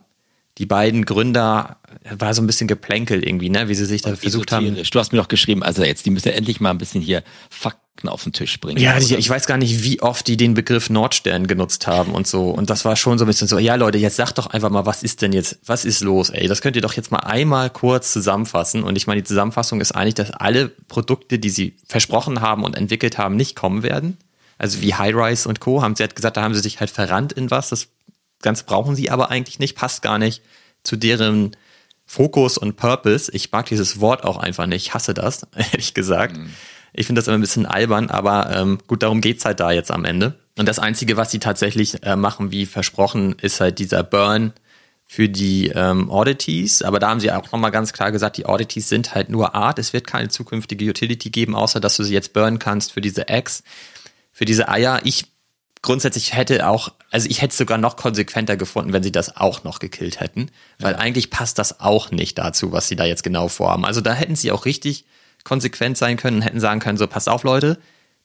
die 0.57 0.65
beiden 0.65 1.05
Gründer 1.05 1.77
war 2.09 2.33
so 2.33 2.41
ein 2.41 2.47
bisschen 2.47 2.67
geplänkelt 2.67 3.25
irgendwie, 3.25 3.49
ne, 3.49 3.69
wie 3.69 3.75
sie 3.75 3.85
sich 3.85 4.01
da 4.01 4.15
versucht 4.15 4.51
haben. 4.51 4.75
Du 4.75 4.99
hast 4.99 5.13
mir 5.13 5.19
doch 5.19 5.29
geschrieben, 5.29 5.63
also 5.63 5.83
jetzt, 5.83 6.05
die 6.05 6.09
müssen 6.09 6.27
ja 6.27 6.33
endlich 6.33 6.59
mal 6.59 6.71
ein 6.71 6.77
bisschen 6.77 7.01
hier 7.01 7.23
Fakten 7.49 7.88
auf 8.07 8.23
den 8.23 8.31
Tisch 8.31 8.59
bringen. 8.61 8.79
Ja, 8.79 8.97
ich, 8.97 9.11
ich 9.11 9.29
weiß 9.29 9.47
gar 9.47 9.57
nicht, 9.57 9.83
wie 9.83 10.01
oft 10.01 10.27
die 10.27 10.37
den 10.37 10.53
Begriff 10.53 10.89
Nordstern 10.89 11.47
genutzt 11.47 11.87
haben 11.87 12.13
und 12.13 12.27
so. 12.27 12.49
Und 12.51 12.69
das 12.69 12.85
war 12.85 12.95
schon 12.95 13.17
so 13.17 13.25
ein 13.25 13.27
bisschen 13.27 13.47
so, 13.47 13.59
ja 13.59 13.75
Leute, 13.75 13.97
jetzt 13.97 14.15
sagt 14.15 14.37
doch 14.37 14.47
einfach 14.47 14.69
mal, 14.69 14.85
was 14.85 15.03
ist 15.03 15.21
denn 15.21 15.33
jetzt, 15.33 15.59
was 15.65 15.83
ist 15.83 16.01
los, 16.01 16.29
ey? 16.29 16.47
Das 16.47 16.61
könnt 16.61 16.75
ihr 16.75 16.81
doch 16.81 16.93
jetzt 16.93 17.11
mal 17.11 17.19
einmal 17.19 17.69
kurz 17.69 18.13
zusammenfassen. 18.13 18.83
Und 18.83 18.95
ich 18.95 19.07
meine, 19.07 19.21
die 19.21 19.27
Zusammenfassung 19.27 19.81
ist 19.81 19.91
eigentlich, 19.91 20.15
dass 20.15 20.31
alle 20.31 20.69
Produkte, 20.69 21.39
die 21.39 21.49
sie 21.49 21.75
versprochen 21.87 22.39
haben 22.39 22.63
und 22.63 22.77
entwickelt 22.77 23.17
haben, 23.17 23.35
nicht 23.35 23.55
kommen 23.55 23.83
werden. 23.83 24.17
Also 24.57 24.81
wie 24.81 24.93
High-Rise 24.93 25.49
und 25.49 25.59
Co. 25.59 25.81
haben 25.81 25.95
sie 25.95 26.03
halt 26.03 26.15
gesagt, 26.15 26.37
da 26.37 26.43
haben 26.43 26.53
sie 26.53 26.61
sich 26.61 26.79
halt 26.79 26.91
verrannt 26.91 27.33
in 27.33 27.49
was. 27.49 27.69
Das 27.69 27.87
Ganze 28.41 28.65
brauchen 28.65 28.95
sie 28.95 29.09
aber 29.09 29.31
eigentlich 29.31 29.59
nicht, 29.59 29.75
passt 29.75 30.01
gar 30.01 30.19
nicht 30.19 30.41
zu 30.83 30.95
deren 30.95 31.55
Fokus 32.05 32.57
und 32.57 32.75
Purpose. 32.75 33.31
Ich 33.33 33.51
mag 33.51 33.67
dieses 33.67 33.99
Wort 33.99 34.23
auch 34.23 34.37
einfach 34.37 34.65
nicht. 34.65 34.87
Ich 34.87 34.93
hasse 34.93 35.13
das, 35.13 35.45
ehrlich 35.55 35.93
gesagt. 35.93 36.37
Mhm. 36.37 36.49
Ich 36.93 37.05
finde 37.05 37.19
das 37.19 37.27
immer 37.27 37.37
ein 37.37 37.41
bisschen 37.41 37.65
albern, 37.65 38.09
aber 38.09 38.55
ähm, 38.55 38.79
gut, 38.87 39.03
darum 39.03 39.21
geht's 39.21 39.45
halt 39.45 39.59
da 39.59 39.71
jetzt 39.71 39.91
am 39.91 40.05
Ende. 40.05 40.39
Und 40.57 40.67
das 40.67 40.79
Einzige, 40.79 41.17
was 41.17 41.31
sie 41.31 41.39
tatsächlich 41.39 42.03
äh, 42.03 42.15
machen, 42.15 42.51
wie 42.51 42.65
versprochen, 42.65 43.35
ist 43.41 43.61
halt 43.61 43.79
dieser 43.79 44.03
Burn 44.03 44.53
für 45.07 45.27
die 45.27 45.69
ähm, 45.73 46.09
Oddities. 46.09 46.81
Aber 46.81 46.99
da 46.99 47.09
haben 47.09 47.19
sie 47.19 47.31
auch 47.31 47.51
nochmal 47.51 47.71
ganz 47.71 47.93
klar 47.93 48.11
gesagt, 48.11 48.37
die 48.37 48.45
Oddities 48.45 48.89
sind 48.89 49.15
halt 49.15 49.29
nur 49.29 49.55
Art. 49.55 49.79
Es 49.79 49.93
wird 49.93 50.05
keine 50.05 50.29
zukünftige 50.29 50.87
Utility 50.87 51.29
geben, 51.31 51.55
außer 51.55 51.79
dass 51.79 51.97
du 51.97 52.03
sie 52.03 52.13
jetzt 52.13 52.33
burnen 52.33 52.59
kannst 52.59 52.91
für 52.91 53.01
diese 53.01 53.27
Eggs, 53.27 53.63
für 54.31 54.45
diese 54.45 54.69
Eier. 54.69 54.99
Ich 55.03 55.25
grundsätzlich 55.81 56.33
hätte 56.33 56.67
auch, 56.67 56.91
also 57.09 57.27
ich 57.29 57.41
hätte 57.41 57.51
es 57.51 57.57
sogar 57.57 57.77
noch 57.77 57.95
konsequenter 57.95 58.57
gefunden, 58.57 58.93
wenn 58.93 59.01
sie 59.01 59.11
das 59.11 59.35
auch 59.35 59.63
noch 59.63 59.79
gekillt 59.79 60.19
hätten, 60.19 60.51
weil 60.79 60.93
ja. 60.93 60.99
eigentlich 60.99 61.29
passt 61.29 61.57
das 61.57 61.79
auch 61.79 62.11
nicht 62.11 62.37
dazu, 62.37 62.71
was 62.71 62.87
sie 62.87 62.95
da 62.95 63.05
jetzt 63.05 63.23
genau 63.23 63.47
vorhaben. 63.47 63.85
Also 63.85 64.01
da 64.01 64.13
hätten 64.13 64.35
sie 64.35 64.51
auch 64.51 64.65
richtig 64.65 65.05
konsequent 65.43 65.97
sein 65.97 66.17
können, 66.17 66.41
hätten 66.41 66.59
sagen 66.59 66.79
können, 66.79 66.97
so 66.97 67.07
pass 67.07 67.27
auf 67.27 67.43
Leute, 67.43 67.79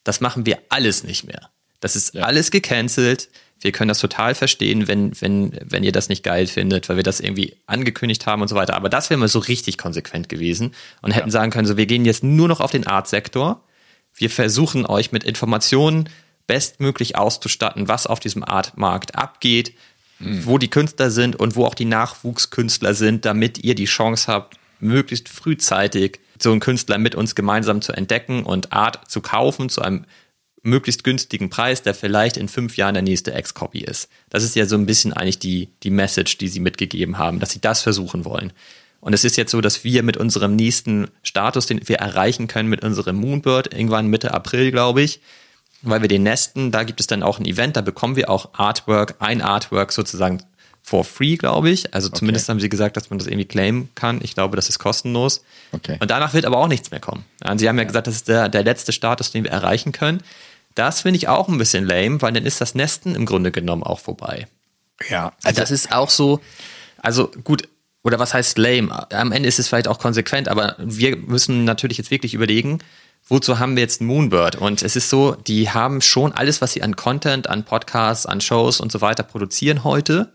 das 0.05 0.21
machen 0.21 0.47
wir 0.47 0.59
alles 0.69 1.05
nicht 1.05 1.25
mehr. 1.25 1.51
Das 1.81 1.97
ist 1.97 2.15
ja. 2.15 2.23
alles 2.23 2.51
gecancelt. 2.51 3.29
Wir 3.61 3.73
können 3.73 3.89
das 3.89 3.99
total 3.99 4.35
verstehen, 4.35 4.89
wenn, 4.89 5.19
wenn, 5.21 5.59
wenn 5.65 5.85
ihr 5.85 5.93
das 5.93 6.09
nicht 6.09 6.23
geil 6.23 6.47
findet, 6.47 6.89
weil 6.89 6.97
wir 6.97 7.03
das 7.03 7.21
irgendwie 7.21 7.57
angekündigt 7.67 8.27
haben 8.27 8.43
und 8.43 8.49
so 8.49 8.55
weiter. 8.55 8.75
Aber 8.75 8.89
das 8.89 9.11
wäre 9.11 9.19
mal 9.19 9.29
so 9.29 9.39
richtig 9.39 9.79
konsequent 9.79 10.29
gewesen 10.29 10.75
und 11.03 11.13
hätten 11.13 11.29
ja. 11.29 11.33
sagen 11.33 11.51
können, 11.51 11.67
so, 11.67 11.77
wir 11.77 11.87
gehen 11.87 12.05
jetzt 12.05 12.25
nur 12.25 12.49
noch 12.49 12.61
auf 12.61 12.71
den 12.71 12.87
Art-Sektor. 12.87 13.63
Wir 14.15 14.31
versuchen 14.31 14.87
euch 14.87 15.13
mit 15.13 15.25
Informationen 15.25 16.09
bestmöglich 16.47 17.17
auszustatten, 17.17 17.89
was 17.89 18.07
auf 18.07 18.21
diesem 18.21 18.45
Art-Markt 18.45 19.15
abgeht, 19.15 19.75
mhm. 20.19 20.47
wo 20.47 20.59
die 20.59 20.69
Künstler 20.69 21.11
sind 21.11 21.37
und 21.37 21.57
wo 21.57 21.65
auch 21.65 21.75
die 21.75 21.87
Nachwuchskünstler 21.87 22.95
sind, 22.95 23.25
damit 23.25 23.59
ihr 23.65 23.75
die 23.75 23.87
Chance 23.87 24.31
habt, 24.31 24.59
möglichst 24.81 25.29
frühzeitig 25.29 26.21
so 26.45 26.53
einen 26.53 26.61
Künstler 26.61 26.99
mit 26.99 27.17
uns 27.17 27.35
gemeinsam 27.35 27.83
zu 27.83 27.93
entdecken 27.93 28.45
und 28.45 28.73
Art 28.73 29.11
zu 29.11 29.21
kaufen 29.21 29.69
zu 29.69 29.83
einem 29.83 30.05
möglichst 30.63 31.05
günstigen 31.05 31.51
Preis, 31.51 31.83
der 31.83 31.95
vielleicht 31.95 32.37
in 32.37 32.49
fünf 32.49 32.77
Jahren 32.77 32.95
der 32.95 33.03
nächste 33.03 33.35
Ex-Copy 33.35 33.81
ist. 33.81 34.09
Das 34.31 34.45
ist 34.45 34.57
ja 34.57 34.65
so 34.67 34.77
ein 34.77 34.87
bisschen 34.87 35.13
eigentlich 35.13 35.39
die, 35.39 35.69
die 35.83 35.91
Message, 35.91 36.39
die 36.39 36.49
sie 36.49 36.61
mitgegeben 36.61 37.19
haben, 37.19 37.41
dass 37.41 37.51
sie 37.51 37.61
das 37.61 37.83
versuchen 37.83 38.25
wollen. 38.25 38.53
Und 39.01 39.13
es 39.13 39.25
ist 39.25 39.37
jetzt 39.37 39.51
so, 39.51 39.61
dass 39.61 39.85
wir 39.85 40.03
mit 40.03 40.17
unserem 40.17 40.57
nächsten 40.57 41.09
Status, 41.23 41.67
den 41.67 41.87
wir 41.87 41.97
erreichen 41.97 42.49
können, 42.49 42.71
mit 42.71 42.83
unserem 42.83 43.17
Moonbird, 43.17 43.75
irgendwann 43.75 44.07
Mitte 44.07 44.33
April, 44.33 44.71
glaube 44.71 45.03
ich, 45.03 45.21
weil 45.83 46.01
wir 46.01 46.09
den 46.09 46.23
nesten, 46.23 46.71
da 46.71 46.85
gibt 46.85 47.01
es 47.01 47.07
dann 47.07 47.23
auch 47.23 47.39
ein 47.39 47.45
Event, 47.45 47.77
da 47.77 47.83
bekommen 47.83 48.17
wir 48.17 48.31
auch 48.31 48.55
Artwork, 48.55 49.17
ein 49.19 49.43
Artwork 49.43 49.93
sozusagen 49.93 50.43
for 50.85 51.03
free, 51.03 51.37
glaube 51.37 51.71
ich. 51.71 51.95
Also 51.95 52.09
okay. 52.09 52.19
zumindest 52.19 52.49
haben 52.51 52.61
sie 52.61 52.69
gesagt, 52.69 52.97
dass 52.99 53.09
man 53.09 53.19
das 53.19 53.27
irgendwie 53.27 53.47
claimen 53.47 53.89
kann. 53.95 54.21
Ich 54.23 54.35
glaube, 54.35 54.55
das 54.55 54.69
ist 54.69 54.79
kostenlos. 54.79 55.43
Okay. 55.73 55.97
Und 55.99 56.11
danach 56.11 56.35
wird 56.35 56.45
aber 56.45 56.59
auch 56.59 56.69
nichts 56.69 56.91
mehr 56.91 57.01
kommen. 57.01 57.25
Und 57.43 57.59
sie 57.59 57.69
haben 57.71 57.77
ja, 57.77 57.83
ja, 57.83 57.87
gesagt, 57.87 58.07
das 58.07 58.17
ist 58.17 58.29
der, 58.29 58.51
der 58.51 58.63
letzte 58.63 58.93
Status, 58.93 59.33
den 59.33 59.45
wir 59.45 59.51
erreichen 59.51 59.93
können. 59.93 60.21
Das 60.75 61.01
finde 61.01 61.17
ich 61.17 61.27
auch 61.27 61.49
ein 61.49 61.57
bisschen 61.57 61.87
lame, 61.87 62.21
weil 62.21 62.35
dann 62.35 62.45
ist 62.45 62.61
das 62.61 62.75
Nesten 62.75 63.15
im 63.15 63.25
Grunde 63.25 63.51
genommen 63.51 63.83
auch 63.83 63.99
vorbei. 63.99 64.47
Ja. 65.09 65.33
Also 65.43 65.59
das 65.63 65.71
ist 65.71 65.91
auch 65.91 66.11
so, 66.11 66.41
also 66.99 67.29
gut, 67.29 67.67
oder 68.03 68.19
was 68.19 68.35
heißt 68.35 68.59
lame? 68.59 69.11
Am 69.11 69.33
Ende 69.33 69.49
ist 69.49 69.59
es 69.59 69.69
vielleicht 69.69 69.89
auch 69.89 69.99
konsequent, 69.99 70.49
aber 70.49 70.77
wir 70.79 71.17
müssen 71.17 71.65
natürlich 71.65 71.97
jetzt 71.97 72.11
wirklich 72.11 72.35
überlegen, 72.35 72.81
wozu 73.27 73.59
haben 73.59 73.75
wir 73.75 73.83
jetzt 73.83 74.03
Moonbird? 74.03 74.57
Und 74.57 74.83
es 74.83 74.97
ist 74.97 75.09
so, 75.09 75.35
die 75.35 75.71
haben 75.71 76.03
schon 76.03 76.33
alles, 76.33 76.61
was 76.61 76.75
sie 76.75 76.83
an 76.83 76.95
Content, 76.95 77.49
an 77.49 77.65
Podcasts, 77.65 78.27
an 78.27 78.43
Shows 78.43 78.81
und 78.81 78.93
so 78.93 79.01
weiter 79.01 79.23
produzieren 79.23 79.83
heute 79.83 80.31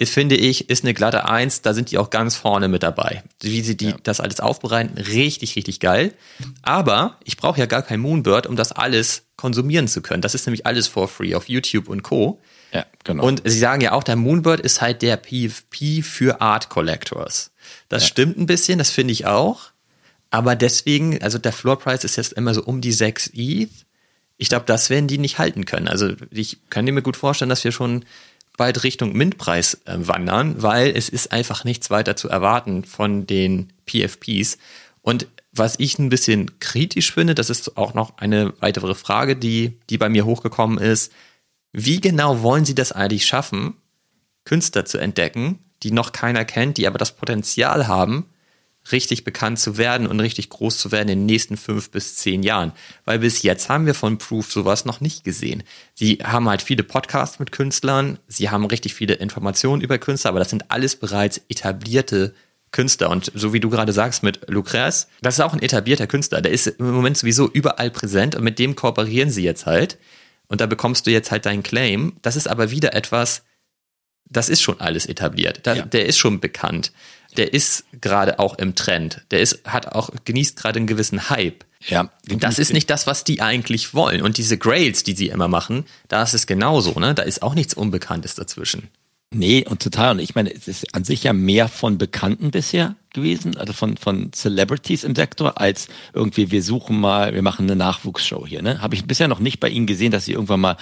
ist, 0.00 0.14
finde 0.14 0.34
ich, 0.34 0.70
ist 0.70 0.82
eine 0.82 0.94
glatte 0.94 1.28
Eins. 1.28 1.60
Da 1.60 1.74
sind 1.74 1.90
die 1.90 1.98
auch 1.98 2.08
ganz 2.08 2.34
vorne 2.34 2.68
mit 2.68 2.82
dabei. 2.82 3.22
Wie 3.42 3.60
sie 3.60 3.76
die, 3.76 3.90
ja. 3.90 3.96
das 4.02 4.18
alles 4.20 4.40
aufbereiten, 4.40 4.96
richtig, 4.96 5.56
richtig 5.56 5.78
geil. 5.78 6.14
Aber 6.62 7.18
ich 7.24 7.36
brauche 7.36 7.60
ja 7.60 7.66
gar 7.66 7.82
kein 7.82 8.00
Moonbird, 8.00 8.46
um 8.46 8.56
das 8.56 8.72
alles 8.72 9.24
konsumieren 9.36 9.88
zu 9.88 10.00
können. 10.00 10.22
Das 10.22 10.34
ist 10.34 10.46
nämlich 10.46 10.64
alles 10.64 10.88
for 10.88 11.06
free 11.06 11.34
auf 11.34 11.50
YouTube 11.50 11.88
und 11.90 12.02
Co. 12.02 12.40
Ja, 12.72 12.86
genau. 13.04 13.24
Und 13.24 13.42
sie 13.44 13.58
sagen 13.58 13.82
ja 13.82 13.92
auch, 13.92 14.02
der 14.02 14.16
Moonbird 14.16 14.60
ist 14.60 14.80
halt 14.80 15.02
der 15.02 15.18
PFP 15.18 16.02
für 16.02 16.40
Art 16.40 16.70
Collectors. 16.70 17.50
Das 17.90 18.04
ja. 18.04 18.08
stimmt 18.08 18.38
ein 18.38 18.46
bisschen, 18.46 18.78
das 18.78 18.90
finde 18.90 19.12
ich 19.12 19.26
auch. 19.26 19.70
Aber 20.30 20.56
deswegen, 20.56 21.22
also 21.22 21.36
der 21.36 21.52
Floor 21.52 21.78
Price 21.78 22.04
ist 22.04 22.16
jetzt 22.16 22.32
immer 22.32 22.54
so 22.54 22.62
um 22.62 22.80
die 22.80 22.92
6 22.92 23.32
ETH. 23.34 23.70
Ich 24.38 24.48
glaube, 24.48 24.64
das 24.64 24.88
werden 24.88 25.08
die 25.08 25.18
nicht 25.18 25.38
halten 25.38 25.66
können. 25.66 25.88
Also 25.88 26.14
ich 26.30 26.56
kann 26.70 26.86
mir 26.86 27.02
gut 27.02 27.18
vorstellen, 27.18 27.50
dass 27.50 27.64
wir 27.64 27.72
schon 27.72 28.06
bald 28.60 28.84
Richtung 28.84 29.14
Mintpreis 29.14 29.80
äh, 29.86 29.96
wandern, 30.00 30.62
weil 30.62 30.94
es 30.94 31.08
ist 31.08 31.32
einfach 31.32 31.64
nichts 31.64 31.88
weiter 31.88 32.14
zu 32.14 32.28
erwarten 32.28 32.84
von 32.84 33.26
den 33.26 33.72
PFPs. 33.86 34.58
Und 35.00 35.28
was 35.50 35.78
ich 35.78 35.98
ein 35.98 36.10
bisschen 36.10 36.58
kritisch 36.60 37.10
finde, 37.10 37.34
das 37.34 37.48
ist 37.48 37.78
auch 37.78 37.94
noch 37.94 38.18
eine 38.18 38.52
weitere 38.60 38.94
Frage, 38.94 39.34
die, 39.34 39.78
die 39.88 39.96
bei 39.96 40.10
mir 40.10 40.26
hochgekommen 40.26 40.76
ist. 40.76 41.10
Wie 41.72 42.02
genau 42.02 42.42
wollen 42.42 42.66
Sie 42.66 42.74
das 42.74 42.92
eigentlich 42.92 43.24
schaffen, 43.24 43.78
Künstler 44.44 44.84
zu 44.84 44.98
entdecken, 44.98 45.58
die 45.82 45.90
noch 45.90 46.12
keiner 46.12 46.44
kennt, 46.44 46.76
die 46.76 46.86
aber 46.86 46.98
das 46.98 47.16
Potenzial 47.16 47.88
haben, 47.88 48.26
richtig 48.92 49.24
bekannt 49.24 49.58
zu 49.58 49.76
werden 49.76 50.06
und 50.06 50.20
richtig 50.20 50.48
groß 50.50 50.78
zu 50.78 50.92
werden 50.92 51.08
in 51.08 51.20
den 51.20 51.26
nächsten 51.26 51.56
fünf 51.56 51.90
bis 51.90 52.16
zehn 52.16 52.42
Jahren. 52.42 52.72
Weil 53.04 53.18
bis 53.20 53.42
jetzt 53.42 53.68
haben 53.68 53.86
wir 53.86 53.94
von 53.94 54.18
Proof 54.18 54.52
sowas 54.52 54.84
noch 54.84 55.00
nicht 55.00 55.24
gesehen. 55.24 55.62
Sie 55.94 56.18
haben 56.22 56.48
halt 56.48 56.62
viele 56.62 56.82
Podcasts 56.82 57.38
mit 57.38 57.52
Künstlern, 57.52 58.18
sie 58.28 58.50
haben 58.50 58.64
richtig 58.64 58.94
viele 58.94 59.14
Informationen 59.14 59.82
über 59.82 59.98
Künstler, 59.98 60.30
aber 60.30 60.38
das 60.38 60.50
sind 60.50 60.70
alles 60.70 60.96
bereits 60.96 61.40
etablierte 61.48 62.34
Künstler. 62.72 63.10
Und 63.10 63.32
so 63.34 63.52
wie 63.52 63.60
du 63.60 63.70
gerade 63.70 63.92
sagst 63.92 64.22
mit 64.22 64.48
Lucrez, 64.48 65.08
das 65.22 65.34
ist 65.34 65.40
auch 65.40 65.52
ein 65.52 65.62
etablierter 65.62 66.06
Künstler. 66.06 66.40
Der 66.40 66.52
ist 66.52 66.66
im 66.66 66.92
Moment 66.92 67.16
sowieso 67.16 67.48
überall 67.48 67.90
präsent 67.90 68.34
und 68.36 68.44
mit 68.44 68.58
dem 68.58 68.76
kooperieren 68.76 69.30
sie 69.30 69.42
jetzt 69.42 69.66
halt. 69.66 69.98
Und 70.48 70.60
da 70.60 70.66
bekommst 70.66 71.06
du 71.06 71.10
jetzt 71.10 71.30
halt 71.30 71.46
deinen 71.46 71.62
Claim. 71.62 72.14
Das 72.22 72.36
ist 72.36 72.48
aber 72.48 72.70
wieder 72.70 72.94
etwas, 72.94 73.44
das 74.30 74.48
ist 74.48 74.62
schon 74.62 74.80
alles 74.80 75.06
etabliert. 75.06 75.60
Da, 75.64 75.74
ja. 75.74 75.84
Der 75.84 76.06
ist 76.06 76.18
schon 76.18 76.40
bekannt 76.40 76.92
der 77.36 77.52
ist 77.52 77.84
gerade 78.00 78.38
auch 78.38 78.58
im 78.58 78.74
Trend. 78.74 79.22
Der 79.30 79.40
ist, 79.40 79.60
hat 79.64 79.86
auch, 79.92 80.10
genießt 80.24 80.56
gerade 80.56 80.78
einen 80.78 80.86
gewissen 80.86 81.30
Hype. 81.30 81.64
Ja. 81.86 82.10
Das 82.24 82.58
ist 82.58 82.72
nicht 82.72 82.90
das, 82.90 83.06
was 83.06 83.24
die 83.24 83.40
eigentlich 83.40 83.94
wollen. 83.94 84.22
Und 84.22 84.36
diese 84.36 84.58
Grails, 84.58 85.02
die 85.02 85.14
sie 85.14 85.28
immer 85.28 85.48
machen, 85.48 85.84
da 86.08 86.22
ist 86.22 86.34
es 86.34 86.46
genauso, 86.46 86.98
ne? 86.98 87.14
Da 87.14 87.22
ist 87.22 87.42
auch 87.42 87.54
nichts 87.54 87.74
Unbekanntes 87.74 88.34
dazwischen. 88.34 88.88
Nee, 89.32 89.64
und 89.66 89.80
total. 89.80 90.12
Und 90.12 90.18
ich 90.18 90.34
meine, 90.34 90.52
es 90.52 90.66
ist 90.66 90.94
an 90.94 91.04
sich 91.04 91.22
ja 91.22 91.32
mehr 91.32 91.68
von 91.68 91.98
Bekannten 91.98 92.50
bisher 92.50 92.96
gewesen, 93.14 93.56
also 93.56 93.72
von, 93.72 93.96
von 93.96 94.32
Celebrities 94.32 95.04
im 95.04 95.14
Sektor, 95.14 95.60
als 95.60 95.88
irgendwie, 96.12 96.50
wir 96.50 96.62
suchen 96.62 97.00
mal, 97.00 97.32
wir 97.32 97.42
machen 97.42 97.66
eine 97.66 97.76
Nachwuchsshow 97.76 98.46
hier, 98.46 98.60
ne? 98.60 98.82
Habe 98.82 98.96
ich 98.96 99.04
bisher 99.04 99.28
noch 99.28 99.38
nicht 99.38 99.60
bei 99.60 99.68
Ihnen 99.68 99.86
gesehen, 99.86 100.10
dass 100.10 100.24
Sie 100.24 100.32
irgendwann 100.32 100.60
mal 100.60 100.76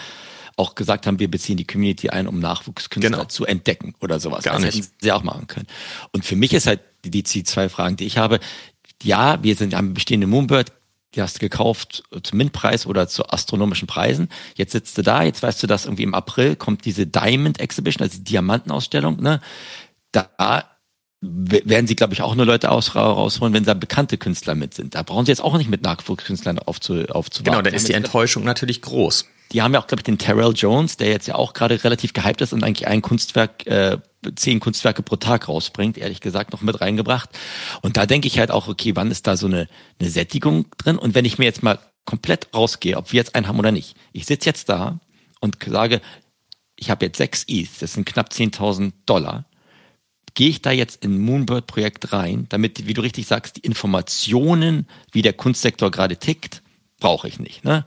auch 0.58 0.74
gesagt 0.74 1.06
haben, 1.06 1.18
wir 1.18 1.30
beziehen 1.30 1.56
die 1.56 1.66
Community 1.66 2.10
ein, 2.10 2.26
um 2.26 2.40
Nachwuchskünstler 2.40 3.10
genau. 3.10 3.24
zu 3.24 3.46
entdecken 3.46 3.94
oder 4.00 4.20
sowas. 4.20 4.44
Gar 4.44 4.54
das 4.54 4.62
nicht. 4.62 4.76
hätten 4.76 4.94
sie 5.00 5.12
auch 5.12 5.22
machen 5.22 5.46
können. 5.46 5.66
Und 6.12 6.24
für 6.24 6.36
mich 6.36 6.52
ist 6.52 6.66
halt 6.66 6.80
die, 7.04 7.22
die 7.22 7.44
zwei 7.44 7.68
Fragen, 7.68 7.96
die 7.96 8.06
ich 8.06 8.18
habe. 8.18 8.40
Ja, 9.02 9.42
wir 9.42 9.54
sind 9.54 9.74
am 9.74 9.94
bestehenden 9.94 10.28
Moonbird, 10.30 10.72
die 11.14 11.22
hast 11.22 11.36
du 11.36 11.40
gekauft 11.40 12.02
zum 12.22 12.38
Mintpreis 12.38 12.86
oder 12.86 13.08
zu 13.08 13.28
astronomischen 13.28 13.86
Preisen. 13.86 14.28
Jetzt 14.56 14.72
sitzt 14.72 14.98
du 14.98 15.02
da, 15.02 15.22
jetzt 15.22 15.42
weißt 15.42 15.62
du, 15.62 15.66
dass 15.66 15.86
irgendwie 15.86 16.02
im 16.02 16.14
April 16.14 16.56
kommt 16.56 16.84
diese 16.84 17.06
Diamond 17.06 17.60
Exhibition, 17.60 18.02
also 18.02 18.18
die 18.18 18.24
Diamantenausstellung, 18.24 19.20
ne? 19.22 19.40
Da 20.10 20.64
werden 21.20 21.86
sie, 21.86 21.96
glaube 21.96 22.14
ich, 22.14 22.22
auch 22.22 22.34
nur 22.34 22.46
Leute 22.46 22.70
aus, 22.70 22.94
rausholen, 22.94 23.52
wenn 23.52 23.64
da 23.64 23.74
bekannte 23.74 24.18
Künstler 24.18 24.54
mit 24.54 24.74
sind. 24.74 24.94
Da 24.94 25.02
brauchen 25.02 25.26
sie 25.26 25.32
jetzt 25.32 25.42
auch 25.42 25.56
nicht 25.58 25.68
mit 25.68 25.82
Nachwuchskünstlern 25.82 26.58
aufzu, 26.60 27.04
aufzuwarten. 27.08 27.44
Genau, 27.44 27.62
dann 27.62 27.74
ist 27.74 27.88
die 27.88 27.94
Enttäuschung 27.94 28.44
natürlich 28.44 28.82
groß 28.82 29.26
die 29.52 29.62
haben 29.62 29.72
ja 29.72 29.80
auch, 29.80 29.86
glaube 29.86 30.00
ich, 30.00 30.04
den 30.04 30.18
Terrell 30.18 30.52
Jones, 30.54 30.96
der 30.96 31.08
jetzt 31.08 31.26
ja 31.26 31.34
auch 31.34 31.54
gerade 31.54 31.82
relativ 31.82 32.12
gehypt 32.12 32.40
ist 32.40 32.52
und 32.52 32.62
eigentlich 32.62 32.86
ein 32.86 33.02
Kunstwerk, 33.02 33.66
äh, 33.66 33.98
zehn 34.36 34.60
Kunstwerke 34.60 35.02
pro 35.02 35.16
Tag 35.16 35.48
rausbringt, 35.48 35.96
ehrlich 35.96 36.20
gesagt, 36.20 36.52
noch 36.52 36.60
mit 36.60 36.80
reingebracht. 36.80 37.30
Und 37.80 37.96
da 37.96 38.04
denke 38.04 38.26
ich 38.26 38.38
halt 38.38 38.50
auch, 38.50 38.68
okay, 38.68 38.94
wann 38.94 39.10
ist 39.10 39.26
da 39.26 39.36
so 39.36 39.46
eine, 39.46 39.68
eine 39.98 40.10
Sättigung 40.10 40.66
drin? 40.76 40.98
Und 40.98 41.14
wenn 41.14 41.24
ich 41.24 41.38
mir 41.38 41.46
jetzt 41.46 41.62
mal 41.62 41.78
komplett 42.04 42.48
rausgehe, 42.54 42.96
ob 42.96 43.12
wir 43.12 43.18
jetzt 43.18 43.34
einen 43.34 43.48
haben 43.48 43.58
oder 43.58 43.72
nicht, 43.72 43.96
ich 44.12 44.26
sitze 44.26 44.48
jetzt 44.48 44.68
da 44.68 45.00
und 45.40 45.56
sage, 45.64 46.00
ich 46.76 46.90
habe 46.90 47.06
jetzt 47.06 47.18
sechs 47.18 47.44
ETH, 47.48 47.70
das 47.80 47.94
sind 47.94 48.06
knapp 48.06 48.30
10.000 48.30 48.92
Dollar. 49.06 49.44
Gehe 50.34 50.50
ich 50.50 50.62
da 50.62 50.70
jetzt 50.70 51.04
in 51.04 51.18
Moonbird-Projekt 51.20 52.12
rein, 52.12 52.46
damit, 52.48 52.86
wie 52.86 52.94
du 52.94 53.02
richtig 53.02 53.26
sagst, 53.26 53.56
die 53.56 53.60
Informationen, 53.60 54.86
wie 55.10 55.22
der 55.22 55.32
Kunstsektor 55.32 55.90
gerade 55.90 56.16
tickt, 56.16 56.62
brauche 57.00 57.28
ich 57.28 57.40
nicht. 57.40 57.64
Ne? 57.64 57.84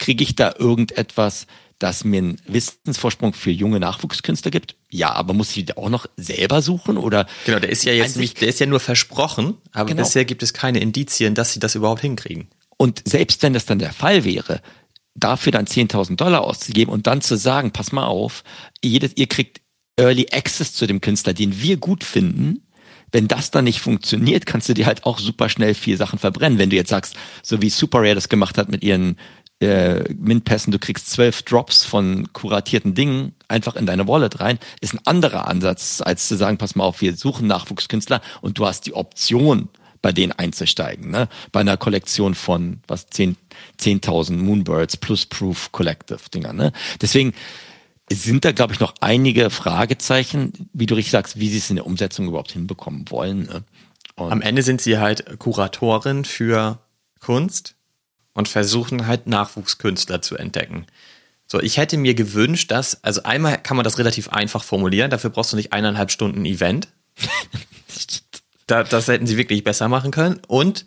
Kriege 0.00 0.24
ich 0.24 0.34
da 0.34 0.54
irgendetwas, 0.58 1.46
das 1.78 2.04
mir 2.04 2.18
einen 2.18 2.36
Wissensvorsprung 2.46 3.32
für 3.32 3.50
junge 3.50 3.80
Nachwuchskünstler 3.80 4.50
gibt? 4.50 4.76
Ja, 4.90 5.12
aber 5.12 5.34
muss 5.34 5.56
ich 5.56 5.66
da 5.66 5.74
auch 5.76 5.88
noch 5.88 6.06
selber 6.16 6.62
suchen 6.62 6.96
oder? 6.96 7.26
Genau, 7.46 7.58
der 7.58 7.70
ist 7.70 7.84
ja 7.84 7.92
jetzt 7.92 8.16
nicht, 8.16 8.40
der 8.40 8.48
ist 8.48 8.60
ja 8.60 8.66
nur 8.66 8.80
versprochen, 8.80 9.56
aber 9.72 9.86
genau. 9.86 10.02
bisher 10.02 10.24
gibt 10.24 10.42
es 10.42 10.52
keine 10.52 10.80
Indizien, 10.80 11.34
dass 11.34 11.52
sie 11.52 11.60
das 11.60 11.74
überhaupt 11.74 12.00
hinkriegen. 12.00 12.48
Und 12.76 13.02
selbst 13.06 13.42
wenn 13.42 13.52
das 13.52 13.66
dann 13.66 13.78
der 13.78 13.92
Fall 13.92 14.24
wäre, 14.24 14.62
dafür 15.14 15.52
dann 15.52 15.66
10.000 15.66 16.16
Dollar 16.16 16.42
auszugeben 16.42 16.92
und 16.92 17.06
dann 17.06 17.20
zu 17.20 17.36
sagen, 17.36 17.72
pass 17.72 17.92
mal 17.92 18.06
auf, 18.06 18.42
jedes, 18.82 19.12
ihr 19.16 19.26
kriegt 19.26 19.60
Early 19.96 20.28
Access 20.32 20.72
zu 20.74 20.86
dem 20.86 21.00
Künstler, 21.00 21.34
den 21.34 21.60
wir 21.60 21.76
gut 21.76 22.04
finden, 22.04 22.62
wenn 23.12 23.28
das 23.28 23.50
dann 23.50 23.64
nicht 23.64 23.80
funktioniert, 23.80 24.46
kannst 24.46 24.68
du 24.68 24.74
dir 24.74 24.86
halt 24.86 25.04
auch 25.04 25.18
super 25.18 25.48
schnell 25.48 25.74
vier 25.74 25.96
Sachen 25.96 26.18
verbrennen. 26.18 26.58
Wenn 26.58 26.70
du 26.70 26.76
jetzt 26.76 26.90
sagst, 26.90 27.16
so 27.42 27.60
wie 27.60 27.70
Super 27.70 27.98
Rare 27.98 28.14
das 28.14 28.28
gemacht 28.28 28.56
hat 28.56 28.70
mit 28.70 28.84
ihren 28.84 29.16
äh, 29.60 30.04
Mint-Pässen, 30.14 30.72
du 30.72 30.78
kriegst 30.78 31.10
zwölf 31.10 31.42
Drops 31.42 31.84
von 31.84 32.32
kuratierten 32.32 32.94
Dingen 32.94 33.34
einfach 33.48 33.76
in 33.76 33.86
deine 33.86 34.08
Wallet 34.08 34.40
rein, 34.40 34.58
ist 34.80 34.94
ein 34.94 35.00
anderer 35.04 35.46
Ansatz, 35.48 36.02
als 36.04 36.28
zu 36.28 36.36
sagen, 36.36 36.58
pass 36.58 36.74
mal 36.74 36.84
auf, 36.84 37.00
wir 37.00 37.16
suchen 37.16 37.46
Nachwuchskünstler 37.46 38.22
und 38.40 38.58
du 38.58 38.66
hast 38.66 38.86
die 38.86 38.94
Option, 38.94 39.68
bei 40.02 40.12
denen 40.12 40.32
einzusteigen. 40.32 41.10
Ne? 41.10 41.28
Bei 41.52 41.60
einer 41.60 41.76
Kollektion 41.76 42.34
von 42.34 42.80
was 42.86 43.08
10.000 43.08 43.36
10 44.26 44.38
Moonbirds 44.38 44.96
plus 44.96 45.26
Proof 45.26 45.72
Collective 45.72 46.20
Dinger. 46.32 46.54
Ne? 46.54 46.72
Deswegen 47.00 47.34
sind 48.10 48.44
da, 48.44 48.52
glaube 48.52 48.72
ich, 48.72 48.80
noch 48.80 48.94
einige 49.00 49.50
Fragezeichen, 49.50 50.70
wie 50.72 50.86
du 50.86 50.94
richtig 50.94 51.12
sagst, 51.12 51.38
wie 51.38 51.48
sie 51.48 51.58
es 51.58 51.70
in 51.70 51.76
der 51.76 51.86
Umsetzung 51.86 52.28
überhaupt 52.28 52.52
hinbekommen 52.52 53.10
wollen. 53.10 53.42
Ne? 53.42 53.62
Am 54.16 54.42
Ende 54.42 54.62
sind 54.62 54.80
sie 54.80 54.98
halt 54.98 55.38
Kuratorin 55.38 56.24
für 56.24 56.78
Kunst 57.20 57.74
und 58.34 58.48
versuchen 58.48 59.06
halt 59.06 59.26
Nachwuchskünstler 59.26 60.22
zu 60.22 60.36
entdecken. 60.36 60.86
So, 61.46 61.60
ich 61.60 61.78
hätte 61.78 61.96
mir 61.96 62.14
gewünscht, 62.14 62.70
dass, 62.70 63.02
also 63.02 63.24
einmal 63.24 63.58
kann 63.58 63.76
man 63.76 63.84
das 63.84 63.98
relativ 63.98 64.28
einfach 64.28 64.62
formulieren, 64.62 65.10
dafür 65.10 65.30
brauchst 65.30 65.52
du 65.52 65.56
nicht 65.56 65.72
eineinhalb 65.72 66.10
Stunden 66.12 66.44
Event. 66.44 66.88
da, 68.66 68.84
das 68.84 69.08
hätten 69.08 69.26
sie 69.26 69.36
wirklich 69.36 69.64
besser 69.64 69.88
machen 69.88 70.12
können. 70.12 70.40
Und 70.46 70.86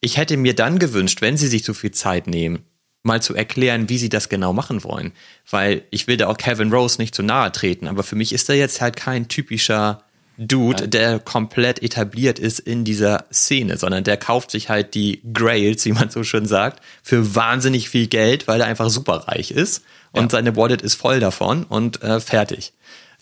ich 0.00 0.18
hätte 0.18 0.36
mir 0.36 0.54
dann 0.54 0.78
gewünscht, 0.78 1.22
wenn 1.22 1.38
sie 1.38 1.46
sich 1.46 1.64
so 1.64 1.72
viel 1.72 1.92
Zeit 1.92 2.26
nehmen, 2.26 2.64
mal 3.02 3.22
zu 3.22 3.34
erklären, 3.34 3.88
wie 3.88 3.98
sie 3.98 4.10
das 4.10 4.28
genau 4.28 4.52
machen 4.52 4.84
wollen. 4.84 5.12
Weil 5.48 5.84
ich 5.90 6.06
will 6.06 6.18
da 6.18 6.26
auch 6.26 6.36
Kevin 6.36 6.72
Rose 6.72 7.00
nicht 7.00 7.14
zu 7.14 7.22
nahe 7.22 7.50
treten, 7.50 7.88
aber 7.88 8.02
für 8.02 8.16
mich 8.16 8.32
ist 8.32 8.48
er 8.50 8.56
jetzt 8.56 8.80
halt 8.80 8.96
kein 8.96 9.28
typischer 9.28 10.04
Dude, 10.46 10.88
der 10.88 11.18
komplett 11.18 11.82
etabliert 11.82 12.38
ist 12.38 12.58
in 12.58 12.84
dieser 12.84 13.26
Szene, 13.32 13.76
sondern 13.76 14.04
der 14.04 14.16
kauft 14.16 14.50
sich 14.50 14.68
halt 14.68 14.94
die 14.94 15.22
Grails, 15.32 15.84
wie 15.84 15.92
man 15.92 16.10
so 16.10 16.24
schön 16.24 16.46
sagt, 16.46 16.82
für 17.02 17.34
wahnsinnig 17.34 17.88
viel 17.88 18.06
Geld, 18.06 18.48
weil 18.48 18.60
er 18.60 18.66
einfach 18.66 18.90
superreich 18.90 19.50
ist 19.50 19.82
und 20.12 20.24
ja. 20.24 20.30
seine 20.30 20.56
Wallet 20.56 20.82
ist 20.82 20.94
voll 20.94 21.20
davon 21.20 21.64
und 21.64 22.02
äh, 22.02 22.20
fertig. 22.20 22.72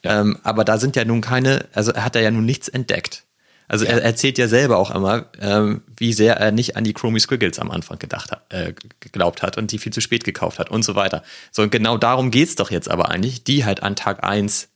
Ja. 0.05 0.21
Ähm, 0.21 0.39
aber 0.43 0.65
da 0.65 0.79
sind 0.79 0.97
ja 0.97 1.05
nun 1.05 1.21
keine, 1.21 1.67
also 1.73 1.93
er 1.93 2.05
hat 2.05 2.15
da 2.15 2.21
ja 2.21 2.31
nun 2.31 2.45
nichts 2.45 2.69
entdeckt. 2.69 3.25
Also 3.69 3.85
ja. 3.85 3.93
er 3.93 4.03
erzählt 4.03 4.37
ja 4.37 4.49
selber 4.49 4.79
auch 4.79 4.91
immer, 4.91 5.27
ähm, 5.41 5.83
wie 5.97 6.13
sehr 6.13 6.37
er 6.39 6.51
nicht 6.51 6.77
an 6.77 6.83
die 6.83 6.93
Chromie 6.93 7.21
Squiggles 7.21 7.61
am 7.61 7.71
Anfang 7.71 8.01
gedacht 8.01 8.33
hat, 8.33 8.43
äh, 8.49 8.75
geglaubt 8.99 9.43
hat 9.43 9.59
und 9.59 9.71
die 9.71 9.79
viel 9.79 9.93
zu 9.93 10.01
spät 10.01 10.25
gekauft 10.25 10.59
hat 10.59 10.71
und 10.71 10.85
so 10.85 10.97
weiter. 10.97 11.23
So, 11.53 11.63
und 11.63 11.71
genau 11.71 11.97
darum 11.97 12.33
geht's 12.33 12.57
doch 12.57 12.73
jetzt 12.73 12.91
aber 12.91 13.11
eigentlich, 13.11 13.45
die 13.45 13.65
halt 13.65 13.85
an 13.85 13.95
Tag 13.95 14.25
eins 14.25 14.70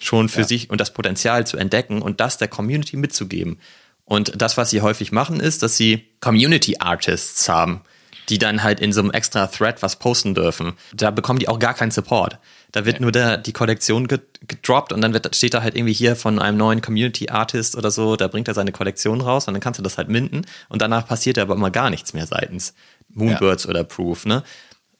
schon 0.00 0.28
für 0.28 0.40
ja. 0.40 0.46
sich 0.46 0.70
und 0.70 0.80
das 0.80 0.92
Potenzial 0.92 1.46
zu 1.46 1.56
entdecken 1.56 2.02
und 2.02 2.20
das 2.20 2.38
der 2.38 2.48
Community 2.48 2.96
mitzugeben. 2.96 3.58
Und 4.04 4.32
das, 4.40 4.56
was 4.56 4.70
sie 4.70 4.80
häufig 4.80 5.12
machen, 5.12 5.38
ist, 5.38 5.62
dass 5.62 5.76
sie 5.76 6.08
Community 6.20 6.76
Artists 6.80 7.48
haben, 7.48 7.82
die 8.28 8.38
dann 8.38 8.62
halt 8.62 8.80
in 8.80 8.92
so 8.92 9.00
einem 9.00 9.12
extra 9.12 9.46
Thread 9.46 9.82
was 9.82 9.96
posten 9.96 10.34
dürfen. 10.34 10.72
Da 10.92 11.10
bekommen 11.12 11.38
die 11.38 11.48
auch 11.48 11.58
gar 11.60 11.74
keinen 11.74 11.92
Support. 11.92 12.38
Da 12.72 12.84
wird 12.84 12.96
ja. 12.96 13.02
nur 13.02 13.12
der, 13.12 13.36
die 13.36 13.52
Kollektion 13.52 14.08
gedroppt 14.08 14.92
und 14.92 15.00
dann 15.00 15.12
wird, 15.12 15.34
steht 15.36 15.54
da 15.54 15.62
halt 15.62 15.76
irgendwie 15.76 15.92
hier 15.92 16.16
von 16.16 16.38
einem 16.38 16.56
neuen 16.56 16.80
Community 16.80 17.28
Artist 17.28 17.76
oder 17.76 17.90
so, 17.90 18.16
da 18.16 18.28
bringt 18.28 18.48
er 18.48 18.54
seine 18.54 18.72
Kollektion 18.72 19.20
raus 19.20 19.46
und 19.46 19.54
dann 19.54 19.60
kannst 19.60 19.78
du 19.78 19.82
das 19.82 19.98
halt 19.98 20.08
minden 20.08 20.46
und 20.68 20.82
danach 20.82 21.06
passiert 21.06 21.38
aber 21.38 21.54
immer 21.54 21.70
gar 21.70 21.90
nichts 21.90 22.12
mehr 22.12 22.26
seitens 22.26 22.74
Moonbirds 23.10 23.64
ja. 23.64 23.70
oder 23.70 23.84
Proof, 23.84 24.26
ne? 24.26 24.42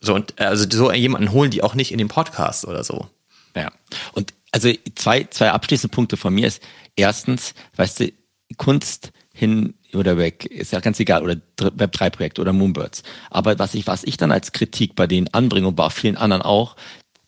So, 0.00 0.14
und 0.14 0.40
also 0.40 0.66
so 0.70 0.92
jemanden 0.92 1.32
holen 1.32 1.50
die 1.50 1.62
auch 1.62 1.74
nicht 1.74 1.92
in 1.92 1.98
den 1.98 2.08
Podcast 2.08 2.66
oder 2.66 2.84
so. 2.84 3.08
Ja. 3.54 3.70
Und 4.12 4.32
also 4.52 4.70
zwei, 4.94 5.24
zwei 5.24 5.50
abschließende 5.50 5.94
Punkte 5.94 6.16
von 6.16 6.34
mir 6.34 6.46
ist, 6.46 6.62
erstens, 6.96 7.54
weißt 7.76 8.00
du, 8.00 8.12
Kunst 8.56 9.12
hin 9.32 9.74
oder 9.94 10.18
weg, 10.18 10.44
ist 10.46 10.72
ja 10.72 10.80
ganz 10.80 11.00
egal, 11.00 11.22
oder 11.22 11.36
Web3-Projekte 11.58 12.40
oder 12.40 12.52
Moonbirds. 12.52 13.02
Aber 13.30 13.58
was 13.58 13.74
ich, 13.74 13.86
was 13.86 14.04
ich 14.04 14.16
dann 14.16 14.32
als 14.32 14.52
Kritik 14.52 14.94
bei 14.96 15.06
denen 15.06 15.28
anbringe 15.28 15.68
und 15.68 15.76
bei 15.76 15.88
vielen 15.90 16.16
anderen 16.16 16.42
auch, 16.42 16.76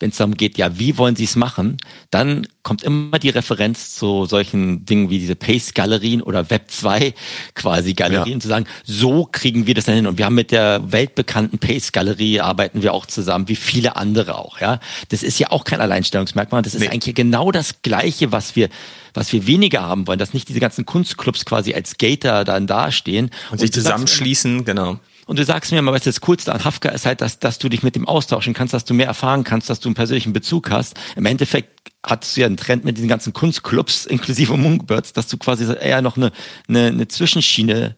wenn 0.03 0.11
es 0.11 0.17
darum 0.17 0.37
geht, 0.37 0.59
ja, 0.59 0.79
wie 0.79 0.99
wollen 0.99 1.15
sie 1.15 1.25
es 1.25 1.37
machen, 1.37 1.79
dann 2.11 2.47
kommt 2.65 2.83
immer 2.83 3.19
die 3.21 3.29
Referenz 3.31 3.95
zu 3.95 4.27
solchen 4.27 4.85
Dingen 4.85 5.11
wie 5.11 5.21
diese 5.21 5.37
Pace-Galerien 5.37 6.23
oder 6.23 6.51
Web 6.51 6.71
2 6.71 7.15
quasi 7.55 7.95
Galerien, 7.95 8.39
ja. 8.39 8.41
zu 8.41 8.49
sagen, 8.49 8.67
so 8.85 9.29
kriegen 9.31 9.67
wir 9.67 9.75
das 9.75 9.85
dann 9.85 9.95
hin. 9.95 10.07
Und 10.09 10.19
wir 10.19 10.27
haben 10.27 10.35
mit 10.35 10.51
der 10.51 10.93
weltbekannten 10.93 11.59
Pace-Galerie 11.61 12.41
arbeiten 12.41 12.83
wir 12.83 12.93
auch 12.93 13.07
zusammen, 13.07 13.49
wie 13.49 13.57
viele 13.57 13.97
andere 13.97 14.37
auch, 14.37 14.61
ja. 14.61 14.81
Das 15.09 15.23
ist 15.23 15.39
ja 15.39 15.51
auch 15.51 15.65
kein 15.65 15.81
Alleinstellungsmerkmal. 15.81 16.63
Das 16.63 16.75
ist 16.75 16.81
nee. 16.81 16.89
eigentlich 16.89 17.15
genau 17.15 17.53
das 17.53 17.83
Gleiche, 17.83 18.33
was 18.33 18.57
wir 18.57 18.69
was 19.15 19.31
wir 19.31 19.47
weniger 19.47 19.83
haben 19.83 20.07
wollen, 20.07 20.19
dass 20.19 20.33
nicht 20.33 20.49
diese 20.49 20.59
ganzen 20.59 20.87
Kunstclubs 20.87 21.45
quasi 21.45 21.75
als 21.75 21.99
Gator 21.99 22.45
dann 22.45 22.67
dastehen. 22.67 23.27
Und, 23.27 23.53
und 23.53 23.59
sich 23.59 23.71
zusammenschließen, 23.71 24.65
genau. 24.65 24.99
Und 25.27 25.39
du 25.39 25.45
sagst 25.45 25.71
mir 25.73 25.85
weißt 25.85 26.07
du, 26.07 26.11
das 26.11 26.21
Coolste 26.21 26.53
an 26.53 26.65
Hafka 26.65 26.89
ist 26.91 27.07
halt, 27.07 27.21
dass, 27.21 27.39
dass 27.39 27.59
du 27.59 27.69
dich 27.69 27.83
mit 27.83 27.95
dem 27.95 28.09
austauschen 28.09 28.55
kannst, 28.55 28.75
dass 28.75 28.85
du 28.85 28.95
mehr 28.95 29.07
erfahren 29.07 29.45
kannst, 29.45 29.71
dass 29.71 29.81
du 29.81 29.89
einen 29.89 29.95
persönlichen 29.95 30.33
Bezug 30.33 30.71
hast. 30.71 30.99
Im 31.17 31.27
Endeffekt 31.27 31.93
hattest 32.05 32.37
du 32.37 32.41
ja 32.41 32.47
einen 32.47 32.57
Trend 32.57 32.85
mit 32.85 32.97
diesen 32.97 33.09
ganzen 33.09 33.33
Kunstclubs, 33.33 34.07
inklusive 34.07 34.57
Moonbirds, 34.57 35.13
dass 35.13 35.29
du 35.29 35.37
quasi 35.37 35.65
eher 35.65 36.03
noch 36.03 36.17
eine, 36.17 36.33
eine, 36.69 36.87
eine 36.89 37.09
Zwischenschiene 37.09 37.97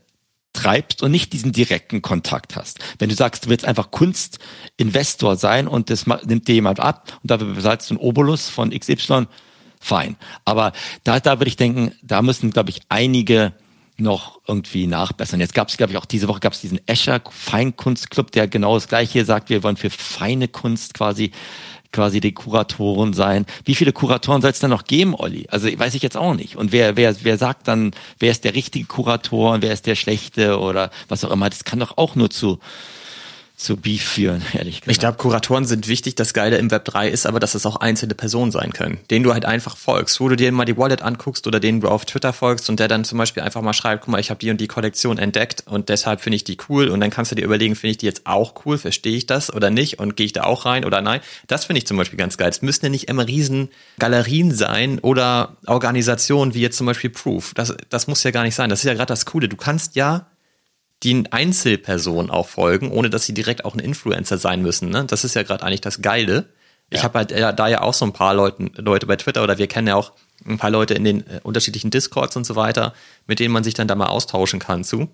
treibst 0.52 1.02
und 1.02 1.10
nicht 1.10 1.32
diesen 1.32 1.52
direkten 1.52 2.00
Kontakt 2.00 2.56
hast. 2.56 2.78
Wenn 2.98 3.08
du 3.08 3.14
sagst, 3.14 3.46
du 3.46 3.48
willst 3.48 3.64
einfach 3.64 3.90
Kunstinvestor 3.90 5.36
sein 5.36 5.66
und 5.66 5.90
das 5.90 6.06
nimmt 6.06 6.46
dir 6.46 6.54
jemand 6.54 6.78
ab 6.78 7.18
und 7.22 7.30
dafür 7.30 7.54
bezahlst 7.54 7.90
du 7.90 7.94
einen 7.94 8.02
Obolus 8.02 8.48
von 8.48 8.70
XY, 8.70 9.26
fein. 9.80 10.16
Aber 10.44 10.72
da, 11.02 11.20
da 11.20 11.40
würde 11.40 11.48
ich 11.48 11.56
denken, 11.56 11.92
da 12.02 12.22
müssen, 12.22 12.50
glaube 12.52 12.70
ich, 12.70 12.82
einige 12.88 13.52
noch 13.96 14.40
irgendwie 14.46 14.86
nachbessern. 14.86 15.40
Jetzt 15.40 15.54
gab 15.54 15.68
es, 15.68 15.76
glaube 15.76 15.92
ich, 15.92 15.98
auch 15.98 16.04
diese 16.04 16.28
Woche 16.28 16.40
gab 16.40 16.52
es 16.52 16.60
diesen 16.60 16.80
Escher 16.86 17.20
Feinkunstclub, 17.28 18.32
der 18.32 18.48
genau 18.48 18.74
das 18.74 18.88
Gleiche 18.88 19.24
sagt. 19.24 19.50
Wir 19.50 19.62
wollen 19.62 19.76
für 19.76 19.90
feine 19.90 20.48
Kunst 20.48 20.94
quasi 20.94 21.30
quasi 21.94 22.20
die 22.20 22.32
Kuratoren 22.32 23.12
sein. 23.12 23.46
Wie 23.64 23.76
viele 23.76 23.92
Kuratoren 23.92 24.42
soll 24.42 24.50
es 24.50 24.58
dann 24.58 24.70
noch 24.70 24.84
geben, 24.84 25.14
Olli? 25.14 25.46
Also 25.48 25.68
weiß 25.68 25.94
ich 25.94 26.02
jetzt 26.02 26.16
auch 26.16 26.34
nicht. 26.34 26.56
Und 26.56 26.72
wer, 26.72 26.96
wer, 26.96 27.14
wer 27.22 27.38
sagt 27.38 27.68
dann, 27.68 27.92
wer 28.18 28.32
ist 28.32 28.44
der 28.44 28.54
richtige 28.54 28.84
Kurator 28.84 29.52
und 29.52 29.62
wer 29.62 29.72
ist 29.72 29.86
der 29.86 29.94
schlechte 29.94 30.58
oder 30.58 30.90
was 31.08 31.24
auch 31.24 31.30
immer? 31.30 31.48
Das 31.48 31.62
kann 31.62 31.78
doch 31.78 31.96
auch 31.96 32.16
nur 32.16 32.30
zu 32.30 32.58
zu 33.56 33.76
Beef 33.76 34.02
führen, 34.02 34.42
ehrlich 34.52 34.80
gesagt. 34.80 34.90
Ich 34.90 34.98
glaube, 34.98 35.16
Kuratoren 35.16 35.64
sind 35.64 35.86
wichtig. 35.88 36.14
Das 36.16 36.34
Geile 36.34 36.58
im 36.58 36.70
Web 36.70 36.84
3 36.84 37.08
ist 37.08 37.26
aber, 37.26 37.40
dass 37.40 37.54
es 37.54 37.66
auch 37.66 37.76
einzelne 37.76 38.14
Personen 38.14 38.50
sein 38.50 38.72
können, 38.72 38.98
denen 39.10 39.24
du 39.24 39.32
halt 39.32 39.44
einfach 39.44 39.76
folgst, 39.76 40.20
wo 40.20 40.28
du 40.28 40.36
dir 40.36 40.50
mal 40.52 40.64
die 40.64 40.76
Wallet 40.76 41.02
anguckst 41.02 41.46
oder 41.46 41.60
denen 41.60 41.80
du 41.80 41.88
auf 41.88 42.04
Twitter 42.04 42.32
folgst 42.32 42.68
und 42.68 42.80
der 42.80 42.88
dann 42.88 43.04
zum 43.04 43.18
Beispiel 43.18 43.42
einfach 43.42 43.62
mal 43.62 43.72
schreibt, 43.72 44.04
guck 44.04 44.12
mal, 44.12 44.20
ich 44.20 44.30
habe 44.30 44.40
die 44.40 44.50
und 44.50 44.60
die 44.60 44.66
Kollektion 44.66 45.18
entdeckt 45.18 45.64
und 45.66 45.88
deshalb 45.88 46.20
finde 46.20 46.36
ich 46.36 46.44
die 46.44 46.56
cool 46.68 46.88
und 46.88 47.00
dann 47.00 47.10
kannst 47.10 47.30
du 47.30 47.36
dir 47.36 47.44
überlegen, 47.44 47.76
finde 47.76 47.92
ich 47.92 47.98
die 47.98 48.06
jetzt 48.06 48.26
auch 48.26 48.66
cool, 48.66 48.76
verstehe 48.76 49.16
ich 49.16 49.26
das 49.26 49.52
oder 49.52 49.70
nicht 49.70 49.98
und 49.98 50.16
gehe 50.16 50.26
ich 50.26 50.32
da 50.32 50.44
auch 50.44 50.66
rein 50.66 50.84
oder 50.84 51.00
nein. 51.00 51.20
Das 51.46 51.66
finde 51.66 51.78
ich 51.78 51.86
zum 51.86 51.96
Beispiel 51.96 52.18
ganz 52.18 52.36
geil. 52.36 52.50
Es 52.50 52.62
müssen 52.62 52.84
ja 52.84 52.90
nicht 52.90 53.08
immer 53.08 53.26
riesen 53.26 53.68
Galerien 53.98 54.52
sein 54.52 54.98
oder 54.98 55.56
Organisationen 55.66 56.54
wie 56.54 56.60
jetzt 56.60 56.76
zum 56.76 56.86
Beispiel 56.86 57.10
Proof. 57.10 57.52
Das, 57.54 57.74
das 57.88 58.08
muss 58.08 58.22
ja 58.24 58.30
gar 58.32 58.42
nicht 58.42 58.54
sein. 58.54 58.68
Das 58.68 58.80
ist 58.80 58.84
ja 58.84 58.94
gerade 58.94 59.06
das 59.06 59.26
Coole. 59.26 59.48
Du 59.48 59.56
kannst 59.56 59.94
ja 59.96 60.26
die 61.04 61.24
Einzelpersonen 61.30 62.30
auch 62.30 62.48
folgen, 62.48 62.90
ohne 62.90 63.10
dass 63.10 63.24
sie 63.24 63.34
direkt 63.34 63.64
auch 63.64 63.74
ein 63.74 63.80
Influencer 63.80 64.38
sein 64.38 64.62
müssen. 64.62 64.88
Ne? 64.88 65.04
Das 65.04 65.24
ist 65.24 65.34
ja 65.34 65.42
gerade 65.42 65.62
eigentlich 65.62 65.82
das 65.82 66.02
Geile. 66.02 66.46
Ich 66.90 66.98
ja. 66.98 67.04
habe 67.04 67.18
halt 67.18 67.30
ja, 67.30 67.52
da 67.52 67.68
ja 67.68 67.82
auch 67.82 67.94
so 67.94 68.04
ein 68.04 68.12
paar 68.12 68.34
Leuten, 68.34 68.72
Leute 68.76 69.06
bei 69.06 69.16
Twitter 69.16 69.42
oder 69.42 69.58
wir 69.58 69.66
kennen 69.66 69.88
ja 69.88 69.96
auch 69.96 70.12
ein 70.46 70.58
paar 70.58 70.70
Leute 70.70 70.94
in 70.94 71.04
den 71.04 71.26
äh, 71.26 71.40
unterschiedlichen 71.42 71.90
Discords 71.90 72.36
und 72.36 72.44
so 72.44 72.56
weiter, 72.56 72.94
mit 73.26 73.38
denen 73.38 73.52
man 73.52 73.64
sich 73.64 73.74
dann 73.74 73.88
da 73.88 73.94
mal 73.94 74.06
austauschen 74.06 74.60
kann 74.60 74.84
zu. 74.84 75.08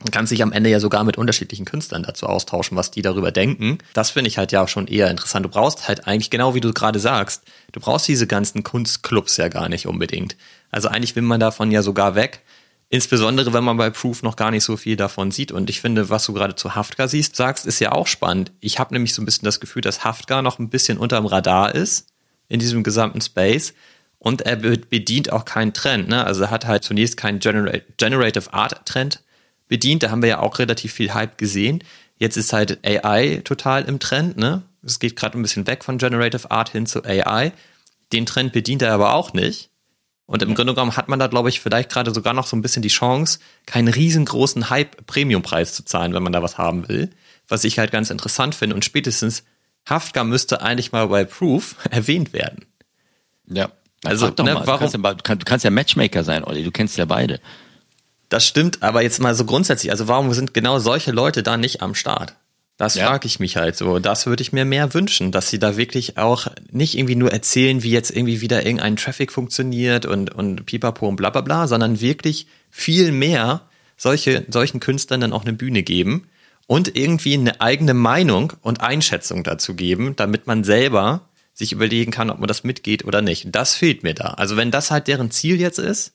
Man 0.00 0.10
kann 0.10 0.26
sich 0.26 0.42
am 0.42 0.50
Ende 0.50 0.68
ja 0.68 0.80
sogar 0.80 1.04
mit 1.04 1.16
unterschiedlichen 1.16 1.64
Künstlern 1.64 2.02
dazu 2.02 2.26
austauschen, 2.26 2.76
was 2.76 2.90
die 2.90 3.02
darüber 3.02 3.30
denken. 3.30 3.78
Das 3.94 4.10
finde 4.10 4.28
ich 4.28 4.38
halt 4.38 4.50
ja 4.50 4.62
auch 4.62 4.68
schon 4.68 4.88
eher 4.88 5.10
interessant. 5.10 5.46
Du 5.46 5.50
brauchst 5.50 5.86
halt 5.86 6.08
eigentlich 6.08 6.30
genau 6.30 6.54
wie 6.54 6.60
du 6.60 6.72
gerade 6.72 6.98
sagst, 6.98 7.44
du 7.70 7.78
brauchst 7.78 8.08
diese 8.08 8.26
ganzen 8.26 8.64
Kunstclubs 8.64 9.36
ja 9.36 9.48
gar 9.48 9.68
nicht 9.68 9.86
unbedingt. 9.86 10.36
Also 10.72 10.88
eigentlich 10.88 11.14
will 11.14 11.22
man 11.22 11.38
davon 11.38 11.70
ja 11.70 11.82
sogar 11.82 12.16
weg 12.16 12.42
Insbesondere, 12.94 13.54
wenn 13.54 13.64
man 13.64 13.78
bei 13.78 13.88
Proof 13.88 14.22
noch 14.22 14.36
gar 14.36 14.50
nicht 14.50 14.64
so 14.64 14.76
viel 14.76 14.96
davon 14.96 15.30
sieht. 15.30 15.50
Und 15.50 15.70
ich 15.70 15.80
finde, 15.80 16.10
was 16.10 16.26
du 16.26 16.34
gerade 16.34 16.56
zu 16.56 16.74
Haftka 16.74 17.08
siehst, 17.08 17.36
sagst, 17.36 17.64
ist 17.64 17.80
ja 17.80 17.92
auch 17.92 18.06
spannend. 18.06 18.52
Ich 18.60 18.78
habe 18.78 18.92
nämlich 18.92 19.14
so 19.14 19.22
ein 19.22 19.24
bisschen 19.24 19.46
das 19.46 19.60
Gefühl, 19.60 19.80
dass 19.80 20.04
Haftka 20.04 20.42
noch 20.42 20.58
ein 20.58 20.68
bisschen 20.68 20.98
unterm 20.98 21.24
Radar 21.24 21.74
ist 21.74 22.08
in 22.50 22.60
diesem 22.60 22.82
gesamten 22.82 23.22
Space. 23.22 23.72
Und 24.18 24.42
er 24.42 24.56
bedient 24.56 25.32
auch 25.32 25.46
keinen 25.46 25.72
Trend. 25.72 26.08
Ne? 26.08 26.22
Also 26.22 26.42
er 26.42 26.50
hat 26.50 26.66
halt 26.66 26.84
zunächst 26.84 27.16
keinen 27.16 27.38
Genera 27.38 27.78
Generative 27.96 28.52
Art 28.52 28.84
Trend 28.84 29.22
bedient. 29.68 30.02
Da 30.02 30.10
haben 30.10 30.20
wir 30.20 30.28
ja 30.28 30.40
auch 30.40 30.58
relativ 30.58 30.92
viel 30.92 31.14
Hype 31.14 31.38
gesehen. 31.38 31.82
Jetzt 32.18 32.36
ist 32.36 32.52
halt 32.52 32.80
AI 32.84 33.40
total 33.42 33.84
im 33.84 34.00
Trend. 34.00 34.36
Ne? 34.36 34.64
Es 34.82 34.98
geht 34.98 35.16
gerade 35.16 35.38
ein 35.38 35.42
bisschen 35.42 35.66
weg 35.66 35.82
von 35.82 35.96
Generative 35.96 36.50
Art 36.50 36.68
hin 36.68 36.84
zu 36.84 37.02
AI. 37.06 37.52
Den 38.12 38.26
Trend 38.26 38.52
bedient 38.52 38.82
er 38.82 38.92
aber 38.92 39.14
auch 39.14 39.32
nicht. 39.32 39.70
Und 40.32 40.40
im 40.40 40.54
Grunde 40.54 40.72
genommen 40.72 40.96
hat 40.96 41.10
man 41.10 41.18
da, 41.18 41.26
glaube 41.26 41.50
ich, 41.50 41.60
vielleicht 41.60 41.90
gerade 41.90 42.14
sogar 42.14 42.32
noch 42.32 42.46
so 42.46 42.56
ein 42.56 42.62
bisschen 42.62 42.80
die 42.80 42.88
Chance, 42.88 43.38
keinen 43.66 43.88
riesengroßen 43.88 44.70
Hype-Premium-Preis 44.70 45.74
zu 45.74 45.84
zahlen, 45.84 46.14
wenn 46.14 46.22
man 46.22 46.32
da 46.32 46.42
was 46.42 46.56
haben 46.56 46.88
will. 46.88 47.10
Was 47.48 47.64
ich 47.64 47.78
halt 47.78 47.90
ganz 47.90 48.08
interessant 48.08 48.54
finde. 48.54 48.74
Und 48.74 48.82
spätestens 48.82 49.44
Haftka 49.86 50.24
müsste 50.24 50.62
eigentlich 50.62 50.90
mal 50.90 51.08
bei 51.08 51.24
Proof 51.24 51.76
erwähnt 51.90 52.32
werden. 52.32 52.64
Ja. 53.46 53.72
Also, 54.04 54.30
doch 54.30 54.46
ne, 54.46 54.54
mal. 54.54 54.66
Warum? 54.66 54.90
Du, 54.90 54.98
kannst 55.02 55.28
ja, 55.28 55.34
du 55.34 55.44
kannst 55.44 55.64
ja 55.66 55.70
Matchmaker 55.70 56.24
sein, 56.24 56.44
Olli. 56.44 56.64
Du 56.64 56.70
kennst 56.70 56.96
ja 56.96 57.04
beide. 57.04 57.38
Das 58.30 58.46
stimmt, 58.46 58.82
aber 58.82 59.02
jetzt 59.02 59.20
mal 59.20 59.34
so 59.34 59.44
grundsätzlich. 59.44 59.92
Also, 59.92 60.08
warum 60.08 60.32
sind 60.32 60.54
genau 60.54 60.78
solche 60.78 61.12
Leute 61.12 61.42
da 61.42 61.58
nicht 61.58 61.82
am 61.82 61.94
Start? 61.94 62.36
Das 62.82 62.96
ja. 62.96 63.06
frage 63.06 63.28
ich 63.28 63.38
mich 63.38 63.56
halt 63.56 63.76
so. 63.76 64.00
Das 64.00 64.26
würde 64.26 64.42
ich 64.42 64.52
mir 64.52 64.64
mehr 64.64 64.92
wünschen, 64.92 65.30
dass 65.30 65.48
sie 65.48 65.60
da 65.60 65.76
wirklich 65.76 66.18
auch 66.18 66.48
nicht 66.72 66.98
irgendwie 66.98 67.14
nur 67.14 67.30
erzählen, 67.30 67.84
wie 67.84 67.92
jetzt 67.92 68.10
irgendwie 68.10 68.40
wieder 68.40 68.66
irgendein 68.66 68.96
Traffic 68.96 69.30
funktioniert 69.30 70.04
und, 70.04 70.34
und 70.34 70.66
pipapo 70.66 71.06
und 71.06 71.14
bla 71.14 71.30
bla 71.30 71.42
bla, 71.42 71.68
sondern 71.68 72.00
wirklich 72.00 72.48
viel 72.70 73.12
mehr 73.12 73.60
solche, 73.96 74.44
solchen 74.48 74.80
Künstlern 74.80 75.20
dann 75.20 75.32
auch 75.32 75.44
eine 75.44 75.52
Bühne 75.52 75.84
geben 75.84 76.26
und 76.66 76.96
irgendwie 76.96 77.34
eine 77.34 77.60
eigene 77.60 77.94
Meinung 77.94 78.54
und 78.62 78.80
Einschätzung 78.80 79.44
dazu 79.44 79.76
geben, 79.76 80.16
damit 80.16 80.48
man 80.48 80.64
selber 80.64 81.28
sich 81.54 81.70
überlegen 81.70 82.10
kann, 82.10 82.30
ob 82.30 82.40
man 82.40 82.48
das 82.48 82.64
mitgeht 82.64 83.04
oder 83.04 83.22
nicht. 83.22 83.46
Das 83.52 83.76
fehlt 83.76 84.02
mir 84.02 84.14
da. 84.14 84.30
Also 84.30 84.56
wenn 84.56 84.72
das 84.72 84.90
halt 84.90 85.06
deren 85.06 85.30
Ziel 85.30 85.60
jetzt 85.60 85.78
ist, 85.78 86.14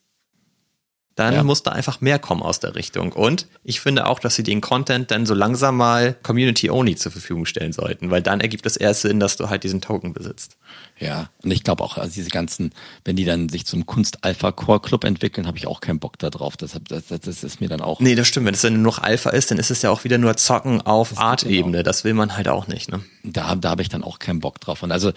dann 1.18 1.34
Ja. 1.34 1.42
muss 1.42 1.62
da 1.62 1.72
einfach 1.72 2.00
mehr 2.00 2.18
kommen 2.18 2.42
aus 2.42 2.60
der 2.60 2.74
Richtung. 2.74 3.12
Und 3.12 3.46
ich 3.64 3.80
finde 3.80 4.06
auch, 4.06 4.18
dass 4.20 4.34
sie 4.36 4.42
den 4.42 4.60
Content 4.60 5.10
dann 5.10 5.26
so 5.26 5.34
langsam 5.34 5.76
mal 5.76 6.14
Community-only 6.22 6.96
zur 6.96 7.12
Verfügung 7.12 7.44
stellen 7.46 7.72
sollten, 7.72 8.10
weil 8.10 8.22
dann 8.22 8.40
ergibt 8.40 8.66
es 8.66 8.76
erst 8.76 9.02
Sinn, 9.02 9.18
dass 9.20 9.36
du 9.36 9.48
halt 9.50 9.64
diesen 9.64 9.80
Token 9.80 10.12
besitzt. 10.12 10.56
Ja, 11.00 11.30
und 11.42 11.50
ich 11.50 11.62
glaube 11.64 11.82
auch, 11.84 11.96
also 11.98 12.12
diese 12.14 12.30
ganzen, 12.30 12.72
wenn 13.04 13.16
die 13.16 13.24
dann 13.24 13.48
sich 13.48 13.66
zum 13.66 13.86
Kunst-Alpha-Core-Club 13.86 15.04
entwickeln, 15.04 15.46
habe 15.46 15.56
ich 15.58 15.66
auch 15.66 15.80
keinen 15.80 15.98
Bock 16.00 16.18
da 16.18 16.30
drauf. 16.30 16.56
Deshalb, 16.56 16.88
das, 16.88 17.06
das, 17.06 17.20
das 17.20 17.44
ist 17.44 17.60
mir 17.60 17.68
dann 17.68 17.80
auch. 17.80 18.00
Nee, 18.00 18.14
das 18.14 18.26
stimmt. 18.28 18.46
Wenn 18.46 18.54
es 18.54 18.62
dann 18.62 18.74
nur 18.74 18.82
noch 18.82 18.98
Alpha 19.02 19.30
ist, 19.30 19.50
dann 19.50 19.58
ist 19.58 19.70
es 19.70 19.82
ja 19.82 19.90
auch 19.90 20.04
wieder 20.04 20.18
nur 20.18 20.36
Zocken 20.36 20.80
auf 20.82 21.18
Art-Ebene. 21.18 21.82
Das 21.82 22.04
will 22.04 22.14
man 22.14 22.36
halt 22.36 22.48
auch 22.48 22.66
nicht, 22.66 22.90
ne? 22.90 23.00
da, 23.22 23.54
da 23.54 23.70
habe 23.70 23.82
ich 23.82 23.88
dann 23.88 24.02
auch 24.04 24.18
keinen 24.18 24.40
Bock 24.40 24.60
drauf. 24.60 24.82
Und 24.82 24.90
also 24.92 25.12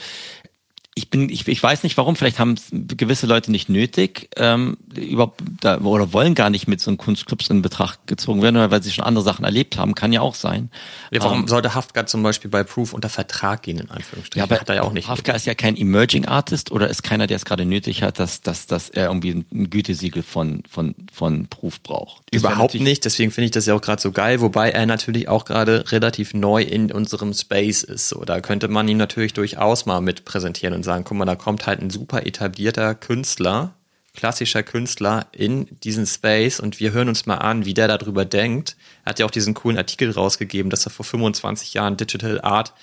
ich 0.93 1.09
bin, 1.09 1.29
ich, 1.29 1.47
ich 1.47 1.63
weiß 1.63 1.83
nicht 1.83 1.95
warum, 1.95 2.17
vielleicht 2.17 2.37
haben 2.37 2.55
gewisse 2.71 3.25
Leute 3.25 3.49
nicht 3.49 3.69
nötig, 3.69 4.29
ähm, 4.35 4.77
überhaupt 4.93 5.41
da, 5.61 5.79
oder 5.79 6.11
wollen 6.11 6.35
gar 6.35 6.49
nicht 6.49 6.67
mit 6.67 6.81
so 6.81 6.91
einem 6.91 6.97
Kunstclubs 6.97 7.49
in 7.49 7.61
Betracht 7.61 8.07
gezogen 8.07 8.41
werden, 8.41 8.69
weil 8.71 8.83
sie 8.83 8.91
schon 8.91 9.05
andere 9.05 9.23
Sachen 9.23 9.45
erlebt 9.45 9.77
haben, 9.77 9.95
kann 9.95 10.11
ja 10.11 10.19
auch 10.19 10.35
sein. 10.35 10.69
Ja, 11.09 11.21
warum 11.23 11.41
Ähm, 11.41 11.47
sollte 11.47 11.75
Haftgard 11.75 12.09
zum 12.09 12.23
Beispiel 12.23 12.51
bei 12.51 12.65
Proof 12.65 12.91
unter 12.91 13.07
Vertrag 13.07 13.63
gehen, 13.63 13.77
in 13.77 13.89
Anführungsstrichen? 13.89 14.39
ja, 14.39 14.43
aber 14.43 14.59
hat 14.59 14.67
er 14.67 14.75
ja 14.75 14.83
auch 14.83 14.91
nicht. 14.91 15.07
Hafka 15.07 15.31
ist 15.31 15.45
ja 15.45 15.53
kein 15.53 15.77
Emerging 15.77 16.25
Artist 16.25 16.71
oder 16.71 16.89
ist 16.89 17.03
keiner, 17.03 17.25
der 17.25 17.37
es 17.37 17.45
gerade 17.45 17.63
nötig 17.63 18.03
hat, 18.03 18.19
dass, 18.19 18.41
dass, 18.41 18.67
dass 18.67 18.89
er 18.89 19.07
irgendwie 19.07 19.45
ein 19.49 19.69
Gütesiegel 19.69 20.23
von, 20.23 20.63
von, 20.69 20.93
von 21.13 21.47
Proof 21.47 21.81
braucht. 21.83 22.23
Das 22.31 22.41
Überhaupt 22.41 22.73
nicht, 22.75 23.05
deswegen 23.05 23.31
finde 23.31 23.45
ich 23.45 23.51
das 23.51 23.65
ja 23.65 23.75
auch 23.75 23.81
gerade 23.81 24.01
so 24.01 24.11
geil, 24.11 24.41
wobei 24.41 24.71
er 24.71 24.85
natürlich 24.85 25.29
auch 25.29 25.45
gerade 25.45 25.89
relativ 25.89 26.33
neu 26.33 26.61
in 26.61 26.91
unserem 26.91 27.33
Space 27.33 27.83
ist. 27.83 28.09
So, 28.09 28.25
da 28.25 28.41
könnte 28.41 28.67
man 28.67 28.89
ihn 28.89 28.97
natürlich 28.97 29.31
durchaus 29.33 29.85
mal 29.85 30.01
mit 30.01 30.25
präsentieren 30.25 30.80
und 30.81 30.85
sagen, 30.85 31.03
guck 31.03 31.17
mal, 31.17 31.25
da 31.25 31.35
kommt 31.35 31.67
halt 31.67 31.79
ein 31.79 31.89
super 31.89 32.25
etablierter 32.25 32.95
Künstler, 32.95 33.75
klassischer 34.15 34.63
Künstler 34.63 35.27
in 35.31 35.67
diesen 35.83 36.05
Space 36.05 36.59
und 36.59 36.79
wir 36.79 36.91
hören 36.91 37.07
uns 37.07 37.25
mal 37.25 37.35
an, 37.35 37.65
wie 37.65 37.73
der 37.73 37.87
darüber 37.87 38.25
denkt. 38.25 38.75
Er 39.05 39.11
hat 39.11 39.19
ja 39.19 39.25
auch 39.25 39.31
diesen 39.31 39.53
coolen 39.53 39.77
Artikel 39.77 40.11
rausgegeben, 40.11 40.69
dass 40.69 40.85
er 40.85 40.91
vor 40.91 41.05
25 41.05 41.73
Jahren 41.75 41.97
Digital 41.97 42.41
Art 42.41 42.73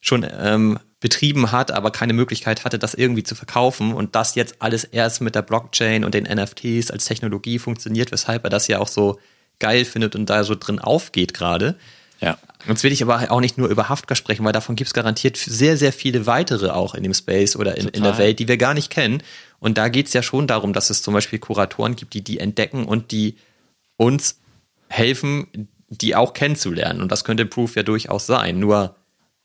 schon 0.00 0.24
ähm, 0.30 0.78
betrieben 1.00 1.52
hat, 1.52 1.70
aber 1.72 1.90
keine 1.90 2.12
Möglichkeit 2.12 2.64
hatte, 2.64 2.78
das 2.78 2.94
irgendwie 2.94 3.22
zu 3.22 3.34
verkaufen 3.34 3.92
und 3.92 4.14
das 4.14 4.34
jetzt 4.34 4.62
alles 4.62 4.84
erst 4.84 5.20
mit 5.20 5.34
der 5.34 5.42
Blockchain 5.42 6.04
und 6.04 6.14
den 6.14 6.24
NFTs 6.24 6.90
als 6.90 7.04
Technologie 7.04 7.58
funktioniert, 7.58 8.12
weshalb 8.12 8.44
er 8.44 8.50
das 8.50 8.68
ja 8.68 8.78
auch 8.78 8.88
so 8.88 9.18
geil 9.58 9.84
findet 9.84 10.14
und 10.16 10.30
da 10.30 10.44
so 10.44 10.54
drin 10.54 10.78
aufgeht 10.78 11.34
gerade. 11.34 11.76
Ja. 12.20 12.38
Jetzt 12.66 12.82
will 12.82 12.92
ich 12.92 13.02
aber 13.02 13.30
auch 13.30 13.40
nicht 13.40 13.56
nur 13.56 13.68
über 13.68 13.88
Haftka 13.88 14.14
sprechen, 14.14 14.44
weil 14.44 14.52
davon 14.52 14.74
gibt 14.74 14.88
es 14.88 14.94
garantiert 14.94 15.36
sehr, 15.36 15.76
sehr 15.76 15.92
viele 15.92 16.26
weitere 16.26 16.70
auch 16.70 16.94
in 16.94 17.02
dem 17.04 17.14
Space 17.14 17.54
oder 17.56 17.76
in, 17.76 17.88
in 17.88 18.02
der. 18.02 18.18
Welt, 18.18 18.38
die 18.40 18.48
wir 18.48 18.56
gar 18.56 18.74
nicht 18.74 18.90
kennen. 18.90 19.22
Und 19.60 19.78
da 19.78 19.88
geht 19.88 20.08
es 20.08 20.12
ja 20.12 20.22
schon 20.22 20.46
darum, 20.46 20.72
dass 20.72 20.90
es 20.90 21.02
zum 21.02 21.14
Beispiel 21.14 21.38
Kuratoren 21.38 21.94
gibt, 21.94 22.14
die 22.14 22.22
die 22.22 22.40
entdecken 22.40 22.84
und 22.84 23.12
die 23.12 23.36
uns 23.96 24.40
helfen, 24.88 25.68
die 25.88 26.16
auch 26.16 26.32
kennenzulernen. 26.32 27.00
Und 27.00 27.12
das 27.12 27.24
könnte 27.24 27.46
Proof 27.46 27.76
ja 27.76 27.82
durchaus 27.82 28.26
sein. 28.26 28.58
Nur 28.58 28.96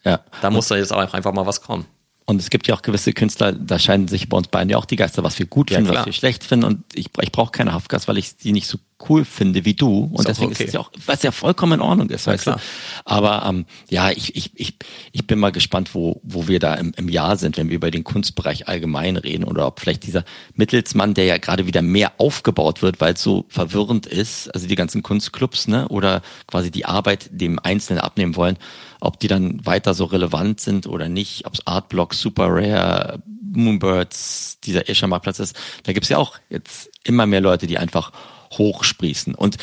Ja. 0.04 0.22
da 0.42 0.50
muss 0.50 0.68
da 0.68 0.76
jetzt 0.76 0.92
auch 0.92 1.14
einfach 1.14 1.34
mal 1.34 1.46
was 1.46 1.62
kommen. 1.62 1.86
Und 2.26 2.40
es 2.40 2.50
gibt 2.50 2.68
ja 2.68 2.76
auch 2.76 2.82
gewisse 2.82 3.12
Künstler, 3.12 3.52
da 3.52 3.78
scheinen 3.80 4.08
sich 4.08 4.30
bei 4.30 4.38
uns 4.38 4.48
beiden 4.48 4.70
ja 4.70 4.78
auch 4.78 4.86
die 4.86 4.96
Geister, 4.96 5.24
was 5.24 5.38
wir 5.40 5.46
gut 5.46 5.70
Ja, 5.70 5.78
finden, 5.78 5.92
klar. 5.92 6.02
was 6.02 6.06
wir 6.08 6.14
schlecht 6.14 6.44
finden. 6.46 6.66
Und 6.66 6.84
ich, 6.96 7.10
ich 7.22 7.32
brauche 7.34 7.52
keine 7.52 7.74
Haftgas, 7.74 8.08
weil 8.08 8.18
ich 8.18 8.38
die 8.38 8.54
nicht 8.54 8.68
so 8.68 8.78
cool 9.10 9.26
finde 9.26 9.66
wie 9.66 9.74
du. 9.74 10.10
Und 10.12 10.22
Ist 10.22 10.28
deswegen 10.28 10.52
okay. 10.52 10.64
ist 10.64 10.68
es 10.70 10.74
ja 10.74 10.80
auch, 10.80 10.92
was 11.06 11.24
ja 11.24 11.32
vollkommen 11.32 11.74
in 11.74 11.82
Ordnung 11.82 12.10
ist, 12.10 12.28
weißt 12.28 12.44
klar. 12.44 12.58
du. 12.58 12.62
Aber 13.06 13.46
ähm, 13.48 13.66
ja, 13.90 14.12
ich, 14.12 14.36
ich, 14.36 14.52
ich, 14.56 14.76
ich 15.12 15.28
bin 15.28 15.40
mal 15.40 15.52
gespannt, 15.52 15.94
wo, 15.94 16.22
wo 16.24 16.48
wir 16.48 16.60
da 16.60 16.76
im, 16.76 16.94
im 16.96 17.10
Jahr 17.10 17.38
sind, 17.38 17.58
wenn 17.58 17.70
wir 17.70 17.76
über 17.76 17.92
den 17.92 18.04
Kunstbereich 18.04 18.68
allgemein 18.68 19.18
reden. 19.18 19.44
Oder 19.44 19.68
ob 19.68 19.80
vielleicht 19.80 20.04
dieser 20.06 20.24
Mittelsmann, 20.56 21.14
der 21.14 21.26
ja 21.26 21.38
gerade 21.38 21.68
wieder 21.68 21.82
mehr 21.82 22.14
aufgebaut 22.18 22.82
wird, 22.82 23.02
weil 23.02 23.14
es 23.14 23.22
so 23.22 23.46
verwirrend 23.50 24.06
ist, 24.06 24.54
also 24.54 24.68
die 24.68 24.76
ganzen 24.76 25.04
Kunstclubs, 25.04 25.68
ne, 25.68 25.88
oder 25.90 26.22
quasi 26.48 26.72
die 26.72 26.86
Arbeit 26.86 27.30
dem 27.32 27.60
Einzelnen 27.60 28.02
abnehmen 28.02 28.36
wollen, 28.36 28.58
ob 29.00 29.20
die 29.20 29.28
dann 29.28 29.66
weiter 29.66 29.94
so 29.94 30.06
relevant 30.06 30.62
sind 30.62 30.88
oder 30.88 31.10
nicht, 31.10 31.46
ob 31.46 31.54
es 31.54 31.68
Artblocks, 31.68 32.20
Super 32.20 32.48
Rare, 32.50 33.22
Moonbirds, 33.56 34.60
dieser 34.64 34.90
Escher 34.90 35.08
Marktplatz 35.08 35.40
ist. 35.40 35.56
Da 35.84 35.94
gibt's 35.94 36.10
ja 36.10 36.18
auch 36.18 36.38
jetzt 36.50 36.90
immer 37.04 37.26
mehr 37.26 37.42
Leute, 37.42 37.68
die 37.68 37.78
einfach 37.78 38.12
hochsprießen. 38.58 39.36
Und 39.36 39.58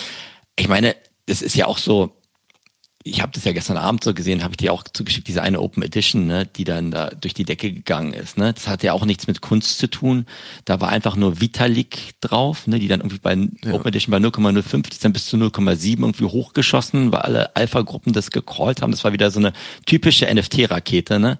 ich 0.56 0.68
meine, 0.68 0.96
das 1.26 1.42
ist 1.42 1.56
ja 1.56 1.66
auch 1.66 1.78
so, 1.78 2.12
ich 3.02 3.22
habe 3.22 3.32
das 3.32 3.44
ja 3.44 3.52
gestern 3.52 3.78
Abend 3.78 4.04
so 4.04 4.12
gesehen, 4.12 4.42
habe 4.42 4.52
ich 4.52 4.58
dir 4.58 4.74
auch 4.74 4.84
zugeschickt, 4.84 5.26
diese 5.26 5.40
eine 5.40 5.60
Open 5.60 5.82
Edition, 5.82 6.26
ne, 6.26 6.44
die 6.44 6.64
dann 6.64 6.90
da 6.90 7.08
durch 7.08 7.32
die 7.32 7.44
Decke 7.44 7.72
gegangen 7.72 8.12
ist. 8.12 8.36
Ne? 8.36 8.52
Das 8.52 8.68
hat 8.68 8.82
ja 8.82 8.92
auch 8.92 9.06
nichts 9.06 9.26
mit 9.26 9.40
Kunst 9.40 9.78
zu 9.78 9.88
tun. 9.88 10.26
Da 10.66 10.82
war 10.82 10.90
einfach 10.90 11.16
nur 11.16 11.40
Vitalik 11.40 12.20
drauf, 12.20 12.66
ne, 12.66 12.78
die 12.78 12.88
dann 12.88 13.00
irgendwie 13.00 13.18
bei 13.18 13.32
Open 13.72 13.86
Edition 13.86 14.10
bei 14.10 14.18
0,05, 14.18 14.82
die 14.82 14.90
ist 14.90 15.04
dann 15.04 15.14
bis 15.14 15.26
zu 15.26 15.38
0,7 15.38 16.00
irgendwie 16.00 16.26
hochgeschossen, 16.26 17.10
weil 17.10 17.20
alle 17.20 17.56
Alpha-Gruppen 17.56 18.12
das 18.12 18.30
gecallt 18.30 18.82
haben. 18.82 18.90
Das 18.90 19.02
war 19.02 19.14
wieder 19.14 19.30
so 19.30 19.40
eine 19.40 19.54
typische 19.86 20.32
NFT-Rakete, 20.32 21.18
ne? 21.18 21.38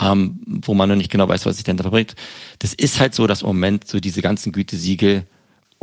ähm, 0.00 0.40
wo 0.46 0.72
man 0.72 0.88
noch 0.88 0.96
nicht 0.96 1.10
genau 1.10 1.28
weiß, 1.28 1.44
was 1.44 1.56
sich 1.56 1.64
denn 1.64 1.76
da 1.76 1.82
verbringt. 1.82 2.14
Das 2.60 2.72
ist 2.72 2.98
halt 2.98 3.14
so, 3.14 3.26
dass 3.26 3.42
im 3.42 3.48
Moment 3.48 3.86
so 3.86 4.00
diese 4.00 4.22
ganzen 4.22 4.52
Gütesiegel 4.52 5.26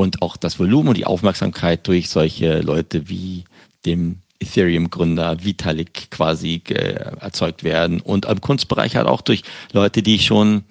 und 0.01 0.21
auch 0.21 0.35
das 0.35 0.59
Volumen 0.59 0.89
und 0.89 0.97
die 0.97 1.05
Aufmerksamkeit 1.05 1.87
durch 1.87 2.09
solche 2.09 2.59
Leute 2.61 3.07
wie 3.07 3.45
dem 3.85 4.17
Ethereum-Gründer 4.39 5.43
Vitalik 5.43 6.09
quasi 6.09 6.63
äh, 6.69 6.93
erzeugt 7.19 7.63
werden 7.63 8.01
und 8.01 8.25
im 8.25 8.41
Kunstbereich 8.41 8.95
halt 8.95 9.07
auch 9.07 9.21
durch 9.21 9.43
Leute, 9.71 10.01
die 10.01 10.17
schon 10.17 10.63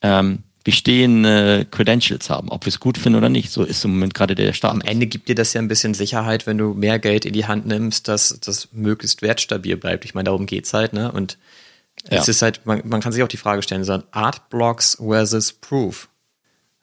ähm, 0.00 0.38
bestehende 0.64 1.66
Credentials 1.70 2.30
haben, 2.30 2.48
ob 2.48 2.64
wir 2.64 2.70
es 2.70 2.80
gut 2.80 2.98
finden 2.98 3.18
oder 3.18 3.28
nicht. 3.28 3.50
So 3.50 3.62
ist 3.64 3.84
im 3.84 3.92
Moment 3.92 4.14
gerade 4.14 4.34
der 4.34 4.52
Start. 4.54 4.72
Am 4.72 4.80
Ende 4.80 5.06
gibt 5.06 5.28
dir 5.28 5.34
das 5.34 5.52
ja 5.52 5.60
ein 5.60 5.68
bisschen 5.68 5.94
Sicherheit, 5.94 6.46
wenn 6.46 6.58
du 6.58 6.72
mehr 6.74 6.98
Geld 6.98 7.26
in 7.26 7.32
die 7.32 7.46
Hand 7.46 7.66
nimmst, 7.66 8.08
dass 8.08 8.38
das 8.40 8.68
möglichst 8.72 9.22
wertstabil 9.22 9.76
bleibt. 9.76 10.04
Ich 10.04 10.14
meine, 10.14 10.24
darum 10.24 10.46
geht's 10.46 10.72
halt, 10.72 10.92
ne? 10.94 11.12
Und 11.12 11.36
Ja. 12.10 12.18
es 12.18 12.28
ist 12.28 12.42
halt, 12.42 12.64
man, 12.64 12.82
man 12.84 13.00
kann 13.00 13.12
sich 13.12 13.22
auch 13.22 13.28
die 13.28 13.36
Frage 13.36 13.62
stellen, 13.62 13.84
so 13.84 14.02
Artblocks 14.10 14.96
versus 15.00 15.52
Proof. 15.52 16.08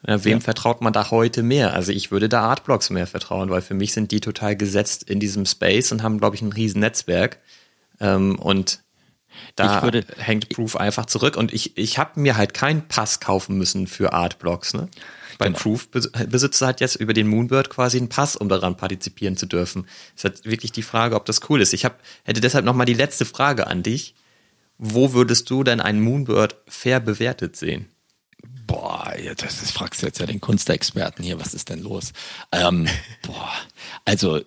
Ja, 0.06 0.24
wem 0.24 0.38
Ja. 0.38 0.40
vertraut 0.40 0.80
man 0.82 0.92
da 0.92 1.10
heute 1.10 1.42
mehr? 1.42 1.72
Also 1.74 1.90
ich 1.92 2.10
würde 2.10 2.28
da 2.28 2.42
Artblocks 2.42 2.90
mehr 2.90 3.06
vertrauen, 3.06 3.50
weil 3.50 3.62
für 3.62 3.74
mich 3.74 3.92
sind 3.92 4.12
die 4.12 4.20
total 4.20 4.54
gesetzt 4.56 5.02
in 5.02 5.18
diesem 5.20 5.46
Space 5.46 5.90
und 5.92 6.02
haben, 6.02 6.18
glaube 6.18 6.36
ich, 6.36 6.42
ein 6.42 6.52
riesen 6.52 6.80
Netzwerk. 6.80 7.38
Ähm, 8.00 8.38
und 8.38 8.82
da 9.56 9.82
würde- 9.82 10.04
hängt 10.16 10.48
Proof 10.50 10.76
einfach 10.76 11.06
zurück. 11.06 11.36
Und 11.36 11.52
ich, 11.52 11.76
ich 11.76 11.98
habe 11.98 12.20
mir 12.20 12.36
halt 12.36 12.54
keinen 12.54 12.86
Pass 12.88 13.20
kaufen 13.20 13.58
müssen 13.58 13.86
für 13.86 14.12
Artblocks. 14.12 14.74
Ne? 14.74 14.88
Bei 15.38 15.46
Genau. 15.46 15.58
Proof 15.58 15.88
bes- 15.92 16.26
besitzt 16.26 16.62
halt 16.62 16.80
jetzt 16.80 16.94
über 16.96 17.12
den 17.12 17.26
Moonbird 17.26 17.68
quasi 17.68 17.98
einen 17.98 18.08
Pass, 18.08 18.36
um 18.36 18.48
daran 18.48 18.76
partizipieren 18.76 19.36
zu 19.36 19.46
dürfen. 19.46 19.86
Es 20.14 20.20
ist 20.20 20.24
halt 20.24 20.44
wirklich 20.46 20.72
die 20.72 20.82
Frage, 20.82 21.16
ob 21.16 21.24
das 21.26 21.40
cool 21.50 21.60
ist. 21.60 21.74
Ich 21.74 21.84
hab, 21.84 21.98
hätte 22.24 22.40
deshalb 22.40 22.64
nochmal 22.64 22.86
die 22.86 22.94
letzte 22.94 23.24
Frage 23.24 23.66
an 23.66 23.82
dich. 23.82 24.14
Wo 24.78 25.12
würdest 25.14 25.50
du 25.50 25.64
denn 25.64 25.80
einen 25.80 26.00
Moonbird 26.00 26.56
fair 26.68 27.00
bewertet 27.00 27.56
sehen? 27.56 27.86
Boah, 28.66 29.14
das, 29.36 29.60
das 29.60 29.70
fragst 29.70 30.02
du 30.02 30.06
jetzt 30.06 30.18
ja 30.18 30.26
den 30.26 30.40
Kunstexperten 30.40 31.24
hier, 31.24 31.38
was 31.38 31.54
ist 31.54 31.68
denn 31.68 31.80
los? 31.82 32.12
Ähm, 32.52 32.88
boah, 33.22 33.52
also 34.04 34.40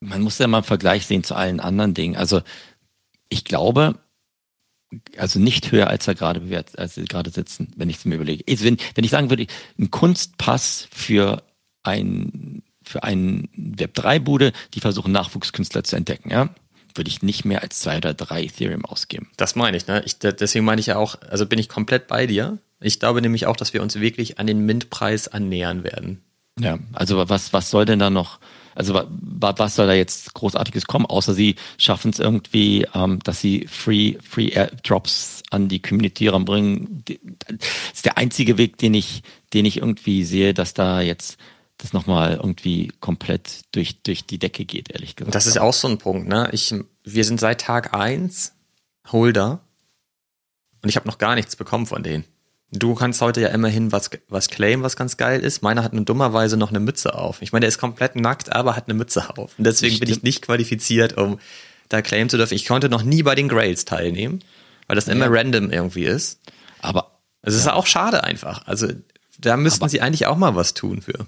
man 0.00 0.20
muss 0.22 0.38
ja 0.38 0.46
mal 0.46 0.58
einen 0.58 0.64
Vergleich 0.64 1.06
sehen 1.06 1.24
zu 1.24 1.34
allen 1.34 1.60
anderen 1.60 1.94
Dingen. 1.94 2.16
Also 2.16 2.42
ich 3.28 3.44
glaube, 3.44 3.98
also 5.16 5.40
nicht 5.40 5.72
höher 5.72 5.88
als 5.88 6.06
er 6.06 6.14
gerade 6.14 6.40
bewertet, 6.40 6.78
als 6.78 6.94
sie 6.94 7.04
gerade 7.04 7.30
sitzen, 7.30 7.72
wenn 7.76 7.90
ich 7.90 7.96
es 7.96 8.04
mir 8.04 8.14
überlege. 8.16 8.44
Also 8.48 8.64
wenn, 8.64 8.76
wenn 8.94 9.04
ich 9.04 9.10
sagen 9.10 9.30
würde, 9.30 9.46
ein 9.78 9.90
Kunstpass 9.90 10.88
für 10.92 11.42
ein 11.82 12.62
für 12.84 13.02
einen 13.02 13.48
Web3-Bude, 13.56 14.52
die 14.74 14.80
versuchen 14.80 15.10
Nachwuchskünstler 15.10 15.82
zu 15.82 15.96
entdecken, 15.96 16.30
ja, 16.30 16.50
würde 16.94 17.10
ich 17.10 17.20
nicht 17.20 17.44
mehr 17.44 17.62
als 17.62 17.80
zwei 17.80 17.96
oder 17.96 18.14
drei 18.14 18.44
Ethereum 18.44 18.84
ausgeben. 18.84 19.28
Das 19.36 19.56
meine 19.56 19.76
ich, 19.76 19.88
ne? 19.88 20.02
Ich, 20.06 20.20
de- 20.20 20.32
deswegen 20.32 20.64
meine 20.64 20.80
ich 20.80 20.86
ja 20.86 20.96
auch, 20.96 21.20
also 21.22 21.46
bin 21.46 21.58
ich 21.58 21.68
komplett 21.68 22.06
bei 22.06 22.28
dir. 22.28 22.58
Ich 22.80 23.00
glaube 23.00 23.22
nämlich 23.22 23.46
auch, 23.46 23.56
dass 23.56 23.72
wir 23.72 23.82
uns 23.82 23.98
wirklich 24.00 24.38
an 24.38 24.46
den 24.46 24.66
Mint-Preis 24.66 25.28
annähern 25.28 25.84
werden. 25.84 26.22
Ja, 26.58 26.78
also 26.92 27.28
was, 27.28 27.52
was 27.52 27.70
soll 27.70 27.84
denn 27.84 27.98
da 27.98 28.08
noch, 28.08 28.38
also 28.74 28.94
wa, 28.94 29.06
wa, 29.10 29.54
was 29.58 29.76
soll 29.76 29.86
da 29.86 29.92
jetzt 29.92 30.32
Großartiges 30.34 30.86
kommen, 30.86 31.04
außer 31.04 31.34
sie 31.34 31.56
schaffen 31.76 32.10
es 32.10 32.18
irgendwie, 32.18 32.86
ähm, 32.94 33.18
dass 33.22 33.40
sie 33.40 33.66
Free, 33.66 34.16
Free 34.22 34.48
Airdrops 34.48 35.42
an 35.50 35.68
die 35.68 35.82
Community 35.82 36.28
ranbringen. 36.28 37.04
Das 37.04 37.68
ist 37.92 38.04
der 38.06 38.16
einzige 38.16 38.56
Weg, 38.56 38.78
den 38.78 38.94
ich, 38.94 39.22
den 39.52 39.66
ich 39.66 39.78
irgendwie 39.78 40.24
sehe, 40.24 40.54
dass 40.54 40.72
da 40.72 41.02
jetzt 41.02 41.38
das 41.78 41.92
nochmal 41.92 42.36
irgendwie 42.36 42.90
komplett 43.00 43.60
durch, 43.72 44.02
durch 44.02 44.24
die 44.24 44.38
Decke 44.38 44.64
geht, 44.64 44.90
ehrlich 44.90 45.14
gesagt. 45.14 45.34
Das 45.34 45.46
ist 45.46 45.58
auch 45.58 45.74
so 45.74 45.88
ein 45.88 45.98
Punkt, 45.98 46.26
ne? 46.26 46.48
Ich, 46.52 46.74
wir 47.04 47.24
sind 47.24 47.38
seit 47.38 47.60
Tag 47.60 47.92
eins 47.92 48.54
Holder 49.12 49.60
und 50.82 50.88
ich 50.88 50.96
habe 50.96 51.06
noch 51.06 51.18
gar 51.18 51.34
nichts 51.34 51.54
bekommen 51.54 51.84
von 51.84 52.02
denen. 52.02 52.24
Du 52.72 52.94
kannst 52.94 53.20
heute 53.20 53.40
ja 53.40 53.48
immerhin 53.48 53.92
was, 53.92 54.10
was 54.28 54.48
claimen, 54.48 54.82
was 54.82 54.96
ganz 54.96 55.16
geil 55.16 55.40
ist. 55.40 55.62
Meiner 55.62 55.84
hat 55.84 55.92
nur 55.92 56.04
dummerweise 56.04 56.56
noch 56.56 56.70
eine 56.70 56.80
Mütze 56.80 57.14
auf. 57.14 57.40
Ich 57.40 57.52
meine, 57.52 57.60
der 57.60 57.68
ist 57.68 57.78
komplett 57.78 58.16
nackt, 58.16 58.52
aber 58.52 58.74
hat 58.74 58.88
eine 58.88 58.94
Mütze 58.94 59.30
auf. 59.30 59.56
Und 59.56 59.64
deswegen 59.64 59.98
bin 59.98 60.08
ich 60.08 60.14
Stimmt. 60.14 60.24
nicht 60.24 60.42
qualifiziert, 60.42 61.16
um 61.16 61.38
da 61.88 62.02
claimen 62.02 62.28
zu 62.28 62.36
dürfen. 62.36 62.54
Ich 62.54 62.66
konnte 62.66 62.88
noch 62.88 63.02
nie 63.02 63.22
bei 63.22 63.34
den 63.36 63.48
Grails 63.48 63.84
teilnehmen, 63.84 64.40
weil 64.88 64.96
das 64.96 65.06
immer 65.06 65.26
random 65.30 65.70
irgendwie 65.70 66.04
ist. 66.04 66.40
Aber 66.80 67.20
es 67.42 67.54
ist 67.54 67.68
auch 67.68 67.86
schade 67.86 68.24
einfach. 68.24 68.66
Also 68.66 68.88
da 69.38 69.56
müssten 69.56 69.82
aber, 69.82 69.88
sie 69.88 70.00
eigentlich 70.00 70.26
auch 70.26 70.36
mal 70.36 70.54
was 70.54 70.74
tun 70.74 71.02
für. 71.02 71.26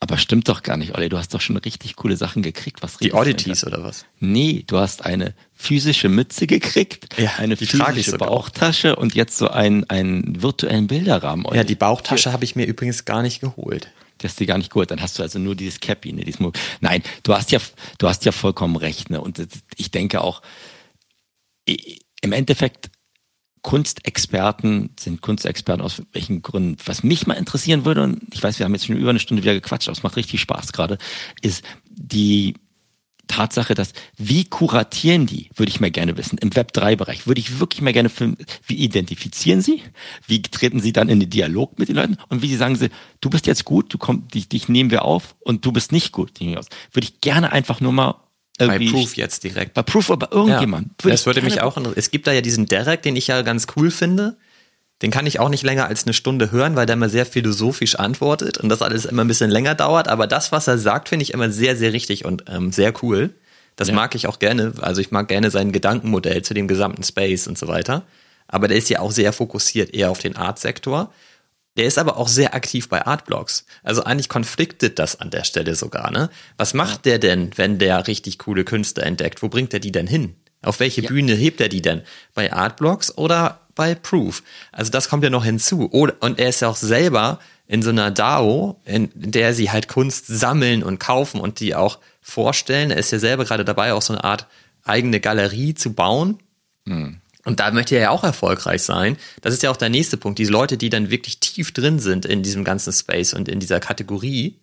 Aber 0.00 0.18
stimmt 0.18 0.48
doch 0.48 0.62
gar 0.62 0.76
nicht, 0.76 0.94
Olli. 0.94 1.08
Du 1.08 1.18
hast 1.18 1.34
doch 1.34 1.40
schon 1.40 1.56
richtig 1.56 1.96
coole 1.96 2.16
Sachen 2.16 2.42
gekriegt. 2.42 2.82
Was 2.82 2.98
die 2.98 3.12
Oddities 3.12 3.64
oder 3.64 3.82
was? 3.82 4.06
Nee, 4.20 4.64
du 4.66 4.78
hast 4.78 5.04
eine 5.04 5.34
physische 5.52 6.08
Mütze 6.08 6.46
gekriegt, 6.46 7.18
ja, 7.18 7.32
eine 7.38 7.56
physische 7.56 8.18
Bauchtasche 8.18 8.96
und 8.96 9.14
jetzt 9.14 9.38
so 9.38 9.48
einen, 9.48 9.88
einen 9.88 10.42
virtuellen 10.42 10.86
Bilderrahmen. 10.86 11.46
Olli. 11.46 11.56
Ja, 11.56 11.64
die 11.64 11.74
Bauchtasche 11.74 12.32
habe 12.32 12.44
ich 12.44 12.56
mir 12.56 12.66
übrigens 12.66 13.04
gar 13.04 13.22
nicht 13.22 13.40
geholt. 13.40 13.90
Das 14.18 14.32
ist 14.32 14.40
dir 14.40 14.46
gar 14.46 14.58
nicht 14.58 14.70
gut. 14.70 14.90
Dann 14.90 15.00
hast 15.00 15.18
du 15.18 15.22
also 15.22 15.38
nur 15.38 15.54
dieses 15.54 15.80
Cappy, 15.80 16.12
ne, 16.12 16.24
dieses 16.24 16.40
Nein, 16.80 17.02
du 17.22 17.34
hast 17.34 17.50
ja, 17.52 17.60
du 17.98 18.08
hast 18.08 18.24
ja 18.24 18.32
vollkommen 18.32 18.76
recht, 18.76 19.10
ne. 19.10 19.20
Und 19.20 19.40
ich 19.76 19.90
denke 19.90 20.20
auch, 20.20 20.42
im 21.66 22.32
Endeffekt 22.32 22.90
Kunstexperten 23.64 24.90
sind 25.00 25.22
Kunstexperten 25.22 25.82
aus 25.82 26.02
welchen 26.12 26.42
Gründen. 26.42 26.76
Was 26.84 27.02
mich 27.02 27.26
mal 27.26 27.32
interessieren 27.32 27.86
würde, 27.86 28.02
und 28.02 28.22
ich 28.30 28.42
weiß, 28.42 28.58
wir 28.58 28.66
haben 28.66 28.74
jetzt 28.74 28.84
schon 28.84 28.96
über 28.96 29.08
eine 29.08 29.18
Stunde 29.18 29.42
wieder 29.42 29.54
gequatscht, 29.54 29.88
aber 29.88 29.96
es 29.96 30.02
macht 30.02 30.16
richtig 30.16 30.42
Spaß 30.42 30.72
gerade, 30.72 30.98
ist 31.40 31.64
die 31.88 32.54
Tatsache, 33.26 33.74
dass 33.74 33.94
wie 34.18 34.44
kuratieren 34.44 35.24
die, 35.24 35.48
würde 35.56 35.70
ich 35.70 35.80
mal 35.80 35.90
gerne 35.90 36.18
wissen, 36.18 36.36
im 36.36 36.50
Web3-Bereich, 36.50 37.26
würde 37.26 37.40
ich 37.40 37.58
wirklich 37.58 37.80
mal 37.80 37.94
gerne 37.94 38.10
filmen, 38.10 38.36
wie 38.66 38.76
identifizieren 38.76 39.62
sie, 39.62 39.80
wie 40.26 40.42
treten 40.42 40.80
sie 40.80 40.92
dann 40.92 41.08
in 41.08 41.18
den 41.18 41.30
Dialog 41.30 41.78
mit 41.78 41.88
den 41.88 41.96
Leuten 41.96 42.18
und 42.28 42.42
wie 42.42 42.48
sie 42.48 42.56
sagen 42.56 42.76
sie, 42.76 42.90
du 43.22 43.30
bist 43.30 43.46
jetzt 43.46 43.64
gut, 43.64 43.94
du 43.94 43.96
kommst, 43.96 44.34
dich, 44.34 44.50
dich 44.50 44.68
nehmen 44.68 44.90
wir 44.90 45.06
auf 45.06 45.36
und 45.40 45.64
du 45.64 45.72
bist 45.72 45.90
nicht 45.90 46.12
gut. 46.12 46.38
Würde 46.38 46.58
ich 47.00 47.22
gerne 47.22 47.50
einfach 47.50 47.80
nur 47.80 47.92
mal 47.92 48.16
bei 48.58 48.78
Proof 48.78 49.16
jetzt 49.16 49.44
direkt. 49.44 49.74
Bei 49.74 49.82
Proof 49.82 50.10
oder 50.10 50.26
bei 50.26 50.36
irgendjemand. 50.36 50.90
Ja, 51.02 51.10
das 51.10 51.26
würde 51.26 51.42
mich 51.42 51.60
auch 51.60 51.76
interessieren. 51.76 51.98
Es 51.98 52.10
gibt 52.10 52.26
da 52.26 52.32
ja 52.32 52.40
diesen 52.40 52.66
Derek, 52.66 53.02
den 53.02 53.16
ich 53.16 53.26
ja 53.26 53.42
ganz 53.42 53.66
cool 53.76 53.90
finde. 53.90 54.36
Den 55.02 55.10
kann 55.10 55.26
ich 55.26 55.40
auch 55.40 55.48
nicht 55.48 55.64
länger 55.64 55.86
als 55.86 56.04
eine 56.04 56.14
Stunde 56.14 56.52
hören, 56.52 56.76
weil 56.76 56.86
der 56.86 56.94
immer 56.94 57.08
sehr 57.08 57.26
philosophisch 57.26 57.96
antwortet 57.96 58.58
und 58.58 58.68
das 58.68 58.80
alles 58.80 59.04
immer 59.04 59.24
ein 59.24 59.28
bisschen 59.28 59.50
länger 59.50 59.74
dauert. 59.74 60.08
Aber 60.08 60.26
das, 60.26 60.52
was 60.52 60.68
er 60.68 60.78
sagt, 60.78 61.08
finde 61.08 61.24
ich 61.24 61.32
immer 61.32 61.50
sehr, 61.50 61.76
sehr 61.76 61.92
richtig 61.92 62.24
und 62.24 62.44
ähm, 62.48 62.70
sehr 62.70 62.92
cool. 63.02 63.34
Das 63.76 63.88
ja. 63.88 63.94
mag 63.94 64.14
ich 64.14 64.28
auch 64.28 64.38
gerne. 64.38 64.72
Also 64.80 65.00
ich 65.00 65.10
mag 65.10 65.26
gerne 65.26 65.50
sein 65.50 65.72
Gedankenmodell 65.72 66.42
zu 66.42 66.54
dem 66.54 66.68
gesamten 66.68 67.02
Space 67.02 67.48
und 67.48 67.58
so 67.58 67.66
weiter. 67.66 68.04
Aber 68.46 68.68
der 68.68 68.76
ist 68.76 68.88
ja 68.88 69.00
auch 69.00 69.10
sehr 69.10 69.32
fokussiert 69.32 69.92
eher 69.92 70.10
auf 70.10 70.20
den 70.20 70.36
Art-Sektor. 70.36 71.12
Der 71.76 71.86
ist 71.86 71.98
aber 71.98 72.16
auch 72.16 72.28
sehr 72.28 72.54
aktiv 72.54 72.88
bei 72.88 73.04
Artblocks. 73.04 73.66
Also 73.82 74.04
eigentlich 74.04 74.28
konfliktet 74.28 74.98
das 74.98 75.20
an 75.20 75.30
der 75.30 75.44
Stelle 75.44 75.74
sogar, 75.74 76.10
ne? 76.10 76.30
Was 76.56 76.72
macht 76.72 77.04
der 77.04 77.18
denn, 77.18 77.50
wenn 77.56 77.78
der 77.78 78.06
richtig 78.06 78.38
coole 78.38 78.64
Künstler 78.64 79.04
entdeckt? 79.04 79.42
Wo 79.42 79.48
bringt 79.48 79.74
er 79.74 79.80
die 79.80 79.92
denn 79.92 80.06
hin? 80.06 80.36
Auf 80.62 80.80
welche 80.80 81.02
ja. 81.02 81.08
Bühne 81.08 81.34
hebt 81.34 81.60
er 81.60 81.68
die 81.68 81.82
denn? 81.82 82.02
Bei 82.34 82.52
Artblocks 82.52 83.18
oder 83.18 83.60
bei 83.74 83.94
Proof? 83.94 84.42
Also 84.72 84.90
das 84.90 85.08
kommt 85.08 85.24
ja 85.24 85.30
noch 85.30 85.44
hinzu. 85.44 85.86
Und 85.86 86.38
er 86.38 86.48
ist 86.48 86.60
ja 86.60 86.68
auch 86.68 86.76
selber 86.76 87.40
in 87.66 87.82
so 87.82 87.90
einer 87.90 88.10
DAO, 88.10 88.80
in 88.84 89.10
der 89.14 89.54
sie 89.54 89.70
halt 89.70 89.88
Kunst 89.88 90.26
sammeln 90.26 90.82
und 90.82 91.00
kaufen 91.00 91.40
und 91.40 91.60
die 91.60 91.74
auch 91.74 91.98
vorstellen. 92.20 92.90
Er 92.90 92.98
ist 92.98 93.10
ja 93.10 93.18
selber 93.18 93.44
gerade 93.44 93.64
dabei, 93.64 93.94
auch 93.94 94.02
so 94.02 94.12
eine 94.12 94.24
Art 94.24 94.46
eigene 94.84 95.18
Galerie 95.20 95.74
zu 95.74 95.92
bauen. 95.92 96.38
Hm. 96.86 97.20
Und 97.44 97.60
da 97.60 97.70
möchte 97.70 97.94
er 97.94 98.02
ja 98.02 98.10
auch 98.10 98.24
erfolgreich 98.24 98.82
sein. 98.82 99.16
Das 99.42 99.52
ist 99.52 99.62
ja 99.62 99.70
auch 99.70 99.76
der 99.76 99.90
nächste 99.90 100.16
Punkt. 100.16 100.38
Diese 100.38 100.52
Leute, 100.52 100.76
die 100.76 100.88
dann 100.88 101.10
wirklich 101.10 101.40
tief 101.40 101.72
drin 101.72 101.98
sind 101.98 102.24
in 102.24 102.42
diesem 102.42 102.64
ganzen 102.64 102.92
Space 102.92 103.34
und 103.34 103.48
in 103.48 103.60
dieser 103.60 103.80
Kategorie, 103.80 104.58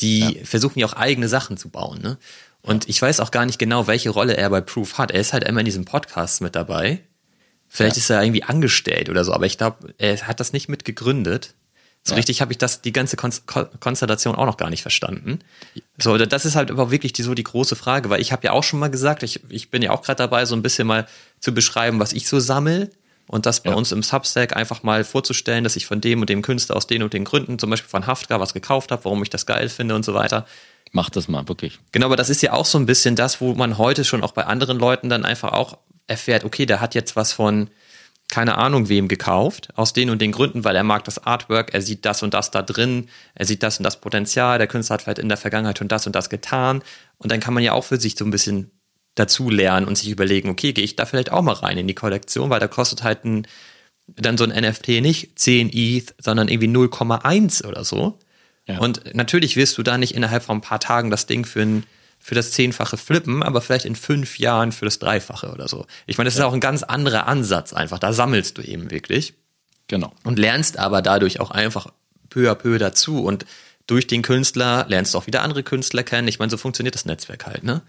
die 0.00 0.20
ja. 0.20 0.44
versuchen 0.44 0.78
ja 0.78 0.86
auch 0.86 0.92
eigene 0.92 1.28
Sachen 1.28 1.56
zu 1.56 1.70
bauen. 1.70 2.00
Ne? 2.02 2.18
Und 2.60 2.88
ich 2.88 3.00
weiß 3.00 3.20
auch 3.20 3.30
gar 3.30 3.46
nicht 3.46 3.58
genau, 3.58 3.86
welche 3.86 4.10
Rolle 4.10 4.36
er 4.36 4.50
bei 4.50 4.60
Proof 4.60 4.98
hat. 4.98 5.10
Er 5.10 5.20
ist 5.20 5.32
halt 5.32 5.44
immer 5.44 5.60
in 5.60 5.66
diesem 5.66 5.84
Podcast 5.84 6.40
mit 6.40 6.54
dabei. 6.54 7.00
Vielleicht 7.68 7.96
ja. 7.96 8.00
ist 8.00 8.10
er 8.10 8.22
irgendwie 8.22 8.44
angestellt 8.44 9.08
oder 9.08 9.24
so, 9.24 9.32
aber 9.32 9.46
ich 9.46 9.58
glaube, 9.58 9.94
er 9.98 10.16
hat 10.26 10.40
das 10.40 10.52
nicht 10.52 10.68
mit 10.68 10.84
gegründet. 10.84 11.54
So 12.06 12.12
ja. 12.12 12.16
richtig 12.16 12.42
habe 12.42 12.52
ich 12.52 12.58
das, 12.58 12.82
die 12.82 12.92
ganze 12.92 13.16
Kon 13.16 13.32
Konstellation 13.80 14.34
auch 14.34 14.44
noch 14.44 14.58
gar 14.58 14.68
nicht 14.68 14.82
verstanden. 14.82 15.38
So, 15.96 16.18
das 16.18 16.44
ist 16.44 16.54
halt 16.54 16.70
aber 16.70 16.90
wirklich 16.90 17.14
die, 17.14 17.22
so 17.22 17.32
die 17.32 17.44
große 17.44 17.76
Frage, 17.76 18.10
weil 18.10 18.20
ich 18.20 18.30
habe 18.30 18.44
ja 18.44 18.52
auch 18.52 18.62
schon 18.62 18.78
mal 18.78 18.90
gesagt, 18.90 19.22
ich, 19.22 19.40
ich 19.48 19.70
bin 19.70 19.80
ja 19.80 19.90
auch 19.90 20.02
gerade 20.02 20.18
dabei, 20.18 20.44
so 20.44 20.54
ein 20.54 20.60
bisschen 20.62 20.86
mal 20.86 21.06
zu 21.40 21.54
beschreiben, 21.54 22.00
was 22.00 22.12
ich 22.12 22.28
so 22.28 22.40
sammel 22.40 22.90
und 23.26 23.46
das 23.46 23.60
bei 23.60 23.70
ja. 23.70 23.76
uns 23.76 23.90
im 23.90 24.02
Substack 24.02 24.54
einfach 24.54 24.82
mal 24.82 25.02
vorzustellen, 25.02 25.64
dass 25.64 25.76
ich 25.76 25.86
von 25.86 26.02
dem 26.02 26.20
und 26.20 26.28
dem 26.28 26.42
Künstler 26.42 26.76
aus 26.76 26.86
den 26.86 27.02
und 27.02 27.14
den 27.14 27.24
Gründen, 27.24 27.58
zum 27.58 27.70
Beispiel 27.70 27.88
von 27.88 28.06
Haftka, 28.06 28.38
was 28.38 28.52
gekauft 28.52 28.90
habe, 28.90 29.04
warum 29.06 29.22
ich 29.22 29.30
das 29.30 29.46
geil 29.46 29.70
finde 29.70 29.94
und 29.94 30.04
so 30.04 30.12
weiter. 30.12 30.46
Mach 30.92 31.08
das 31.08 31.26
mal, 31.26 31.48
wirklich. 31.48 31.80
Genau, 31.92 32.06
aber 32.06 32.16
das 32.16 32.28
ist 32.28 32.42
ja 32.42 32.52
auch 32.52 32.66
so 32.66 32.78
ein 32.78 32.86
bisschen 32.86 33.16
das, 33.16 33.40
wo 33.40 33.54
man 33.54 33.78
heute 33.78 34.04
schon 34.04 34.22
auch 34.22 34.32
bei 34.32 34.44
anderen 34.44 34.78
Leuten 34.78 35.08
dann 35.08 35.24
einfach 35.24 35.52
auch 35.52 35.78
erfährt, 36.06 36.44
okay, 36.44 36.66
der 36.66 36.80
hat 36.80 36.94
jetzt 36.94 37.16
was 37.16 37.32
von 37.32 37.70
keine 38.28 38.58
Ahnung 38.58 38.88
wem 38.88 39.08
gekauft, 39.08 39.68
aus 39.76 39.92
den 39.92 40.10
und 40.10 40.20
den 40.20 40.32
Gründen, 40.32 40.64
weil 40.64 40.76
er 40.76 40.82
mag 40.82 41.04
das 41.04 41.24
Artwork, 41.24 41.72
er 41.74 41.82
sieht 41.82 42.04
das 42.04 42.22
und 42.22 42.34
das 42.34 42.50
da 42.50 42.62
drin, 42.62 43.08
er 43.34 43.46
sieht 43.46 43.62
das 43.62 43.78
und 43.78 43.84
das 43.84 44.00
Potenzial, 44.00 44.58
der 44.58 44.66
Künstler 44.66 44.94
hat 44.94 45.02
vielleicht 45.02 45.18
in 45.18 45.28
der 45.28 45.38
Vergangenheit 45.38 45.78
schon 45.78 45.88
das 45.88 46.06
und 46.06 46.16
das 46.16 46.30
getan. 46.30 46.82
Und 47.18 47.30
dann 47.30 47.40
kann 47.40 47.54
man 47.54 47.62
ja 47.62 47.72
auch 47.72 47.84
für 47.84 48.00
sich 48.00 48.16
so 48.16 48.24
ein 48.24 48.30
bisschen 48.30 48.70
dazu 49.14 49.50
lernen 49.50 49.86
und 49.86 49.96
sich 49.96 50.10
überlegen, 50.10 50.48
okay, 50.48 50.72
gehe 50.72 50.84
ich 50.84 50.96
da 50.96 51.06
vielleicht 51.06 51.30
auch 51.30 51.42
mal 51.42 51.52
rein 51.52 51.78
in 51.78 51.86
die 51.86 51.94
Kollektion, 51.94 52.50
weil 52.50 52.60
da 52.60 52.66
kostet 52.66 53.02
halt 53.02 53.24
ein, 53.24 53.46
dann 54.06 54.36
so 54.36 54.44
ein 54.44 54.50
NFT 54.50 55.00
nicht 55.00 55.38
10 55.38 55.70
ETH, 55.72 56.14
sondern 56.18 56.48
irgendwie 56.48 56.68
0,1 56.68 57.64
oder 57.64 57.84
so. 57.84 58.18
Ja. 58.66 58.78
Und 58.78 59.14
natürlich 59.14 59.56
wirst 59.56 59.78
du 59.78 59.82
da 59.82 59.98
nicht 59.98 60.14
innerhalb 60.14 60.42
von 60.42 60.58
ein 60.58 60.62
paar 60.62 60.80
Tagen 60.80 61.10
das 61.10 61.26
Ding 61.26 61.44
für 61.44 61.62
ein 61.62 61.84
für 62.24 62.34
das 62.34 62.52
Zehnfache 62.52 62.96
flippen, 62.96 63.42
aber 63.42 63.60
vielleicht 63.60 63.84
in 63.84 63.96
fünf 63.96 64.38
Jahren 64.38 64.72
für 64.72 64.86
das 64.86 64.98
Dreifache 64.98 65.52
oder 65.52 65.68
so. 65.68 65.84
Ich 66.06 66.16
meine, 66.16 66.28
das 66.28 66.38
ja. 66.38 66.44
ist 66.44 66.48
auch 66.48 66.54
ein 66.54 66.60
ganz 66.60 66.82
anderer 66.82 67.26
Ansatz 67.26 67.74
einfach. 67.74 67.98
Da 67.98 68.14
sammelst 68.14 68.56
du 68.56 68.62
eben 68.62 68.90
wirklich. 68.90 69.34
Genau. 69.88 70.10
Und 70.24 70.38
lernst 70.38 70.78
aber 70.78 71.02
dadurch 71.02 71.38
auch 71.38 71.50
einfach 71.50 71.88
peu 72.30 72.50
à 72.50 72.54
peu 72.54 72.78
dazu 72.78 73.22
und 73.22 73.44
durch 73.86 74.06
den 74.06 74.22
Künstler 74.22 74.86
lernst 74.88 75.12
du 75.12 75.18
auch 75.18 75.26
wieder 75.26 75.42
andere 75.42 75.62
Künstler 75.62 76.02
kennen. 76.02 76.26
Ich 76.26 76.38
meine, 76.38 76.48
so 76.48 76.56
funktioniert 76.56 76.94
das 76.94 77.04
Netzwerk 77.04 77.44
halt, 77.44 77.62
ne? 77.62 77.82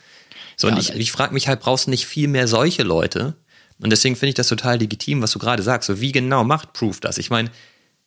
So, 0.57 0.67
ja, 0.67 0.73
und 0.73 0.81
ich, 0.81 0.93
ich 0.93 1.13
frage 1.13 1.33
mich 1.33 1.47
halt, 1.47 1.61
brauchst 1.61 1.87
du 1.87 1.91
nicht 1.91 2.05
viel 2.05 2.27
mehr 2.27 2.49
solche 2.49 2.83
Leute? 2.83 3.35
Und 3.79 3.89
deswegen 3.89 4.17
finde 4.17 4.31
ich 4.31 4.35
das 4.35 4.49
total 4.49 4.79
legitim, 4.79 5.21
was 5.21 5.31
du 5.31 5.39
gerade 5.39 5.63
sagst. 5.63 5.87
So, 5.87 6.01
wie 6.01 6.11
genau 6.11 6.43
macht 6.43 6.73
Proof 6.73 6.99
das? 6.99 7.17
Ich 7.19 7.29
meine, 7.29 7.51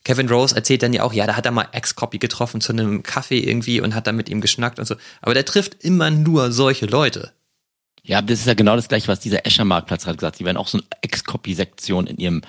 Kevin 0.08 0.30
Rose 0.30 0.56
erzählt 0.56 0.82
dann 0.82 0.94
ja 0.94 1.02
auch, 1.02 1.12
ja, 1.12 1.26
da 1.26 1.36
hat 1.36 1.44
er 1.44 1.52
mal 1.52 1.68
Ex-Copy 1.70 2.16
getroffen 2.16 2.62
zu 2.62 2.72
einem 2.72 3.02
Kaffee 3.02 3.40
irgendwie 3.40 3.82
und 3.82 3.94
hat 3.94 4.06
dann 4.06 4.16
mit 4.16 4.30
ihm 4.30 4.40
geschnackt 4.40 4.78
und 4.78 4.86
so. 4.86 4.94
Aber 5.20 5.34
der 5.34 5.44
trifft 5.44 5.84
immer 5.84 6.10
nur 6.10 6.50
solche 6.50 6.86
Leute. 6.86 7.34
Ja, 8.04 8.22
das 8.22 8.40
ist 8.40 8.46
ja 8.46 8.54
genau 8.54 8.74
das 8.74 8.88
gleiche, 8.88 9.06
was 9.08 9.20
dieser 9.20 9.44
Escher 9.44 9.66
Marktplatz 9.66 10.06
hat 10.06 10.16
gesagt. 10.16 10.36
Sie 10.36 10.46
werden 10.46 10.56
auch 10.56 10.68
so 10.68 10.78
eine 10.78 10.86
Ex-Copy-Sektion 11.02 12.06
in 12.06 12.16
ihrem 12.16 12.40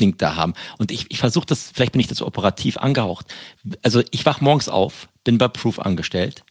Ding 0.00 0.16
da 0.18 0.34
haben. 0.34 0.54
Und 0.78 0.90
ich, 0.90 1.06
ich 1.10 1.20
versuche 1.20 1.46
das, 1.46 1.70
vielleicht 1.72 1.92
bin 1.92 2.00
ich 2.00 2.08
das 2.08 2.22
operativ 2.22 2.76
angehaucht. 2.76 3.26
Also 3.84 4.02
ich 4.10 4.26
wach 4.26 4.40
morgens 4.40 4.68
auf, 4.68 5.08
bin 5.22 5.38
bei 5.38 5.46
Proof 5.46 5.78
angestellt. 5.78 6.42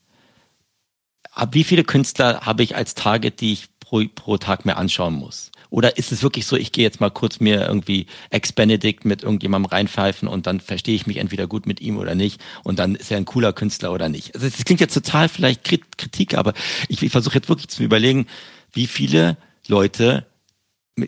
Wie 1.52 1.66
viele 1.66 1.84
Künstler 1.84 2.46
habe 2.46 2.64
ich 2.64 2.78
als 2.78 2.96
Target, 2.96 3.42
die 3.42 3.52
ich 3.52 3.68
pro, 3.82 4.06
pro 4.16 4.38
Tag 4.38 4.64
mir 4.64 4.78
anschauen 4.78 5.16
muss? 5.16 5.52
Oder 5.70 5.98
ist 5.98 6.12
es 6.12 6.24
wirklich 6.24 6.46
so, 6.46 6.56
ich 6.56 6.72
gehe 6.72 6.84
jetzt 6.84 7.00
mal 7.00 7.12
kurz 7.12 7.40
mir 7.40 7.68
irgendwie 7.68 8.08
Ex-Benedict 8.32 9.06
mit 9.06 9.24
irgendjemandem 9.24 9.70
reinpfeifen 9.70 10.28
und 10.28 10.48
dann 10.48 10.60
verstehe 10.60 10.96
ich 10.96 11.06
mich 11.06 11.18
entweder 11.18 11.48
gut 11.48 11.68
mit 11.68 11.80
ihm 11.80 11.98
oder 11.98 12.16
nicht 12.16 12.42
und 12.64 12.80
dann 12.80 12.96
ist 12.96 13.12
er 13.12 13.18
ein 13.18 13.26
cooler 13.26 13.54
Künstler 13.54 13.92
oder 13.92 14.10
nicht. 14.10 14.34
Also 14.34 14.50
das 14.50 14.66
klingt 14.66 14.82
jetzt 14.82 14.94
total 14.94 15.30
vielleicht 15.30 15.64
Kritik, 15.64 16.34
aber 16.34 16.54
ich, 16.88 17.04
ich 17.04 17.12
versuche 17.12 17.36
jetzt 17.36 17.50
wirklich 17.50 17.68
zu 17.68 17.84
überlegen, 17.84 18.26
wie 18.74 18.88
viele 18.88 19.38
Leute 19.68 20.26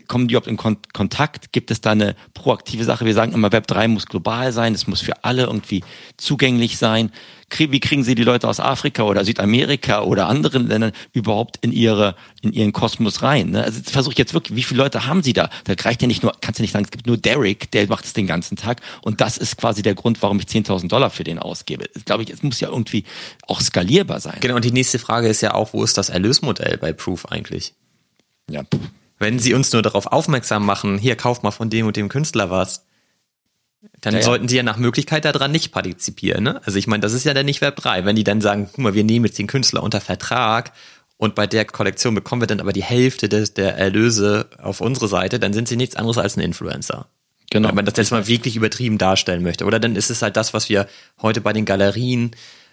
kommen 0.00 0.28
die 0.28 0.34
überhaupt 0.34 0.48
in 0.48 0.56
Kon 0.56 0.78
Kontakt? 0.92 1.52
Gibt 1.52 1.70
es 1.70 1.80
da 1.80 1.92
eine 1.92 2.14
proaktive 2.34 2.84
Sache? 2.84 3.04
Wir 3.04 3.14
sagen 3.14 3.32
immer, 3.32 3.52
Web 3.52 3.66
3 3.66 3.88
muss 3.88 4.06
global 4.06 4.52
sein, 4.52 4.74
es 4.74 4.86
muss 4.86 5.00
für 5.00 5.24
alle 5.24 5.44
irgendwie 5.44 5.82
zugänglich 6.16 6.78
sein. 6.78 7.10
Wie 7.58 7.80
kriegen 7.80 8.02
Sie 8.02 8.14
die 8.14 8.24
Leute 8.24 8.48
aus 8.48 8.60
Afrika 8.60 9.02
oder 9.02 9.24
Südamerika 9.24 10.02
oder 10.02 10.26
anderen 10.26 10.68
Ländern 10.68 10.92
überhaupt 11.12 11.58
in 11.60 11.70
ihre 11.70 12.16
in 12.40 12.52
ihren 12.52 12.72
Kosmos 12.72 13.22
rein? 13.22 13.50
Ne? 13.50 13.62
Also 13.62 13.80
versuche 13.84 14.12
ich 14.12 14.18
jetzt 14.18 14.32
wirklich, 14.32 14.56
wie 14.56 14.62
viele 14.62 14.82
Leute 14.82 15.06
haben 15.06 15.22
Sie 15.22 15.34
da? 15.34 15.50
Da 15.64 15.74
reicht 15.78 16.00
ja 16.00 16.08
nicht 16.08 16.22
nur, 16.22 16.32
kannst 16.40 16.58
du 16.58 16.62
nicht 16.62 16.72
sagen, 16.72 16.86
es 16.86 16.90
gibt 16.90 17.06
nur 17.06 17.18
Derek, 17.18 17.70
der 17.70 17.86
macht 17.88 18.06
es 18.06 18.14
den 18.14 18.26
ganzen 18.26 18.56
Tag 18.56 18.80
und 19.02 19.20
das 19.20 19.36
ist 19.36 19.58
quasi 19.58 19.82
der 19.82 19.94
Grund, 19.94 20.22
warum 20.22 20.38
ich 20.40 20.46
10.000 20.46 20.88
Dollar 20.88 21.10
für 21.10 21.24
den 21.24 21.38
ausgebe. 21.38 21.84
Das 21.92 22.04
glaube 22.04 22.22
ich, 22.22 22.30
es 22.30 22.42
muss 22.42 22.58
ja 22.60 22.68
irgendwie 22.68 23.04
auch 23.46 23.60
skalierbar 23.60 24.20
sein. 24.20 24.38
Genau, 24.40 24.56
und 24.56 24.64
die 24.64 24.72
nächste 24.72 24.98
Frage 24.98 25.28
ist 25.28 25.42
ja 25.42 25.52
auch, 25.52 25.74
wo 25.74 25.84
ist 25.84 25.98
das 25.98 26.08
Erlösmodell 26.08 26.78
bei 26.78 26.92
Proof 26.92 27.26
eigentlich? 27.26 27.74
Ja, 28.50 28.62
wenn 29.22 29.38
sie 29.38 29.54
uns 29.54 29.72
nur 29.72 29.80
darauf 29.80 30.06
aufmerksam 30.08 30.66
machen, 30.66 30.98
hier 30.98 31.16
kauf 31.16 31.42
mal 31.42 31.50
von 31.50 31.70
dem 31.70 31.86
und 31.86 31.96
dem 31.96 32.10
Künstler 32.10 32.50
was, 32.50 32.84
dann 34.00 34.14
ja, 34.14 34.22
sollten 34.22 34.48
sie 34.48 34.56
ja 34.56 34.62
nach 34.62 34.76
Möglichkeit 34.76 35.24
daran 35.24 35.50
nicht 35.50 35.72
partizipieren. 35.72 36.44
Ne? 36.44 36.60
Also 36.64 36.78
ich 36.78 36.86
meine, 36.86 37.00
das 37.00 37.14
ist 37.14 37.24
ja 37.24 37.32
dann 37.32 37.46
nicht 37.46 37.60
Web 37.60 37.76
3. 37.76 38.04
Wenn 38.04 38.16
die 38.16 38.24
dann 38.24 38.40
sagen, 38.40 38.68
guck 38.70 38.78
mal, 38.78 38.94
wir 38.94 39.04
nehmen 39.04 39.24
jetzt 39.24 39.38
den 39.38 39.46
Künstler 39.46 39.82
unter 39.82 40.00
Vertrag 40.00 40.72
und 41.16 41.34
bei 41.34 41.46
der 41.46 41.64
Kollektion 41.64 42.14
bekommen 42.14 42.42
wir 42.42 42.46
dann 42.46 42.60
aber 42.60 42.72
die 42.72 42.82
Hälfte 42.82 43.28
des, 43.28 43.54
der 43.54 43.76
Erlöse 43.76 44.50
auf 44.60 44.80
unsere 44.80 45.08
Seite, 45.08 45.38
dann 45.38 45.52
sind 45.52 45.68
sie 45.68 45.76
nichts 45.76 45.96
anderes 45.96 46.18
als 46.18 46.36
ein 46.36 46.40
Influencer. 46.40 47.06
Genau. 47.50 47.68
Wenn 47.68 47.76
man 47.76 47.84
das 47.84 47.96
jetzt 47.96 48.10
mal 48.10 48.26
wirklich 48.26 48.56
übertrieben 48.56 48.98
darstellen 48.98 49.42
möchte. 49.42 49.64
Oder 49.64 49.78
dann 49.78 49.94
ist 49.94 50.10
es 50.10 50.22
halt 50.22 50.36
das, 50.36 50.54
was 50.54 50.68
wir 50.68 50.88
heute 51.20 51.40
bei 51.40 51.52
den 51.52 51.64
Galerien 51.64 52.32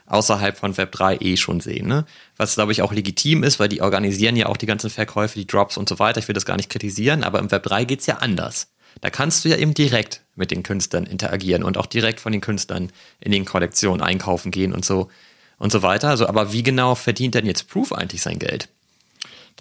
außerhalb 0.10 0.57
von 0.57 0.76
Web 0.77 0.91
3 0.91 1.18
eh 1.22 1.38
schon 1.38 1.61
sehen. 1.61 1.88
Ne? 1.88 2.06
Was, 2.36 2.56
glaube 2.56 2.72
ich, 2.72 2.81
auch 2.81 2.91
legitim 2.91 3.44
ist, 3.44 3.60
weil 3.60 3.69
die 3.69 3.81
organisieren 3.81 4.36
ja 4.36 4.48
auch 4.48 4.57
die 4.57 4.65
ganzen 4.65 4.90
Verkäufe, 4.90 5.40
die 5.40 5.48
Drops 5.48 5.77
und 5.77 5.88
so 5.88 5.99
weiter. 5.99 6.19
Ich 6.19 6.27
will 6.27 6.34
das 6.34 6.45
gar 6.45 6.57
nicht 6.57 6.69
kritisieren, 6.69 7.23
aber 7.23 7.40
im 7.40 7.52
Web 7.52 7.64
3 7.64 7.86
geht's 7.86 8.07
ja 8.07 8.18
anders. 8.18 8.72
Da 9.02 9.10
kannst 9.10 9.45
du 9.45 9.49
ja 9.49 9.57
eben 9.57 9.73
direkt 9.73 10.23
mit 10.36 10.52
den 10.52 10.64
Künstlern 10.64 11.06
interagieren 11.06 11.64
und 11.64 11.77
auch 11.77 11.86
direkt 11.86 12.19
von 12.19 12.31
den 12.31 12.41
Künstlern 12.41 12.91
in 13.19 13.31
den 13.31 13.45
Kollektionen 13.45 14.02
einkaufen 14.02 14.52
gehen 14.52 14.73
und 14.73 14.84
so 14.84 15.10
und 15.57 15.72
so 15.72 15.81
weiter. 15.84 16.10
Also, 16.10 16.27
aber 16.27 16.52
wie 16.52 16.64
genau 16.64 16.95
verdient 16.95 17.36
denn 17.36 17.45
jetzt 17.45 17.69
Proof 17.69 17.94
eigentlich 17.94 18.22
sein 18.22 18.40
Geld? 18.40 18.69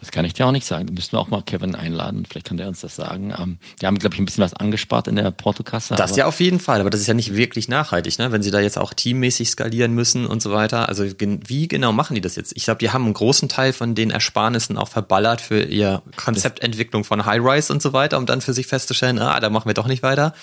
Das 0.00 0.10
kann 0.10 0.24
ich 0.24 0.34
dir 0.34 0.46
auch 0.46 0.52
nicht 0.52 0.66
sagen. 0.66 0.86
Da 0.86 0.92
müssen 0.92 1.12
wir 1.12 1.18
auch 1.18 1.28
mal 1.28 1.42
Kevin 1.42 1.74
einladen. 1.74 2.24
Vielleicht 2.24 2.46
kann 2.46 2.56
der 2.56 2.68
uns 2.68 2.80
das 2.80 2.94
sagen. 2.94 3.34
Ähm, 3.36 3.58
die 3.80 3.86
haben, 3.86 3.98
glaube 3.98 4.14
ich, 4.14 4.20
ein 4.20 4.24
bisschen 4.24 4.44
was 4.44 4.54
angespart 4.54 5.08
in 5.08 5.16
der 5.16 5.30
Portokasse. 5.30 5.94
Das 5.96 6.16
ja 6.16 6.26
auf 6.26 6.40
jeden 6.40 6.60
Fall, 6.60 6.80
aber 6.80 6.90
das 6.90 7.00
ist 7.00 7.06
ja 7.06 7.14
nicht 7.14 7.34
wirklich 7.34 7.68
nachhaltig, 7.68 8.18
ne? 8.18 8.30
wenn 8.32 8.42
sie 8.42 8.50
da 8.50 8.60
jetzt 8.60 8.78
auch 8.78 8.94
teammäßig 8.94 9.50
skalieren 9.50 9.94
müssen 9.94 10.26
und 10.26 10.42
so 10.42 10.52
weiter. 10.52 10.88
Also 10.88 11.04
wie 11.04 11.68
genau 11.68 11.92
machen 11.92 12.14
die 12.14 12.20
das 12.20 12.36
jetzt? 12.36 12.52
Ich 12.56 12.64
glaube, 12.64 12.78
die 12.78 12.90
haben 12.90 13.04
einen 13.04 13.14
großen 13.14 13.48
Teil 13.48 13.72
von 13.72 13.94
den 13.94 14.10
Ersparnissen 14.10 14.76
auch 14.78 14.88
verballert 14.88 15.40
für 15.40 15.62
ihr 15.62 16.02
Konzeptentwicklung 16.16 17.04
von 17.04 17.24
High-Rise 17.24 17.72
und 17.72 17.82
so 17.82 17.92
weiter, 17.92 18.18
um 18.18 18.26
dann 18.26 18.40
für 18.40 18.52
sich 18.52 18.66
festzustellen, 18.66 19.18
ah, 19.18 19.40
da 19.40 19.50
machen 19.50 19.68
wir 19.68 19.74
doch 19.74 19.86
nicht 19.86 20.02
weiter. 20.02 20.34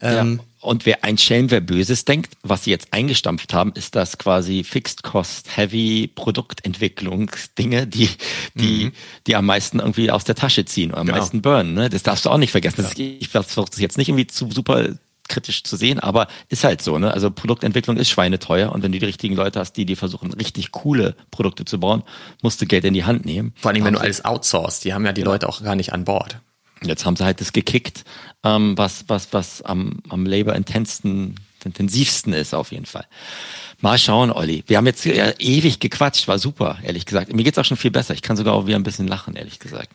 Ähm, 0.00 0.38
ja. 0.38 0.44
Und 0.60 0.86
wer 0.86 1.04
ein 1.04 1.18
Schelm, 1.18 1.50
wer 1.50 1.60
Böses 1.60 2.04
denkt, 2.04 2.34
was 2.42 2.64
sie 2.64 2.70
jetzt 2.70 2.92
eingestampft 2.92 3.54
haben, 3.54 3.72
ist 3.74 3.94
das 3.94 4.18
quasi 4.18 4.64
Fixed 4.64 5.04
Cost, 5.04 5.56
Heavy 5.56 6.10
Produktentwicklungsdinge, 6.12 7.86
die, 7.86 8.10
die, 8.54 8.86
mhm. 8.86 8.92
die 9.26 9.36
am 9.36 9.46
meisten 9.46 9.78
irgendwie 9.78 10.10
aus 10.10 10.24
der 10.24 10.34
Tasche 10.34 10.64
ziehen 10.64 10.90
oder 10.90 11.00
am 11.00 11.06
genau. 11.06 11.18
meisten 11.18 11.42
burnen. 11.42 11.74
Ne? 11.74 11.88
Das 11.88 12.02
darfst 12.02 12.26
du 12.26 12.30
auch 12.30 12.38
nicht 12.38 12.50
vergessen. 12.50 12.82
Das, 12.82 12.98
ich 12.98 13.28
versuche 13.28 13.70
das 13.70 13.78
jetzt 13.78 13.98
nicht 13.98 14.08
irgendwie 14.08 14.26
zu 14.26 14.50
super 14.50 14.88
kritisch 15.28 15.62
zu 15.62 15.76
sehen, 15.76 16.00
aber 16.00 16.26
ist 16.48 16.64
halt 16.64 16.82
so, 16.82 16.98
ne? 16.98 17.12
Also 17.12 17.30
Produktentwicklung 17.30 17.98
ist 17.98 18.08
schweineteuer 18.08 18.72
und 18.72 18.82
wenn 18.82 18.92
du 18.92 18.98
die 18.98 19.04
richtigen 19.04 19.36
Leute 19.36 19.60
hast, 19.60 19.74
die 19.74 19.84
die 19.84 19.94
versuchen, 19.94 20.32
richtig 20.32 20.72
coole 20.72 21.14
Produkte 21.30 21.64
zu 21.64 21.78
bauen, 21.78 22.02
musst 22.42 22.60
du 22.60 22.66
Geld 22.66 22.84
in 22.84 22.94
die 22.94 23.04
Hand 23.04 23.26
nehmen. 23.26 23.52
Vor 23.56 23.70
allem, 23.70 23.84
wenn 23.84 23.94
du 23.94 24.00
alles 24.00 24.24
outsourcest, 24.24 24.84
die 24.84 24.94
haben 24.94 25.04
ja 25.04 25.12
die 25.12 25.20
genau. 25.20 25.32
Leute 25.32 25.48
auch 25.48 25.62
gar 25.62 25.76
nicht 25.76 25.92
an 25.92 26.04
Bord. 26.04 26.40
Jetzt 26.82 27.04
haben 27.04 27.16
sie 27.16 27.24
halt 27.24 27.40
das 27.40 27.52
gekickt, 27.52 28.04
ähm, 28.44 28.76
was, 28.76 29.04
was, 29.08 29.32
was 29.32 29.62
am, 29.62 30.00
am 30.08 30.26
labor-intensivsten 30.26 31.36
intensivsten 31.64 32.32
ist 32.32 32.54
auf 32.54 32.72
jeden 32.72 32.86
Fall. 32.86 33.06
Mal 33.80 33.98
schauen, 33.98 34.30
Olli. 34.30 34.64
Wir 34.66 34.76
haben 34.76 34.86
jetzt 34.86 35.04
ja, 35.04 35.32
ewig 35.38 35.80
gequatscht, 35.80 36.28
war 36.28 36.38
super, 36.38 36.78
ehrlich 36.82 37.06
gesagt. 37.06 37.32
Mir 37.32 37.44
geht's 37.44 37.58
auch 37.58 37.64
schon 37.64 37.76
viel 37.76 37.90
besser. 37.90 38.14
Ich 38.14 38.22
kann 38.22 38.36
sogar 38.36 38.54
auch 38.54 38.66
wieder 38.66 38.76
ein 38.76 38.82
bisschen 38.82 39.08
lachen, 39.08 39.36
ehrlich 39.36 39.58
gesagt. 39.58 39.90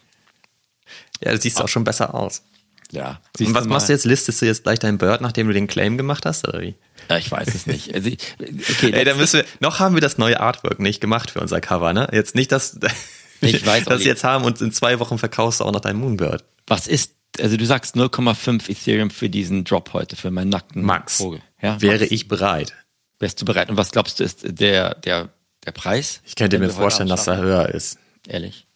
Ja, 1.23 1.31
du 1.31 1.39
siehst 1.39 1.61
auch 1.61 1.67
schon 1.67 1.83
besser 1.83 2.13
aus. 2.13 2.43
Ja. 2.91 3.21
Und 3.39 3.55
was 3.55 3.65
machst 3.65 3.89
du 3.89 3.93
jetzt? 3.93 4.05
Listest 4.05 4.41
du 4.41 4.45
jetzt 4.45 4.63
gleich 4.63 4.77
dein 4.77 4.97
Bird, 4.97 5.19
nachdem 5.21 5.47
du 5.47 5.53
den 5.53 5.67
Claim 5.67 5.97
gemacht 5.97 6.25
hast, 6.25 6.47
oder 6.47 6.61
wie? 6.61 6.75
Ja, 7.09 7.17
ich 7.17 7.31
weiß 7.31 7.55
es 7.55 7.65
nicht. 7.65 7.93
Also, 7.93 8.09
okay, 8.09 8.91
Ey, 8.91 9.03
dann 9.03 9.17
müssen 9.17 9.39
wir, 9.39 9.45
noch 9.59 9.79
haben 9.79 9.95
wir 9.95 10.01
das 10.01 10.17
neue 10.17 10.39
Artwork 10.39 10.79
nicht 10.79 11.01
gemacht 11.01 11.31
für 11.31 11.41
unser 11.41 11.59
Cover, 11.59 11.93
ne? 11.93 12.07
Jetzt 12.11 12.35
nicht, 12.35 12.51
dass, 12.51 12.79
ich 13.41 13.65
weiß 13.65 13.85
das 13.87 14.03
jetzt 14.03 14.23
haben 14.23 14.45
und 14.45 14.61
in 14.61 14.71
zwei 14.71 14.99
Wochen 14.99 15.17
verkaufst 15.17 15.59
du 15.59 15.65
auch 15.65 15.71
noch 15.71 15.79
dein 15.79 15.95
Moonbird. 15.95 16.43
Was 16.67 16.87
ist, 16.87 17.15
also 17.39 17.57
du 17.57 17.65
sagst 17.65 17.95
0,5 17.95 18.69
Ethereum 18.69 19.09
für 19.09 19.29
diesen 19.29 19.63
Drop 19.63 19.93
heute, 19.93 20.15
für 20.15 20.31
meinen 20.31 20.49
nackten 20.49 20.83
Max, 20.83 21.17
Vogel. 21.17 21.41
Ja, 21.61 21.81
wäre 21.81 21.99
Max. 21.99 22.11
ich 22.11 22.27
bereit. 22.27 22.73
Wärst 23.19 23.41
du 23.41 23.45
bereit? 23.45 23.69
Und 23.69 23.77
was 23.77 23.91
glaubst 23.91 24.19
du 24.19 24.23
ist 24.23 24.41
der, 24.43 24.95
der, 24.95 25.29
der 25.65 25.71
Preis? 25.71 26.21
Ich 26.25 26.35
könnte 26.35 26.59
mir 26.59 26.69
vorstellen, 26.69 27.09
dass 27.09 27.27
er 27.27 27.37
höher 27.37 27.69
ist. 27.69 27.97
Ehrlich? 28.27 28.67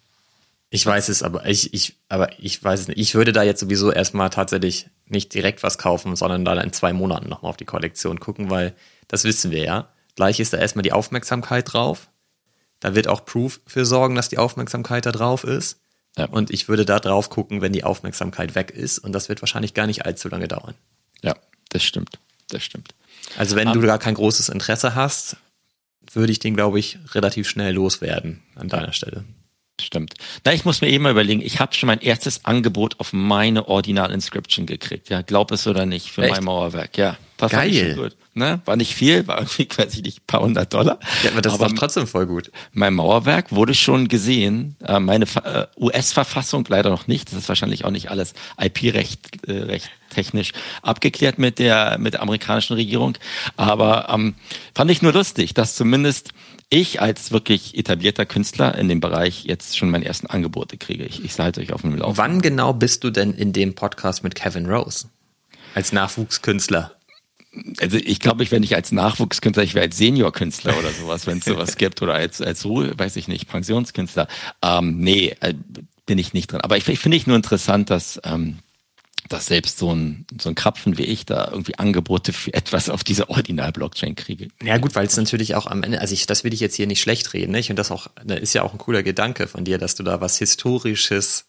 Ich 0.70 0.86
weiß 0.86 1.08
es, 1.10 1.24
aber 1.24 1.46
ich, 1.46 1.74
ich, 1.74 1.98
aber 2.10 2.40
ich 2.40 2.62
weiß 2.62 2.82
es 2.82 2.88
nicht. 2.90 3.00
Ich 3.00 3.16
würde 3.16 3.32
da 3.32 3.44
jetzt 3.44 3.62
sowieso 3.62 3.92
erstmal 3.92 4.30
tatsächlich 4.30 4.90
nicht 5.06 5.34
direkt 5.34 5.64
was 5.64 5.78
kaufen, 5.78 6.16
sondern 6.18 6.44
dann 6.44 6.60
in 6.60 6.74
zwei 6.74 6.92
Monaten 6.92 7.30
nochmal 7.30 7.50
auf 7.50 7.58
die 7.58 7.66
Kollektion 7.66 8.20
gucken, 8.20 8.50
weil 8.50 8.76
das 9.08 9.24
wissen 9.24 9.52
wir 9.52 9.64
ja. 9.64 9.90
Gleich 10.16 10.40
ist 10.40 10.52
da 10.52 10.58
erstmal 10.58 10.84
die 10.84 10.92
Aufmerksamkeit 10.92 11.72
drauf. 11.72 12.10
Da 12.80 12.96
wird 12.96 13.08
auch 13.08 13.24
Proof 13.24 13.62
für 13.66 13.86
sorgen, 13.86 14.16
dass 14.16 14.30
die 14.30 14.38
Aufmerksamkeit 14.38 15.06
da 15.06 15.12
drauf 15.12 15.44
ist. 15.44 15.80
Ja. 16.18 16.26
Und 16.26 16.52
ich 16.52 16.68
würde 16.68 16.84
da 16.84 17.00
drauf 17.00 17.30
gucken, 17.30 17.62
wenn 17.62 17.74
die 17.74 17.84
Aufmerksamkeit 17.84 18.56
weg 18.56 18.72
ist. 18.72 19.00
Und 19.00 19.14
das 19.14 19.30
wird 19.30 19.42
wahrscheinlich 19.42 19.74
gar 19.74 19.88
nicht 19.88 20.06
allzu 20.06 20.30
lange 20.30 20.48
dauern. 20.48 20.74
Ja, 21.22 21.36
das 21.70 21.84
stimmt. 21.84 22.20
Das 22.50 22.64
stimmt. 22.64 22.96
Also 23.38 23.56
wenn 23.56 23.68
um, 23.68 23.74
du 23.74 23.86
gar 23.86 24.00
kein 24.00 24.16
großes 24.16 24.50
Interesse 24.50 24.96
hast, 24.96 25.38
würde 26.14 26.32
ich 26.32 26.40
den, 26.40 26.56
glaube 26.56 26.80
ich, 26.80 26.98
relativ 27.14 27.48
schnell 27.48 27.74
loswerden 27.74 28.42
an 28.56 28.70
deiner 28.70 28.94
Stelle. 28.94 29.26
Stimmt. 29.80 30.16
Na, 30.44 30.54
ich 30.54 30.66
muss 30.66 30.82
mir 30.82 30.90
eben 30.90 31.04
mal 31.04 31.12
überlegen, 31.12 31.42
ich 31.42 31.60
habe 31.60 31.76
schon 31.76 31.88
mein 31.88 32.00
erstes 32.00 32.46
Angebot 32.46 33.00
auf 33.00 33.14
meine 33.14 33.68
Ordinal 33.68 34.12
Inscription 34.12 34.66
gekriegt. 34.66 35.10
Ja, 35.10 35.22
glaub 35.22 35.52
es 35.52 35.68
oder 35.68 35.86
nicht, 35.86 36.12
für 36.12 36.24
Echt? 36.24 36.32
mein 36.32 36.46
Mauerwerk. 36.46 36.98
Ja, 36.98 37.18
das 37.38 37.52
Geil. 37.52 37.98
War, 37.98 38.10
ne? 38.38 38.62
war 38.66 38.76
nicht 38.76 38.96
viel, 38.96 39.28
war 39.28 39.40
irgendwie 39.40 39.66
quasi 39.68 40.02
nicht 40.02 40.20
ein 40.20 40.28
paar 40.28 40.42
hundert 40.42 40.74
Dollar. 40.74 41.00
Ja, 41.24 41.32
aber 41.32 41.42
das 41.42 41.54
aber 41.54 41.66
ist 41.66 41.74
doch 41.74 41.80
trotzdem 41.80 42.08
voll 42.08 42.28
gut. 42.28 42.52
Mein 42.72 42.94
Mauerwerk 42.94 43.52
wurde 43.52 43.74
schon 43.74 44.08
gesehen. 44.08 44.76
Äh, 44.86 45.00
meine 45.00 45.26
äh, 45.44 45.66
US-Verfassung 45.78 46.66
leider 46.70 46.90
noch 46.90 47.08
nicht. 47.08 47.32
Das 47.32 47.38
ist 47.38 47.50
wahrscheinlich 47.50 47.86
auch 47.86 47.92
nicht 47.92 48.10
alles 48.10 48.34
IP-recht 48.60 49.48
äh, 49.48 49.64
recht 49.64 49.90
technisch 50.10 50.54
abgeklärt 50.82 51.38
mit 51.38 51.60
der 51.60 51.98
mit 52.00 52.14
der 52.14 52.22
amerikanischen 52.22 52.74
Regierung. 52.74 53.18
Aber 53.58 54.08
ähm, 54.10 54.36
fand 54.74 54.90
ich 54.92 55.02
nur 55.02 55.14
lustig, 55.14 55.54
dass 55.54 55.76
zumindest 55.76 56.32
ich 56.70 57.02
als 57.02 57.32
wirklich 57.32 57.78
etablierter 57.78 58.26
Künstler 58.26 58.76
in 58.76 58.90
dem 58.90 59.00
Bereich 59.00 59.46
jetzt 59.46 59.78
schon 59.78 59.90
meine 59.90 60.06
ersten 60.06 60.28
Angebote 60.28 60.78
kriege. 60.78 61.06
Ich, 61.06 61.24
ich 61.24 61.38
halte 61.40 61.62
euch 61.62 61.72
auf 61.72 61.82
dem 61.82 61.96
Lauf. 61.96 62.18
Wann 62.18 62.42
genau 62.42 62.74
bist 62.74 63.04
du 63.04 63.10
denn 63.10 63.34
in 63.34 63.54
dem 63.54 63.76
Podcast 63.76 64.24
mit 64.24 64.36
Kevin 64.36 64.66
Rose? 64.66 65.08
Als 65.76 65.94
Nachwuchskünstler? 65.94 66.97
Also 67.80 67.98
ich 67.98 68.20
glaube, 68.20 68.44
ich 68.44 68.52
wäre 68.52 68.60
nicht 68.60 68.76
als 68.76 68.92
Nachwuchskünstler, 68.92 69.64
ich 69.64 69.74
wäre 69.74 69.86
als 69.86 69.98
Seniorkünstler 69.98 70.78
oder 70.78 70.92
sowas, 70.92 71.28
wenn 71.28 71.40
es 71.40 71.46
sowas 71.46 71.78
gibt. 71.78 72.02
Oder 72.02 72.14
als, 72.14 72.42
als 72.42 72.66
Ruhe, 72.66 72.98
weiß 72.98 73.16
ich 73.16 73.28
nicht, 73.28 73.48
Pensionskünstler. 73.48 74.28
Ähm, 74.62 75.00
nee, 75.00 75.36
äh, 75.40 75.54
bin 76.06 76.18
ich 76.18 76.34
nicht 76.34 76.52
drin. 76.52 76.62
Aber 76.62 76.78
ich, 76.78 76.88
ich 76.88 77.00
finde 77.00 77.18
ich 77.18 77.28
nur 77.28 77.36
interessant, 77.36 77.90
dass 77.90 78.20
ähm, 78.24 78.60
dass 79.30 79.48
selbst 79.48 79.78
so 79.78 79.94
ein, 79.94 80.26
so 80.40 80.50
ein 80.50 80.56
Krapfen 80.56 80.98
wie 80.98 81.04
ich 81.04 81.26
da 81.26 81.50
irgendwie 81.52 81.78
Angebote 81.78 82.34
für 82.34 82.54
etwas 82.54 82.90
auf 82.90 83.04
dieser 83.04 83.30
Ordinal-Blockchain 83.30 84.16
kriege. 84.16 84.48
Ja 84.64 84.78
gut, 84.78 84.96
weil 84.96 85.06
es 85.06 85.18
natürlich 85.18 85.56
auch 85.56 85.68
am 85.68 85.84
Ende, 85.84 86.02
also 86.02 86.14
ich, 86.14 86.26
das 86.26 86.44
will 86.44 86.54
ich 86.54 86.60
jetzt 86.60 86.76
hier 86.76 86.88
nicht 86.88 87.02
schlecht 87.02 87.34
reden, 87.34 87.52
ne? 87.52 87.60
Ich 87.60 87.68
finde 87.68 87.82
das 87.82 87.92
auch, 87.92 88.08
da 88.24 88.36
ist 88.36 88.54
ja 88.54 88.64
auch 88.64 88.74
ein 88.74 88.78
cooler 88.78 89.04
Gedanke 89.04 89.48
von 89.48 89.66
dir, 89.66 89.78
dass 89.78 89.96
du 89.96 90.04
da 90.04 90.22
was 90.22 90.38
Historisches, 90.38 91.46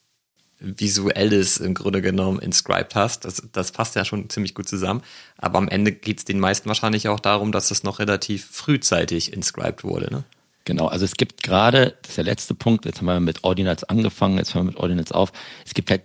Visuelles 0.60 1.58
im 1.58 1.74
Grunde 1.74 2.02
genommen 2.02 2.40
inscribed 2.40 2.94
hast. 2.94 3.24
Das, 3.24 3.42
das 3.52 3.72
passt 3.72 3.94
ja 3.94 4.04
schon 4.04 4.28
ziemlich 4.28 4.54
gut 4.54 4.68
zusammen. 4.68 5.02
Aber 5.36 5.58
am 5.58 5.68
Ende 5.68 5.92
geht 5.92 6.18
es 6.18 6.24
den 6.24 6.40
meisten 6.40 6.68
wahrscheinlich 6.68 7.08
auch 7.08 7.20
darum, 7.20 7.52
dass 7.52 7.68
das 7.68 7.84
noch 7.84 7.98
relativ 7.98 8.46
frühzeitig 8.46 9.32
inscribed 9.32 9.84
wurde, 9.84 10.12
ne? 10.12 10.24
Genau, 10.64 10.86
also 10.86 11.06
es 11.06 11.14
gibt 11.14 11.42
gerade, 11.42 11.96
das 12.02 12.10
ist 12.10 12.16
der 12.18 12.24
letzte 12.24 12.54
Punkt, 12.54 12.84
jetzt 12.84 12.98
haben 12.98 13.06
wir 13.06 13.20
mit 13.20 13.42
Ordinals 13.42 13.84
angefangen, 13.84 14.36
jetzt 14.36 14.54
hören 14.54 14.66
wir 14.66 14.72
mit 14.72 14.80
Ordinals 14.80 15.12
auf. 15.12 15.32
Es 15.64 15.72
gibt 15.72 15.90
halt 15.90 16.02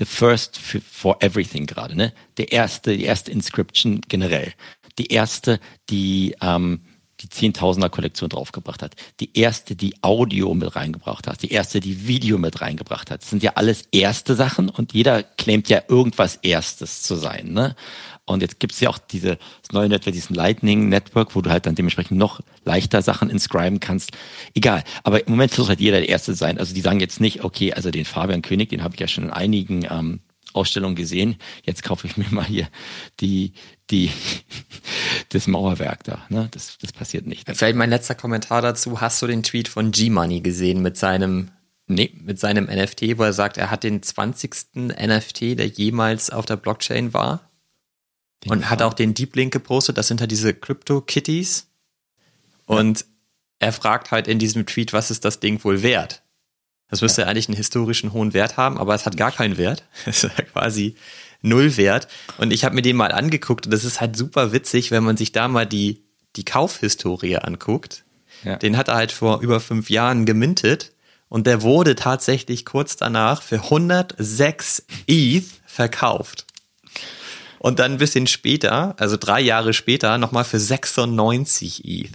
the 0.00 0.04
first 0.04 0.58
for 0.58 1.16
everything 1.20 1.66
gerade, 1.66 1.94
ne? 1.94 2.12
Der 2.36 2.50
erste, 2.50 2.96
die 2.96 3.04
erste 3.04 3.30
Inscription 3.30 4.00
generell. 4.08 4.54
Die 4.98 5.06
erste, 5.06 5.60
die 5.88 6.34
ähm, 6.40 6.80
die 7.20 7.28
Zehntausender 7.28 7.88
Kollektion 7.88 8.28
draufgebracht 8.28 8.82
hat. 8.82 8.94
Die 9.20 9.36
erste, 9.38 9.74
die 9.74 9.94
Audio 10.02 10.54
mit 10.54 10.76
reingebracht 10.76 11.26
hat. 11.26 11.42
Die 11.42 11.50
erste, 11.50 11.80
die 11.80 12.06
Video 12.06 12.38
mit 12.38 12.60
reingebracht 12.60 13.10
hat. 13.10 13.22
Das 13.22 13.30
sind 13.30 13.42
ja 13.42 13.52
alles 13.54 13.84
erste 13.90 14.34
Sachen 14.34 14.68
und 14.68 14.92
jeder 14.92 15.22
claimt 15.22 15.68
ja 15.68 15.82
irgendwas 15.88 16.36
erstes 16.36 17.02
zu 17.02 17.14
sein. 17.16 17.52
Ne? 17.52 17.74
Und 18.26 18.42
jetzt 18.42 18.60
gibt's 18.60 18.80
ja 18.80 18.90
auch 18.90 18.98
diese 18.98 19.38
das 19.62 19.72
neue 19.72 19.88
Network, 19.88 20.12
diesen 20.12 20.34
Lightning 20.34 20.88
Network, 20.88 21.34
wo 21.34 21.40
du 21.40 21.50
halt 21.50 21.64
dann 21.66 21.74
dementsprechend 21.74 22.18
noch 22.18 22.40
leichter 22.64 23.00
Sachen 23.00 23.30
inscriben 23.30 23.80
kannst. 23.80 24.10
Egal. 24.54 24.82
Aber 25.04 25.26
im 25.26 25.32
Moment 25.32 25.52
versucht 25.52 25.70
halt 25.70 25.80
jeder 25.80 25.98
der 25.98 26.08
Erste 26.08 26.34
sein. 26.34 26.58
Also 26.58 26.74
die 26.74 26.80
sagen 26.80 27.00
jetzt 27.00 27.20
nicht, 27.20 27.44
okay, 27.44 27.72
also 27.72 27.90
den 27.90 28.04
Fabian 28.04 28.42
König, 28.42 28.68
den 28.70 28.82
habe 28.82 28.94
ich 28.94 29.00
ja 29.00 29.08
schon 29.08 29.24
in 29.24 29.30
einigen 29.30 29.84
ähm, 29.84 30.20
Ausstellungen 30.52 30.96
gesehen. 30.96 31.36
Jetzt 31.64 31.82
kaufe 31.82 32.06
ich 32.06 32.16
mir 32.16 32.26
mal 32.30 32.44
hier 32.44 32.68
die, 33.20 33.52
die, 33.90 34.10
das 35.30 35.46
Mauerwerk 35.46 36.04
da. 36.04 36.24
Ne? 36.28 36.48
Das, 36.50 36.78
das 36.78 36.92
passiert 36.92 37.26
nicht. 37.26 37.48
Vielleicht 37.48 37.76
mein 37.76 37.90
letzter 37.90 38.14
Kommentar 38.14 38.62
dazu. 38.62 39.00
Hast 39.00 39.20
du 39.22 39.26
den 39.26 39.42
Tweet 39.42 39.68
von 39.68 39.90
G-Money 39.90 40.40
gesehen 40.40 40.82
mit 40.82 40.96
seinem 40.96 41.50
Nee, 41.88 42.12
mit 42.20 42.40
seinem 42.40 42.64
NFT, 42.64 43.16
wo 43.16 43.22
er 43.22 43.32
sagt, 43.32 43.58
er 43.58 43.70
hat 43.70 43.84
den 43.84 44.02
20. 44.02 44.74
NFT, 44.74 45.56
der 45.56 45.68
jemals 45.68 46.30
auf 46.30 46.44
der 46.44 46.56
Blockchain 46.56 47.14
war. 47.14 47.48
Den 48.44 48.52
und 48.52 48.70
hat 48.70 48.82
auch 48.82 48.94
den 48.94 49.14
Deep 49.14 49.36
Link 49.36 49.52
gepostet. 49.52 49.96
Das 49.96 50.08
sind 50.08 50.20
halt 50.20 50.32
diese 50.32 50.52
Crypto 50.52 51.00
Kitties. 51.00 51.68
Und 52.64 53.00
ja. 53.00 53.06
er 53.60 53.72
fragt 53.72 54.10
halt 54.10 54.26
in 54.26 54.40
diesem 54.40 54.66
Tweet, 54.66 54.92
was 54.92 55.12
ist 55.12 55.24
das 55.24 55.38
Ding 55.38 55.62
wohl 55.62 55.82
wert? 55.82 56.24
Das 56.88 57.02
müsste 57.02 57.22
ja. 57.22 57.28
eigentlich 57.28 57.48
einen 57.48 57.56
historischen 57.56 58.12
hohen 58.12 58.34
Wert 58.34 58.56
haben, 58.56 58.78
aber 58.78 58.94
es 58.94 59.06
hat 59.06 59.16
gar 59.16 59.32
keinen 59.32 59.56
Wert. 59.56 59.84
Es 60.06 60.24
ist 60.24 60.36
quasi 60.52 60.96
null 61.42 61.76
Wert. 61.76 62.08
Und 62.38 62.52
ich 62.52 62.64
habe 62.64 62.74
mir 62.74 62.82
den 62.82 62.96
mal 62.96 63.12
angeguckt 63.12 63.66
und 63.66 63.72
das 63.72 63.84
ist 63.84 64.00
halt 64.00 64.16
super 64.16 64.52
witzig, 64.52 64.90
wenn 64.90 65.04
man 65.04 65.16
sich 65.16 65.32
da 65.32 65.48
mal 65.48 65.66
die, 65.66 66.04
die 66.36 66.44
Kaufhistorie 66.44 67.36
anguckt. 67.36 68.04
Ja. 68.44 68.56
Den 68.56 68.76
hat 68.76 68.88
er 68.88 68.96
halt 68.96 69.12
vor 69.12 69.40
über 69.40 69.60
fünf 69.60 69.90
Jahren 69.90 70.26
gemintet 70.26 70.92
und 71.28 71.46
der 71.46 71.62
wurde 71.62 71.94
tatsächlich 71.94 72.64
kurz 72.64 72.96
danach 72.96 73.42
für 73.42 73.64
106 73.64 74.84
ETH 75.06 75.46
verkauft. 75.66 76.46
Und 77.58 77.78
dann 77.78 77.92
ein 77.92 77.98
bisschen 77.98 78.26
später, 78.26 78.94
also 78.98 79.16
drei 79.16 79.40
Jahre 79.40 79.72
später, 79.72 80.18
nochmal 80.18 80.44
für 80.44 80.60
96 80.60 81.84
ETH. 81.84 82.12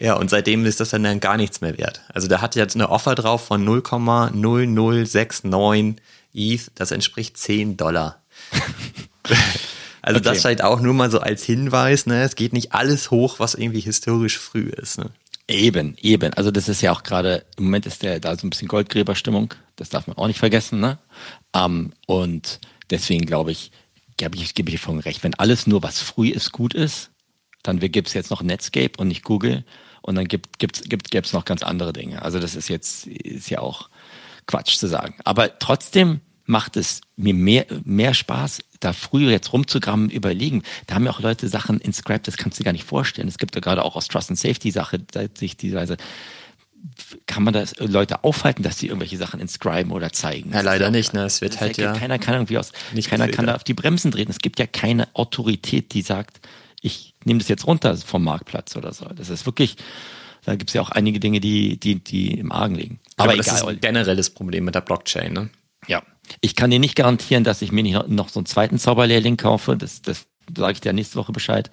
Ja, 0.00 0.14
und 0.14 0.28
seitdem 0.28 0.66
ist 0.66 0.80
das 0.80 0.90
dann, 0.90 1.04
dann 1.04 1.20
gar 1.20 1.36
nichts 1.36 1.60
mehr 1.60 1.78
wert. 1.78 2.02
Also 2.12 2.26
da 2.28 2.40
hat 2.40 2.56
jetzt 2.56 2.74
eine 2.74 2.90
Offer 2.90 3.14
drauf 3.14 3.46
von 3.46 3.64
0,0069 3.66 5.96
ETH, 6.34 6.70
das 6.74 6.90
entspricht 6.90 7.36
10 7.38 7.76
Dollar. 7.76 8.22
also 10.02 10.18
Okay. 10.18 10.28
das 10.28 10.42
scheint 10.42 10.62
auch 10.62 10.80
nur 10.80 10.94
mal 10.94 11.10
so 11.10 11.20
als 11.20 11.44
Hinweis, 11.44 12.06
ne? 12.06 12.22
Es 12.22 12.36
geht 12.36 12.52
nicht 12.52 12.72
alles 12.72 13.10
hoch, 13.10 13.38
was 13.38 13.54
irgendwie 13.54 13.80
historisch 13.80 14.38
früh 14.38 14.68
ist. 14.68 14.98
Ne? 14.98 15.10
Eben, 15.48 15.96
eben. 16.00 16.32
Also 16.34 16.50
das 16.50 16.68
ist 16.68 16.80
ja 16.82 16.92
auch 16.92 17.02
gerade, 17.02 17.44
im 17.56 17.64
Moment 17.64 17.86
ist 17.86 18.02
der 18.02 18.20
da 18.20 18.36
so 18.36 18.46
ein 18.46 18.50
bisschen 18.50 18.68
Goldgräberstimmung. 18.68 19.54
Das 19.76 19.88
darf 19.90 20.06
man 20.06 20.16
auch 20.16 20.26
nicht 20.26 20.38
vergessen, 20.38 20.80
ne? 20.80 20.98
Ähm, 21.54 21.92
und 22.06 22.60
deswegen 22.90 23.26
glaube 23.26 23.52
ich, 23.52 23.70
gebe 24.16 24.36
ich, 24.36 24.54
gebe 24.54 24.70
ich 24.70 24.80
vollkommen 24.80 25.00
recht. 25.00 25.22
Wenn 25.22 25.34
alles 25.34 25.66
nur, 25.66 25.82
was 25.82 26.00
früh 26.00 26.28
ist, 26.28 26.52
gut 26.52 26.74
ist, 26.74 27.10
dann 27.62 27.78
gibt 27.80 28.08
es 28.08 28.14
jetzt 28.14 28.30
noch 28.30 28.42
Netscape 28.42 28.92
und 28.98 29.08
nicht 29.08 29.24
Google. 29.24 29.64
Und 30.02 30.16
dann 30.16 30.28
gibt 30.28 30.58
gibt's, 30.58 30.82
gibt, 30.82 31.10
gibt's 31.10 31.32
noch 31.32 31.44
ganz 31.44 31.62
andere 31.62 31.92
Dinge. 31.92 32.22
Also 32.22 32.38
das 32.38 32.54
ist 32.54 32.68
jetzt, 32.68 33.06
ist 33.06 33.48
ja 33.50 33.60
auch 33.60 33.88
Quatsch 34.46 34.76
zu 34.76 34.86
sagen. 34.86 35.14
Aber 35.24 35.58
trotzdem 35.58 36.20
macht 36.46 36.76
es 36.76 37.00
mir 37.16 37.34
mehr, 37.34 37.66
mehr 37.84 38.14
Spaß, 38.14 38.60
da 38.80 38.92
früher 38.92 39.30
jetzt 39.30 39.52
rumzugrammen, 39.52 40.10
überlegen. 40.10 40.62
Da 40.86 40.94
haben 40.94 41.06
ja 41.06 41.10
auch 41.10 41.20
Leute 41.20 41.48
Sachen 41.48 41.80
in 41.80 41.92
Scrap, 41.92 42.22
das 42.24 42.36
kannst 42.36 42.58
du 42.58 42.62
dir 42.62 42.66
gar 42.66 42.72
nicht 42.72 42.84
vorstellen. 42.84 43.28
Es 43.28 43.38
gibt 43.38 43.54
ja 43.54 43.60
gerade 43.60 43.84
auch 43.84 43.96
aus 43.96 44.08
Trust 44.08 44.30
and 44.30 44.38
Safety 44.38 44.70
Sache, 44.70 45.00
seit 45.12 45.38
sich 45.38 45.56
die 45.56 45.72
Weise, 45.72 45.96
kann 47.26 47.42
man 47.42 47.54
das 47.54 47.74
Leute 47.78 48.24
aufhalten, 48.24 48.62
dass 48.62 48.78
sie 48.78 48.88
irgendwelche 48.88 49.16
Sachen 49.16 49.40
inscriben 49.40 49.90
oder 49.90 50.12
zeigen? 50.12 50.52
Ja, 50.52 50.60
leider 50.60 50.90
nicht, 50.90 51.14
ne? 51.14 51.24
Es 51.24 51.40
wird 51.40 51.54
Das 51.54 51.60
halt 51.62 51.78
ja, 51.78 51.92
keiner 51.94 52.18
kann 52.18 52.34
irgendwie 52.34 52.58
aus, 52.58 52.72
nicht 52.92 53.08
keiner 53.08 53.28
kann 53.28 53.46
da 53.46 53.54
auf 53.54 53.64
die 53.64 53.74
Bremsen 53.74 54.12
treten. 54.12 54.30
Es 54.30 54.38
gibt 54.38 54.58
ja 54.58 54.66
keine 54.66 55.08
Autorität, 55.14 55.94
die 55.94 56.02
sagt, 56.02 56.40
ich 56.82 57.14
nehme 57.24 57.38
das 57.38 57.48
jetzt 57.48 57.66
runter 57.66 57.96
vom 57.96 58.22
Marktplatz 58.24 58.76
oder 58.76 58.92
so. 58.92 59.06
Das 59.06 59.30
ist 59.30 59.46
wirklich, 59.46 59.76
da 60.44 60.56
gibt 60.56 60.70
es 60.70 60.74
ja 60.74 60.82
auch 60.82 60.90
einige 60.90 61.20
Dinge, 61.20 61.40
die, 61.40 61.78
die, 61.78 62.04
die 62.04 62.38
im 62.38 62.52
Argen 62.52 62.74
liegen. 62.74 63.00
Aber, 63.16 63.30
Aber, 63.30 63.36
das 63.38 63.46
egal. 63.46 63.58
ist 63.58 63.66
ein 63.66 63.80
generelles 63.80 64.28
Problem 64.30 64.64
mit 64.66 64.74
der 64.74 64.82
Blockchain, 64.82 65.32
ne? 65.32 65.50
Ja. 65.86 66.02
Ich 66.40 66.56
kann 66.56 66.70
dir 66.70 66.78
nicht 66.78 66.96
garantieren, 66.96 67.44
dass 67.44 67.62
ich 67.62 67.72
mir 67.72 67.82
nicht 67.82 68.08
noch 68.08 68.28
so 68.28 68.40
einen 68.40 68.46
zweiten 68.46 68.78
Zauberlehrling 68.78 69.36
kaufe. 69.36 69.76
Das, 69.76 70.02
das 70.02 70.26
sage 70.56 70.72
ich 70.72 70.80
dir 70.80 70.92
nächste 70.92 71.16
Woche 71.16 71.32
Bescheid. 71.32 71.70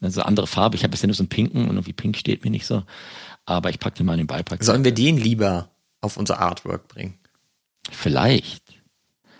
Also 0.00 0.22
andere 0.22 0.46
Farbe. 0.46 0.76
Ich 0.76 0.82
habe 0.82 0.90
bisher 0.90 1.06
nur 1.06 1.14
so 1.14 1.22
einen 1.22 1.28
pinken 1.28 1.62
und 1.68 1.76
irgendwie 1.76 1.92
pink 1.92 2.16
steht 2.16 2.44
mir 2.44 2.50
nicht 2.50 2.66
so. 2.66 2.82
Aber 3.44 3.70
ich 3.70 3.78
packe 3.78 3.98
den 3.98 4.06
mal 4.06 4.14
in 4.14 4.20
den 4.20 4.26
Beipack. 4.26 4.62
Sollen 4.64 4.84
wir 4.84 4.92
den 4.92 5.16
lieber 5.16 5.70
auf 6.00 6.16
unser 6.16 6.40
Artwork 6.40 6.88
bringen? 6.88 7.18
Vielleicht. 7.90 8.62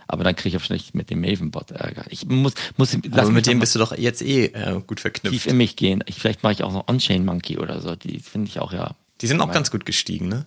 Aber 0.06 0.24
dann 0.24 0.36
kriege 0.36 0.48
ich 0.48 0.54
wahrscheinlich 0.60 0.94
mit 0.94 1.10
dem 1.10 1.20
Mavenbot 1.20 1.70
Ärger. 1.70 2.04
Ich 2.10 2.26
muss, 2.26 2.52
muss 2.76 2.96
Aber 3.12 3.30
mit 3.30 3.46
dem 3.46 3.60
bist 3.60 3.74
du 3.74 3.78
doch 3.78 3.96
jetzt 3.96 4.20
eh 4.20 4.46
äh, 4.46 4.80
gut 4.86 4.98
tief 4.98 5.00
verknüpft. 5.00 5.46
in 5.46 5.56
mich 5.56 5.76
gehen. 5.76 6.04
Ich, 6.06 6.16
vielleicht 6.16 6.42
mache 6.42 6.52
ich 6.52 6.62
auch 6.62 6.72
noch 6.72 6.86
On-Chain 6.88 7.24
Monkey 7.24 7.58
oder 7.58 7.80
so. 7.80 7.96
Die 7.96 8.18
finde 8.18 8.48
ich 8.48 8.60
auch 8.60 8.72
ja. 8.72 8.94
Die 9.20 9.26
sind 9.26 9.40
auch 9.40 9.50
ganz 9.50 9.70
gut 9.70 9.86
gestiegen, 9.86 10.28
ne? 10.28 10.46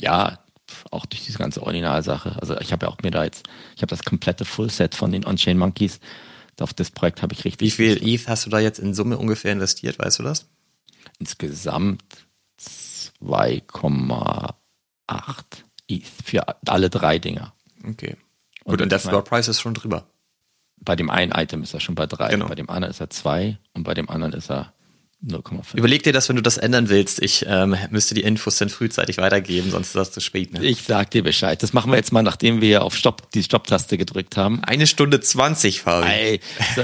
Ja, 0.00 0.38
auch 0.90 1.06
durch 1.06 1.24
diese 1.24 1.38
ganze 1.38 1.62
Originalsache. 1.62 2.36
Also 2.40 2.58
ich 2.60 2.72
habe 2.72 2.86
ja 2.86 2.92
auch 2.92 2.98
mir 3.02 3.10
da 3.10 3.24
jetzt, 3.24 3.46
ich 3.76 3.82
habe 3.82 3.90
das 3.90 4.02
komplette 4.04 4.44
Fullset 4.44 4.94
von 4.94 5.12
den 5.12 5.24
On-Chain 5.26 5.58
Monkeys. 5.58 6.00
Auf 6.60 6.74
das 6.74 6.90
Projekt 6.90 7.22
habe 7.22 7.32
ich 7.34 7.44
richtig 7.44 7.66
Wie 7.66 7.70
viel 7.70 8.00
ETH 8.06 8.26
hast 8.28 8.44
du 8.46 8.50
da 8.50 8.58
jetzt 8.58 8.78
in 8.80 8.92
Summe 8.92 9.16
ungefähr 9.18 9.52
investiert, 9.52 9.98
weißt 9.98 10.18
du 10.18 10.22
das? 10.24 10.46
insgesamt 11.20 12.02
2,8 13.22 14.54
ETH 15.88 16.06
für 16.24 16.44
alle 16.66 16.90
drei 16.90 17.18
Dinger. 17.18 17.52
Okay. 17.88 18.16
Und 18.64 18.72
Gut, 18.72 18.82
und 18.82 18.90
der 18.92 18.98
ich 18.98 19.04
mein- 19.04 19.10
Floor 19.12 19.24
Price 19.24 19.48
ist 19.48 19.60
schon 19.60 19.74
drüber. 19.74 20.06
Bei 20.80 20.94
dem 20.96 21.10
einen 21.10 21.32
Item 21.32 21.62
ist 21.62 21.74
er 21.74 21.80
schon 21.80 21.94
bei 21.96 22.06
drei, 22.06 22.28
Genau. 22.30 22.46
bei 22.46 22.54
dem 22.54 22.70
anderen 22.70 22.90
ist 22.92 23.00
er 23.00 23.10
zwei 23.10 23.58
und 23.74 23.82
bei 23.84 23.94
dem 23.94 24.08
anderen 24.08 24.32
ist 24.32 24.50
er 24.50 24.72
0,5. 25.26 25.76
Überleg 25.76 26.04
dir 26.04 26.12
das, 26.12 26.28
wenn 26.28 26.36
du 26.36 26.42
das 26.42 26.58
ändern 26.58 26.88
willst. 26.88 27.20
Ich 27.20 27.44
ähm, 27.48 27.76
müsste 27.90 28.14
die 28.14 28.22
Infos 28.22 28.56
dann 28.58 28.68
frühzeitig 28.68 29.18
weitergeben, 29.18 29.70
sonst 29.70 29.88
ist 29.88 29.96
das 29.96 30.12
zu 30.12 30.20
spät. 30.20 30.52
Ne? 30.52 30.64
Ich 30.64 30.82
sag 30.82 31.10
dir 31.10 31.24
Bescheid. 31.24 31.60
Das 31.62 31.72
machen 31.72 31.90
wir 31.90 31.96
jetzt 31.96 32.12
mal, 32.12 32.22
nachdem 32.22 32.60
wir 32.60 32.82
auf 32.84 32.94
Stopp, 32.94 33.30
die 33.32 33.42
Stopp-Taste 33.42 33.98
gedrückt 33.98 34.36
haben. 34.36 34.62
Eine 34.62 34.86
Stunde 34.86 35.20
20, 35.20 35.82
Fabi. 35.82 36.08
Ey, 36.08 36.40
so, 36.76 36.82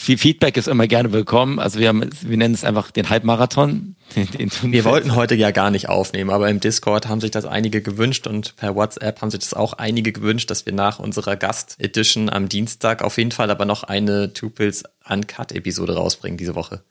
viel 0.00 0.18
Feedback 0.18 0.56
ist 0.56 0.68
immer 0.68 0.86
gerne 0.86 1.12
willkommen. 1.12 1.58
Also 1.58 1.78
wir 1.78 1.88
haben, 1.88 2.08
wir 2.22 2.36
nennen 2.36 2.54
es 2.54 2.64
einfach 2.64 2.90
den 2.90 3.10
Halbmarathon. 3.10 3.96
Den, 4.16 4.50
den 4.50 4.72
Wir 4.72 4.84
wollten 4.84 5.14
heute 5.14 5.36
ja 5.36 5.52
gar 5.52 5.70
nicht 5.70 5.88
aufnehmen, 5.88 6.30
aber 6.30 6.50
im 6.50 6.58
Discord 6.58 7.06
haben 7.06 7.20
sich 7.20 7.30
das 7.30 7.44
einige 7.44 7.80
gewünscht 7.80 8.26
und 8.26 8.56
per 8.56 8.74
WhatsApp 8.74 9.22
haben 9.22 9.30
sich 9.30 9.38
das 9.38 9.54
auch 9.54 9.74
einige 9.74 10.10
gewünscht, 10.10 10.50
dass 10.50 10.66
wir 10.66 10.72
nach 10.72 10.98
unserer 10.98 11.36
Gast-Edition 11.36 12.28
am 12.28 12.48
Dienstag 12.48 13.02
auf 13.02 13.18
jeden 13.18 13.30
Fall 13.30 13.52
aber 13.52 13.66
noch 13.66 13.84
eine 13.84 14.32
Tupils 14.32 14.82
Uncut-Episode 15.08 15.94
rausbringen 15.94 16.38
diese 16.38 16.56
Woche. 16.56 16.82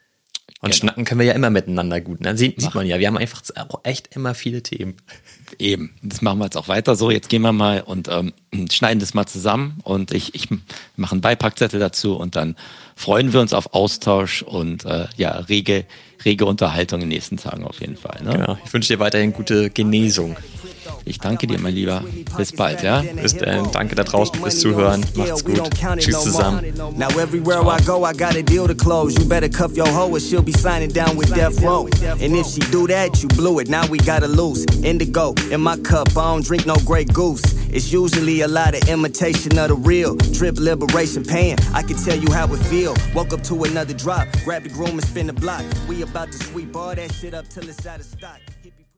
Und 0.61 0.71
Genau. 0.71 0.75
schnacken 0.75 1.05
können 1.05 1.19
wir 1.19 1.27
ja 1.27 1.33
immer 1.33 1.49
miteinander 1.49 2.01
gut. 2.01 2.21
Ne? 2.21 2.37
Sieht, 2.37 2.59
sieht 2.59 2.75
man 2.75 2.85
ja, 2.85 2.99
wir 2.99 3.07
haben 3.07 3.17
einfach 3.17 3.41
auch 3.55 3.79
echt 3.83 4.15
immer 4.15 4.33
viele 4.35 4.61
Themen. 4.61 4.95
Eben, 5.57 5.93
das 6.01 6.21
machen 6.21 6.39
wir 6.39 6.45
jetzt 6.45 6.57
auch 6.57 6.67
weiter 6.67 6.95
so. 6.95 7.11
Jetzt 7.11 7.29
gehen 7.29 7.41
wir 7.41 7.53
mal 7.53 7.81
und 7.81 8.09
ähm, 8.09 8.33
schneiden 8.71 8.99
das 8.99 9.13
mal 9.13 9.25
zusammen 9.25 9.79
und 9.83 10.11
ich, 10.11 10.35
ich 10.35 10.49
mache 10.95 11.13
einen 11.13 11.21
Beipackzettel 11.21 11.79
dazu 11.79 12.15
und 12.15 12.35
dann 12.35 12.55
freuen 12.95 13.31
wir 13.31 13.39
uns 13.39 13.53
auf 13.53 13.73
Austausch 13.73 14.41
und 14.41 14.85
äh, 14.85 15.07
ja, 15.15 15.31
rege, 15.31 15.85
rege 16.25 16.45
Unterhaltung 16.45 17.01
in 17.01 17.09
den 17.09 17.15
nächsten 17.15 17.37
Tagen 17.37 17.63
auf 17.63 17.79
jeden 17.81 17.97
Fall. 17.97 18.21
Ne? 18.23 18.45
Ja, 18.47 18.57
ich 18.65 18.73
wünsche 18.73 18.93
dir 18.93 18.99
weiterhin 18.99 19.33
gute 19.33 19.69
Genesung. 19.69 20.35
Ich 21.05 21.17
danke 21.19 21.47
dir, 21.47 21.59
mein 21.59 21.73
Lieber. 21.73 22.03
Bis 22.37 22.51
bald, 22.51 22.83
ja? 22.83 23.03
Bis 23.21 23.35
dann, 23.35 23.71
danke 23.71 23.95
da 23.95 24.03
draußen 24.03 24.39
fürs 24.39 24.59
Zuhören. 24.59 25.05
Macht's 25.15 25.43
gut. 25.43 25.61
Tschüss 25.97 26.21
zusammen. 26.21 26.73
Now 26.97 27.09
everywhere 27.19 27.61
I 27.61 27.81
go, 27.85 28.05
I 28.05 28.13
got 28.13 28.35
a 28.35 28.41
deal 28.41 28.67
to 28.67 28.75
close. 28.75 29.17
You 29.17 29.25
better 29.25 29.49
cuff 29.49 29.75
your 29.75 29.87
hoe 29.87 30.11
or 30.11 30.19
she'll 30.19 30.43
be 30.43 30.51
signing 30.51 30.91
down 30.91 31.17
with 31.17 31.33
Death 31.33 31.61
Row. 31.61 31.87
And 32.21 32.35
if 32.35 32.47
she 32.47 32.59
do 32.71 32.87
that, 32.87 33.21
you 33.21 33.27
blew 33.29 33.59
it. 33.59 33.69
Now 33.69 33.87
we 33.87 33.97
gotta 33.97 34.27
lose. 34.27 34.65
Indigo 34.83 35.33
in 35.51 35.61
my 35.61 35.77
cup, 35.77 36.09
I 36.09 36.33
don't 36.33 36.45
drink 36.45 36.65
no 36.65 36.75
Grey 36.85 37.05
Goose. 37.05 37.43
It's 37.71 37.91
usually 37.93 38.41
a 38.41 38.47
lot 38.47 38.73
of 38.73 38.89
imitation 38.89 39.57
of 39.59 39.69
the 39.69 39.75
real. 39.75 40.15
Drip 40.33 40.57
liberation 40.57 41.23
pain. 41.23 41.55
I 41.73 41.83
can 41.83 41.97
tell 41.97 42.17
you 42.17 42.31
how 42.31 42.51
it 42.51 42.57
feel. 42.65 42.95
Woke 43.13 43.31
up 43.31 43.43
to 43.43 43.63
another 43.63 43.93
drop. 43.93 44.27
Grab 44.43 44.63
the 44.63 44.69
groom 44.69 44.97
and 44.97 45.05
spin 45.05 45.27
the 45.27 45.33
block. 45.33 45.63
We 45.87 46.01
about 46.09 46.31
to 46.31 46.39
sweep 46.45 46.75
all 46.75 46.95
that 46.95 47.13
shit 47.13 47.33
up 47.33 47.47
till 47.49 47.67
it's 47.69 47.85
out 47.85 47.99
of 47.99 48.05
stock. 48.05 48.39